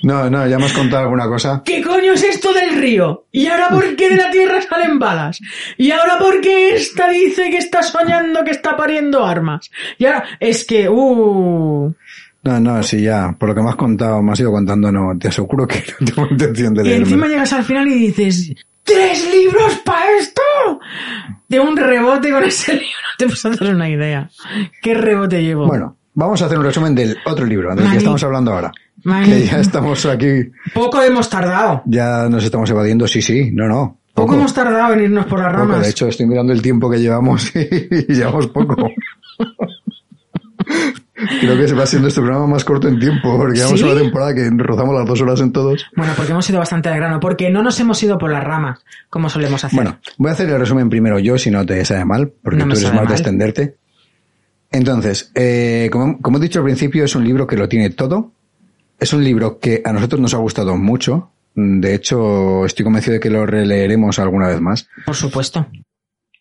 No, 0.05 0.31
no, 0.31 0.47
ya 0.47 0.57
hemos 0.57 0.73
contado 0.73 1.03
alguna 1.03 1.27
cosa. 1.27 1.63
¿qué 1.65 1.83
coño 1.83 2.13
es 2.13 2.23
esto 2.23 2.53
del 2.53 2.77
río? 2.81 3.25
¿Y 3.33 3.47
ahora 3.49 3.69
por 3.71 3.97
qué 3.97 4.09
de 4.11 4.17
la 4.17 4.31
tierra 4.31 4.61
salen 4.63 4.99
balas? 4.99 5.41
¿Y 5.77 5.91
ahora 5.91 6.19
por 6.19 6.41
qué 6.41 6.75
esta 6.77 7.09
dice 7.11 7.51
que 7.51 7.59
está 7.59 7.83
soñando 7.83 8.45
que 8.45 8.53
está 8.53 8.77
pariendo 8.77 9.25
armas? 9.27 9.69
Y 9.99 10.07
ahora, 10.07 10.25
es 10.39 10.65
que, 10.65 10.89
uh... 10.89 11.93
No, 12.45 12.61
no, 12.61 12.83
sí, 12.85 13.03
ya, 13.03 13.35
por 13.37 13.49
lo 13.49 13.55
que 13.57 13.63
me 13.63 13.71
has 13.71 13.77
contado, 13.77 14.23
me 14.23 14.33
has 14.33 14.41
ido 14.41 14.53
contando, 14.53 14.93
no, 14.93 15.19
te 15.19 15.29
aseguro 15.29 15.67
que 15.67 15.85
no 16.01 16.07
tengo 16.07 16.29
intención 16.31 16.73
de 16.75 16.83
Y 16.83 16.85
leerme. 16.85 17.05
encima 17.05 17.27
llegas 17.27 17.53
al 17.53 17.65
final 17.65 17.89
y 17.89 17.95
dices, 17.95 18.53
¿tres 18.85 19.29
libros 19.35 19.75
para 19.85 20.07
esto? 20.19 20.41
De 21.49 21.59
un 21.59 21.77
rebote 21.77 22.31
con 22.31 22.45
ese 22.45 22.73
libro. 22.75 22.87
Te 23.19 23.25
puedes 23.27 23.45
hacer 23.45 23.75
una 23.75 23.89
idea. 23.91 24.31
¿Qué 24.81 24.95
rebote 24.95 25.43
llevo? 25.43 25.67
Bueno, 25.67 25.97
vamos 26.15 26.41
a 26.41 26.47
hacer 26.47 26.57
un 26.59 26.65
resumen 26.65 26.95
del 26.95 27.17
otro 27.27 27.45
libro, 27.45 27.71
del 27.71 27.81
Mani. 27.81 27.91
que 27.91 27.99
estamos 27.99 28.23
hablando 28.23 28.53
ahora. 28.53 28.73
Que 29.03 29.47
ya 29.47 29.61
estamos 29.61 30.05
aquí, 30.07 30.51
Poco 30.75 31.01
hemos 31.03 31.29
tardado. 31.31 31.83
ya 31.87 32.29
nos 32.29 32.45
estamos 32.45 32.69
evadiendo, 32.71 33.07
sí, 33.07 33.23
sí, 33.23 33.51
no, 33.53 33.67
no. 33.69 33.99
Poco, 34.13 34.35
hemos 34.35 34.53
tardado 34.53 34.95
en 34.95 35.03
irnos 35.05 35.27
por 35.27 35.39
las 35.39 35.53
Poco, 35.53 35.67
ramas. 35.67 35.83
de 35.83 35.91
hecho, 35.91 36.09
estoy 36.09 36.27
mirando 36.27 36.53
el 36.53 36.61
tiempo 36.61 36.91
que 36.91 36.99
llevamos 36.99 37.53
y 37.55 38.13
llevamos 38.13 38.49
poco. 38.49 38.75
Creo 41.41 41.57
que 41.57 41.67
se 41.69 41.75
va 41.75 41.85
siendo 41.87 42.09
este 42.09 42.21
programa 42.21 42.47
más 42.47 42.65
corto 42.65 42.89
en 42.89 42.99
tiempo, 42.99 43.37
porque 43.37 43.59
llevamos 43.59 43.81
¿Sí? 43.81 43.87
una 43.87 44.01
temporada 44.01 44.35
que 44.35 44.49
rozamos 44.57 44.95
las 44.95 45.07
dos 45.07 45.21
horas 45.21 45.41
en 45.41 45.53
todos. 45.53 45.87
Bueno, 45.97 46.13
porque 46.17 46.33
hemos 46.33 46.49
ido 46.49 46.59
bastante 46.59 46.89
al 46.89 46.97
grano. 46.97 47.19
Porque 47.21 47.51
no 47.51 47.63
nos 47.63 47.79
hemos 47.81 48.01
ido 48.03 48.19
por 48.19 48.31
las 48.31 48.43
ramas, 48.45 48.81
como 49.11 49.29
solemos 49.29 49.65
hacer. 49.65 49.77
Bueno, 49.77 49.99
voy 50.17 50.31
a 50.31 50.33
hacer 50.33 50.49
el 50.49 50.59
resumen 50.59 50.89
primero 50.89 51.19
yo, 51.19 51.37
si 51.39 51.51
no 51.51 51.65
te 51.67 51.85
sabe 51.85 52.05
mal, 52.05 52.33
porque 52.43 52.59
No 52.59 52.73
tú 52.73 52.79
eres 52.81 52.93
más 52.95 53.09
de 53.09 53.15
extenderte. 53.15 53.77
Entonces, 54.71 55.31
eh, 55.35 55.89
como, 55.91 56.21
como 56.21 56.39
he 56.39 56.41
dicho 56.41 56.59
al 56.61 56.65
principio, 56.67 57.05
es 57.05 57.15
un 57.17 57.25
libro 57.25 57.47
que 57.47 57.57
lo 57.57 57.69
tiene 57.69 57.91
todo. 57.91 58.33
Es 58.99 59.13
un 59.13 59.23
libro 59.25 59.59
que 59.59 59.83
a 59.85 59.93
nosotros 59.93 60.21
nos 60.21 60.35
ha 60.35 60.39
gustado 60.39 60.77
mucho. 60.77 61.31
De 61.55 61.95
hecho, 61.95 62.65
estoy 62.65 62.85
convencido 62.85 63.15
de 63.15 63.21
que 63.21 63.31
lo 63.31 63.47
releeremos 63.47 64.19
alguna 64.19 64.49
vez 64.49 64.61
más. 64.61 64.89
Por 65.07 65.15
supuesto. 65.15 65.67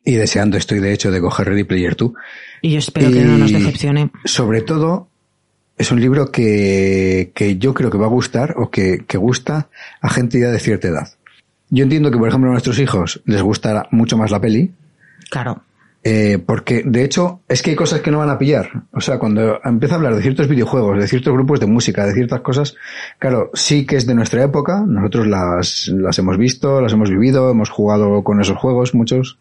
Y 0.04 0.16
deseando 0.16 0.58
estoy, 0.58 0.80
de 0.80 0.94
hecho, 0.94 1.12
de 1.12 1.20
coger 1.22 1.48
Ready 1.48 1.64
Player 1.64 1.96
2. 1.96 2.12
Y 2.62 2.72
yo 2.72 2.80
espero 2.80 3.12
que 3.12 3.22
no 3.22 3.38
nos 3.38 3.52
decepcione. 3.52 4.12
Sobre 4.26 4.62
todo, 4.62 5.10
es 5.78 5.92
un 5.92 6.00
libro 6.00 6.32
que, 6.32 7.32
que 7.36 7.58
yo 7.58 7.74
creo 7.74 7.90
que 7.90 7.98
va 7.98 8.06
a 8.06 8.10
gustar 8.10 8.56
o 8.58 8.70
que, 8.70 9.06
que 9.08 9.18
gusta 9.18 9.70
a 10.02 10.10
gente 10.10 10.40
ya 10.40 10.50
de 10.50 10.60
cierta 10.60 10.88
edad. 10.88 11.10
Yo 11.70 11.84
entiendo 11.84 12.10
que, 12.12 12.18
por 12.18 12.30
ejemplo, 12.30 12.50
a 12.50 12.54
nuestros 12.54 12.80
hijos 12.80 13.22
les 13.26 13.42
gusta 13.42 13.88
mucho 13.92 14.18
más 14.18 14.32
la 14.32 14.40
peli, 14.40 14.72
Claro. 15.30 15.64
Eh, 16.10 16.40
porque 16.40 16.84
de 16.86 17.04
hecho 17.04 17.42
es 17.50 17.62
que 17.62 17.72
hay 17.72 17.76
cosas 17.76 18.00
que 18.00 18.12
no 18.12 18.20
van 18.20 18.30
a 18.30 18.38
pillar. 18.38 18.70
O 18.94 19.02
sea, 19.02 19.20
cuando 19.20 19.60
empieza 19.62 19.96
a 19.96 19.98
hablar 19.98 20.16
de 20.16 20.22
ciertos 20.22 20.48
videojuegos, 20.48 20.98
de 20.98 21.06
ciertos 21.06 21.34
grupos 21.34 21.60
de 21.60 21.66
música, 21.66 22.06
de 22.06 22.14
ciertas 22.14 22.40
cosas, 22.40 22.76
claro, 23.20 23.52
sí 23.54 23.86
que 23.86 23.98
es 23.98 24.08
de 24.08 24.16
nuestra 24.16 24.42
época, 24.42 24.86
nosotros 24.88 25.28
las, 25.28 25.90
las 25.90 26.18
hemos 26.18 26.38
visto, 26.38 26.80
las 26.80 26.94
hemos 26.94 27.10
vivido, 27.10 27.52
hemos 27.52 27.70
jugado 27.70 28.24
con 28.24 28.40
esos 28.40 28.58
juegos, 28.58 28.96
muchos. 28.96 29.38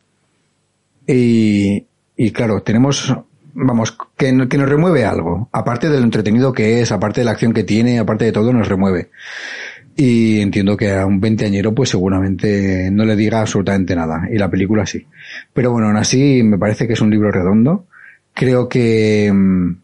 Y, 1.06 1.86
y 2.16 2.32
claro, 2.32 2.60
tenemos, 2.62 3.14
vamos, 3.54 3.96
que, 4.16 4.48
que 4.48 4.58
nos 4.58 4.68
remueve 4.68 5.04
algo. 5.04 5.48
Aparte 5.52 5.88
de 5.88 5.98
lo 5.98 6.04
entretenido 6.04 6.52
que 6.52 6.80
es, 6.80 6.90
aparte 6.90 7.20
de 7.20 7.26
la 7.26 7.30
acción 7.30 7.52
que 7.52 7.62
tiene, 7.62 8.00
aparte 8.00 8.24
de 8.24 8.32
todo, 8.32 8.52
nos 8.52 8.66
remueve. 8.66 9.10
Y 9.98 10.40
entiendo 10.40 10.76
que 10.76 10.92
a 10.92 11.06
un 11.06 11.20
veinteañero 11.20 11.74
pues 11.74 11.88
seguramente 11.88 12.90
no 12.90 13.04
le 13.04 13.16
diga 13.16 13.40
absolutamente 13.40 13.96
nada. 13.96 14.28
Y 14.30 14.36
la 14.36 14.50
película 14.50 14.84
sí. 14.84 15.06
Pero 15.54 15.72
bueno, 15.72 15.88
aún 15.88 15.96
así 15.96 16.42
me 16.42 16.58
parece 16.58 16.86
que 16.86 16.92
es 16.92 17.00
un 17.00 17.10
libro 17.10 17.32
redondo. 17.32 17.86
Creo 18.34 18.68
que, 18.68 19.32
mm, 19.32 19.76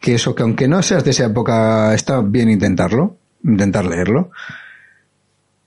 que 0.00 0.14
eso, 0.14 0.34
que 0.34 0.42
aunque 0.42 0.66
no 0.66 0.82
seas 0.82 1.04
de 1.04 1.10
esa 1.10 1.26
época, 1.26 1.92
está 1.94 2.22
bien 2.22 2.48
intentarlo, 2.48 3.18
intentar 3.44 3.84
leerlo. 3.84 4.30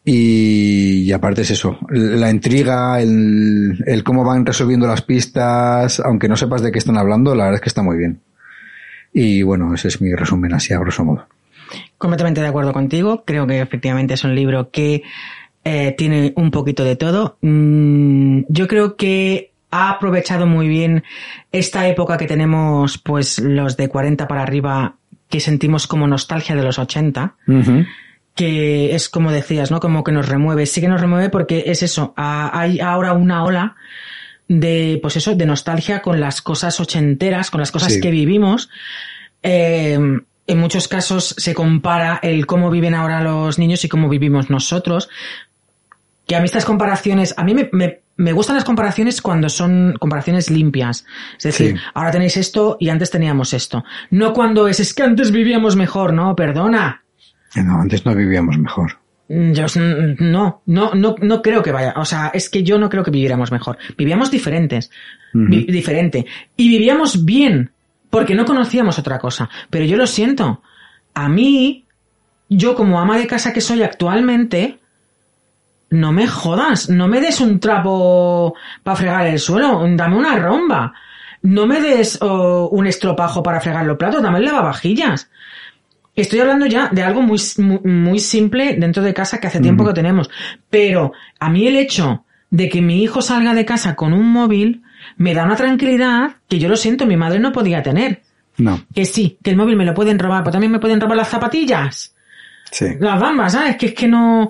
Y, 0.04 1.04
y 1.04 1.12
aparte 1.12 1.42
es 1.42 1.52
eso, 1.52 1.80
la 1.90 2.30
intriga, 2.30 3.02
el, 3.02 3.84
el 3.88 4.04
cómo 4.04 4.24
van 4.24 4.46
resolviendo 4.46 4.86
las 4.88 5.02
pistas, 5.02 6.00
aunque 6.00 6.28
no 6.28 6.36
sepas 6.36 6.62
de 6.62 6.72
qué 6.72 6.78
están 6.78 6.98
hablando, 6.98 7.34
la 7.34 7.46
verdad 7.46 7.56
es 7.56 7.62
que 7.62 7.70
está 7.70 7.82
muy 7.82 7.98
bien. 7.98 8.22
Y 9.14 9.42
bueno, 9.44 9.74
ese 9.74 9.88
es 9.88 10.02
mi 10.02 10.14
resumen 10.14 10.54
así 10.54 10.74
a 10.74 10.80
grosso 10.80 11.04
modo. 11.04 11.28
Completamente 11.98 12.42
de 12.42 12.48
acuerdo 12.48 12.74
contigo. 12.74 13.24
Creo 13.26 13.48
que 13.48 13.60
efectivamente 13.62 14.14
es 14.14 14.24
un 14.24 14.36
libro 14.36 14.70
que 14.72 15.04
eh, 15.64 15.96
tiene 15.98 16.34
un 16.36 16.52
poquito 16.52 16.84
de 16.84 16.96
todo. 16.96 17.38
Mm, 17.42 18.42
yo 18.50 18.68
creo 18.68 18.96
que 18.96 19.52
ha 19.72 19.90
aprovechado 19.90 20.46
muy 20.46 20.68
bien 20.68 21.04
esta 21.52 21.88
época 21.88 22.18
que 22.18 22.28
tenemos, 22.28 22.98
pues 22.98 23.40
los 23.40 23.76
de 23.78 23.90
40 23.90 24.28
para 24.28 24.44
arriba, 24.44 24.96
que 25.30 25.40
sentimos 25.40 25.88
como 25.88 26.08
nostalgia 26.08 26.56
de 26.56 26.64
los 26.64 26.78
80, 26.80 27.36
Ujú. 27.48 27.84
que 28.36 28.94
es 28.96 29.10
como 29.10 29.32
decías, 29.32 29.72
¿no? 29.72 29.80
Como 29.80 30.04
que 30.04 30.12
nos 30.12 30.30
remueve. 30.30 30.66
Sí 30.66 30.80
que 30.82 30.88
nos 30.88 31.02
remueve 31.02 31.30
porque 31.30 31.64
es 31.68 31.82
eso. 31.84 32.14
hay 32.16 32.80
ahora 32.80 33.14
una 33.14 33.44
ola 33.44 33.76
de, 34.48 35.00
pues 35.02 35.18
eso, 35.18 35.36
de 35.36 35.46
nostalgia 35.48 36.02
con 36.04 36.20
las 36.20 36.42
cosas 36.42 36.80
ochenteras, 36.80 37.50
con 37.50 37.60
las 37.60 37.72
cosas 37.72 37.94
Sí. 37.94 38.00
que 38.02 38.12
vivimos. 38.12 38.70
Eh, 39.42 39.98
en 40.48 40.60
muchos 40.60 40.88
casos 40.88 41.34
se 41.38 41.54
compara 41.54 42.20
el 42.22 42.46
cómo 42.46 42.70
viven 42.70 42.94
ahora 42.94 43.22
los 43.22 43.58
niños 43.60 43.84
y 43.86 43.90
cómo 43.90 44.10
vivimos 44.10 44.50
nosotros. 44.50 45.10
Que 46.28 46.36
a 46.36 46.40
mí 46.40 46.46
estas 46.46 46.66
comparaciones, 46.66 47.34
a 47.38 47.44
mí 47.44 47.54
me, 47.54 47.70
me, 47.72 48.02
me 48.18 48.32
gustan 48.32 48.56
las 48.56 48.64
comparaciones 48.66 49.22
cuando 49.22 49.48
son 49.50 49.96
comparaciones 50.00 50.50
limpias. 50.50 51.06
Es 51.38 51.44
decir, 51.44 51.76
Sí. 51.78 51.84
ahora 51.94 52.12
tenéis 52.12 52.38
esto 52.38 52.78
y 52.80 52.90
antes 52.90 53.12
teníamos 53.12 53.54
esto. 53.54 53.84
No 54.10 54.34
cuando 54.34 54.68
es, 54.68 54.80
es 54.80 54.94
que 54.94 55.04
antes 55.04 55.32
vivíamos 55.32 55.76
mejor, 55.76 56.14
no, 56.14 56.36
perdona. 56.36 57.04
No, 57.56 57.80
antes 57.82 58.06
no 58.06 58.16
vivíamos 58.16 58.58
mejor. 58.58 58.98
Mm, 59.30 59.52
Yo 59.54 59.66
mm, 59.66 60.16
no, 60.32 60.62
no, 60.66 60.94
no, 60.96 61.16
no 61.22 61.42
creo 61.42 61.62
que 61.64 61.72
vaya. 61.72 61.94
O 61.98 62.06
sea, 62.06 62.32
es 62.34 62.50
que 62.50 62.64
yo 62.64 62.78
no 62.80 62.90
creo 62.90 63.04
que 63.04 63.12
viviéramos 63.12 63.52
mejor. 63.52 63.78
Vivíamos 63.98 64.30
diferentes, 64.32 64.90
vi- 65.34 65.66
diferente. 65.66 66.26
Y 66.58 66.70
vivíamos 66.70 67.24
bien, 67.24 67.72
porque 68.16 68.34
no 68.34 68.46
conocíamos 68.46 68.98
otra 68.98 69.20
cosa. 69.20 69.50
Pero 69.70 69.84
yo 69.84 69.98
lo 69.98 70.08
siento. 70.08 70.62
A 71.14 71.28
mí, 71.28 71.84
yo 72.48 72.74
como 72.74 72.98
ama 72.98 73.18
de 73.18 73.28
casa 73.28 73.52
que 73.52 73.60
soy 73.60 73.84
actualmente, 73.84 74.80
no 75.90 76.14
me 76.14 76.26
jodas, 76.26 76.90
no 76.90 77.10
me 77.10 77.20
des 77.20 77.42
un 77.42 77.60
trapo 77.60 78.56
para 78.84 78.96
fregar 78.96 79.28
el 79.28 79.38
suelo, 79.38 79.86
dame 79.98 80.16
una 80.16 80.38
romba. 80.38 80.94
No 81.42 81.66
me 81.68 81.82
des 81.82 82.18
oh, 82.22 82.70
un 82.72 82.88
estropajo 82.88 83.44
para 83.44 83.60
fregar 83.60 83.86
los 83.86 83.98
platos, 83.98 84.24
dame 84.24 84.40
el 84.40 84.46
lavavajillas. 84.46 85.30
Estoy 86.16 86.40
hablando 86.40 86.68
ya 86.68 86.88
de 86.88 87.04
algo 87.04 87.22
muy, 87.22 87.42
muy, 87.58 87.80
muy 87.84 88.20
simple 88.20 88.78
dentro 88.78 89.04
de 89.04 89.14
casa 89.14 89.42
que 89.42 89.48
hace 89.48 89.60
tiempo 89.60 89.86
que 89.86 89.92
tenemos. 89.92 90.30
Pero 90.70 91.12
a 91.38 91.50
mí 91.50 91.68
el 91.68 91.76
hecho 91.76 92.24
de 92.50 92.70
que 92.70 92.82
mi 92.82 93.04
hijo 93.04 93.22
salga 93.22 93.54
de 93.54 93.66
casa 93.66 93.98
con 93.98 94.14
un 94.14 94.32
móvil 94.32 94.85
me 95.18 95.34
da 95.34 95.46
una 95.46 95.56
tranquilidad 95.56 96.36
que 96.48 96.60
yo 96.60 96.70
lo 96.70 96.76
siento, 96.76 97.06
mi 97.06 97.18
madre 97.18 97.40
no 97.40 97.52
podía 97.52 97.82
tener. 97.84 98.22
No, 98.58 98.82
Que 98.94 99.04
sí, 99.04 99.38
que 99.44 99.50
el 99.50 99.58
móvil 99.58 99.76
me 99.76 99.84
lo 99.84 99.94
pueden 99.94 100.18
robar, 100.18 100.42
pero 100.42 100.54
también 100.54 100.72
me 100.72 100.80
pueden 100.80 101.02
robar 101.02 101.18
las 101.18 101.28
zapatillas. 101.30 102.16
sí. 102.72 102.86
Las 103.00 103.20
bambas, 103.20 103.54
¿sabes? 103.54 103.76
Que 103.76 103.88
es 103.88 103.94
que 103.94 104.08
no... 104.08 104.50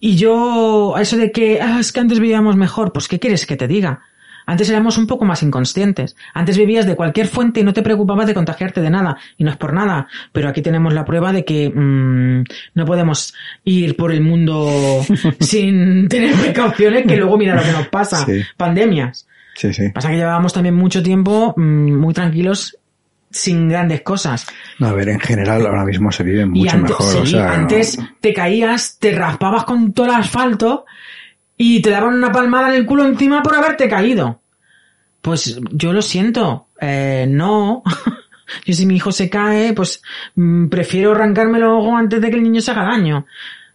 Y 0.00 0.16
yo, 0.16 0.94
a 0.96 1.02
eso 1.02 1.16
de 1.16 1.32
que, 1.32 1.60
ah, 1.60 1.78
es 1.80 1.92
que 1.92 2.00
antes 2.00 2.18
vivíamos 2.18 2.56
mejor, 2.56 2.92
pues 2.92 3.08
¿qué 3.08 3.18
quieres 3.18 3.46
que 3.46 3.56
te 3.56 3.66
diga? 3.66 4.00
Antes 4.46 4.70
éramos 4.70 4.96
un 4.96 5.08
poco 5.08 5.24
más 5.24 5.42
inconscientes. 5.42 6.16
Antes 6.32 6.56
vivías 6.56 6.86
de 6.86 6.94
cualquier 6.94 7.26
fuente 7.26 7.60
y 7.60 7.62
no 7.64 7.72
te 7.72 7.82
preocupabas 7.82 8.28
de 8.28 8.34
contagiarte 8.34 8.80
de 8.80 8.90
nada. 8.90 9.18
Y 9.36 9.42
no 9.42 9.50
es 9.50 9.56
por 9.56 9.72
nada. 9.72 10.06
Pero 10.32 10.48
aquí 10.48 10.62
tenemos 10.62 10.94
la 10.94 11.04
prueba 11.04 11.32
de 11.32 11.44
que 11.44 11.68
mm, 11.68 12.44
no 12.74 12.84
podemos 12.84 13.34
ir 13.64 13.96
por 13.96 14.12
el 14.12 14.20
mundo 14.20 15.04
sin 15.40 16.08
tener 16.08 16.34
precauciones, 16.36 17.06
que 17.06 17.16
luego 17.16 17.36
mira 17.36 17.56
lo 17.56 17.62
que 17.62 17.72
nos 17.72 17.88
pasa. 17.88 18.24
Sí. 18.24 18.42
Pandemias. 18.56 19.26
Sí, 19.56 19.72
sí. 19.72 19.88
Pasa 19.88 20.10
que 20.10 20.16
llevábamos 20.16 20.52
también 20.52 20.74
mucho 20.74 21.02
tiempo 21.02 21.54
mm, 21.56 21.92
muy 21.94 22.12
tranquilos, 22.12 22.78
sin 23.30 23.68
grandes 23.68 24.02
cosas. 24.02 24.46
No, 24.78 24.88
a 24.88 24.92
ver, 24.92 25.08
en 25.08 25.20
general 25.20 25.66
ahora 25.66 25.84
mismo 25.84 26.12
se 26.12 26.22
vive 26.22 26.46
mucho 26.46 26.76
antes, 26.76 26.90
mejor. 26.90 27.12
sí, 27.12 27.18
o 27.18 27.26
sea, 27.26 27.52
antes 27.54 27.98
te 28.20 28.32
caías, 28.32 28.98
te 28.98 29.12
raspabas 29.12 29.64
con 29.64 29.92
todo 29.92 30.06
el 30.06 30.12
asfalto 30.12 30.84
y 31.56 31.80
te 31.80 31.90
daban 31.90 32.14
una 32.14 32.30
palmada 32.30 32.68
en 32.68 32.74
el 32.74 32.86
culo 32.86 33.06
encima 33.06 33.42
por 33.42 33.54
haberte 33.54 33.88
caído. 33.88 34.40
Pues 35.22 35.58
yo 35.72 35.92
lo 35.92 36.02
siento, 36.02 36.68
eh, 36.80 37.26
no. 37.28 37.82
yo 38.66 38.74
si 38.74 38.86
mi 38.86 38.96
hijo 38.96 39.10
se 39.10 39.30
cae, 39.30 39.72
pues 39.72 40.02
mm, 40.34 40.68
prefiero 40.68 41.12
arrancarme 41.12 41.58
el 41.58 41.64
ojo 41.64 41.96
antes 41.96 42.20
de 42.20 42.30
que 42.30 42.36
el 42.36 42.42
niño 42.42 42.60
se 42.60 42.70
haga 42.70 42.84
daño. 42.84 43.26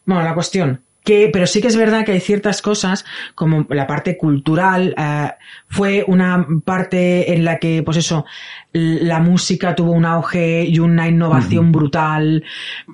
Bueno, 0.06 0.24
la 0.24 0.34
cuestión. 0.34 0.82
Que, 1.04 1.30
pero 1.34 1.48
sí 1.48 1.62
que 1.62 1.68
es 1.68 1.76
verdad 1.76 2.06
que 2.06 2.12
hay 2.12 2.20
ciertas 2.20 2.62
cosas, 2.62 3.06
como 3.34 3.66
la 3.72 3.88
parte 3.88 4.18
cultural, 4.18 4.94
eh, 4.96 5.32
fue 5.68 6.04
una 6.08 6.46
parte 6.64 7.34
en 7.34 7.44
la 7.44 7.58
que, 7.58 7.82
pues 7.84 7.98
eso, 7.98 8.24
la 8.72 9.20
música 9.20 9.74
tuvo 9.74 9.94
un 9.94 10.06
auge 10.06 10.64
y 10.64 10.78
una 10.78 11.08
innovación 11.08 11.72
brutal. 11.72 12.44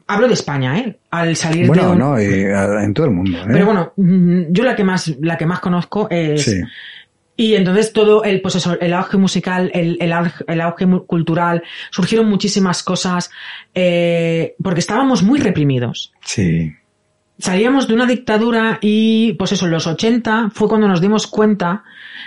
Hablo 0.08 0.28
de 0.30 0.36
España, 0.36 0.80
¿eh? 0.80 0.98
Al 1.12 1.36
salir 1.36 1.64
de 1.64 1.68
Bueno, 1.68 1.92
un- 1.92 2.00
no, 2.00 2.22
y, 2.22 2.24
eh, 2.26 2.54
en 2.82 2.94
todo 2.94 3.08
el 3.08 3.12
mundo. 3.12 3.40
¿eh? 3.40 3.48
Pero 3.52 3.66
bueno, 3.66 3.92
mm, 3.98 4.42
yo 4.52 4.64
la 4.64 4.76
que 4.76 4.86
más, 4.86 5.14
la 5.20 5.38
que 5.38 5.46
más 5.46 5.60
conozco 5.60 6.08
es, 6.10 6.46
Sí, 6.46 6.62
y 7.40 7.56
entonces 7.56 7.92
todo 7.94 8.24
el, 8.24 8.40
pues 8.42 8.56
eso, 8.56 8.80
el 8.80 8.94
auge 8.94 9.18
musical, 9.18 9.70
el, 9.74 9.98
el, 10.00 10.12
auge- 10.14 10.46
el 10.48 10.62
auge 10.62 10.88
cultural, 11.06 11.62
surgieron 11.92 12.28
muchísimas 12.30 12.82
cosas, 12.84 13.30
eh, 13.76 14.56
porque 14.64 14.80
estábamos 14.80 15.24
muy 15.24 15.40
reprimidos. 15.40 16.14
sí. 16.24 16.72
Salíamos 17.40 17.88
de 17.88 17.94
una 17.94 18.06
dictadura 18.06 18.80
y, 18.82 19.34
pues 19.34 19.52
eso, 19.52 19.66
en 19.66 19.72
los 19.72 19.86
80 19.88 20.52
fue 20.54 20.68
cuando 20.68 20.88
nos 20.88 21.02
dimos 21.02 21.28
cuenta 21.28 21.84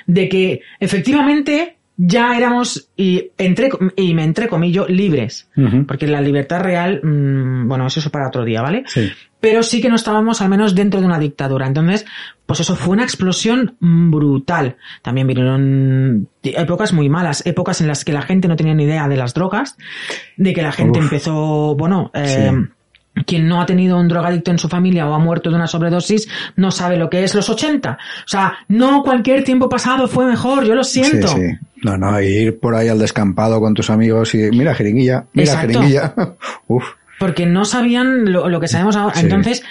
de 0.07 0.29
que 0.29 0.61
efectivamente 0.79 1.77
ya 2.03 2.35
éramos, 2.37 2.89
y, 2.97 3.31
entre, 3.37 3.69
y 3.97 4.15
me 4.15 4.25
entrecomillo, 4.25 4.87
libres. 4.89 5.51
Porque 5.87 6.07
la 6.07 6.21
libertad 6.23 6.61
real, 6.63 7.01
mm, 7.03 7.69
bueno, 7.69 7.87
eso 7.87 8.01
es 8.01 8.09
para 8.09 8.29
otro 8.29 8.45
día, 8.45 8.63
¿vale? 8.63 8.85
Sí. 8.87 9.11
pero 9.39 9.63
sí 9.63 9.81
que 9.81 9.89
no 9.89 9.97
estábamos 9.97 10.43
al 10.43 10.51
menos 10.51 10.75
dentro 10.75 11.01
de 11.01 11.07
una 11.07 11.19
dictadura. 11.19 11.67
Entonces, 11.67 12.05
pues 12.45 12.61
eso 12.61 12.77
fue 12.77 12.93
una 12.93 13.05
explosión 13.05 13.77
brutal. 13.81 14.77
También 15.03 15.27
vinieron 15.27 16.29
épocas 16.43 16.93
muy 16.93 17.09
malas, 17.09 17.47
épocas 17.47 17.81
en 17.81 17.89
las 17.89 18.05
que 18.05 18.13
la 18.13 18.21
gente 18.23 18.49
no 18.49 18.57
tenía 18.57 18.75
ni 18.75 18.85
idea 18.85 19.09
de 19.09 19.17
las 19.17 19.33
drogas, 19.33 19.77
de 20.37 20.53
que 20.53 20.61
la 20.63 20.73
gente 20.73 20.99
Uf. 20.99 21.05
empezó, 21.07 21.75
bueno, 21.75 22.11
eh, 22.13 22.51
Sí. 22.53 22.69
Quien 23.27 23.49
no 23.49 23.61
ha 23.61 23.67
tenido 23.67 23.99
un 23.99 24.09
drogadicto 24.09 24.51
en 24.51 24.59
su 24.59 24.69
familia 24.69 25.07
o 25.09 25.15
ha 25.15 25.19
muerto 25.19 25.51
de 25.51 25.57
una 25.57 25.67
sobredosis 25.67 26.29
no 26.57 26.71
sabe 26.71 26.97
lo 26.97 27.09
que 27.11 27.25
es 27.25 27.35
los 27.35 27.49
80. 27.49 27.91
O 27.93 28.29
sea, 28.29 28.55
no 28.69 29.03
cualquier 29.03 29.45
tiempo 29.45 29.69
pasado 29.69 30.09
fue 30.09 30.27
mejor, 30.27 30.65
yo 30.65 30.75
lo 30.75 30.85
siento. 30.85 31.29
Sí, 31.29 31.35
sí. 31.37 31.53
No, 31.83 31.97
no, 31.97 32.21
ir 32.21 32.61
por 32.61 32.75
ahí 32.75 32.89
al 32.89 32.99
descampado 32.99 33.61
con 33.61 33.75
tus 33.75 33.89
amigos 33.91 34.35
y 34.35 34.51
mira, 34.51 34.75
jeringuilla, 34.75 35.25
mira, 35.33 35.53
Exacto. 35.53 35.73
jeringuilla. 35.81 36.15
Uf, 36.67 36.85
Porque 37.19 37.47
no 37.47 37.65
sabían 37.65 38.31
lo, 38.31 38.49
lo 38.49 38.61
que 38.61 38.69
sabemos 38.69 38.97
ahora. 38.97 39.15
Sí. 39.15 39.23
Entonces, 39.23 39.63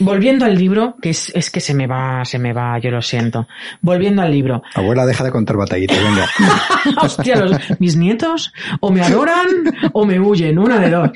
volviendo 0.00 0.44
al 0.44 0.54
libro, 0.56 0.94
que 1.02 1.10
es, 1.10 1.32
es 1.34 1.50
que 1.50 1.60
se 1.60 1.74
me 1.74 1.88
va, 1.88 2.24
se 2.24 2.38
me 2.38 2.52
va, 2.52 2.78
yo 2.78 2.90
lo 2.92 3.02
siento. 3.02 3.48
Volviendo 3.80 4.22
al 4.22 4.30
libro. 4.30 4.62
abuela, 4.74 5.04
deja 5.06 5.24
de 5.24 5.32
contar 5.32 5.56
batallitas, 5.56 5.98
venga. 6.00 6.26
Hostia, 7.02 7.34
los- 7.36 7.80
mis 7.80 7.96
nietos 7.96 8.52
o 8.78 8.92
me 8.92 9.02
adoran 9.02 9.46
o 9.92 10.06
me 10.06 10.20
huyen, 10.20 10.56
una 10.58 10.78
de 10.78 10.90
dos. 10.90 11.10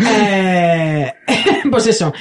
Eh, 0.00 1.12
pues 1.70 1.86
eso. 1.86 2.12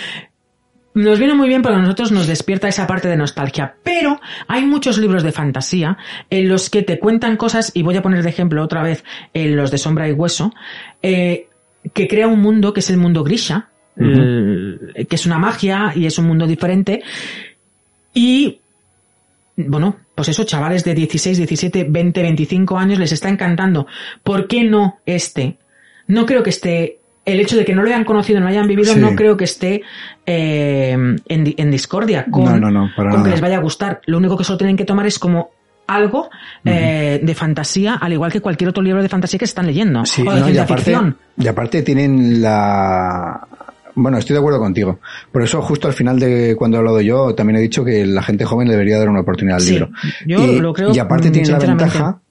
Nos 0.96 1.20
viene 1.20 1.36
muy 1.36 1.48
bien 1.48 1.62
porque 1.62 1.78
a 1.78 1.82
nosotros 1.82 2.12
nos 2.12 2.28
despierta 2.28 2.68
esa 2.68 2.88
parte 2.88 3.08
de 3.08 3.16
nostalgia, 3.16 3.76
pero 3.84 4.20
hay 4.48 4.66
muchos 4.66 4.98
libros 4.98 5.24
de 5.24 5.32
fantasía 5.32 5.98
en 6.30 6.50
los 6.50 6.70
que 6.70 6.82
te 6.82 7.00
cuentan 7.00 7.38
cosas, 7.38 7.72
y 7.74 7.84
voy 7.84 7.96
a 7.96 8.02
poner 8.02 8.24
de 8.24 8.30
ejemplo 8.30 8.64
otra 8.64 8.82
vez 8.82 9.04
en 9.34 9.56
los 9.56 9.70
de 9.72 9.78
Sombra 9.78 10.10
y 10.10 10.14
Hueso, 10.14 10.52
eh, 11.04 11.48
que 11.94 12.08
crea 12.08 12.28
un 12.28 12.42
mundo 12.42 12.74
que 12.74 12.80
es 12.80 12.90
el 12.90 12.98
mundo 12.98 13.24
Grisha, 13.24 13.70
que 13.96 15.08
es 15.10 15.26
una 15.26 15.38
magia 15.38 15.94
y 15.96 16.06
es 16.06 16.18
un 16.18 16.26
mundo 16.26 16.48
diferente, 16.48 17.04
y 18.14 18.60
bueno, 19.56 19.98
pues 20.16 20.30
eso, 20.30 20.44
chavales 20.44 20.84
de 20.84 20.96
16, 20.96 21.38
17, 21.38 21.86
20, 21.90 22.22
25 22.22 22.78
años 22.78 23.00
les 23.00 23.12
está 23.12 23.30
encantando. 23.30 23.88
¿Por 24.24 24.48
qué 24.48 24.64
no 24.64 25.00
este? 25.06 25.58
No 26.08 26.26
creo 26.26 26.44
que 26.44 26.50
esté, 26.50 26.99
el 27.34 27.40
hecho 27.40 27.56
de 27.58 27.66
que 27.66 27.74
no 27.76 27.82
lo 27.82 27.88
hayan 27.88 28.04
conocido, 28.04 28.40
no 28.40 28.46
lo 28.46 28.52
hayan 28.52 28.68
vivido, 28.68 28.94
Sí. 28.94 29.00
no 29.00 29.16
creo 29.16 29.38
que 29.38 29.46
esté 29.46 29.82
eh, 30.26 30.92
en, 31.28 31.44
di- 31.44 31.56
en 31.58 31.72
discordia 31.72 32.26
con, 32.30 32.46
No, 32.46 32.58
no, 32.60 32.72
no, 32.72 32.90
para 32.96 33.12
con 33.12 33.24
que 33.24 33.30
les 33.32 33.42
vaya 33.42 33.58
a 33.58 33.62
gustar. 33.62 34.02
Lo 34.06 34.18
único 34.18 34.38
que 34.38 34.44
solo 34.44 34.58
tienen 34.58 34.78
que 34.78 34.86
tomar 34.86 35.06
es 35.06 35.18
como 35.20 35.50
algo 35.88 36.30
eh, 36.66 37.20
de 37.24 37.36
fantasía, 37.36 37.96
al 37.96 38.14
igual 38.14 38.32
que 38.32 38.42
cualquier 38.42 38.70
otro 38.70 38.84
libro 38.84 39.02
de 39.02 39.10
fantasía 39.10 39.40
que 39.40 39.46
están 39.46 39.66
leyendo. 39.66 40.06
Sí, 40.06 40.24
o 40.28 40.32
de 40.32 40.52
y 40.52 40.58
aparte, 40.58 40.84
ficción. 40.84 41.18
y 41.38 41.48
aparte 41.48 41.82
tienen 41.82 42.42
la... 42.42 43.48
Bueno, 43.96 44.18
estoy 44.20 44.36
de 44.36 44.40
acuerdo 44.40 44.60
contigo. 44.60 45.00
Por 45.32 45.42
eso 45.42 45.62
justo 45.64 45.88
al 45.88 45.94
final 45.94 46.20
de 46.20 46.56
cuando 46.58 46.78
he 46.78 46.80
hablado 46.80 47.02
yo, 47.02 47.34
también 47.34 47.58
he 47.58 47.62
dicho 47.62 47.84
que 47.84 48.06
la 48.06 48.22
gente 48.22 48.46
joven 48.46 48.68
debería 48.68 49.00
dar 49.00 49.10
una 49.10 49.22
oportunidad 49.22 49.58
al 49.58 49.64
Sí, 49.64 49.72
libro. 49.74 49.90
yo 50.28 50.46
y, 50.46 50.60
lo 50.60 50.74
creo, 50.74 50.94
y 50.94 51.00
aparte 51.00 51.30
mm, 51.30 51.32
tienen 51.32 51.52
la 51.52 51.60
ventaja 51.60 52.22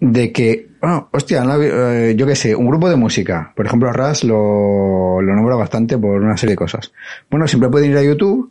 de 0.00 0.32
que, 0.32 0.68
bueno, 0.80 1.08
hostia, 1.12 1.44
no, 1.44 1.60
eh, 1.62 2.14
yo 2.16 2.26
qué 2.26 2.34
sé, 2.34 2.56
un 2.56 2.66
grupo 2.66 2.88
de 2.88 2.96
música, 2.96 3.52
por 3.54 3.66
ejemplo, 3.66 3.92
Ras 3.92 4.24
lo, 4.24 5.20
lo 5.20 5.34
nombra 5.34 5.56
bastante 5.56 5.98
por 5.98 6.20
una 6.22 6.36
serie 6.36 6.52
de 6.54 6.58
cosas. 6.58 6.92
Bueno, 7.30 7.46
siempre 7.46 7.68
pueden 7.68 7.90
ir 7.90 7.96
a 7.98 8.02
YouTube 8.02 8.50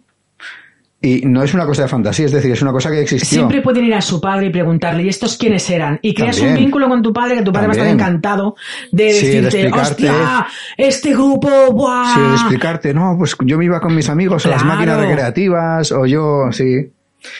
y 1.01 1.21
no 1.25 1.41
es 1.41 1.53
una 1.53 1.65
cosa 1.65 1.83
de 1.83 1.87
fantasía, 1.87 2.25
es 2.25 2.31
decir, 2.33 2.51
es 2.51 2.61
una 2.61 2.71
cosa 2.73 2.91
que 2.91 2.99
existió. 2.99 3.29
Siempre 3.39 3.61
pueden 3.61 3.85
ir 3.85 3.93
a 3.93 4.01
su 4.01 4.19
padre 4.19 4.47
y 4.47 4.49
preguntarle, 4.49 5.03
¿y 5.03 5.07
estos 5.09 5.37
quiénes 5.37 5.67
eran? 5.69 5.97
Y 6.01 6.13
creas 6.13 6.35
También. 6.35 6.57
un 6.57 6.63
vínculo 6.65 6.89
con 6.89 7.01
tu 7.01 7.13
padre 7.13 7.37
que 7.37 7.41
tu 7.43 7.53
padre 7.53 7.67
va 7.67 7.73
a 7.73 7.77
estar 7.77 7.87
encantado 7.89 8.55
de 8.91 9.13
Sí, 9.13 9.27
de 9.29 9.41
decirte. 9.43 9.79
¡hostia! 9.79 10.45
Este 10.77 11.13
grupo, 11.13 11.49
¡buah! 11.71 12.13
Sí, 12.13 12.19
de 12.21 12.33
explicarte, 12.33 12.93
no, 12.93 13.15
pues 13.17 13.35
yo 13.45 13.57
me 13.57 13.65
iba 13.65 13.79
con 13.79 13.95
mis 13.95 14.09
amigos 14.09 14.45
a 14.45 14.49
las 14.49 14.61
Claro. 14.61 14.75
máquinas 14.75 14.99
recreativas, 14.99 15.91
o 15.93 16.05
yo, 16.05 16.51
sí. 16.51 16.91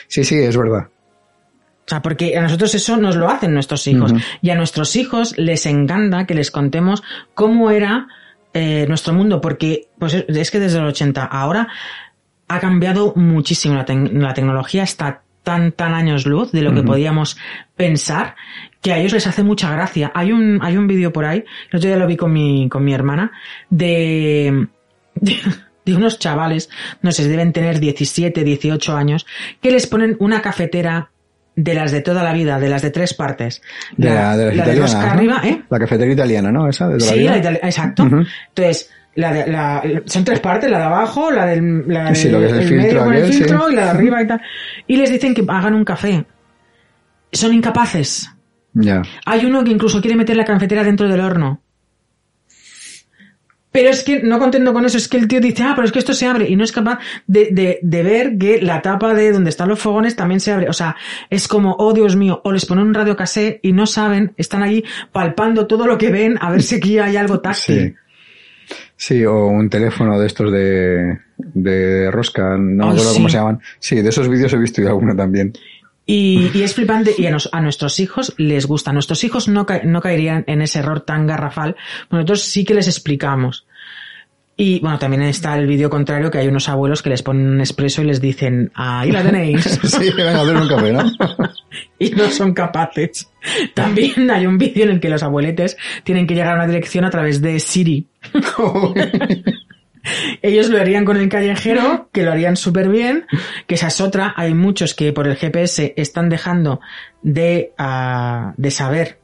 Sí, 0.07 0.23
sí, 0.23 0.35
es 0.35 0.55
verdad. 0.57 0.87
Sea, 1.89 2.01
porque 2.01 2.37
a 2.37 2.41
nosotros 2.41 2.73
eso 2.75 2.97
nos 2.97 3.15
lo 3.15 3.29
hacen 3.29 3.53
nuestros 3.53 3.85
hijos. 3.87 4.11
Y 4.41 4.49
a 4.51 4.55
nuestros 4.55 4.95
hijos 4.95 5.37
les 5.37 5.65
encanta 5.65 6.25
que 6.25 6.35
les 6.35 6.51
contemos 6.51 7.03
cómo 7.33 7.71
era 7.71 8.07
eh, 8.53 8.85
nuestro 8.87 9.13
mundo, 9.13 9.41
porque 9.41 9.87
pues 9.99 10.13
es 10.27 10.51
que 10.51 10.59
desde 10.59 10.79
el 10.79 10.85
80 10.85 11.21
a 11.23 11.25
ahora 11.25 11.67
ha 12.47 12.59
cambiado 12.59 13.13
muchísimo. 13.15 13.75
La, 13.75 13.85
tec- 13.85 14.11
la 14.11 14.33
tecnología 14.33 14.83
está 14.83 15.21
tan, 15.43 15.71
tan 15.71 15.93
años 15.93 16.25
luz 16.25 16.51
de 16.51 16.61
lo 16.61 16.73
que 16.73 16.81
podíamos 16.83 17.37
pensar 17.75 18.35
que 18.81 18.91
a 18.93 18.97
ellos 18.99 19.13
les 19.13 19.27
hace 19.27 19.43
mucha 19.43 19.71
gracia. 19.71 20.11
Hay 20.15 20.31
un, 20.31 20.59
hay 20.61 20.77
un 20.77 20.87
vídeo 20.87 21.11
por 21.13 21.25
ahí, 21.25 21.43
el 21.71 21.77
otro 21.77 21.87
día 21.89 21.97
lo 21.97 22.07
vi 22.07 22.17
con 22.17 22.31
mi, 22.33 22.67
con 22.69 22.83
mi 22.83 22.93
hermana, 22.93 23.31
de, 23.69 24.67
de, 25.15 25.37
de 25.85 25.95
unos 25.95 26.17
chavales, 26.19 26.69
no 27.01 27.11
sé, 27.11 27.27
deben 27.27 27.53
tener 27.53 27.79
17, 27.79 28.43
18 28.43 28.95
años, 28.95 29.25
que 29.61 29.71
les 29.71 29.87
ponen 29.87 30.15
una 30.19 30.41
cafetera 30.41 31.11
de 31.61 31.73
las 31.73 31.91
de 31.91 31.99
toda 32.01 32.23
la 32.23 32.31
vida, 32.31 32.57
de 32.57 32.69
las 32.69 32.81
de 32.81 32.89
tres 32.89 33.13
partes. 33.13 33.61
De 33.97 34.09
la, 34.09 34.37
de 34.37 34.45
las 34.45 34.55
la 34.55 34.63
de 34.65 34.71
italianas, 34.71 34.93
¿no? 34.95 35.01
arriba, 35.11 35.41
¿eh? 35.43 35.61
La 35.69 35.79
cafetería 35.79 36.13
italiana, 36.13 36.51
¿no? 36.51 36.69
Esa 36.69 36.87
de 36.87 36.97
toda 36.97 37.11
la 37.11 37.13
Sí, 37.13 37.19
vida. 37.19 37.37
la 37.51 37.51
exacto. 37.67 38.03
Entonces, 38.03 38.89
la 39.15 39.33
de, 39.33 39.47
la, 39.51 39.83
son 40.05 40.23
tres 40.23 40.39
partes, 40.39 40.71
la 40.71 40.77
de 40.77 40.83
abajo, 40.85 41.29
la 41.31 41.45
del, 41.47 41.83
la 41.87 42.15
Sí, 42.15 42.23
del- 42.29 42.31
lo 42.33 42.39
que 42.39 42.45
es 42.45 42.51
el 42.53 42.59
el 42.59 42.67
filtro 42.67 42.85
medio 42.87 43.03
con 43.05 43.13
el 43.13 43.25
sí. 43.27 43.33
filtro 43.33 43.69
y 43.69 43.75
la 43.75 43.83
de 43.83 43.89
arriba 43.89 44.21
y 44.23 44.27
tal. 44.27 44.41
Y 44.87 44.95
les 44.95 45.11
dicen 45.11 45.33
que 45.33 45.43
hagan 45.47 45.73
un 45.73 45.83
café. 45.83 46.25
Son 47.31 47.53
incapaces. 47.53 48.29
Ya. 48.73 49.01
Hay 49.25 49.45
uno 49.45 49.63
que 49.63 49.71
incluso 49.71 49.99
quiere 50.01 50.15
meter 50.15 50.37
la 50.37 50.45
cafetera 50.45 50.83
dentro 50.83 51.07
del 51.09 51.19
horno. 51.19 51.61
Pero 53.71 53.89
es 53.89 54.03
que, 54.03 54.23
no 54.23 54.39
contento 54.39 54.73
con 54.73 54.83
eso, 54.85 54.97
es 54.97 55.07
que 55.07 55.17
el 55.17 55.27
tío 55.27 55.39
dice, 55.39 55.63
ah, 55.63 55.73
pero 55.75 55.85
es 55.85 55.91
que 55.91 55.99
esto 55.99 56.13
se 56.13 56.25
abre 56.25 56.49
y 56.49 56.55
no 56.55 56.63
es 56.63 56.71
capaz 56.71 56.99
de, 57.27 57.49
de, 57.51 57.79
de 57.83 58.03
ver 58.03 58.37
que 58.37 58.61
la 58.61 58.81
tapa 58.81 59.13
de 59.13 59.31
donde 59.31 59.51
están 59.51 59.69
los 59.69 59.79
fogones 59.79 60.15
también 60.15 60.39
se 60.39 60.51
abre. 60.51 60.69
O 60.69 60.73
sea, 60.73 60.95
es 61.29 61.47
como, 61.47 61.75
oh 61.77 61.93
Dios 61.93 62.15
mío, 62.15 62.41
o 62.43 62.51
les 62.51 62.65
ponen 62.65 62.87
un 62.87 62.93
radio 62.93 63.15
casé 63.15 63.59
y 63.61 63.71
no 63.71 63.85
saben, 63.85 64.33
están 64.37 64.63
allí 64.63 64.83
palpando 65.11 65.67
todo 65.67 65.85
lo 65.85 65.97
que 65.97 66.09
ven 66.09 66.37
a 66.41 66.49
ver 66.51 66.63
si 66.63 66.75
aquí 66.75 66.97
hay 66.97 67.15
algo 67.15 67.39
táctil. 67.39 67.89
Sí. 67.89 67.95
Sí, 68.95 69.25
o 69.25 69.47
un 69.47 69.69
teléfono 69.69 70.19
de 70.19 70.27
estos 70.27 70.51
de, 70.51 71.19
de 71.37 72.11
rosca, 72.11 72.57
no 72.57 72.87
me 72.87 72.91
acuerdo 72.91 73.11
sí. 73.11 73.15
cómo 73.15 73.29
se 73.29 73.37
llaman. 73.37 73.61
Sí, 73.79 74.01
de 74.01 74.09
esos 74.09 74.27
vídeos 74.27 74.51
he 74.51 74.57
visto 74.57 74.81
yo 74.81 74.89
alguno 74.89 75.15
también. 75.15 75.53
Y, 76.11 76.49
y 76.57 76.63
es 76.63 76.73
flipante, 76.73 77.13
y 77.15 77.27
a, 77.27 77.29
nos- 77.31 77.49
a 77.51 77.61
nuestros 77.61 77.99
hijos 77.99 78.33
les 78.37 78.65
gusta. 78.65 78.91
Nuestros 78.91 79.23
hijos 79.23 79.47
no, 79.47 79.67
ca- 79.67 79.81
no 79.83 80.01
caerían 80.01 80.43
en 80.47 80.63
ese 80.63 80.79
error 80.79 81.01
tan 81.01 81.27
garrafal. 81.27 81.75
Nosotros 82.09 82.41
sí 82.41 82.65
que 82.65 82.73
les 82.73 82.87
explicamos. 82.87 83.67
Y 84.57 84.79
bueno, 84.79 84.97
también 84.97 85.21
está 85.21 85.55
el 85.55 85.67
vídeo 85.67 85.87
contrario, 85.89 86.31
que 86.31 86.39
hay 86.39 86.47
unos 86.47 86.67
abuelos 86.67 87.03
que 87.03 87.11
les 87.11 87.21
ponen 87.21 87.47
un 87.47 87.59
expreso 87.59 88.01
y 88.01 88.05
les 88.05 88.19
dicen, 88.19 88.71
ahí 88.73 89.11
la 89.11 89.21
tenéis. 89.21 89.63
sí, 89.83 90.09
venga 90.17 90.31
a 90.39 90.41
hacer 90.41 90.55
un 90.57 90.67
café, 90.67 90.91
¿no? 90.91 91.03
y 91.99 92.09
no 92.09 92.27
son 92.31 92.53
capaces. 92.55 93.29
También 93.75 94.31
hay 94.31 94.47
un 94.47 94.57
vídeo 94.57 94.85
en 94.85 94.89
el 94.89 94.99
que 94.99 95.09
los 95.09 95.21
abueletes 95.21 95.77
tienen 96.03 96.25
que 96.25 96.33
llegar 96.33 96.53
a 96.53 96.55
una 96.55 96.67
dirección 96.67 97.05
a 97.05 97.11
través 97.11 97.39
de 97.39 97.59
Siri. 97.59 98.07
Ellos 100.41 100.69
lo 100.69 100.79
harían 100.79 101.05
con 101.05 101.17
el 101.17 101.29
callejero, 101.29 102.09
que 102.11 102.23
lo 102.23 102.31
harían 102.31 102.55
súper 102.55 102.89
bien, 102.89 103.25
que 103.67 103.75
esa 103.75 103.87
es 103.87 104.01
otra. 104.01 104.33
Hay 104.37 104.53
muchos 104.53 104.93
que 104.93 105.13
por 105.13 105.27
el 105.27 105.35
GPS 105.35 105.93
están 105.97 106.29
dejando 106.29 106.79
de, 107.21 107.73
ah, 107.77 108.53
de 108.57 108.71
saber 108.71 109.19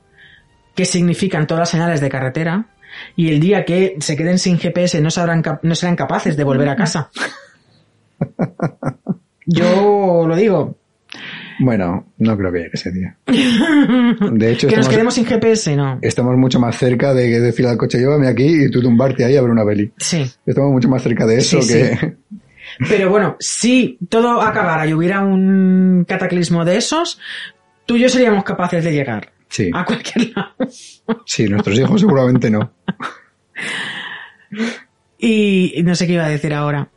qué 0.76 0.86
significan 0.86 1.48
todas 1.48 1.62
las 1.62 1.70
señales 1.70 2.02
de 2.02 2.10
carretera 2.10 2.68
y 3.16 3.30
el 3.30 3.40
día 3.40 3.66
que 3.66 3.96
se 4.00 4.16
queden 4.16 4.40
sin 4.40 4.60
GPS 4.60 5.02
no, 5.02 5.10
sabrán, 5.10 5.44
no 5.62 5.76
serán 5.76 5.96
capaces 5.96 6.38
de 6.38 6.44
volver 6.44 6.70
a 6.70 6.76
casa. 6.76 7.10
Yo 9.46 10.26
lo 10.28 10.36
digo, 10.36 10.78
Bueno, 11.60 12.12
no 12.18 12.38
creo 12.38 12.52
que 12.52 12.58
llegue 12.60 12.72
ese 12.74 12.92
día. 12.92 13.18
De 13.26 14.52
hecho, 14.52 14.68
que 14.68 14.76
nos 14.76 14.86
estamos, 14.86 14.90
quedemos 14.90 15.14
sin 15.14 15.26
GPS, 15.26 15.76
no. 15.76 16.00
estamos 16.02 16.36
mucho 16.38 16.60
más 16.60 16.78
cerca 16.78 17.14
de 17.14 17.30
que 17.30 17.40
decir 17.40 17.66
al 17.68 17.78
coche, 17.78 17.98
llévame 17.98 18.28
aquí 18.28 18.66
y 18.66 18.70
tú 18.72 18.82
tumbarte 18.82 19.24
ahí 19.26 19.36
a 19.38 19.42
ver 19.42 19.52
una 19.52 19.66
peli. 19.66 19.92
Sí. 19.98 20.30
Estamos 20.46 20.72
mucho 20.72 20.90
más 20.90 21.02
cerca 21.02 21.26
de 21.26 21.38
eso 21.38 21.62
Sí, 21.62 21.74
que... 21.74 22.16
Pero 22.90 23.10
bueno, 23.10 23.38
si 23.40 23.98
todo 24.10 24.42
acabara 24.42 24.86
y 24.88 24.94
hubiera 24.94 25.22
un 25.22 26.06
cataclismo 26.08 26.66
de 26.66 26.78
esos, 26.78 27.20
tú 27.86 27.96
y 27.96 28.02
yo 28.02 28.10
seríamos 28.10 28.44
capaces 28.44 28.84
de 28.84 28.92
llegar 28.92 29.32
Sí, 29.48 29.70
a 29.74 29.86
cualquier 29.86 30.34
lado. 30.36 30.56
sí, 31.26 31.46
nuestros 31.48 31.78
hijos 31.80 32.02
seguramente 32.02 32.50
no. 32.50 32.72
Y 35.18 35.82
no 35.84 35.96
sé 35.96 36.06
qué 36.08 36.14
iba 36.14 36.26
a 36.26 36.30
decir 36.30 36.54
ahora. 36.54 36.90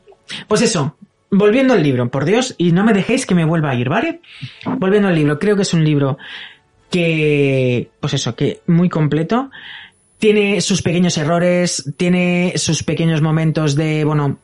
Pues 0.46 0.60
eso, 0.62 0.97
volviendo 1.30 1.74
al 1.74 1.82
libro, 1.82 2.10
por 2.10 2.24
Dios, 2.24 2.54
y 2.58 2.72
no 2.72 2.84
me 2.84 2.92
dejéis 2.92 3.26
que 3.26 3.34
me 3.34 3.44
vuelva 3.44 3.70
a 3.70 3.74
ir, 3.74 3.88
¿vale? 3.88 4.20
Volviendo 4.64 5.08
al 5.08 5.14
libro, 5.14 5.38
creo 5.38 5.56
que 5.56 5.62
es 5.62 5.74
un 5.74 5.84
libro 5.84 6.18
que, 6.90 7.90
pues 8.00 8.14
eso, 8.14 8.34
que 8.34 8.60
muy 8.66 8.88
completo. 8.88 9.50
Tiene 10.18 10.60
sus 10.60 10.82
pequeños 10.82 11.16
errores, 11.16 11.92
tiene 11.96 12.54
sus 12.56 12.82
pequeños 12.82 13.22
momentos 13.22 13.76
de, 13.76 14.04
bueno, 14.04 14.38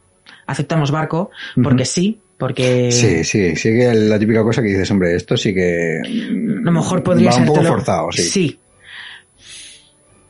aceptamos 0.46 0.90
barco, 0.90 1.30
porque 1.60 1.84
sí, 1.84 2.20
porque 2.38 2.92
Sí, 2.92 3.24
sí, 3.24 3.56
sí 3.56 3.70
que 3.70 3.92
la 3.94 4.18
típica 4.18 4.42
cosa 4.42 4.62
que 4.62 4.68
dices, 4.68 4.90
hombre, 4.90 5.16
esto 5.16 5.36
sí 5.36 5.54
que... 5.54 6.00
a 6.04 6.64
lo 6.64 6.72
mejor 6.72 7.02
podría 7.02 7.32
ser 7.32 7.42
un 7.42 7.48
poco 7.48 7.62
forzado, 7.62 8.12
sí. 8.12 8.58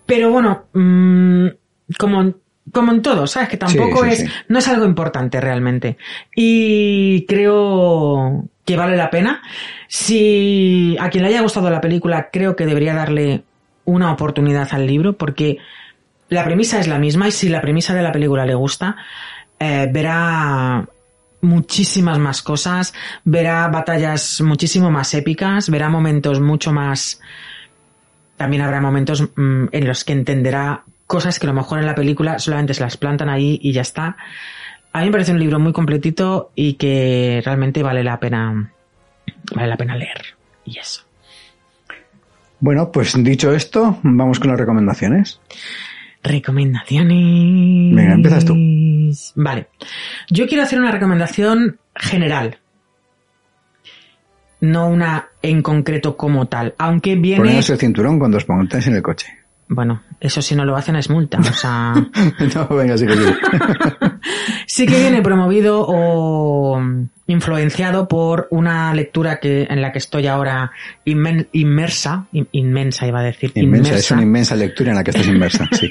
Pero 0.06 0.30
bueno, 0.30 0.66
mm, 0.72 1.46
como, 1.98 2.34
como 2.72 2.92
en 2.92 3.02
todo, 3.02 3.26
¿sabes? 3.26 3.48
Que 3.48 3.56
tampoco 3.56 4.04
Sí, 4.04 4.10
sí, 4.10 4.22
es, 4.22 4.30
sí. 4.30 4.36
no 4.48 4.58
es 4.58 4.68
algo 4.68 4.84
importante 4.84 5.40
realmente. 5.40 5.96
Y 6.34 7.26
creo 7.26 8.44
que 8.64 8.76
vale 8.76 8.96
la 8.96 9.10
pena. 9.10 9.42
Si 9.88 10.96
a 10.98 11.10
quien 11.10 11.22
le 11.22 11.30
haya 11.30 11.42
gustado 11.42 11.70
la 11.70 11.80
película, 11.80 12.30
creo 12.32 12.56
que 12.56 12.66
debería 12.66 12.94
darle 12.94 13.42
una 13.84 14.12
oportunidad 14.12 14.68
al 14.72 14.86
libro, 14.86 15.14
porque 15.14 15.58
la 16.28 16.44
premisa 16.44 16.80
es 16.80 16.88
la 16.88 16.98
misma 16.98 17.28
y 17.28 17.32
si 17.32 17.48
la 17.48 17.60
premisa 17.60 17.94
de 17.94 18.02
la 18.02 18.12
película 18.12 18.46
le 18.46 18.54
gusta, 18.54 18.96
eh, 19.58 19.88
verá 19.92 20.86
muchísimas 21.42 22.18
más 22.18 22.42
cosas, 22.42 22.94
verá 23.24 23.68
batallas 23.68 24.40
muchísimo 24.40 24.90
más 24.90 25.12
épicas, 25.14 25.68
verá 25.70 25.88
momentos 25.88 26.40
mucho 26.40 26.72
más... 26.72 27.20
También 28.36 28.62
habrá 28.62 28.80
momentos 28.80 29.22
mm, 29.36 29.66
en 29.70 29.86
los 29.86 30.02
que 30.02 30.12
entenderá 30.12 30.82
cosas 31.06 31.38
que 31.38 31.46
a 31.46 31.50
lo 31.50 31.54
mejor 31.54 31.78
en 31.78 31.86
la 31.86 31.94
película 31.94 32.38
solamente 32.38 32.74
se 32.74 32.82
las 32.82 32.96
plantan 32.96 33.28
ahí 33.28 33.58
y 33.62 33.72
ya 33.72 33.82
está. 33.82 34.16
A 34.92 35.00
mí 35.00 35.06
me 35.06 35.12
parece 35.12 35.32
un 35.32 35.40
libro 35.40 35.58
muy 35.58 35.72
completito 35.72 36.52
y 36.54 36.74
que 36.74 37.42
realmente 37.44 37.82
vale 37.82 38.04
la 38.04 38.20
pena, 38.20 38.72
vale 39.54 39.68
la 39.68 39.76
pena 39.76 39.96
leer. 39.96 40.36
Y 40.64 40.78
eso. 40.78 41.02
Bueno, 42.60 42.90
pues 42.90 43.12
dicho 43.22 43.52
esto, 43.52 43.98
vamos 44.02 44.38
con 44.38 44.50
las 44.50 44.58
recomendaciones. 44.58 45.40
Recomendaciones. 46.22 47.94
Venga, 47.94 48.14
empiezas 48.14 48.44
tú. 48.46 48.54
Vale. 49.34 49.68
Yo 50.30 50.46
quiero 50.46 50.62
hacer 50.62 50.78
una 50.78 50.90
recomendación 50.90 51.78
general. 51.94 52.58
No 54.60 54.88
una 54.88 55.28
en 55.42 55.60
concreto 55.60 56.16
como 56.16 56.46
tal. 56.46 56.74
Aunque 56.78 57.16
viene. 57.16 57.42
Poneros 57.42 57.68
el 57.68 57.78
cinturón 57.78 58.18
cuando 58.18 58.38
os 58.38 58.44
pongáis 58.46 58.86
en 58.86 58.94
el 58.94 59.02
coche. 59.02 59.43
Bueno, 59.66 60.02
eso 60.20 60.42
si 60.42 60.54
no 60.54 60.64
lo 60.64 60.76
hacen 60.76 60.96
es 60.96 61.08
multa. 61.08 61.38
O 61.38 61.42
sea. 61.44 61.94
no, 62.54 62.68
venga, 62.76 62.98
sí 62.98 63.06
que 63.06 63.14
sí. 63.16 63.22
sí 64.66 64.86
que 64.86 64.98
viene 64.98 65.22
promovido 65.22 65.84
o 65.88 66.80
influenciado 67.26 68.06
por 68.06 68.46
una 68.50 68.92
lectura 68.92 69.40
que 69.40 69.62
en 69.70 69.80
la 69.80 69.90
que 69.90 69.98
estoy 69.98 70.26
ahora 70.26 70.70
inmen- 71.06 71.48
inmersa, 71.52 72.26
in- 72.32 72.48
inmensa 72.52 73.06
iba 73.06 73.20
a 73.20 73.22
decir, 73.22 73.52
Inmensa, 73.54 73.96
es 73.96 74.10
una 74.10 74.22
inmensa 74.22 74.54
lectura 74.54 74.90
en 74.90 74.96
la 74.96 75.04
que 75.04 75.10
estás 75.12 75.26
inmersa, 75.26 75.66
sí. 75.72 75.88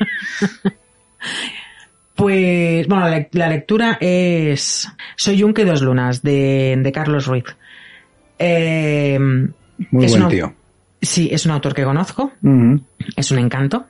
Pues, 2.16 2.88
bueno, 2.88 3.08
la, 3.10 3.28
la 3.32 3.50
lectura 3.50 3.98
es 4.00 4.88
Soy 5.16 5.38
Yunque 5.38 5.66
dos 5.66 5.82
lunas, 5.82 6.22
de, 6.22 6.76
de 6.78 6.92
Carlos 6.92 7.26
Ruiz. 7.26 7.46
Eh, 8.38 9.18
Muy 9.20 9.50
buen 10.08 10.14
una- 10.22 10.28
tío. 10.30 10.54
Sí, 11.04 11.30
es 11.32 11.46
un 11.46 11.52
autor 11.52 11.74
que 11.74 11.84
conozco, 11.84 12.32
es 13.16 13.32
un 13.32 13.40
encanto. 13.40 13.86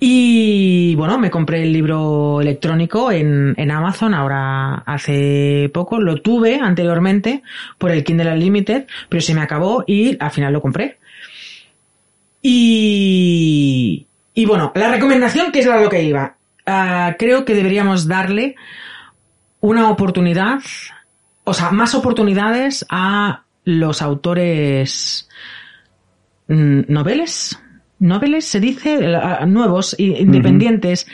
Y 0.00 0.94
bueno, 0.94 1.18
me 1.18 1.30
compré 1.30 1.62
el 1.62 1.72
libro 1.72 2.40
electrónico 2.40 3.10
en, 3.10 3.54
en 3.56 3.70
Amazon 3.70 4.14
ahora 4.14 4.74
hace 4.86 5.70
poco. 5.74 6.00
Lo 6.00 6.20
tuve 6.22 6.60
anteriormente 6.60 7.42
por 7.78 7.90
el 7.90 8.04
Kindle 8.04 8.32
Unlimited, 8.32 8.86
pero 9.08 9.20
se 9.20 9.34
me 9.34 9.40
acabó 9.40 9.82
y 9.86 10.16
al 10.20 10.30
final 10.30 10.52
lo 10.52 10.60
compré. 10.60 10.98
Y, 12.40 14.06
y 14.34 14.46
bueno, 14.46 14.70
la 14.76 14.90
recomendación 14.92 15.50
que 15.50 15.60
es 15.60 15.66
a 15.66 15.80
lo 15.80 15.88
que 15.88 16.04
iba. 16.04 16.36
Ah, 16.64 17.16
creo 17.18 17.44
que 17.44 17.54
deberíamos 17.54 18.06
darle 18.06 18.54
una 19.60 19.90
oportunidad, 19.90 20.60
o 21.42 21.54
sea, 21.54 21.70
más 21.70 21.96
oportunidades 21.96 22.86
a 22.88 23.42
los 23.64 24.00
autores 24.00 25.28
noveles, 26.48 27.58
noveles 27.98 28.44
se 28.46 28.60
dice, 28.60 29.00
La- 29.00 29.46
nuevos, 29.46 29.94
independientes, 29.98 31.06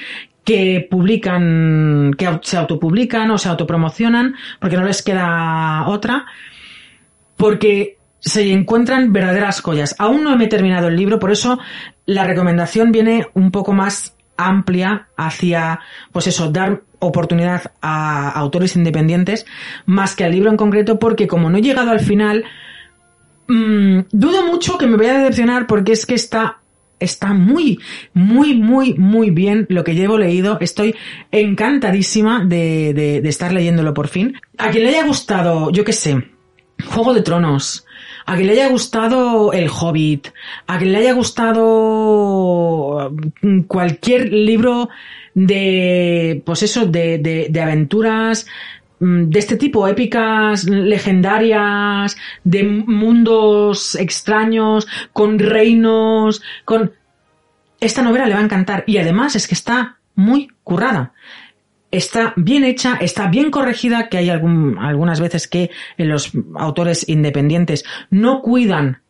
que 0.45 0.87
publican, 0.91 2.13
que 2.19 2.39
se 2.43 2.57
autopublican 2.57 3.31
o 3.31 3.39
se 3.39 3.49
autopromocionan, 3.49 4.35
porque 4.61 4.77
no 4.77 4.85
les 4.85 5.03
queda 5.03 5.87
otra, 5.89 6.27
porque 7.37 7.99
se 8.21 8.53
encuentran 8.53 9.13
verdaderas 9.13 9.61
joyas. 9.61 9.97
Aún 9.99 10.25
no 10.25 10.37
me 10.37 10.45
he 10.45 10.49
terminado 10.49 10.89
el 10.89 10.97
libro, 10.97 11.19
por 11.19 11.31
eso 11.31 11.59
la 12.07 12.25
recomendación 12.25 12.93
viene 12.93 13.27
un 13.35 13.51
poco 13.51 13.73
más 13.73 14.17
amplia 14.37 15.09
hacia, 15.17 15.81
pues 16.13 16.27
eso, 16.27 16.51
dar 16.51 16.83
oportunidad 16.99 17.73
a 17.81 18.31
autores 18.31 18.77
independientes 18.77 19.47
más 19.87 20.17
que 20.17 20.25
al 20.25 20.33
libro 20.33 20.51
en 20.51 20.57
concreto, 20.57 20.99
porque 20.99 21.27
como 21.27 21.51
no 21.51 21.59
he 21.59 21.63
llegado 21.63 21.91
al 21.91 22.01
final, 22.01 22.45
mm, 23.49 24.01
dudo 24.11 24.47
mucho 24.47 24.79
que 24.79 24.87
me 24.87 24.97
vaya 24.97 25.17
a 25.17 25.19
decepcionar 25.19 25.67
porque 25.67 25.93
es 25.93 26.07
que 26.07 26.15
está 26.15 26.59
está 27.01 27.35
muy, 27.35 27.81
muy, 28.15 28.55
muy, 28.55 28.95
muy 28.95 29.31
bien 29.31 29.67
lo 29.69 29.85
que 29.85 29.95
llevo 29.95 30.17
leído. 30.17 30.59
Estoy 30.61 30.95
encantadísima 31.33 32.45
de, 32.45 32.95
de, 32.95 33.21
de 33.21 33.29
estar 33.29 33.53
leyéndolo 33.53 33.93
por 33.93 34.09
fin. 34.09 34.41
A 34.59 34.71
quien 34.71 34.85
le 34.85 34.91
haya 34.91 35.07
gustado, 35.07 35.71
yo 35.71 35.85
qué 35.85 35.93
sé, 35.93 36.23
Juego 36.87 37.15
de 37.15 37.23
Tronos, 37.23 37.85
a 38.27 38.37
quien 38.37 38.47
le 38.47 38.55
haya 38.55 38.69
gustado 38.69 39.53
El 39.53 39.69
Hobbit, 39.69 40.29
a 40.67 40.79
quien 40.79 40.93
le 40.93 40.99
haya 40.99 41.13
gustado 41.13 43.13
mm, 43.43 43.63
cualquier 43.63 44.33
libro 44.33 44.89
de, 45.35 46.43
pues 46.45 46.63
eso, 46.63 46.87
de, 46.87 47.19
de, 47.19 47.49
de 47.51 47.61
aventuras, 47.61 48.47
de 49.01 49.39
este 49.39 49.57
tipo, 49.57 49.87
épicas, 49.89 50.65
legendarias, 50.65 52.17
de 52.45 52.65
mundos 52.65 53.95
extraños, 53.95 54.87
con 55.13 55.39
reinos, 55.39 56.43
con... 56.65 56.93
Esta 57.81 58.03
novela 58.03 58.27
le 58.27 58.35
va 58.35 58.41
a 58.41 58.45
encantar 58.45 58.85
y 58.87 58.99
además 58.99 59.37
es 59.37 59.47
que 59.47 59.55
está 59.55 59.99
muy 60.15 60.49
currada. 60.63 61.13
Está 61.91 62.33
bien 62.37 62.65
hecha, 62.65 62.97
está 63.01 63.29
bien 63.29 63.51
corregida, 63.51 64.09
que 64.09 64.17
hay 64.19 64.31
algunas 64.31 65.21
veces 65.21 65.47
que 65.47 65.71
los 65.97 66.33
autores 66.57 67.09
independientes 67.09 67.85
no 68.11 68.43
cuidan 68.43 69.04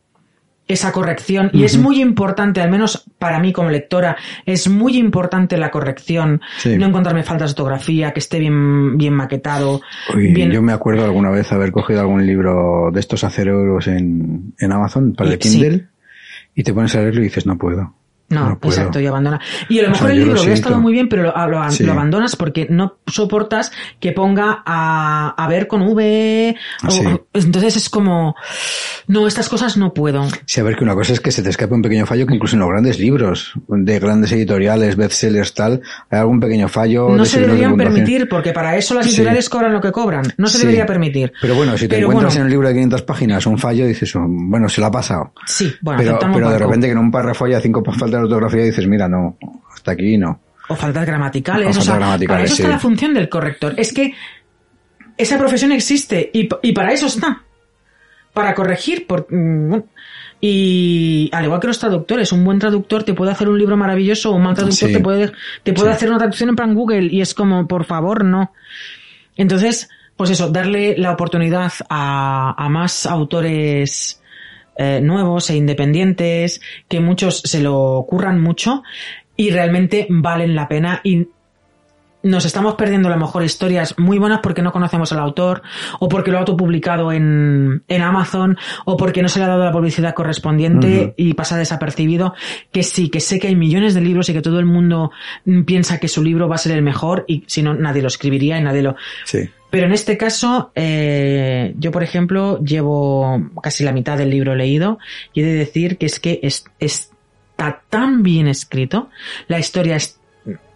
esa 0.67 0.93
corrección 0.93 1.51
y 1.53 1.65
es 1.65 1.77
muy 1.77 2.01
importante, 2.01 2.63
al 2.63 2.71
menos 2.71 3.05
para 3.19 3.39
mí 3.39 3.53
como 3.53 3.69
lectora, 3.71 4.17
es 4.47 4.69
muy 4.69 4.97
importante 4.97 5.57
la 5.59 5.71
corrección, 5.71 6.41
Sí. 6.59 6.77
no 6.79 6.87
encontrarme 6.87 7.23
faltas 7.23 7.51
de 7.55 7.61
ortografía, 7.63 8.13
que 8.13 8.21
esté 8.21 8.39
bien, 8.39 8.97
bien 8.97 9.13
maquetado, 9.13 9.83
Uy, 10.15 10.33
bien, 10.33 10.51
Yo 10.51 10.63
me 10.63 10.73
acuerdo 10.73 11.05
alguna 11.05 11.31
vez 11.31 11.53
haber 11.53 11.71
cogido 11.71 12.01
algún 12.01 12.27
libro 12.27 12.91
de 12.93 13.01
estos 13.01 13.25
a 13.25 13.31
cero 13.31 13.61
euros 13.61 13.87
en, 13.89 14.55
en 14.59 14.73
Amazon 14.73 15.13
para 15.15 15.31
el 15.31 15.37
Y- 15.39 15.43
sí. 15.43 15.61
Kindle 15.61 15.87
y 16.55 16.63
te 16.63 16.73
pones 16.73 16.95
a 16.95 17.01
leerlo 17.01 17.21
y 17.21 17.25
dices, 17.25 17.45
no 17.47 17.59
puedo. 17.59 17.93
No, 18.31 18.59
exacto, 18.63 18.99
y 18.99 19.07
abandona. 19.07 19.39
Y 19.69 19.79
a 19.79 19.83
lo 19.83 19.89
O 19.89 19.91
mejor 19.93 20.07
sea, 20.09 20.15
el 20.17 20.19
libro 20.25 20.41
hubiera 20.41 20.55
estado 20.55 20.81
muy 20.81 20.93
bien, 20.93 21.09
pero 21.09 21.23
lo, 21.25 21.47
lo- 21.49 21.71
Sí. 21.71 21.85
lo 21.85 21.93
abandonas 21.93 22.37
porque 22.37 22.67
no 22.71 22.97
soportas 23.07 23.71
que 24.01 24.13
ponga 24.13 24.63
a, 24.65 25.35
a 25.37 25.49
ver 25.49 25.69
con 25.69 25.83
V. 25.83 26.57
o- 26.87 26.91
Sí. 26.91 27.07
o- 27.07 27.27
entonces 27.35 27.77
es 27.77 27.89
como, 27.91 28.35
no, 29.07 29.27
estas 29.29 29.49
cosas 29.49 29.77
no 29.77 29.93
puedo. 29.93 30.27
Sí, 30.47 30.59
a 30.61 30.65
ver, 30.65 30.77
que 30.77 30.85
una 30.85 30.95
cosa 30.95 31.13
es 31.13 31.21
que 31.21 31.31
se 31.31 31.43
te 31.43 31.51
escape 31.51 31.75
un 31.75 31.83
pequeño 31.83 32.07
fallo 32.07 32.27
que 32.27 32.35
incluso 32.35 32.57
en 32.57 32.61
los 32.61 32.69
grandes 32.71 32.99
libros 32.99 33.53
de 33.69 33.99
grandes 34.01 34.33
editoriales, 34.33 34.97
bestsellers, 34.97 35.55
tal, 35.55 35.83
hay 36.11 36.19
algún 36.19 36.41
pequeño 36.41 36.69
fallo. 36.69 37.11
No 37.11 37.23
de 37.25 37.27
se 37.27 37.41
de 37.41 37.47
deberían 37.47 37.77
permitir, 37.77 38.29
porque 38.29 38.53
para 38.53 38.77
eso 38.77 38.95
las 38.95 39.05
Sí. 39.05 39.11
editoriales 39.11 39.49
cobran 39.49 39.73
lo 39.73 39.81
que 39.81 39.93
cobran. 39.93 40.33
No 40.39 40.47
se 40.49 40.59
debería 40.59 40.87
permitir. 40.87 41.33
Pero 41.41 41.55
bueno, 41.55 41.77
si 41.77 41.87
te 41.89 41.97
Pero 41.97 42.07
encuentras 42.09 42.33
bueno. 42.35 42.41
en 42.41 42.47
un 42.47 42.51
libro 42.51 42.69
de 42.69 42.75
500 42.75 43.03
páginas 43.03 43.47
un 43.47 43.59
fallo, 43.59 43.87
dices, 43.87 44.17
oh, 44.17 44.25
bueno, 44.27 44.69
se 44.69 44.81
lo 44.81 44.87
ha 44.87 44.91
pasado. 44.91 45.33
Sí, 45.47 45.73
bueno, 45.83 45.99
pero 46.03 46.19
pero 46.33 46.51
de 46.51 46.59
repente 46.59 46.87
que 46.87 46.93
en 46.93 46.99
un 46.99 47.11
párrafo 47.11 47.45
haya 47.45 47.61
cinco 47.61 47.83
faltas 47.85 48.14
de 48.19 48.25
ortografía 48.25 48.63
y 48.63 48.67
dices, 48.67 48.87
mira, 48.87 49.09
no, 49.09 49.37
hasta 49.75 49.93
aquí 49.93 50.17
no. 50.19 50.41
O 50.69 50.75
faltas 50.77 51.07
gramaticales. 51.07 51.67
O 51.67 51.71
O, 51.71 51.73
faltas 51.73 51.85
sea, 51.87 51.97
gramaticales, 51.97 52.29
para 52.29 52.45
eso 52.45 52.55
está 52.55 52.69
la 52.69 52.79
función 52.79 53.13
del 53.15 53.29
corrector. 53.29 53.75
Es 53.77 53.93
que 53.93 54.15
esa 55.17 55.39
profesión 55.39 55.73
existe 55.73 56.31
y, 56.33 56.49
y 56.63 56.73
para 56.73 56.93
eso 56.93 57.07
está. 57.07 57.43
Para 58.33 58.55
corregir. 58.55 59.07
Por, 59.07 59.27
mm, 59.31 59.83
y 60.41 61.31
al 61.33 61.45
igual 61.45 61.61
que 61.61 61.67
los 61.69 61.79
traductores, 61.79 62.33
un 62.33 62.45
buen 62.45 62.59
traductor 62.59 63.03
te 63.05 63.15
puede 63.15 63.31
hacer 63.33 63.49
un 63.49 63.59
libro 63.59 63.77
maravilloso 63.77 64.31
o 64.31 64.37
un 64.37 64.43
mal 64.43 64.55
traductor 64.55 64.89
Sí. 64.89 64.95
te 64.95 65.01
puede, 65.01 65.33
te 65.63 65.73
puede 65.73 65.91
Sí. 65.91 65.97
hacer 65.97 66.09
una 66.09 66.19
traducción 66.19 66.49
en 66.51 66.57
plan 66.57 66.75
Google 66.75 67.07
y 67.13 67.21
es 67.21 67.35
como, 67.35 67.67
por 67.69 67.85
favor, 67.85 68.25
no. 68.25 68.53
Entonces, 69.37 69.89
pues 70.17 70.31
eso, 70.31 70.51
darle 70.51 70.97
la 70.99 71.13
oportunidad 71.13 71.73
a, 71.89 72.55
a 72.63 72.69
más 72.69 73.07
autores 73.07 74.21
eh, 74.77 75.01
nuevos 75.01 75.51
e 75.51 75.57
independientes, 75.57 76.61
que 76.89 77.01
muchos 77.01 77.41
se 77.45 77.61
lo 77.61 78.05
curran 78.09 78.41
mucho 78.41 78.83
y 79.37 79.51
realmente 79.51 80.07
valen 80.11 80.55
la 80.55 80.69
pena. 80.69 81.01
Y 81.05 81.29
nos 82.25 82.47
estamos 82.47 82.75
perdiendo 82.75 83.09
a 83.09 83.13
lo 83.13 83.19
mejor 83.19 83.45
historias 83.45 83.99
muy 83.99 84.19
buenas 84.19 84.41
porque 84.43 84.63
no 84.63 84.73
conocemos 84.73 85.13
al 85.13 85.19
autor 85.19 85.63
o 86.01 86.09
porque 86.09 86.31
lo 86.31 86.39
ha 86.39 86.41
autopublicado 86.41 87.13
en, 87.13 87.85
en 87.87 88.03
Amazon 88.03 88.57
o 88.87 88.97
porque 88.97 89.23
no 89.23 89.29
se 89.29 89.39
le 89.39 89.45
ha 89.45 89.49
dado 89.49 89.65
la 89.65 89.73
publicidad 89.73 90.15
correspondiente 90.15 91.13
y 91.17 91.35
pasa 91.35 91.59
desapercibido. 91.59 92.35
Que 92.73 92.83
sí, 92.83 93.11
que 93.11 93.21
sé 93.21 93.39
que 93.39 93.49
hay 93.49 93.57
millones 93.57 93.95
de 93.95 94.01
libros 94.01 94.29
y 94.31 94.33
que 94.33 94.43
todo 94.43 94.59
el 94.59 94.65
mundo 94.65 95.13
piensa 95.67 96.01
que 96.01 96.09
su 96.09 96.25
libro 96.25 96.49
va 96.49 96.55
a 96.55 96.59
ser 96.59 96.73
el 96.73 96.83
mejor 96.83 97.25
y 97.29 97.45
si 97.47 97.63
no 97.63 97.75
nadie 97.75 98.01
lo 98.01 98.09
escribiría 98.09 98.59
y 98.59 98.63
nadie 98.63 98.83
lo, 98.83 98.97
Sí. 99.25 99.51
Pero 99.75 99.87
en 99.87 99.93
este 99.93 100.17
caso, 100.17 100.71
eh, 100.77 101.75
yo 101.79 101.91
por 101.91 102.03
ejemplo 102.05 102.63
llevo 102.63 103.51
casi 103.61 103.83
la 103.83 103.91
mitad 103.93 104.17
del 104.17 104.31
libro 104.31 104.55
leído 104.55 104.99
y 105.33 105.41
he 105.41 105.45
de 105.45 105.55
decir 105.55 105.99
que 105.99 106.07
es 106.07 106.21
que 106.21 106.39
es- 106.43 106.65
está 106.79 107.83
tan 107.91 108.23
bien 108.23 108.47
escrito, 108.47 109.09
la 109.49 109.59
historia 109.59 109.97
es- 109.97 110.19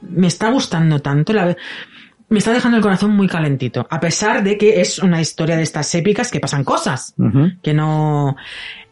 me 0.02 0.26
está 0.26 0.50
gustando 0.50 0.98
tanto, 1.00 1.32
la, 1.32 1.56
me 2.28 2.38
está 2.38 2.52
dejando 2.52 2.76
el 2.76 2.82
corazón 2.82 3.12
muy 3.12 3.28
calentito, 3.28 3.86
a 3.88 4.00
pesar 4.00 4.42
de 4.42 4.58
que 4.58 4.80
es 4.80 4.98
una 4.98 5.20
historia 5.20 5.56
de 5.56 5.62
estas 5.62 5.94
épicas 5.94 6.30
que 6.32 6.40
pasan 6.40 6.64
cosas, 6.64 7.14
que 7.62 7.72
no... 7.74 8.36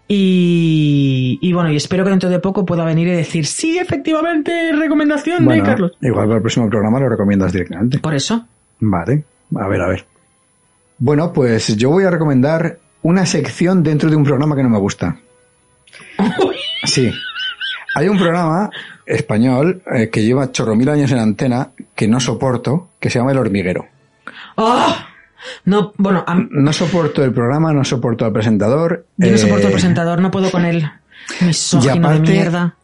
Y, 0.09 1.39
y 1.43 1.53
bueno, 1.53 1.73
y 1.73 1.77
espero 1.77 2.05
que 2.05 2.11
dentro 2.11 2.31
de 2.31 2.39
poco 2.39 2.65
pueda 2.65 2.85
venir 2.85 3.09
y 3.09 3.13
decir, 3.13 3.45
sí, 3.45 3.77
efectivamente, 3.79 4.71
recomendación 4.73 5.45
Bueno, 5.45 5.65
de 5.65 5.69
Carlos. 5.69 5.93
igual 6.01 6.27
para 6.27 6.37
el 6.37 6.43
próximo 6.43 6.69
programa 6.71 7.01
lo 7.01 7.09
recomiendas 7.09 7.53
directamente. 7.53 7.99
Por 7.99 8.15
eso. 8.15 8.47
Vale, 8.79 9.25
a 9.55 9.69
ver, 9.69 9.81
a 9.83 9.89
ver. 9.89 10.07
Bueno, 10.99 11.33
pues 11.33 11.77
yo 11.77 11.91
voy 11.91 12.05
a 12.05 12.11
recomendar 12.11 12.79
una 13.03 13.27
sección 13.27 13.83
dentro 13.83 14.09
de 14.11 14.17
un 14.17 14.25
programa 14.25 14.57
que 14.57 14.63
no 14.63 14.71
me 14.71 14.79
gusta. 14.79 15.17
Sí. 16.85 17.13
Hay 17.95 18.09
un 18.09 18.19
programa 18.19 18.71
español 19.07 19.83
eh, 19.95 20.09
que 20.11 20.25
lleva 20.25 20.51
chorro 20.53 20.75
mil 20.75 20.89
años 20.89 21.11
en 21.13 21.19
antena 21.19 21.71
que 21.95 22.09
no 22.09 22.21
soporto, 22.21 22.91
que 23.01 23.11
se 23.11 23.19
llama 23.19 23.33
El 23.33 23.39
Hormiguero. 23.39 23.87
¡Ah! 24.57 25.09
No, 25.65 25.93
bueno, 25.97 26.25
No 26.51 26.73
soporto 26.73 27.23
el 27.23 27.33
programa, 27.33 27.73
no 27.73 27.85
soporto 27.85 28.25
al 28.25 28.33
presentador. 28.33 29.07
Yo 29.17 29.31
no 29.31 29.39
soporto 29.39 29.63
eh, 29.65 29.67
al 29.67 29.73
presentador, 29.73 30.21
no 30.21 30.31
puedo 30.31 30.51
con 30.51 30.65
él. 30.65 30.91
Misógino 31.41 31.95
y 31.95 31.99
aparte- 31.99 32.23
de 32.23 32.33
mierda. 32.33 32.77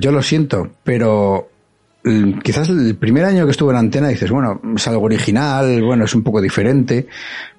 Yo 0.00 0.10
lo 0.12 0.22
siento, 0.22 0.70
pero 0.82 1.48
quizás 2.42 2.68
el 2.68 2.96
primer 2.96 3.24
año 3.24 3.44
que 3.44 3.50
estuve 3.50 3.72
en 3.72 3.78
antena 3.78 4.08
dices, 4.08 4.30
bueno, 4.30 4.60
es 4.76 4.86
algo 4.88 5.02
original, 5.04 5.82
bueno, 5.82 6.04
es 6.04 6.14
un 6.14 6.22
poco 6.22 6.40
diferente, 6.40 7.06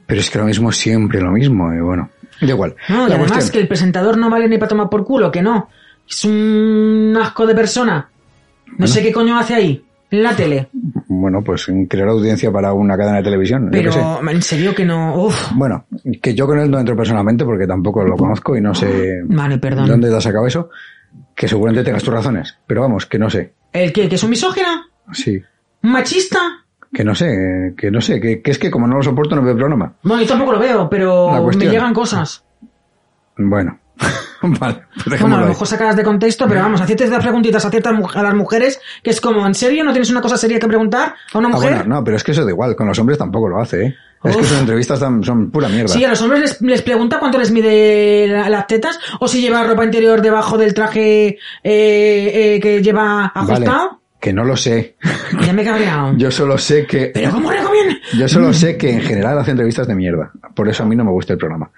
pero 0.05 0.19
es 0.21 0.29
que 0.29 0.37
lo 0.39 0.45
mismo 0.45 0.69
es 0.69 0.77
siempre 0.77 1.21
lo 1.21 1.31
mismo, 1.31 1.73
y 1.73 1.79
bueno, 1.81 2.09
da 2.41 2.47
igual. 2.47 2.75
No, 2.89 3.07
y 3.07 3.11
además 3.11 3.31
cuestión- 3.31 3.51
que 3.53 3.59
el 3.59 3.67
presentador 3.67 4.17
no 4.17 4.29
vale 4.29 4.47
ni 4.47 4.57
para 4.57 4.69
tomar 4.69 4.89
por 4.89 5.03
culo, 5.05 5.31
que 5.31 5.41
no. 5.41 5.69
Es 6.09 6.23
un 6.25 7.17
asco 7.21 7.45
de 7.45 7.53
persona. 7.55 8.09
No 8.77 8.87
sé 8.87 9.01
qué 9.01 9.11
coño 9.11 9.37
hace 9.37 9.55
ahí, 9.55 9.83
en 10.11 10.23
la 10.23 10.35
tele. 10.35 10.69
Bueno, 11.07 11.41
pues 11.41 11.67
crear 11.89 12.07
audiencia 12.09 12.51
para 12.51 12.71
una 12.73 12.95
cadena 12.97 13.17
de 13.17 13.23
televisión. 13.23 13.65
yo 13.71 13.81
qué 13.81 13.91
sé. 13.91 13.99
Pero 13.99 14.29
en 14.31 14.41
serio 14.41 14.75
que 14.75 14.85
no. 14.85 15.25
Uf. 15.25 15.51
Bueno, 15.55 15.85
que 16.21 16.33
yo 16.35 16.45
con 16.47 16.59
él 16.59 16.69
no 16.71 16.79
entro 16.79 16.95
personalmente 16.95 17.43
porque 17.43 17.65
tampoco 17.67 18.03
lo 18.03 18.15
conozco 18.15 18.55
y 18.55 18.61
no 18.61 18.73
sé 18.73 19.21
Vale, 19.25 19.57
perdón. 19.57 19.87
dónde 19.87 20.09
te 20.09 20.15
has 20.15 20.23
sacado 20.23 20.47
eso. 20.47 20.69
Que 21.35 21.47
seguramente 21.47 21.83
tengas 21.83 22.03
tus 22.03 22.13
razones, 22.13 22.57
pero 22.65 22.81
vamos, 22.81 23.05
que 23.05 23.17
no 23.19 23.29
sé. 23.29 23.53
¿El 23.73 23.93
qué? 23.93 24.07
¿Que 24.09 24.15
es 24.15 24.23
un 24.23 24.29
misógino? 24.29 24.67
Sí, 25.13 25.41
¿Un 25.83 25.91
machista? 25.91 26.39
que 26.93 27.03
no 27.03 27.13
sé, 27.13 27.73
que 27.77 27.91
no 27.91 27.99
sé, 28.01 28.19
que, 28.21 28.41
que 28.41 28.49
es 28.51 28.57
que 28.57 28.71
como 28.71 28.87
no 28.87 28.95
lo 28.95 29.03
soporto 29.03 29.35
no 29.35 29.41
veo 29.41 29.51
el 29.51 29.57
programa. 29.57 29.93
Bueno, 30.03 30.21
yo 30.23 30.27
tampoco 30.29 30.53
lo 30.53 30.59
veo, 30.59 30.89
pero 30.89 31.29
me 31.57 31.65
llegan 31.67 31.93
cosas. 31.93 32.43
Bueno, 33.37 33.77
vale, 34.41 34.83
pues 35.05 35.19
Bueno, 35.21 35.35
a 35.37 35.41
lo 35.41 35.47
mejor 35.47 35.67
sacadas 35.67 35.95
de 35.95 36.03
contexto, 36.03 36.47
pero 36.47 36.61
vamos, 36.61 36.81
hacerte 36.81 37.03
estas 37.03 37.21
preguntitas 37.21 37.63
a 37.65 37.69
ciertas 37.69 37.93
a 38.15 38.23
las 38.23 38.33
mujeres, 38.33 38.79
que 39.03 39.09
es 39.11 39.21
como, 39.21 39.45
¿en 39.45 39.53
serio 39.53 39.83
no 39.83 39.91
tienes 39.91 40.09
una 40.09 40.21
cosa 40.21 40.37
seria 40.37 40.59
que 40.59 40.67
preguntar 40.67 41.13
a 41.33 41.37
una 41.37 41.49
Ah, 41.49 41.51
mujer? 41.51 41.73
bueno, 41.75 41.95
no, 41.95 42.03
pero 42.03 42.17
es 42.17 42.23
que 42.23 42.31
eso 42.31 42.43
da 42.45 42.51
igual, 42.51 42.75
con 42.75 42.87
los 42.87 42.97
hombres 42.99 43.17
tampoco 43.17 43.49
lo 43.49 43.59
hace, 43.61 43.85
¿eh? 43.85 43.95
Es 44.23 44.35
que 44.35 44.43
sus 44.43 44.59
entrevistas 44.59 44.99
son 44.99 45.51
pura 45.51 45.69
mierda. 45.69 45.89
Sí, 45.89 46.03
a 46.03 46.09
los 46.09 46.21
hombres 46.21 46.41
les, 46.41 46.61
les 46.61 46.81
pregunta 46.81 47.19
cuánto 47.19 47.37
les 47.37 47.51
mide 47.51 48.27
la- 48.27 48.49
las 48.49 48.67
tetas 48.67 48.99
o 49.19 49.27
si 49.27 49.41
lleva 49.41 49.63
ropa 49.63 49.85
interior 49.85 50.21
debajo 50.21 50.57
del 50.57 50.73
traje 50.73 51.27
eh, 51.27 51.37
eh, 51.63 52.59
que 52.61 52.81
lleva 52.81 53.31
vale, 53.35 53.53
ajustado. 53.53 54.01
que 54.19 54.33
no 54.33 54.43
lo 54.43 54.57
sé. 54.57 54.95
Ya 55.45 55.51
me 55.53 55.61
he 55.61 55.65
cabreado. 55.65 56.13
Yo 56.17 56.31
solo 56.31 56.57
sé 56.57 56.85
que... 56.87 57.11
Pero 57.13 57.31
¿cómo 57.31 57.51
recomienda? 57.51 57.95
Yo 58.17 58.27
solo 58.29 58.53
sé 58.53 58.77
que 58.77 58.91
en 58.91 59.01
general 59.01 59.37
hace 59.39 59.51
entrevistas 59.51 59.85
de 59.87 59.93
mierda. 59.93 60.31
Por 60.55 60.67
eso 60.69 60.83
a 60.83 60.85
mí 60.85 60.95
no 60.95 61.03
me 61.03 61.11
gusta 61.11 61.33
el 61.33 61.39
programa. 61.39 61.69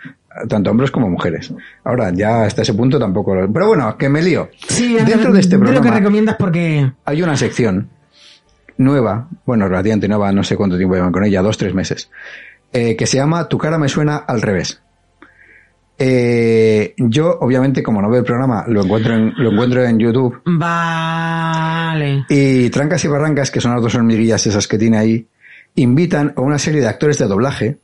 Tanto 0.48 0.70
hombres 0.72 0.91
como 0.91 1.10
mujeres. 1.10 1.52
Ahora, 1.84 2.11
ya 2.14 2.44
hasta 2.44 2.61
ese 2.61 2.74
punto 2.76 2.98
tampoco 2.99 3.34
lo... 3.36 3.52
Pero 3.52 3.68
bueno, 3.68 3.98
que 3.98 4.07
me 4.07 4.22
lío. 4.22 4.49
Sí, 4.68 4.95
Dentro 5.03 5.34
de 5.34 5.40
este 5.40 5.57
lo 5.57 5.66
que 5.66 5.72
programa 5.72 5.98
recomiendas 5.98 6.36
porque... 6.38 6.91
hay 7.06 7.22
una 7.24 7.36
sección 7.36 7.90
nueva, 8.80 9.28
bueno, 9.46 9.68
relativamente 9.68 10.08
nueva, 10.08 10.32
no 10.32 10.44
sé 10.44 10.56
cuánto 10.56 10.78
tiempo 10.78 10.96
llevan 10.96 11.12
con 11.12 11.24
ella, 11.24 11.42
dos, 11.42 11.58
tres 11.58 11.74
meses, 11.74 12.10
eh, 12.72 12.96
que 12.96 13.06
se 13.06 13.18
llama 13.18 13.48
Tu 13.48 13.58
cara 13.58 13.78
me 13.78 13.90
suena 13.90 14.18
al 14.18 14.42
revés. 14.42 14.82
Eh, 16.02 16.94
yo, 16.98 17.38
obviamente, 17.42 17.84
como 17.84 18.02
no 18.02 18.10
veo 18.10 18.22
el 18.22 18.26
programa, 18.26 18.64
lo 18.68 18.82
encuentro 18.84 19.16
en, 19.16 19.34
lo 19.36 19.52
encuentro 19.52 19.84
en 19.84 20.00
YouTube. 20.00 20.42
Vale. 20.46 22.26
Y 22.30 22.70
Trancas 22.70 23.04
y 23.04 23.10
Barrancas, 23.10 23.52
que 23.52 23.60
son 23.60 23.74
las 23.74 23.82
dos 23.82 23.96
hormiguillas 23.96 24.48
esas 24.48 24.66
que 24.66 24.78
tiene 24.78 24.98
ahí, 24.98 25.28
invitan 25.76 26.34
a 26.38 26.42
una 26.42 26.58
serie 26.58 26.80
de 26.80 26.88
actores 26.88 27.18
de 27.20 27.28
doblaje. 27.28 27.78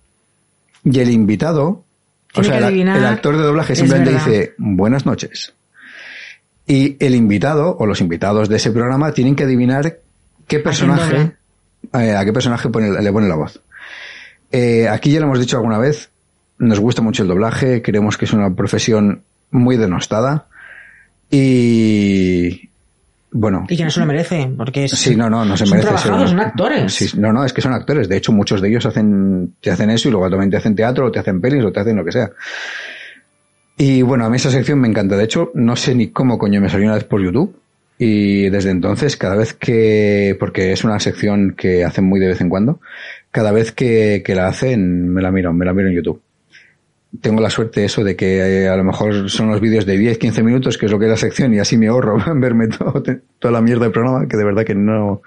Y 0.85 0.99
el 0.99 1.09
invitado, 1.09 1.83
o 2.35 2.43
sea, 2.43 2.69
el, 2.69 2.87
actor 2.87 3.35
de 3.35 3.43
doblaje 3.43 3.75
simplemente 3.75 4.13
dice 4.13 4.53
buenas 4.57 5.05
noches. 5.05 5.53
Y 6.65 6.95
el 7.03 7.15
invitado 7.15 7.75
o 7.77 7.85
los 7.85 7.99
invitados 7.99 8.47
de 8.47 8.55
ese 8.55 8.71
programa 8.71 9.11
tienen 9.11 9.35
que 9.35 9.43
adivinar 9.43 9.99
qué 10.47 10.59
personaje, 10.59 11.35
eh, 11.93 12.15
a 12.15 12.23
qué 12.25 12.33
personaje 12.33 12.69
pone- 12.69 13.01
le 13.01 13.11
pone 13.11 13.27
la 13.27 13.35
voz. 13.35 13.61
Eh, 14.51 14.87
aquí 14.87 15.11
ya 15.11 15.19
lo 15.19 15.25
hemos 15.25 15.39
dicho 15.39 15.57
alguna 15.57 15.77
vez, 15.77 16.09
nos 16.59 16.79
gusta 16.79 17.01
mucho 17.01 17.23
el 17.23 17.29
doblaje, 17.29 17.81
creemos 17.81 18.17
que 18.17 18.25
es 18.25 18.33
una 18.33 18.53
profesión 18.53 19.21
muy 19.51 19.77
denostada 19.77 20.47
y 21.29 22.69
bueno, 23.31 23.65
Y 23.67 23.75
que 23.75 23.83
no 23.83 23.89
se 23.89 23.99
lo 23.99 24.05
merece, 24.05 24.49
porque 24.55 24.85
es, 24.85 24.91
Sí, 24.91 25.13
no, 25.15 25.29
no, 25.29 25.43
no 25.43 25.57
se 25.57 25.65
son 25.65 25.77
merece 25.77 25.89
trabajados, 25.93 26.29
son 26.29 26.39
actores. 26.39 26.93
Sí, 26.93 27.09
no, 27.17 27.33
no, 27.33 27.43
es 27.43 27.51
que 27.51 27.61
son 27.61 27.73
actores. 27.73 28.07
De 28.07 28.15
hecho, 28.15 28.31
muchos 28.31 28.61
de 28.61 28.69
ellos 28.69 28.85
hacen, 28.85 29.55
te 29.59 29.71
hacen 29.71 29.89
eso 29.89 30.07
y 30.07 30.11
luego 30.11 30.29
también 30.29 30.49
te 30.51 30.55
hacen 30.57 30.73
teatro, 30.73 31.07
o 31.07 31.11
te 31.11 31.19
hacen 31.19 31.41
pelis, 31.41 31.61
o 31.65 31.71
te 31.71 31.81
hacen 31.81 31.97
lo 31.97 32.05
que 32.05 32.13
sea. 32.13 32.29
Y 33.77 34.03
bueno, 34.03 34.25
a 34.25 34.29
mí 34.29 34.37
esa 34.37 34.49
sección 34.51 34.79
me 34.79 34.87
encanta. 34.87 35.17
De 35.17 35.25
hecho, 35.25 35.51
no 35.53 35.75
sé 35.75 35.93
ni 35.95 36.11
cómo 36.11 36.37
coño 36.37 36.61
me 36.61 36.69
salió 36.69 36.85
una 36.85 36.95
vez 36.95 37.03
por 37.03 37.21
YouTube. 37.21 37.53
Y 37.97 38.49
desde 38.49 38.71
entonces, 38.71 39.15
cada 39.15 39.35
vez 39.35 39.53
que, 39.53 40.35
porque 40.39 40.73
es 40.73 40.83
una 40.83 40.99
sección 40.99 41.55
que 41.57 41.85
hacen 41.85 42.03
muy 42.05 42.19
de 42.19 42.27
vez 42.27 42.41
en 42.41 42.49
cuando, 42.49 42.79
cada 43.31 43.51
vez 43.51 43.71
que, 43.71 44.21
que 44.25 44.35
la 44.35 44.47
hacen, 44.47 45.13
me 45.13 45.21
la 45.21 45.31
miro, 45.31 45.53
me 45.53 45.65
la 45.65 45.73
miro 45.73 45.87
en 45.87 45.95
YouTube. 45.95 46.21
Tengo 47.21 47.41
la 47.41 47.49
suerte 47.49 47.85
eso 47.85 48.03
de 48.03 48.17
que 48.17 48.63
eh, 48.63 48.67
a 48.67 48.75
lo 48.75 48.83
mejor 48.83 49.29
son 49.29 49.49
los 49.49 49.61
vídeos 49.61 49.85
de 49.85 49.97
10, 49.97 50.17
15 50.17 50.43
minutos, 50.43 50.77
que 50.77 50.87
es 50.87 50.91
lo 50.91 50.99
que 50.99 51.05
es 51.05 51.11
la 51.11 51.17
sección, 51.17 51.53
y 51.53 51.59
así 51.59 51.77
me 51.77 51.87
ahorro 51.87 52.17
verme 52.35 52.67
todo, 52.67 53.01
toda 53.39 53.51
la 53.51 53.61
mierda 53.61 53.83
del 53.83 53.91
programa, 53.93 54.27
que 54.27 54.35
de 54.35 54.43
verdad 54.43 54.65
que 54.65 54.75
no, 54.75 55.21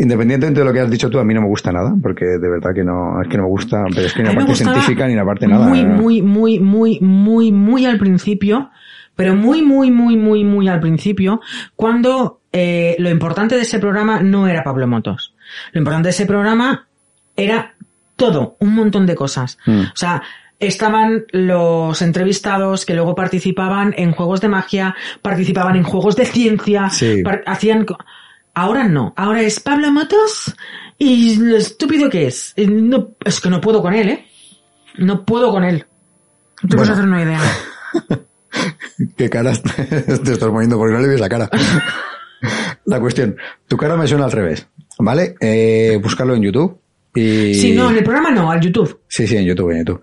independientemente 0.00 0.60
de 0.60 0.66
lo 0.66 0.72
que 0.72 0.80
has 0.80 0.90
dicho 0.90 1.10
tú, 1.10 1.18
a 1.18 1.24
mí 1.24 1.34
no 1.34 1.42
me 1.42 1.48
gusta 1.48 1.72
nada, 1.72 1.94
porque 2.02 2.24
de 2.24 2.48
verdad 2.48 2.70
que 2.74 2.82
no, 2.82 3.20
es 3.20 3.28
que 3.28 3.36
no 3.36 3.44
me 3.44 3.48
gusta, 3.50 3.84
pero 3.94 4.06
es 4.06 4.14
que 4.14 4.22
ni 4.22 4.28
la 4.28 4.34
parte 4.34 4.54
científica 4.54 5.06
ni 5.06 5.14
la 5.14 5.24
parte 5.24 5.46
nada. 5.46 5.66
Muy, 5.66 5.84
muy, 5.84 6.22
muy, 6.22 6.58
muy, 6.58 7.00
muy, 7.00 7.52
muy 7.52 7.86
al 7.86 7.98
principio, 7.98 8.70
pero 9.20 9.34
muy, 9.34 9.60
muy, 9.60 9.90
muy, 9.90 10.16
muy, 10.16 10.44
muy 10.44 10.66
al 10.66 10.80
principio, 10.80 11.42
cuando 11.76 12.40
eh, 12.54 12.96
lo 12.98 13.10
importante 13.10 13.54
de 13.54 13.60
ese 13.60 13.78
programa 13.78 14.22
no 14.22 14.48
era 14.48 14.64
Pablo 14.64 14.86
Motos. 14.86 15.34
Lo 15.72 15.78
importante 15.78 16.06
de 16.06 16.12
ese 16.12 16.24
programa 16.24 16.86
era 17.36 17.74
todo, 18.16 18.56
un 18.60 18.74
montón 18.74 19.04
de 19.04 19.14
cosas. 19.14 19.58
Mm. 19.66 19.80
O 19.80 19.92
sea, 19.94 20.22
estaban 20.58 21.24
los 21.32 22.00
entrevistados 22.00 22.86
que 22.86 22.94
luego 22.94 23.14
participaban 23.14 23.92
en 23.98 24.12
juegos 24.12 24.40
de 24.40 24.48
magia, 24.48 24.94
participaban 25.20 25.76
en 25.76 25.82
juegos 25.82 26.16
de 26.16 26.24
ciencia, 26.24 26.88
Sí. 26.88 27.22
hacían... 27.44 27.84
Ahora 28.54 28.84
no, 28.88 29.12
ahora 29.18 29.42
es 29.42 29.60
Pablo 29.60 29.92
Motos 29.92 30.56
y 30.96 31.36
lo 31.36 31.58
estúpido 31.58 32.08
que 32.08 32.26
es. 32.26 32.54
No, 32.56 33.10
es 33.22 33.38
que 33.42 33.50
no 33.50 33.60
puedo 33.60 33.82
con 33.82 33.92
él, 33.92 34.08
¿eh? 34.08 34.26
No 34.96 35.26
puedo 35.26 35.50
con 35.50 35.62
él. 35.64 35.84
No 36.62 36.70
te 36.70 36.76
puedes 36.76 36.88
Bueno. 36.88 36.92
hacer 36.94 37.04
una 37.06 37.22
idea. 37.22 37.40
¿Qué 39.16 39.28
caras 39.30 39.62
te 39.76 40.14
estás 40.14 40.48
poniendo? 40.48 40.76
Porque 40.78 40.94
no 40.94 41.00
le 41.00 41.08
ves 41.08 41.20
la 41.20 41.28
cara. 41.28 41.48
la 42.84 43.00
cuestión, 43.00 43.36
tu 43.68 43.76
cara 43.76 43.96
me 43.96 44.06
suena 44.06 44.24
al 44.24 44.32
revés, 44.32 44.66
¿vale? 44.98 45.34
Eh, 45.40 45.98
búscalo 46.02 46.34
en 46.34 46.42
YouTube. 46.42 46.78
Y... 47.14 47.54
Sí, 47.54 47.74
no, 47.74 47.90
en 47.90 47.98
el 47.98 48.04
programa 48.04 48.30
no, 48.30 48.50
al 48.50 48.60
YouTube. 48.60 49.00
Sí, 49.08 49.26
sí, 49.26 49.36
en 49.36 49.44
YouTube, 49.44 49.70
en 49.72 49.78
YouTube. 49.78 50.02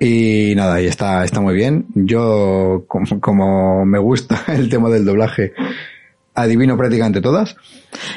Y 0.00 0.54
nada, 0.56 0.80
y 0.80 0.86
está, 0.86 1.24
está 1.24 1.40
muy 1.40 1.54
bien. 1.54 1.86
Yo, 1.94 2.84
como, 2.86 3.20
como 3.20 3.84
me 3.84 3.98
gusta 3.98 4.44
el 4.48 4.68
tema 4.68 4.88
del 4.88 5.04
doblaje, 5.04 5.52
adivino 6.34 6.76
prácticamente 6.76 7.20
todas. 7.20 7.56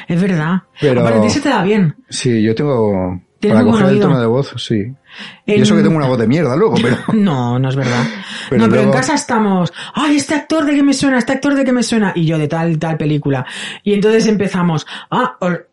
Es 0.08 0.20
verdad. 0.20 0.62
Pero- 0.80 1.02
Para 1.02 1.20
ti 1.20 1.28
se 1.30 1.40
te 1.40 1.48
da 1.48 1.62
bien. 1.62 1.94
Sí, 2.08 2.42
yo 2.42 2.54
tengo... 2.54 3.20
Para 3.48 3.64
coger 3.64 3.86
el 3.86 4.00
tono 4.00 4.20
de 4.20 4.26
voz, 4.26 4.54
sí. 4.56 4.92
Y 5.46 5.52
En- 5.52 5.62
eso 5.62 5.76
que 5.76 5.82
tengo 5.82 5.96
una 5.96 6.06
voz 6.06 6.18
de 6.18 6.26
mierda 6.26 6.56
luego, 6.56 6.74
pero... 6.80 6.96
No, 7.12 7.58
no 7.58 7.68
es 7.68 7.76
verdad. 7.76 8.04
Pero 8.50 8.62
no, 8.66 8.70
pero 8.70 8.82
en 8.82 8.90
casa 8.92 9.14
estamos. 9.14 9.72
Ay, 9.94 10.16
este 10.16 10.34
actor 10.34 10.64
de 10.64 10.74
qué 10.74 10.82
me 10.82 10.94
suena, 10.94 11.18
este 11.18 11.32
actor 11.32 11.54
de 11.54 11.64
qué 11.64 11.72
me 11.72 11.82
suena. 11.82 12.12
Y 12.14 12.24
yo 12.26 12.38
de 12.38 12.48
tal, 12.48 12.78
tal 12.78 12.96
película. 12.96 13.44
Y 13.82 13.92
entonces 13.94 14.26
empezamos. 14.26 14.86
Ah, 15.10 15.36
or- 15.40 15.68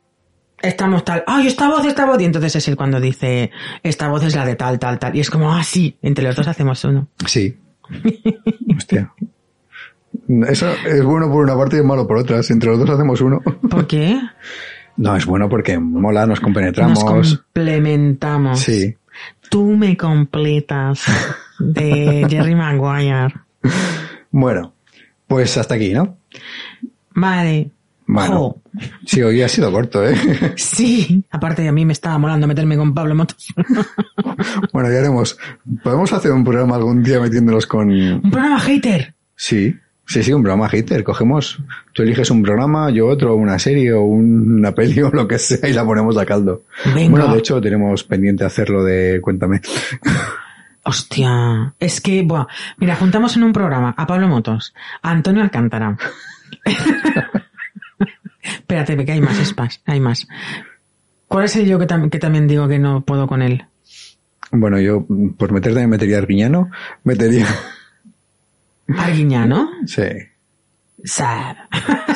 estamos 0.61 1.05
tal. 1.05 1.23
Ay, 1.27 1.47
esta 1.47 1.67
voz, 1.69 1.85
esta 1.85 2.05
voz. 2.05 2.19
Y 2.21 2.25
entonces 2.25 2.55
es 2.55 2.67
él 2.67 2.75
cuando 2.75 2.99
dice, 2.99 3.51
esta 3.83 4.07
voz 4.09 4.23
es 4.23 4.35
la 4.35 4.45
de 4.45 4.55
tal, 4.55 4.77
tal, 4.79 4.99
tal. 4.99 5.15
Y 5.15 5.19
es 5.21 5.29
como, 5.29 5.53
ah, 5.53 5.63
sí, 5.63 5.97
entre 6.01 6.25
los 6.25 6.35
dos 6.35 6.47
hacemos 6.47 6.83
uno. 6.83 7.07
Sí. 7.25 7.57
Hostia. 8.75 9.13
Eso 10.47 10.69
es 10.85 11.03
bueno 11.03 11.27
por 11.31 11.43
una 11.43 11.55
parte 11.57 11.77
y 11.77 11.79
es 11.79 11.85
malo 11.85 12.05
por 12.07 12.17
otra. 12.17 12.43
Si 12.43 12.53
entre 12.53 12.69
los 12.69 12.79
dos 12.79 12.89
hacemos 12.89 13.21
uno. 13.21 13.39
¿Por 13.69 13.87
qué? 13.87 14.19
No, 14.99 15.15
es 15.15 15.25
bueno 15.25 15.47
porque 15.47 15.79
mola, 15.79 16.25
nos 16.25 16.41
compenetramos. 16.41 17.01
Nos 17.01 17.37
complementamos. 17.37 18.59
Sí. 18.59 18.93
Tú 19.49 19.77
me 19.77 19.95
completas. 19.95 21.03
De 21.57 22.25
Jerry 22.29 22.53
Maguire. 22.53 23.33
Bueno, 24.29 24.73
pues 25.25 25.57
hasta 25.57 25.75
aquí, 25.75 25.93
¿no? 25.93 26.17
Vale. 27.15 27.71
Bueno. 28.07 28.57
Sí, 29.05 29.21
hoy 29.21 29.41
ha 29.41 29.47
sido 29.47 29.71
corto, 29.71 30.05
¿eh? 30.05 30.15
Sí, 30.57 31.23
aparte 31.31 31.65
a 31.65 31.71
mí 31.71 31.85
me 31.85 31.93
estaba 31.93 32.17
molando 32.17 32.45
meterme 32.45 32.75
con 32.75 32.93
Pablo 32.93 33.15
Motos. 33.15 33.47
Bueno, 34.73 34.91
ya 34.91 34.99
haremos. 34.99 35.37
Podemos 35.83 36.11
hacer 36.13 36.31
un 36.31 36.43
programa 36.43 36.75
algún 36.75 37.03
día 37.03 37.19
metiéndonos 37.19 37.65
con. 37.67 37.89
Un 37.89 38.31
programa 38.31 38.59
hater. 38.59 39.13
Sí, 39.35 39.75
sí, 40.09 40.23
sí, 40.23 40.33
un 40.33 40.41
programa 40.43 40.67
hater. 40.69 41.03
Cogemos, 41.03 41.59
tú 41.93 42.01
eliges 42.03 42.29
un 42.31 42.41
programa, 42.43 42.89
yo 42.89 43.07
otro, 43.07 43.35
una 43.35 43.57
serie 43.59 43.93
o 43.93 44.01
una 44.01 44.73
peli 44.73 45.01
o 45.03 45.09
lo 45.11 45.27
que 45.27 45.37
sea 45.39 45.69
y 45.69 45.73
la 45.73 45.85
ponemos 45.85 46.17
a 46.17 46.25
caldo. 46.25 46.63
Venga. 46.93 47.09
Bueno, 47.11 47.31
de 47.33 47.39
hecho, 47.39 47.61
tenemos 47.61 48.03
pendiente 48.03 48.43
hacerlo 48.43 48.83
de 48.83 49.19
Cuéntame. 49.21 49.61
Hostia, 50.83 51.73
es 51.79 52.01
que, 52.01 52.23
buah, 52.23 52.47
mira, 52.77 52.95
juntamos 52.95 53.35
en 53.37 53.43
un 53.43 53.53
programa 53.53 53.93
a 53.97 54.07
Pablo 54.07 54.27
Motos, 54.27 54.73
a 55.01 55.11
Antonio 55.11 55.41
Alcántara. 55.43 55.97
Espérate, 58.41 59.05
que 59.05 59.11
hay 59.11 59.21
más 59.21 59.37
espas, 59.39 59.81
hay 59.85 59.99
más. 59.99 60.27
¿Cuál 61.27 61.45
es 61.45 61.55
el 61.57 61.67
yo 61.67 61.77
que, 61.77 61.85
tam- 61.87 62.09
que 62.09 62.17
también 62.17 62.47
digo 62.47 62.67
que 62.67 62.79
no 62.79 63.01
puedo 63.01 63.27
con 63.27 63.41
él? 63.41 63.65
Bueno, 64.51 64.79
yo, 64.79 65.05
por 65.37 65.51
meter 65.51 65.73
también 65.73 65.89
metería 65.91 66.15
a 66.15 66.19
Arguiñano, 66.19 66.71
metería. 67.03 67.45
Arguiñano. 68.97 69.69
Sí, 69.85 70.03
Sad. 71.03 71.55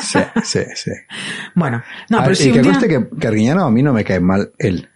sí, 0.00 0.18
sí, 0.42 0.60
sí. 0.74 0.90
Bueno, 1.54 1.82
no, 2.10 2.18
Ah, 2.18 2.22
pero 2.22 2.32
y 2.32 2.36
sí 2.36 2.52
que 2.52 2.60
día- 2.60 2.72
conste 2.72 2.88
que, 2.88 3.08
que 3.18 3.26
Arguiñano 3.28 3.64
a 3.64 3.70
mí 3.70 3.82
no 3.82 3.92
me 3.92 4.04
cae 4.04 4.20
mal 4.20 4.50
él. 4.58 4.88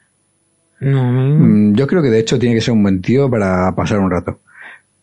No, 0.81 1.11
Mm, 1.11 1.75
Yo 1.75 1.87
creo 1.87 2.03
que 2.03 2.09
de 2.11 2.21
hecho 2.21 2.39
tiene 2.39 2.55
que 2.55 2.61
ser 2.61 2.73
un 2.73 2.83
buen 2.83 3.01
tío 3.03 3.29
para 3.31 3.75
pasar 3.75 3.99
un 3.99 4.11
rato. 4.11 4.41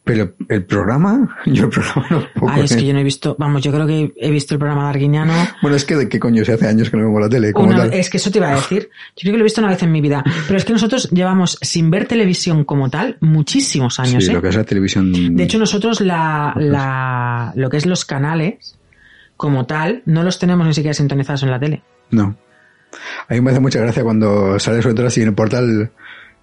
Pero 0.05 0.33
el 0.49 0.63
programa, 0.65 1.35
yo 1.47 1.65
el 1.65 1.69
programa 1.71 2.07
no 2.11 2.27
puedo 2.35 2.53
con 2.53 2.63
es 2.63 2.75
que 2.75 2.85
yo 2.85 2.93
no 2.93 2.99
he 2.99 3.03
visto, 3.03 3.35
vamos, 3.39 3.63
yo 3.63 3.71
creo 3.71 3.87
que 3.87 4.13
he 4.17 4.29
visto 4.29 4.53
el 4.53 4.59
programa 4.59 4.83
de 4.83 4.89
Arguiñano 4.91 5.33
Bueno, 5.63 5.75
es 5.75 5.83
que 5.83 5.95
de 5.95 6.07
qué 6.07 6.19
coño 6.19 6.45
se 6.45 6.53
hace 6.53 6.67
años 6.67 6.91
que 6.91 6.97
no 6.97 7.03
vemos 7.05 7.19
la 7.21 7.27
tele, 7.27 7.51
como 7.51 7.69
Una- 7.69 7.77
tal. 7.79 7.93
es 7.93 8.09
que 8.11 8.17
eso 8.17 8.29
te 8.29 8.37
iba 8.37 8.49
a 8.51 8.55
decir. 8.55 8.89
Yo 9.15 9.21
creo 9.21 9.33
que 9.33 9.37
lo 9.39 9.43
he 9.43 9.45
visto 9.45 9.61
una 9.61 9.71
vez 9.71 9.81
en 9.81 9.91
mi 9.91 10.01
vida. 10.01 10.23
Pero 10.47 10.57
es 10.57 10.63
que 10.63 10.73
nosotros 10.73 11.09
llevamos 11.09 11.57
sin 11.61 11.89
ver 11.89 12.05
televisión 12.07 12.63
como 12.65 12.89
tal 12.89 13.17
muchísimos 13.19 13.99
años. 13.99 14.23
sí, 14.23 14.29
¿eh? 14.29 14.33
lo 14.35 14.41
que 14.43 14.49
es 14.49 14.55
la 14.55 14.63
televisión. 14.63 15.35
De 15.35 15.43
hecho, 15.43 15.57
nosotros 15.57 15.99
la, 16.01 16.53
la, 16.55 17.51
lo 17.55 17.69
que 17.71 17.77
es 17.77 17.85
los 17.87 18.05
canales 18.05 18.77
como 19.37 19.65
tal 19.65 20.03
no 20.05 20.21
los 20.23 20.37
tenemos 20.39 20.67
ni 20.67 20.73
siquiera 20.73 20.93
sintonizados 20.93 21.41
en 21.43 21.49
la 21.51 21.59
tele. 21.59 21.81
No. 22.11 22.37
A 23.27 23.33
mí 23.33 23.41
me 23.41 23.51
hace 23.51 23.59
mucha 23.59 23.79
gracia 23.79 24.03
cuando 24.03 24.57
sale 24.59 24.81
sobre 24.81 24.95
todo 24.95 25.07
así 25.07 25.21
en 25.21 25.29
el 25.29 25.33
portal 25.33 25.89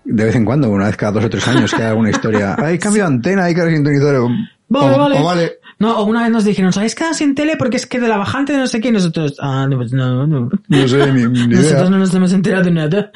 de 0.04 0.24
vez 0.24 0.34
en 0.34 0.44
cuando, 0.44 0.70
una 0.70 0.86
vez 0.86 0.96
cada 0.96 1.12
dos 1.12 1.24
o 1.24 1.30
tres 1.30 1.46
años, 1.48 1.72
que 1.72 1.82
hay 1.82 1.88
alguna 1.88 2.10
historia. 2.10 2.56
Hay 2.58 2.78
cambio 2.78 3.02
de 3.02 3.08
antena, 3.08 3.44
hay 3.44 3.54
que 3.54 3.70
sintonizar. 3.70 4.16
O, 4.16 4.28
Vale, 4.68 4.94
o- 4.94 4.98
vale. 4.98 5.18
o 5.20 5.24
vale. 5.24 5.52
No, 5.78 5.98
o 5.98 6.04
una 6.04 6.22
vez 6.22 6.30
nos 6.30 6.44
dijeron, 6.44 6.72
¿sabéis 6.72 6.94
quedado 6.94 7.12
sin 7.14 7.34
tele? 7.34 7.56
Porque 7.56 7.76
es 7.76 7.86
que 7.86 7.98
de 7.98 8.06
la 8.08 8.16
bajante 8.16 8.52
de 8.52 8.58
no 8.58 8.66
sé 8.68 8.80
qué, 8.80 8.92
nosotros, 8.92 9.34
ah, 9.40 9.66
no, 9.68 9.76
pues 9.78 9.92
no, 9.92 10.26
no. 10.26 10.48
No 10.68 10.88
sé, 10.88 11.12
ni, 11.12 11.24
ni 11.26 11.54
Nosotros 11.56 11.90
no 11.90 11.98
nos 11.98 12.14
hemos 12.14 12.32
enterado 12.32 12.62
de 12.64 12.70
nada. 12.70 13.10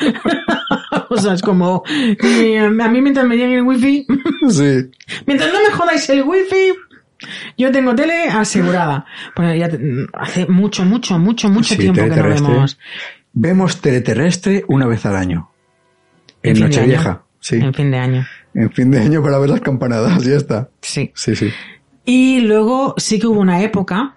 o 1.09 1.17
sea, 1.17 1.35
es 1.35 1.43
como, 1.43 1.83
eh, 1.89 2.59
a 2.59 2.69
mí 2.89 3.01
mientras 3.01 3.25
me 3.27 3.37
llegue 3.37 3.57
el 3.57 3.63
wifi, 3.63 4.07
Sí. 4.51 4.91
Mientras 5.27 5.53
no 5.53 5.59
me 5.63 5.71
jodáis 5.75 6.09
el 6.11 6.23
wifi, 6.25 6.73
yo 7.57 7.71
tengo 7.71 7.95
tele 7.95 8.25
asegurada. 8.29 9.07
Bueno, 9.37 9.55
ya 9.55 9.71
hace 10.15 10.47
mucho, 10.47 10.85
mucho, 10.85 11.19
mucho, 11.19 11.49
mucho 11.49 11.75
Sí, 11.75 11.81
tiempo 11.81 12.03
que 12.03 12.09
no 12.17 12.29
vemos. 12.29 12.79
Vemos 13.33 13.81
teleterrestre 13.81 14.65
una 14.69 14.87
vez 14.87 15.07
al 15.07 15.17
año. 15.17 15.51
En, 16.51 16.57
fin 16.57 16.65
de 16.65 16.69
Nochevieja. 16.69 17.11
año. 17.11 17.23
Sí. 17.41 17.57
En 17.57 17.75
fin 17.75 17.91
de 17.91 17.99
año. 17.99 18.27
En 18.55 18.71
fin 18.73 18.91
de 18.91 18.99
año 19.01 19.23
para 19.23 19.39
ver 19.39 19.51
las 19.51 19.61
campanadas, 19.61 20.25
ya 20.25 20.37
está. 20.37 20.69
Sí. 20.81 21.13
Sí, 21.15 21.37
sí. 21.37 21.51
Y 22.05 22.41
luego 22.41 22.95
sí 22.97 23.19
que 23.19 23.27
hubo 23.27 23.41
una 23.41 23.63
época, 23.63 24.17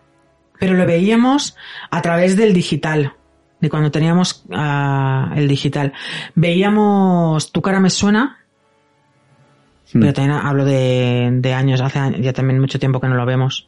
pero 0.59 0.73
lo 0.73 0.85
veíamos 0.85 1.55
a 1.91 2.01
través 2.01 2.35
del 2.37 2.53
digital. 2.53 3.13
De 3.59 3.69
cuando 3.69 3.91
teníamos 3.91 4.45
ah, 4.53 5.33
el 5.35 5.47
digital. 5.47 5.91
Veíamos 6.35 7.51
Tu 7.51 7.61
cara 7.61 7.79
me 7.79 7.89
suena. 7.89 8.37
Mm. 9.93 9.99
Pero 9.99 10.13
también 10.13 10.37
hablo 10.37 10.65
de, 10.65 11.29
de 11.33 11.53
años, 11.53 11.81
hace 11.81 11.99
ya 12.21 12.31
también 12.31 12.59
mucho 12.59 12.79
tiempo 12.79 13.01
que 13.01 13.07
no 13.07 13.15
lo 13.15 13.25
vemos. 13.25 13.67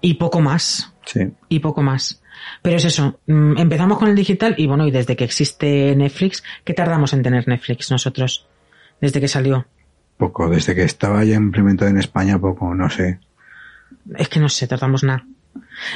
Y 0.00 0.14
poco 0.14 0.40
más, 0.40 0.92
Sí. 1.04 1.20
y 1.48 1.58
poco 1.60 1.82
más. 1.82 2.22
Pero 2.62 2.76
es 2.76 2.84
eso, 2.84 3.20
mm, 3.26 3.58
empezamos 3.58 3.98
con 3.98 4.08
el 4.08 4.14
digital 4.14 4.54
y 4.58 4.66
bueno, 4.66 4.86
y 4.86 4.90
desde 4.90 5.16
que 5.16 5.24
existe 5.24 5.94
Netflix, 5.96 6.42
¿qué 6.64 6.74
tardamos 6.74 7.12
en 7.12 7.22
tener 7.22 7.46
Netflix 7.48 7.90
nosotros? 7.90 8.46
Desde 9.00 9.20
que 9.20 9.28
salió. 9.28 9.66
Poco, 10.16 10.48
desde 10.48 10.74
que 10.74 10.82
estaba 10.82 11.24
ya 11.24 11.36
implementado 11.36 11.90
en 11.90 11.98
España, 11.98 12.38
poco, 12.38 12.74
no 12.74 12.90
sé. 12.90 13.20
Es 14.16 14.28
que 14.28 14.40
no 14.40 14.48
sé, 14.48 14.66
tardamos 14.66 15.04
nada. 15.04 15.24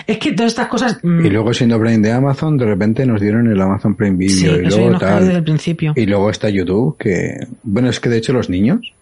Es 0.07 0.19
que 0.19 0.33
todas 0.33 0.53
estas 0.53 0.69
cosas... 0.69 0.99
mm, 1.03 1.27
Y 1.27 1.31
luego 1.31 1.53
siendo 1.53 1.81
Prime 1.81 1.99
de 1.99 2.12
Amazon, 2.12 2.57
de 2.57 2.66
repente 2.66 3.05
nos 3.05 3.20
dieron 3.20 3.49
el 3.51 3.61
Amazon 3.61 3.95
Prime 3.97 4.16
Video 4.16 4.55
sí, 4.55 4.61
y 4.62 4.66
eso 4.66 4.69
ya 4.69 4.77
luego 4.77 4.91
nos 4.93 5.01
cayó 5.01 5.15
desde 5.16 5.29
el 5.31 5.37
tal. 5.39 5.45
principio. 5.45 5.93
Y 5.97 6.07
luego 6.07 6.31
está 6.31 6.49
YouTube, 6.51 6.97
que, 6.99 7.47
bueno, 7.62 7.89
es 7.89 7.99
que 8.01 8.09
de 8.09 8.19
hecho 8.19 8.33
los 8.33 8.49
niños, 8.49 8.95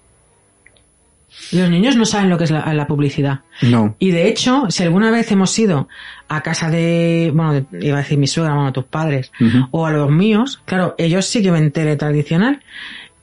Los 1.52 1.70
niños 1.70 1.96
no 1.96 2.04
saben 2.04 2.28
lo 2.28 2.38
que 2.38 2.44
es 2.44 2.50
la, 2.50 2.72
la 2.74 2.86
publicidad. 2.86 3.40
no. 3.62 3.96
Y 3.98 4.10
de 4.10 4.28
hecho, 4.28 4.66
si 4.68 4.82
alguna 4.82 5.10
vez 5.10 5.30
hemos 5.32 5.56
ido 5.58 5.88
a 6.28 6.42
casa 6.42 6.70
de, 6.70 7.30
bueno, 7.34 7.66
iba 7.80 7.96
a 7.96 8.00
decir 8.02 8.18
mi 8.18 8.26
suegra, 8.26 8.54
bueno, 8.54 8.72
tus 8.72 8.84
padres, 8.84 9.32
o 9.70 9.86
a 9.86 9.90
los 9.90 10.10
míos, 10.10 10.62
claro, 10.64 10.94
ellos 10.98 11.26
sí 11.26 11.42
que 11.42 11.50
ven 11.50 11.72
tele 11.72 11.96
tradicional, 11.96 12.60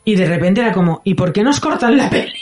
y 0.03 0.15
de 0.15 0.25
repente 0.25 0.61
era 0.61 0.71
como, 0.71 1.01
¿y 1.03 1.13
por 1.15 1.33
qué 1.33 1.43
nos 1.43 1.59
cortan 1.59 1.97
la 1.97 2.09
peli? 2.09 2.33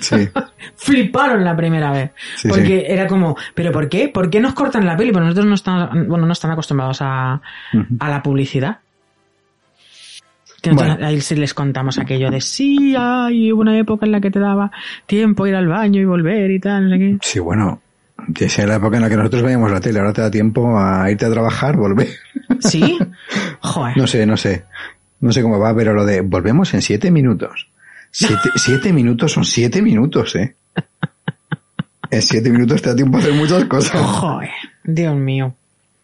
Sí, 0.00 0.28
Fliparon 0.76 1.44
la 1.44 1.56
primera 1.56 1.90
vez. 1.90 2.12
Sí, 2.36 2.48
porque 2.48 2.80
sí. 2.80 2.84
era 2.86 3.06
como, 3.06 3.36
¿pero 3.54 3.72
por 3.72 3.88
qué? 3.88 4.08
¿Por 4.08 4.30
qué 4.30 4.40
nos 4.40 4.54
cortan 4.54 4.86
la 4.86 4.96
peli? 4.96 5.12
Pues 5.12 5.24
nosotros 5.24 5.46
no 5.46 5.54
estamos, 5.54 5.90
bueno, 6.08 6.24
no 6.26 6.32
están 6.32 6.52
acostumbrados 6.52 6.98
a, 7.00 7.40
a 7.98 8.08
la 8.08 8.22
publicidad. 8.22 8.78
Que 10.62 10.70
Bueno. 10.70 10.96
Ahí 11.04 11.20
sí 11.20 11.34
les 11.34 11.52
contamos 11.54 11.98
aquello 11.98 12.30
de 12.30 12.40
sí, 12.40 12.94
hay 12.96 13.50
una 13.50 13.76
época 13.78 14.06
en 14.06 14.12
la 14.12 14.20
que 14.20 14.30
te 14.30 14.38
daba 14.38 14.70
tiempo 15.06 15.46
ir 15.46 15.56
al 15.56 15.66
baño 15.66 16.00
y 16.00 16.04
volver 16.04 16.50
y 16.52 16.60
tal, 16.60 16.88
no 16.88 16.90
sé 16.90 16.98
qué. 16.98 17.18
sí, 17.20 17.38
bueno. 17.40 17.82
Que 18.32 18.48
sea 18.48 18.66
la 18.66 18.76
época 18.76 18.96
en 18.96 19.02
la 19.02 19.08
que 19.08 19.16
nosotros 19.16 19.42
veíamos 19.42 19.70
la 19.72 19.80
tele, 19.80 19.98
ahora 19.98 20.12
te 20.12 20.20
da 20.20 20.30
tiempo 20.30 20.78
a 20.78 21.10
irte 21.10 21.26
a 21.26 21.30
trabajar, 21.30 21.76
volver. 21.76 22.08
¿Sí? 22.60 22.96
Joder. 23.60 23.96
No 23.96 24.06
sé, 24.06 24.24
no 24.24 24.36
sé. 24.36 24.64
No 25.18 25.32
sé 25.32 25.42
cómo 25.42 25.58
va, 25.58 25.74
pero 25.74 25.92
lo 25.92 26.04
de 26.04 26.20
volvemos 26.20 26.72
en 26.74 26.82
siete 26.82 27.10
minutos. 27.10 27.68
Siete, 28.12 28.48
siete 28.54 28.92
minutos 28.92 29.32
son 29.32 29.44
siete 29.44 29.82
minutos, 29.82 30.36
¿eh? 30.36 30.54
En 32.10 32.22
siete 32.22 32.50
minutos 32.50 32.80
te 32.82 32.90
da 32.90 32.94
tiempo 32.94 33.16
a 33.16 33.20
hacer 33.20 33.32
muchas 33.32 33.64
cosas. 33.64 34.00
Joder, 34.00 34.50
Dios 34.84 35.16
mío. 35.16 35.54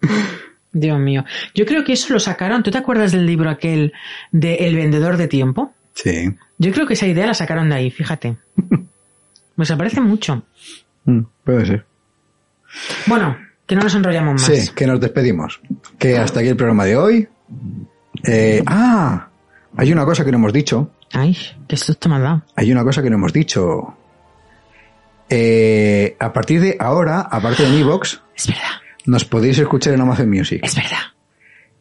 Dios 0.73 0.99
mío. 0.99 1.25
Yo 1.55 1.67
creo 1.67 1.85
que 1.85 1.95
eso 1.95 2.13
lo 2.13 2.21
sacaron. 2.21 2.63
¿Tú 2.63 2.71
te 2.71 2.79
acuerdas 2.79 3.13
del 3.13 3.27
libro 3.27 3.51
aquel 3.51 3.93
de 4.33 4.67
El 4.67 4.77
vendedor 4.77 5.17
de 5.17 5.29
tiempo? 5.29 5.73
Sí. 5.95 6.35
Yo 6.59 6.73
creo 6.73 6.87
que 6.87 6.95
esa 6.95 7.07
idea 7.07 7.27
la 7.27 7.35
sacaron 7.35 7.69
de 7.71 7.77
ahí, 7.77 7.91
fíjate. 7.91 8.37
Me 9.57 9.67
parece 9.67 10.01
mucho. 10.01 10.45
Mm, 11.05 11.23
puede 11.45 11.67
ser. 11.67 11.87
Bueno, 13.07 13.37
que 13.67 13.75
no 13.75 13.83
nos 13.83 13.95
enrollamos 13.95 14.35
más. 14.35 14.43
Sí, 14.43 14.71
que 14.75 14.87
nos 14.87 15.01
despedimos. 15.01 15.61
Que 15.99 16.17
hasta 16.17 16.41
aquí 16.41 16.49
el 16.49 16.57
programa 16.57 16.85
de 16.85 16.97
hoy. 16.97 17.29
Eh, 18.25 18.63
ah, 18.67 19.29
hay 19.77 19.93
una 19.93 20.05
cosa 20.05 20.25
que 20.25 20.31
no 20.31 20.39
hemos 20.39 20.53
dicho. 20.53 20.93
Ay, 21.13 21.37
qué 21.67 21.77
susto 21.77 22.09
me 22.09 22.17
ha 22.17 22.19
dado. 22.21 22.43
Hay 22.55 22.71
una 22.71 22.85
cosa 22.85 23.03
que 23.03 23.11
no 23.11 23.17
hemos 23.17 23.33
dicho. 23.33 23.97
Eh, 25.29 26.17
a 26.19 26.33
partir 26.33 26.61
de 26.61 26.77
ahora, 26.79 27.21
aparte 27.21 27.69
de 27.69 27.81
Evox, 27.81 28.23
Es 28.35 28.47
verdad, 28.47 28.81
nos 29.09 29.25
podéis 29.25 29.59
escuchar 29.59 29.95
en 29.95 30.01
Amazon 30.03 30.29
Music. 30.31 30.61
es 30.65 30.75
verdad. 30.77 30.99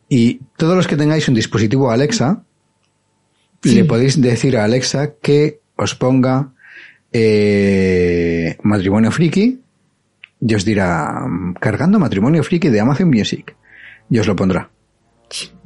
Y 0.10 0.40
todos 0.58 0.76
los 0.76 0.88
que 0.88 0.96
tengáis 0.96 1.28
un 1.28 1.36
dispositivo 1.36 1.92
Alexa, 1.92 2.44
Sí. 3.64 3.76
le 3.76 3.86
podéis 3.86 4.22
decir 4.22 4.56
a 4.56 4.64
Alexa 4.64 5.16
que 5.22 5.60
os 5.76 5.96
ponga 5.96 6.54
eh, 7.12 8.58
matrimonio 8.64 9.12
friki 9.12 9.60
y 10.40 10.54
os 10.56 10.64
dirá 10.64 11.26
cargando 11.60 12.00
matrimonio 12.00 12.44
friki 12.44 12.70
de 12.70 12.80
Amazon 12.80 13.10
Music 13.10 13.56
y 14.10 14.20
os 14.20 14.28
lo 14.28 14.36
pondrá. 14.36 14.72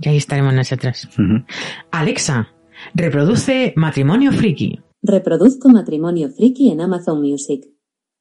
Y 0.01 0.09
ahí 0.09 0.17
estaremos 0.17 0.53
nosotros. 0.53 1.07
Ujú. 1.19 1.45
Alexa, 1.91 2.47
reproduce 2.95 3.73
matrimonio 3.75 4.31
friki. 4.31 4.79
Reproduzco 5.03 5.69
Matrimonio 5.69 6.29
Friki 6.29 6.71
en 6.71 6.79
Amazon 6.81 7.21
Music. 7.21 7.65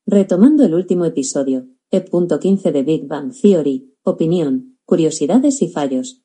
Retomando 0.06 0.64
el 0.64 0.72
último 0.74 1.04
episodio, 1.04 1.66
E.15 1.92 2.70
de 2.70 2.82
Big 2.82 3.06
Bang 3.08 3.32
Theory, 3.32 3.96
opinión, 4.04 4.78
curiosidades 4.84 5.60
y 5.62 5.68
fallos. 5.68 6.22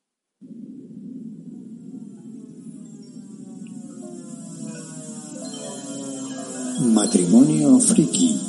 Matrimonio 6.93 7.79
friki. 7.79 8.39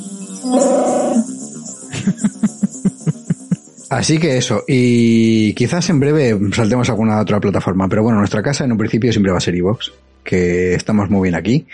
Así 3.89 4.19
que 4.19 4.37
eso, 4.37 4.63
y 4.67 5.53
quizás 5.53 5.89
en 5.89 5.99
breve 5.99 6.37
saltemos 6.53 6.89
a 6.89 6.91
alguna 6.91 7.21
otra 7.21 7.39
plataforma, 7.39 7.87
pero 7.87 8.03
bueno, 8.03 8.19
nuestra 8.19 8.43
casa 8.43 8.65
en 8.65 8.73
un 8.73 8.77
principio 8.77 9.11
siempre 9.11 9.31
va 9.31 9.37
a 9.37 9.41
ser 9.41 9.55
Evox, 9.55 9.93
que 10.23 10.75
estamos 10.75 11.09
muy 11.09 11.29
bien 11.29 11.35
aquí, 11.35 11.65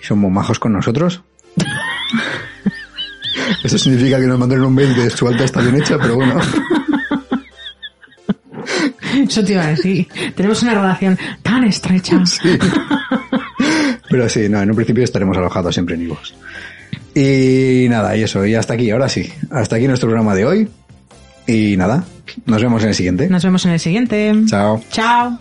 y 0.00 0.04
son 0.04 0.18
muy 0.18 0.30
majos 0.30 0.58
con 0.58 0.72
nosotros. 0.72 1.22
Eso 3.64 3.78
significa 3.78 4.18
que 4.20 4.26
nos 4.26 4.38
mandaron 4.38 4.66
un 4.66 4.74
mail 4.74 4.94
de 4.94 5.10
su 5.10 5.26
alta 5.28 5.44
está 5.44 5.60
bien 5.60 5.76
hecha, 5.76 5.98
pero 6.00 6.16
bueno. 6.16 6.40
Eso 9.28 9.44
te 9.44 9.52
iba 9.52 9.64
a 9.64 9.68
decir. 9.68 10.06
Tenemos 10.36 10.62
una 10.62 10.74
relación 10.74 11.18
tan 11.42 11.64
estrecha. 11.64 12.22
Pero 14.10 14.28
sí, 14.28 14.48
no, 14.48 14.62
en 14.62 14.70
un 14.70 14.76
principio 14.76 15.04
estaremos 15.04 15.36
alojados 15.36 15.74
siempre 15.74 15.94
en 15.94 16.02
Evox. 16.02 16.34
Y 17.14 17.86
nada, 17.88 18.16
y 18.16 18.22
eso, 18.22 18.46
y 18.46 18.54
hasta 18.54 18.74
aquí, 18.74 18.90
ahora 18.90 19.08
sí. 19.08 19.30
Hasta 19.50 19.76
aquí 19.76 19.86
nuestro 19.86 20.08
programa 20.08 20.34
de 20.34 20.44
hoy. 20.44 20.68
Y 21.46 21.76
nada, 21.76 22.04
nos 22.46 22.62
vemos 22.62 22.82
en 22.82 22.90
el 22.90 22.94
siguiente. 22.94 23.28
Nos 23.28 23.42
vemos 23.42 23.64
en 23.64 23.72
el 23.72 23.80
siguiente. 23.80 24.32
Chao. 24.46 24.82
Chao. 24.90 25.38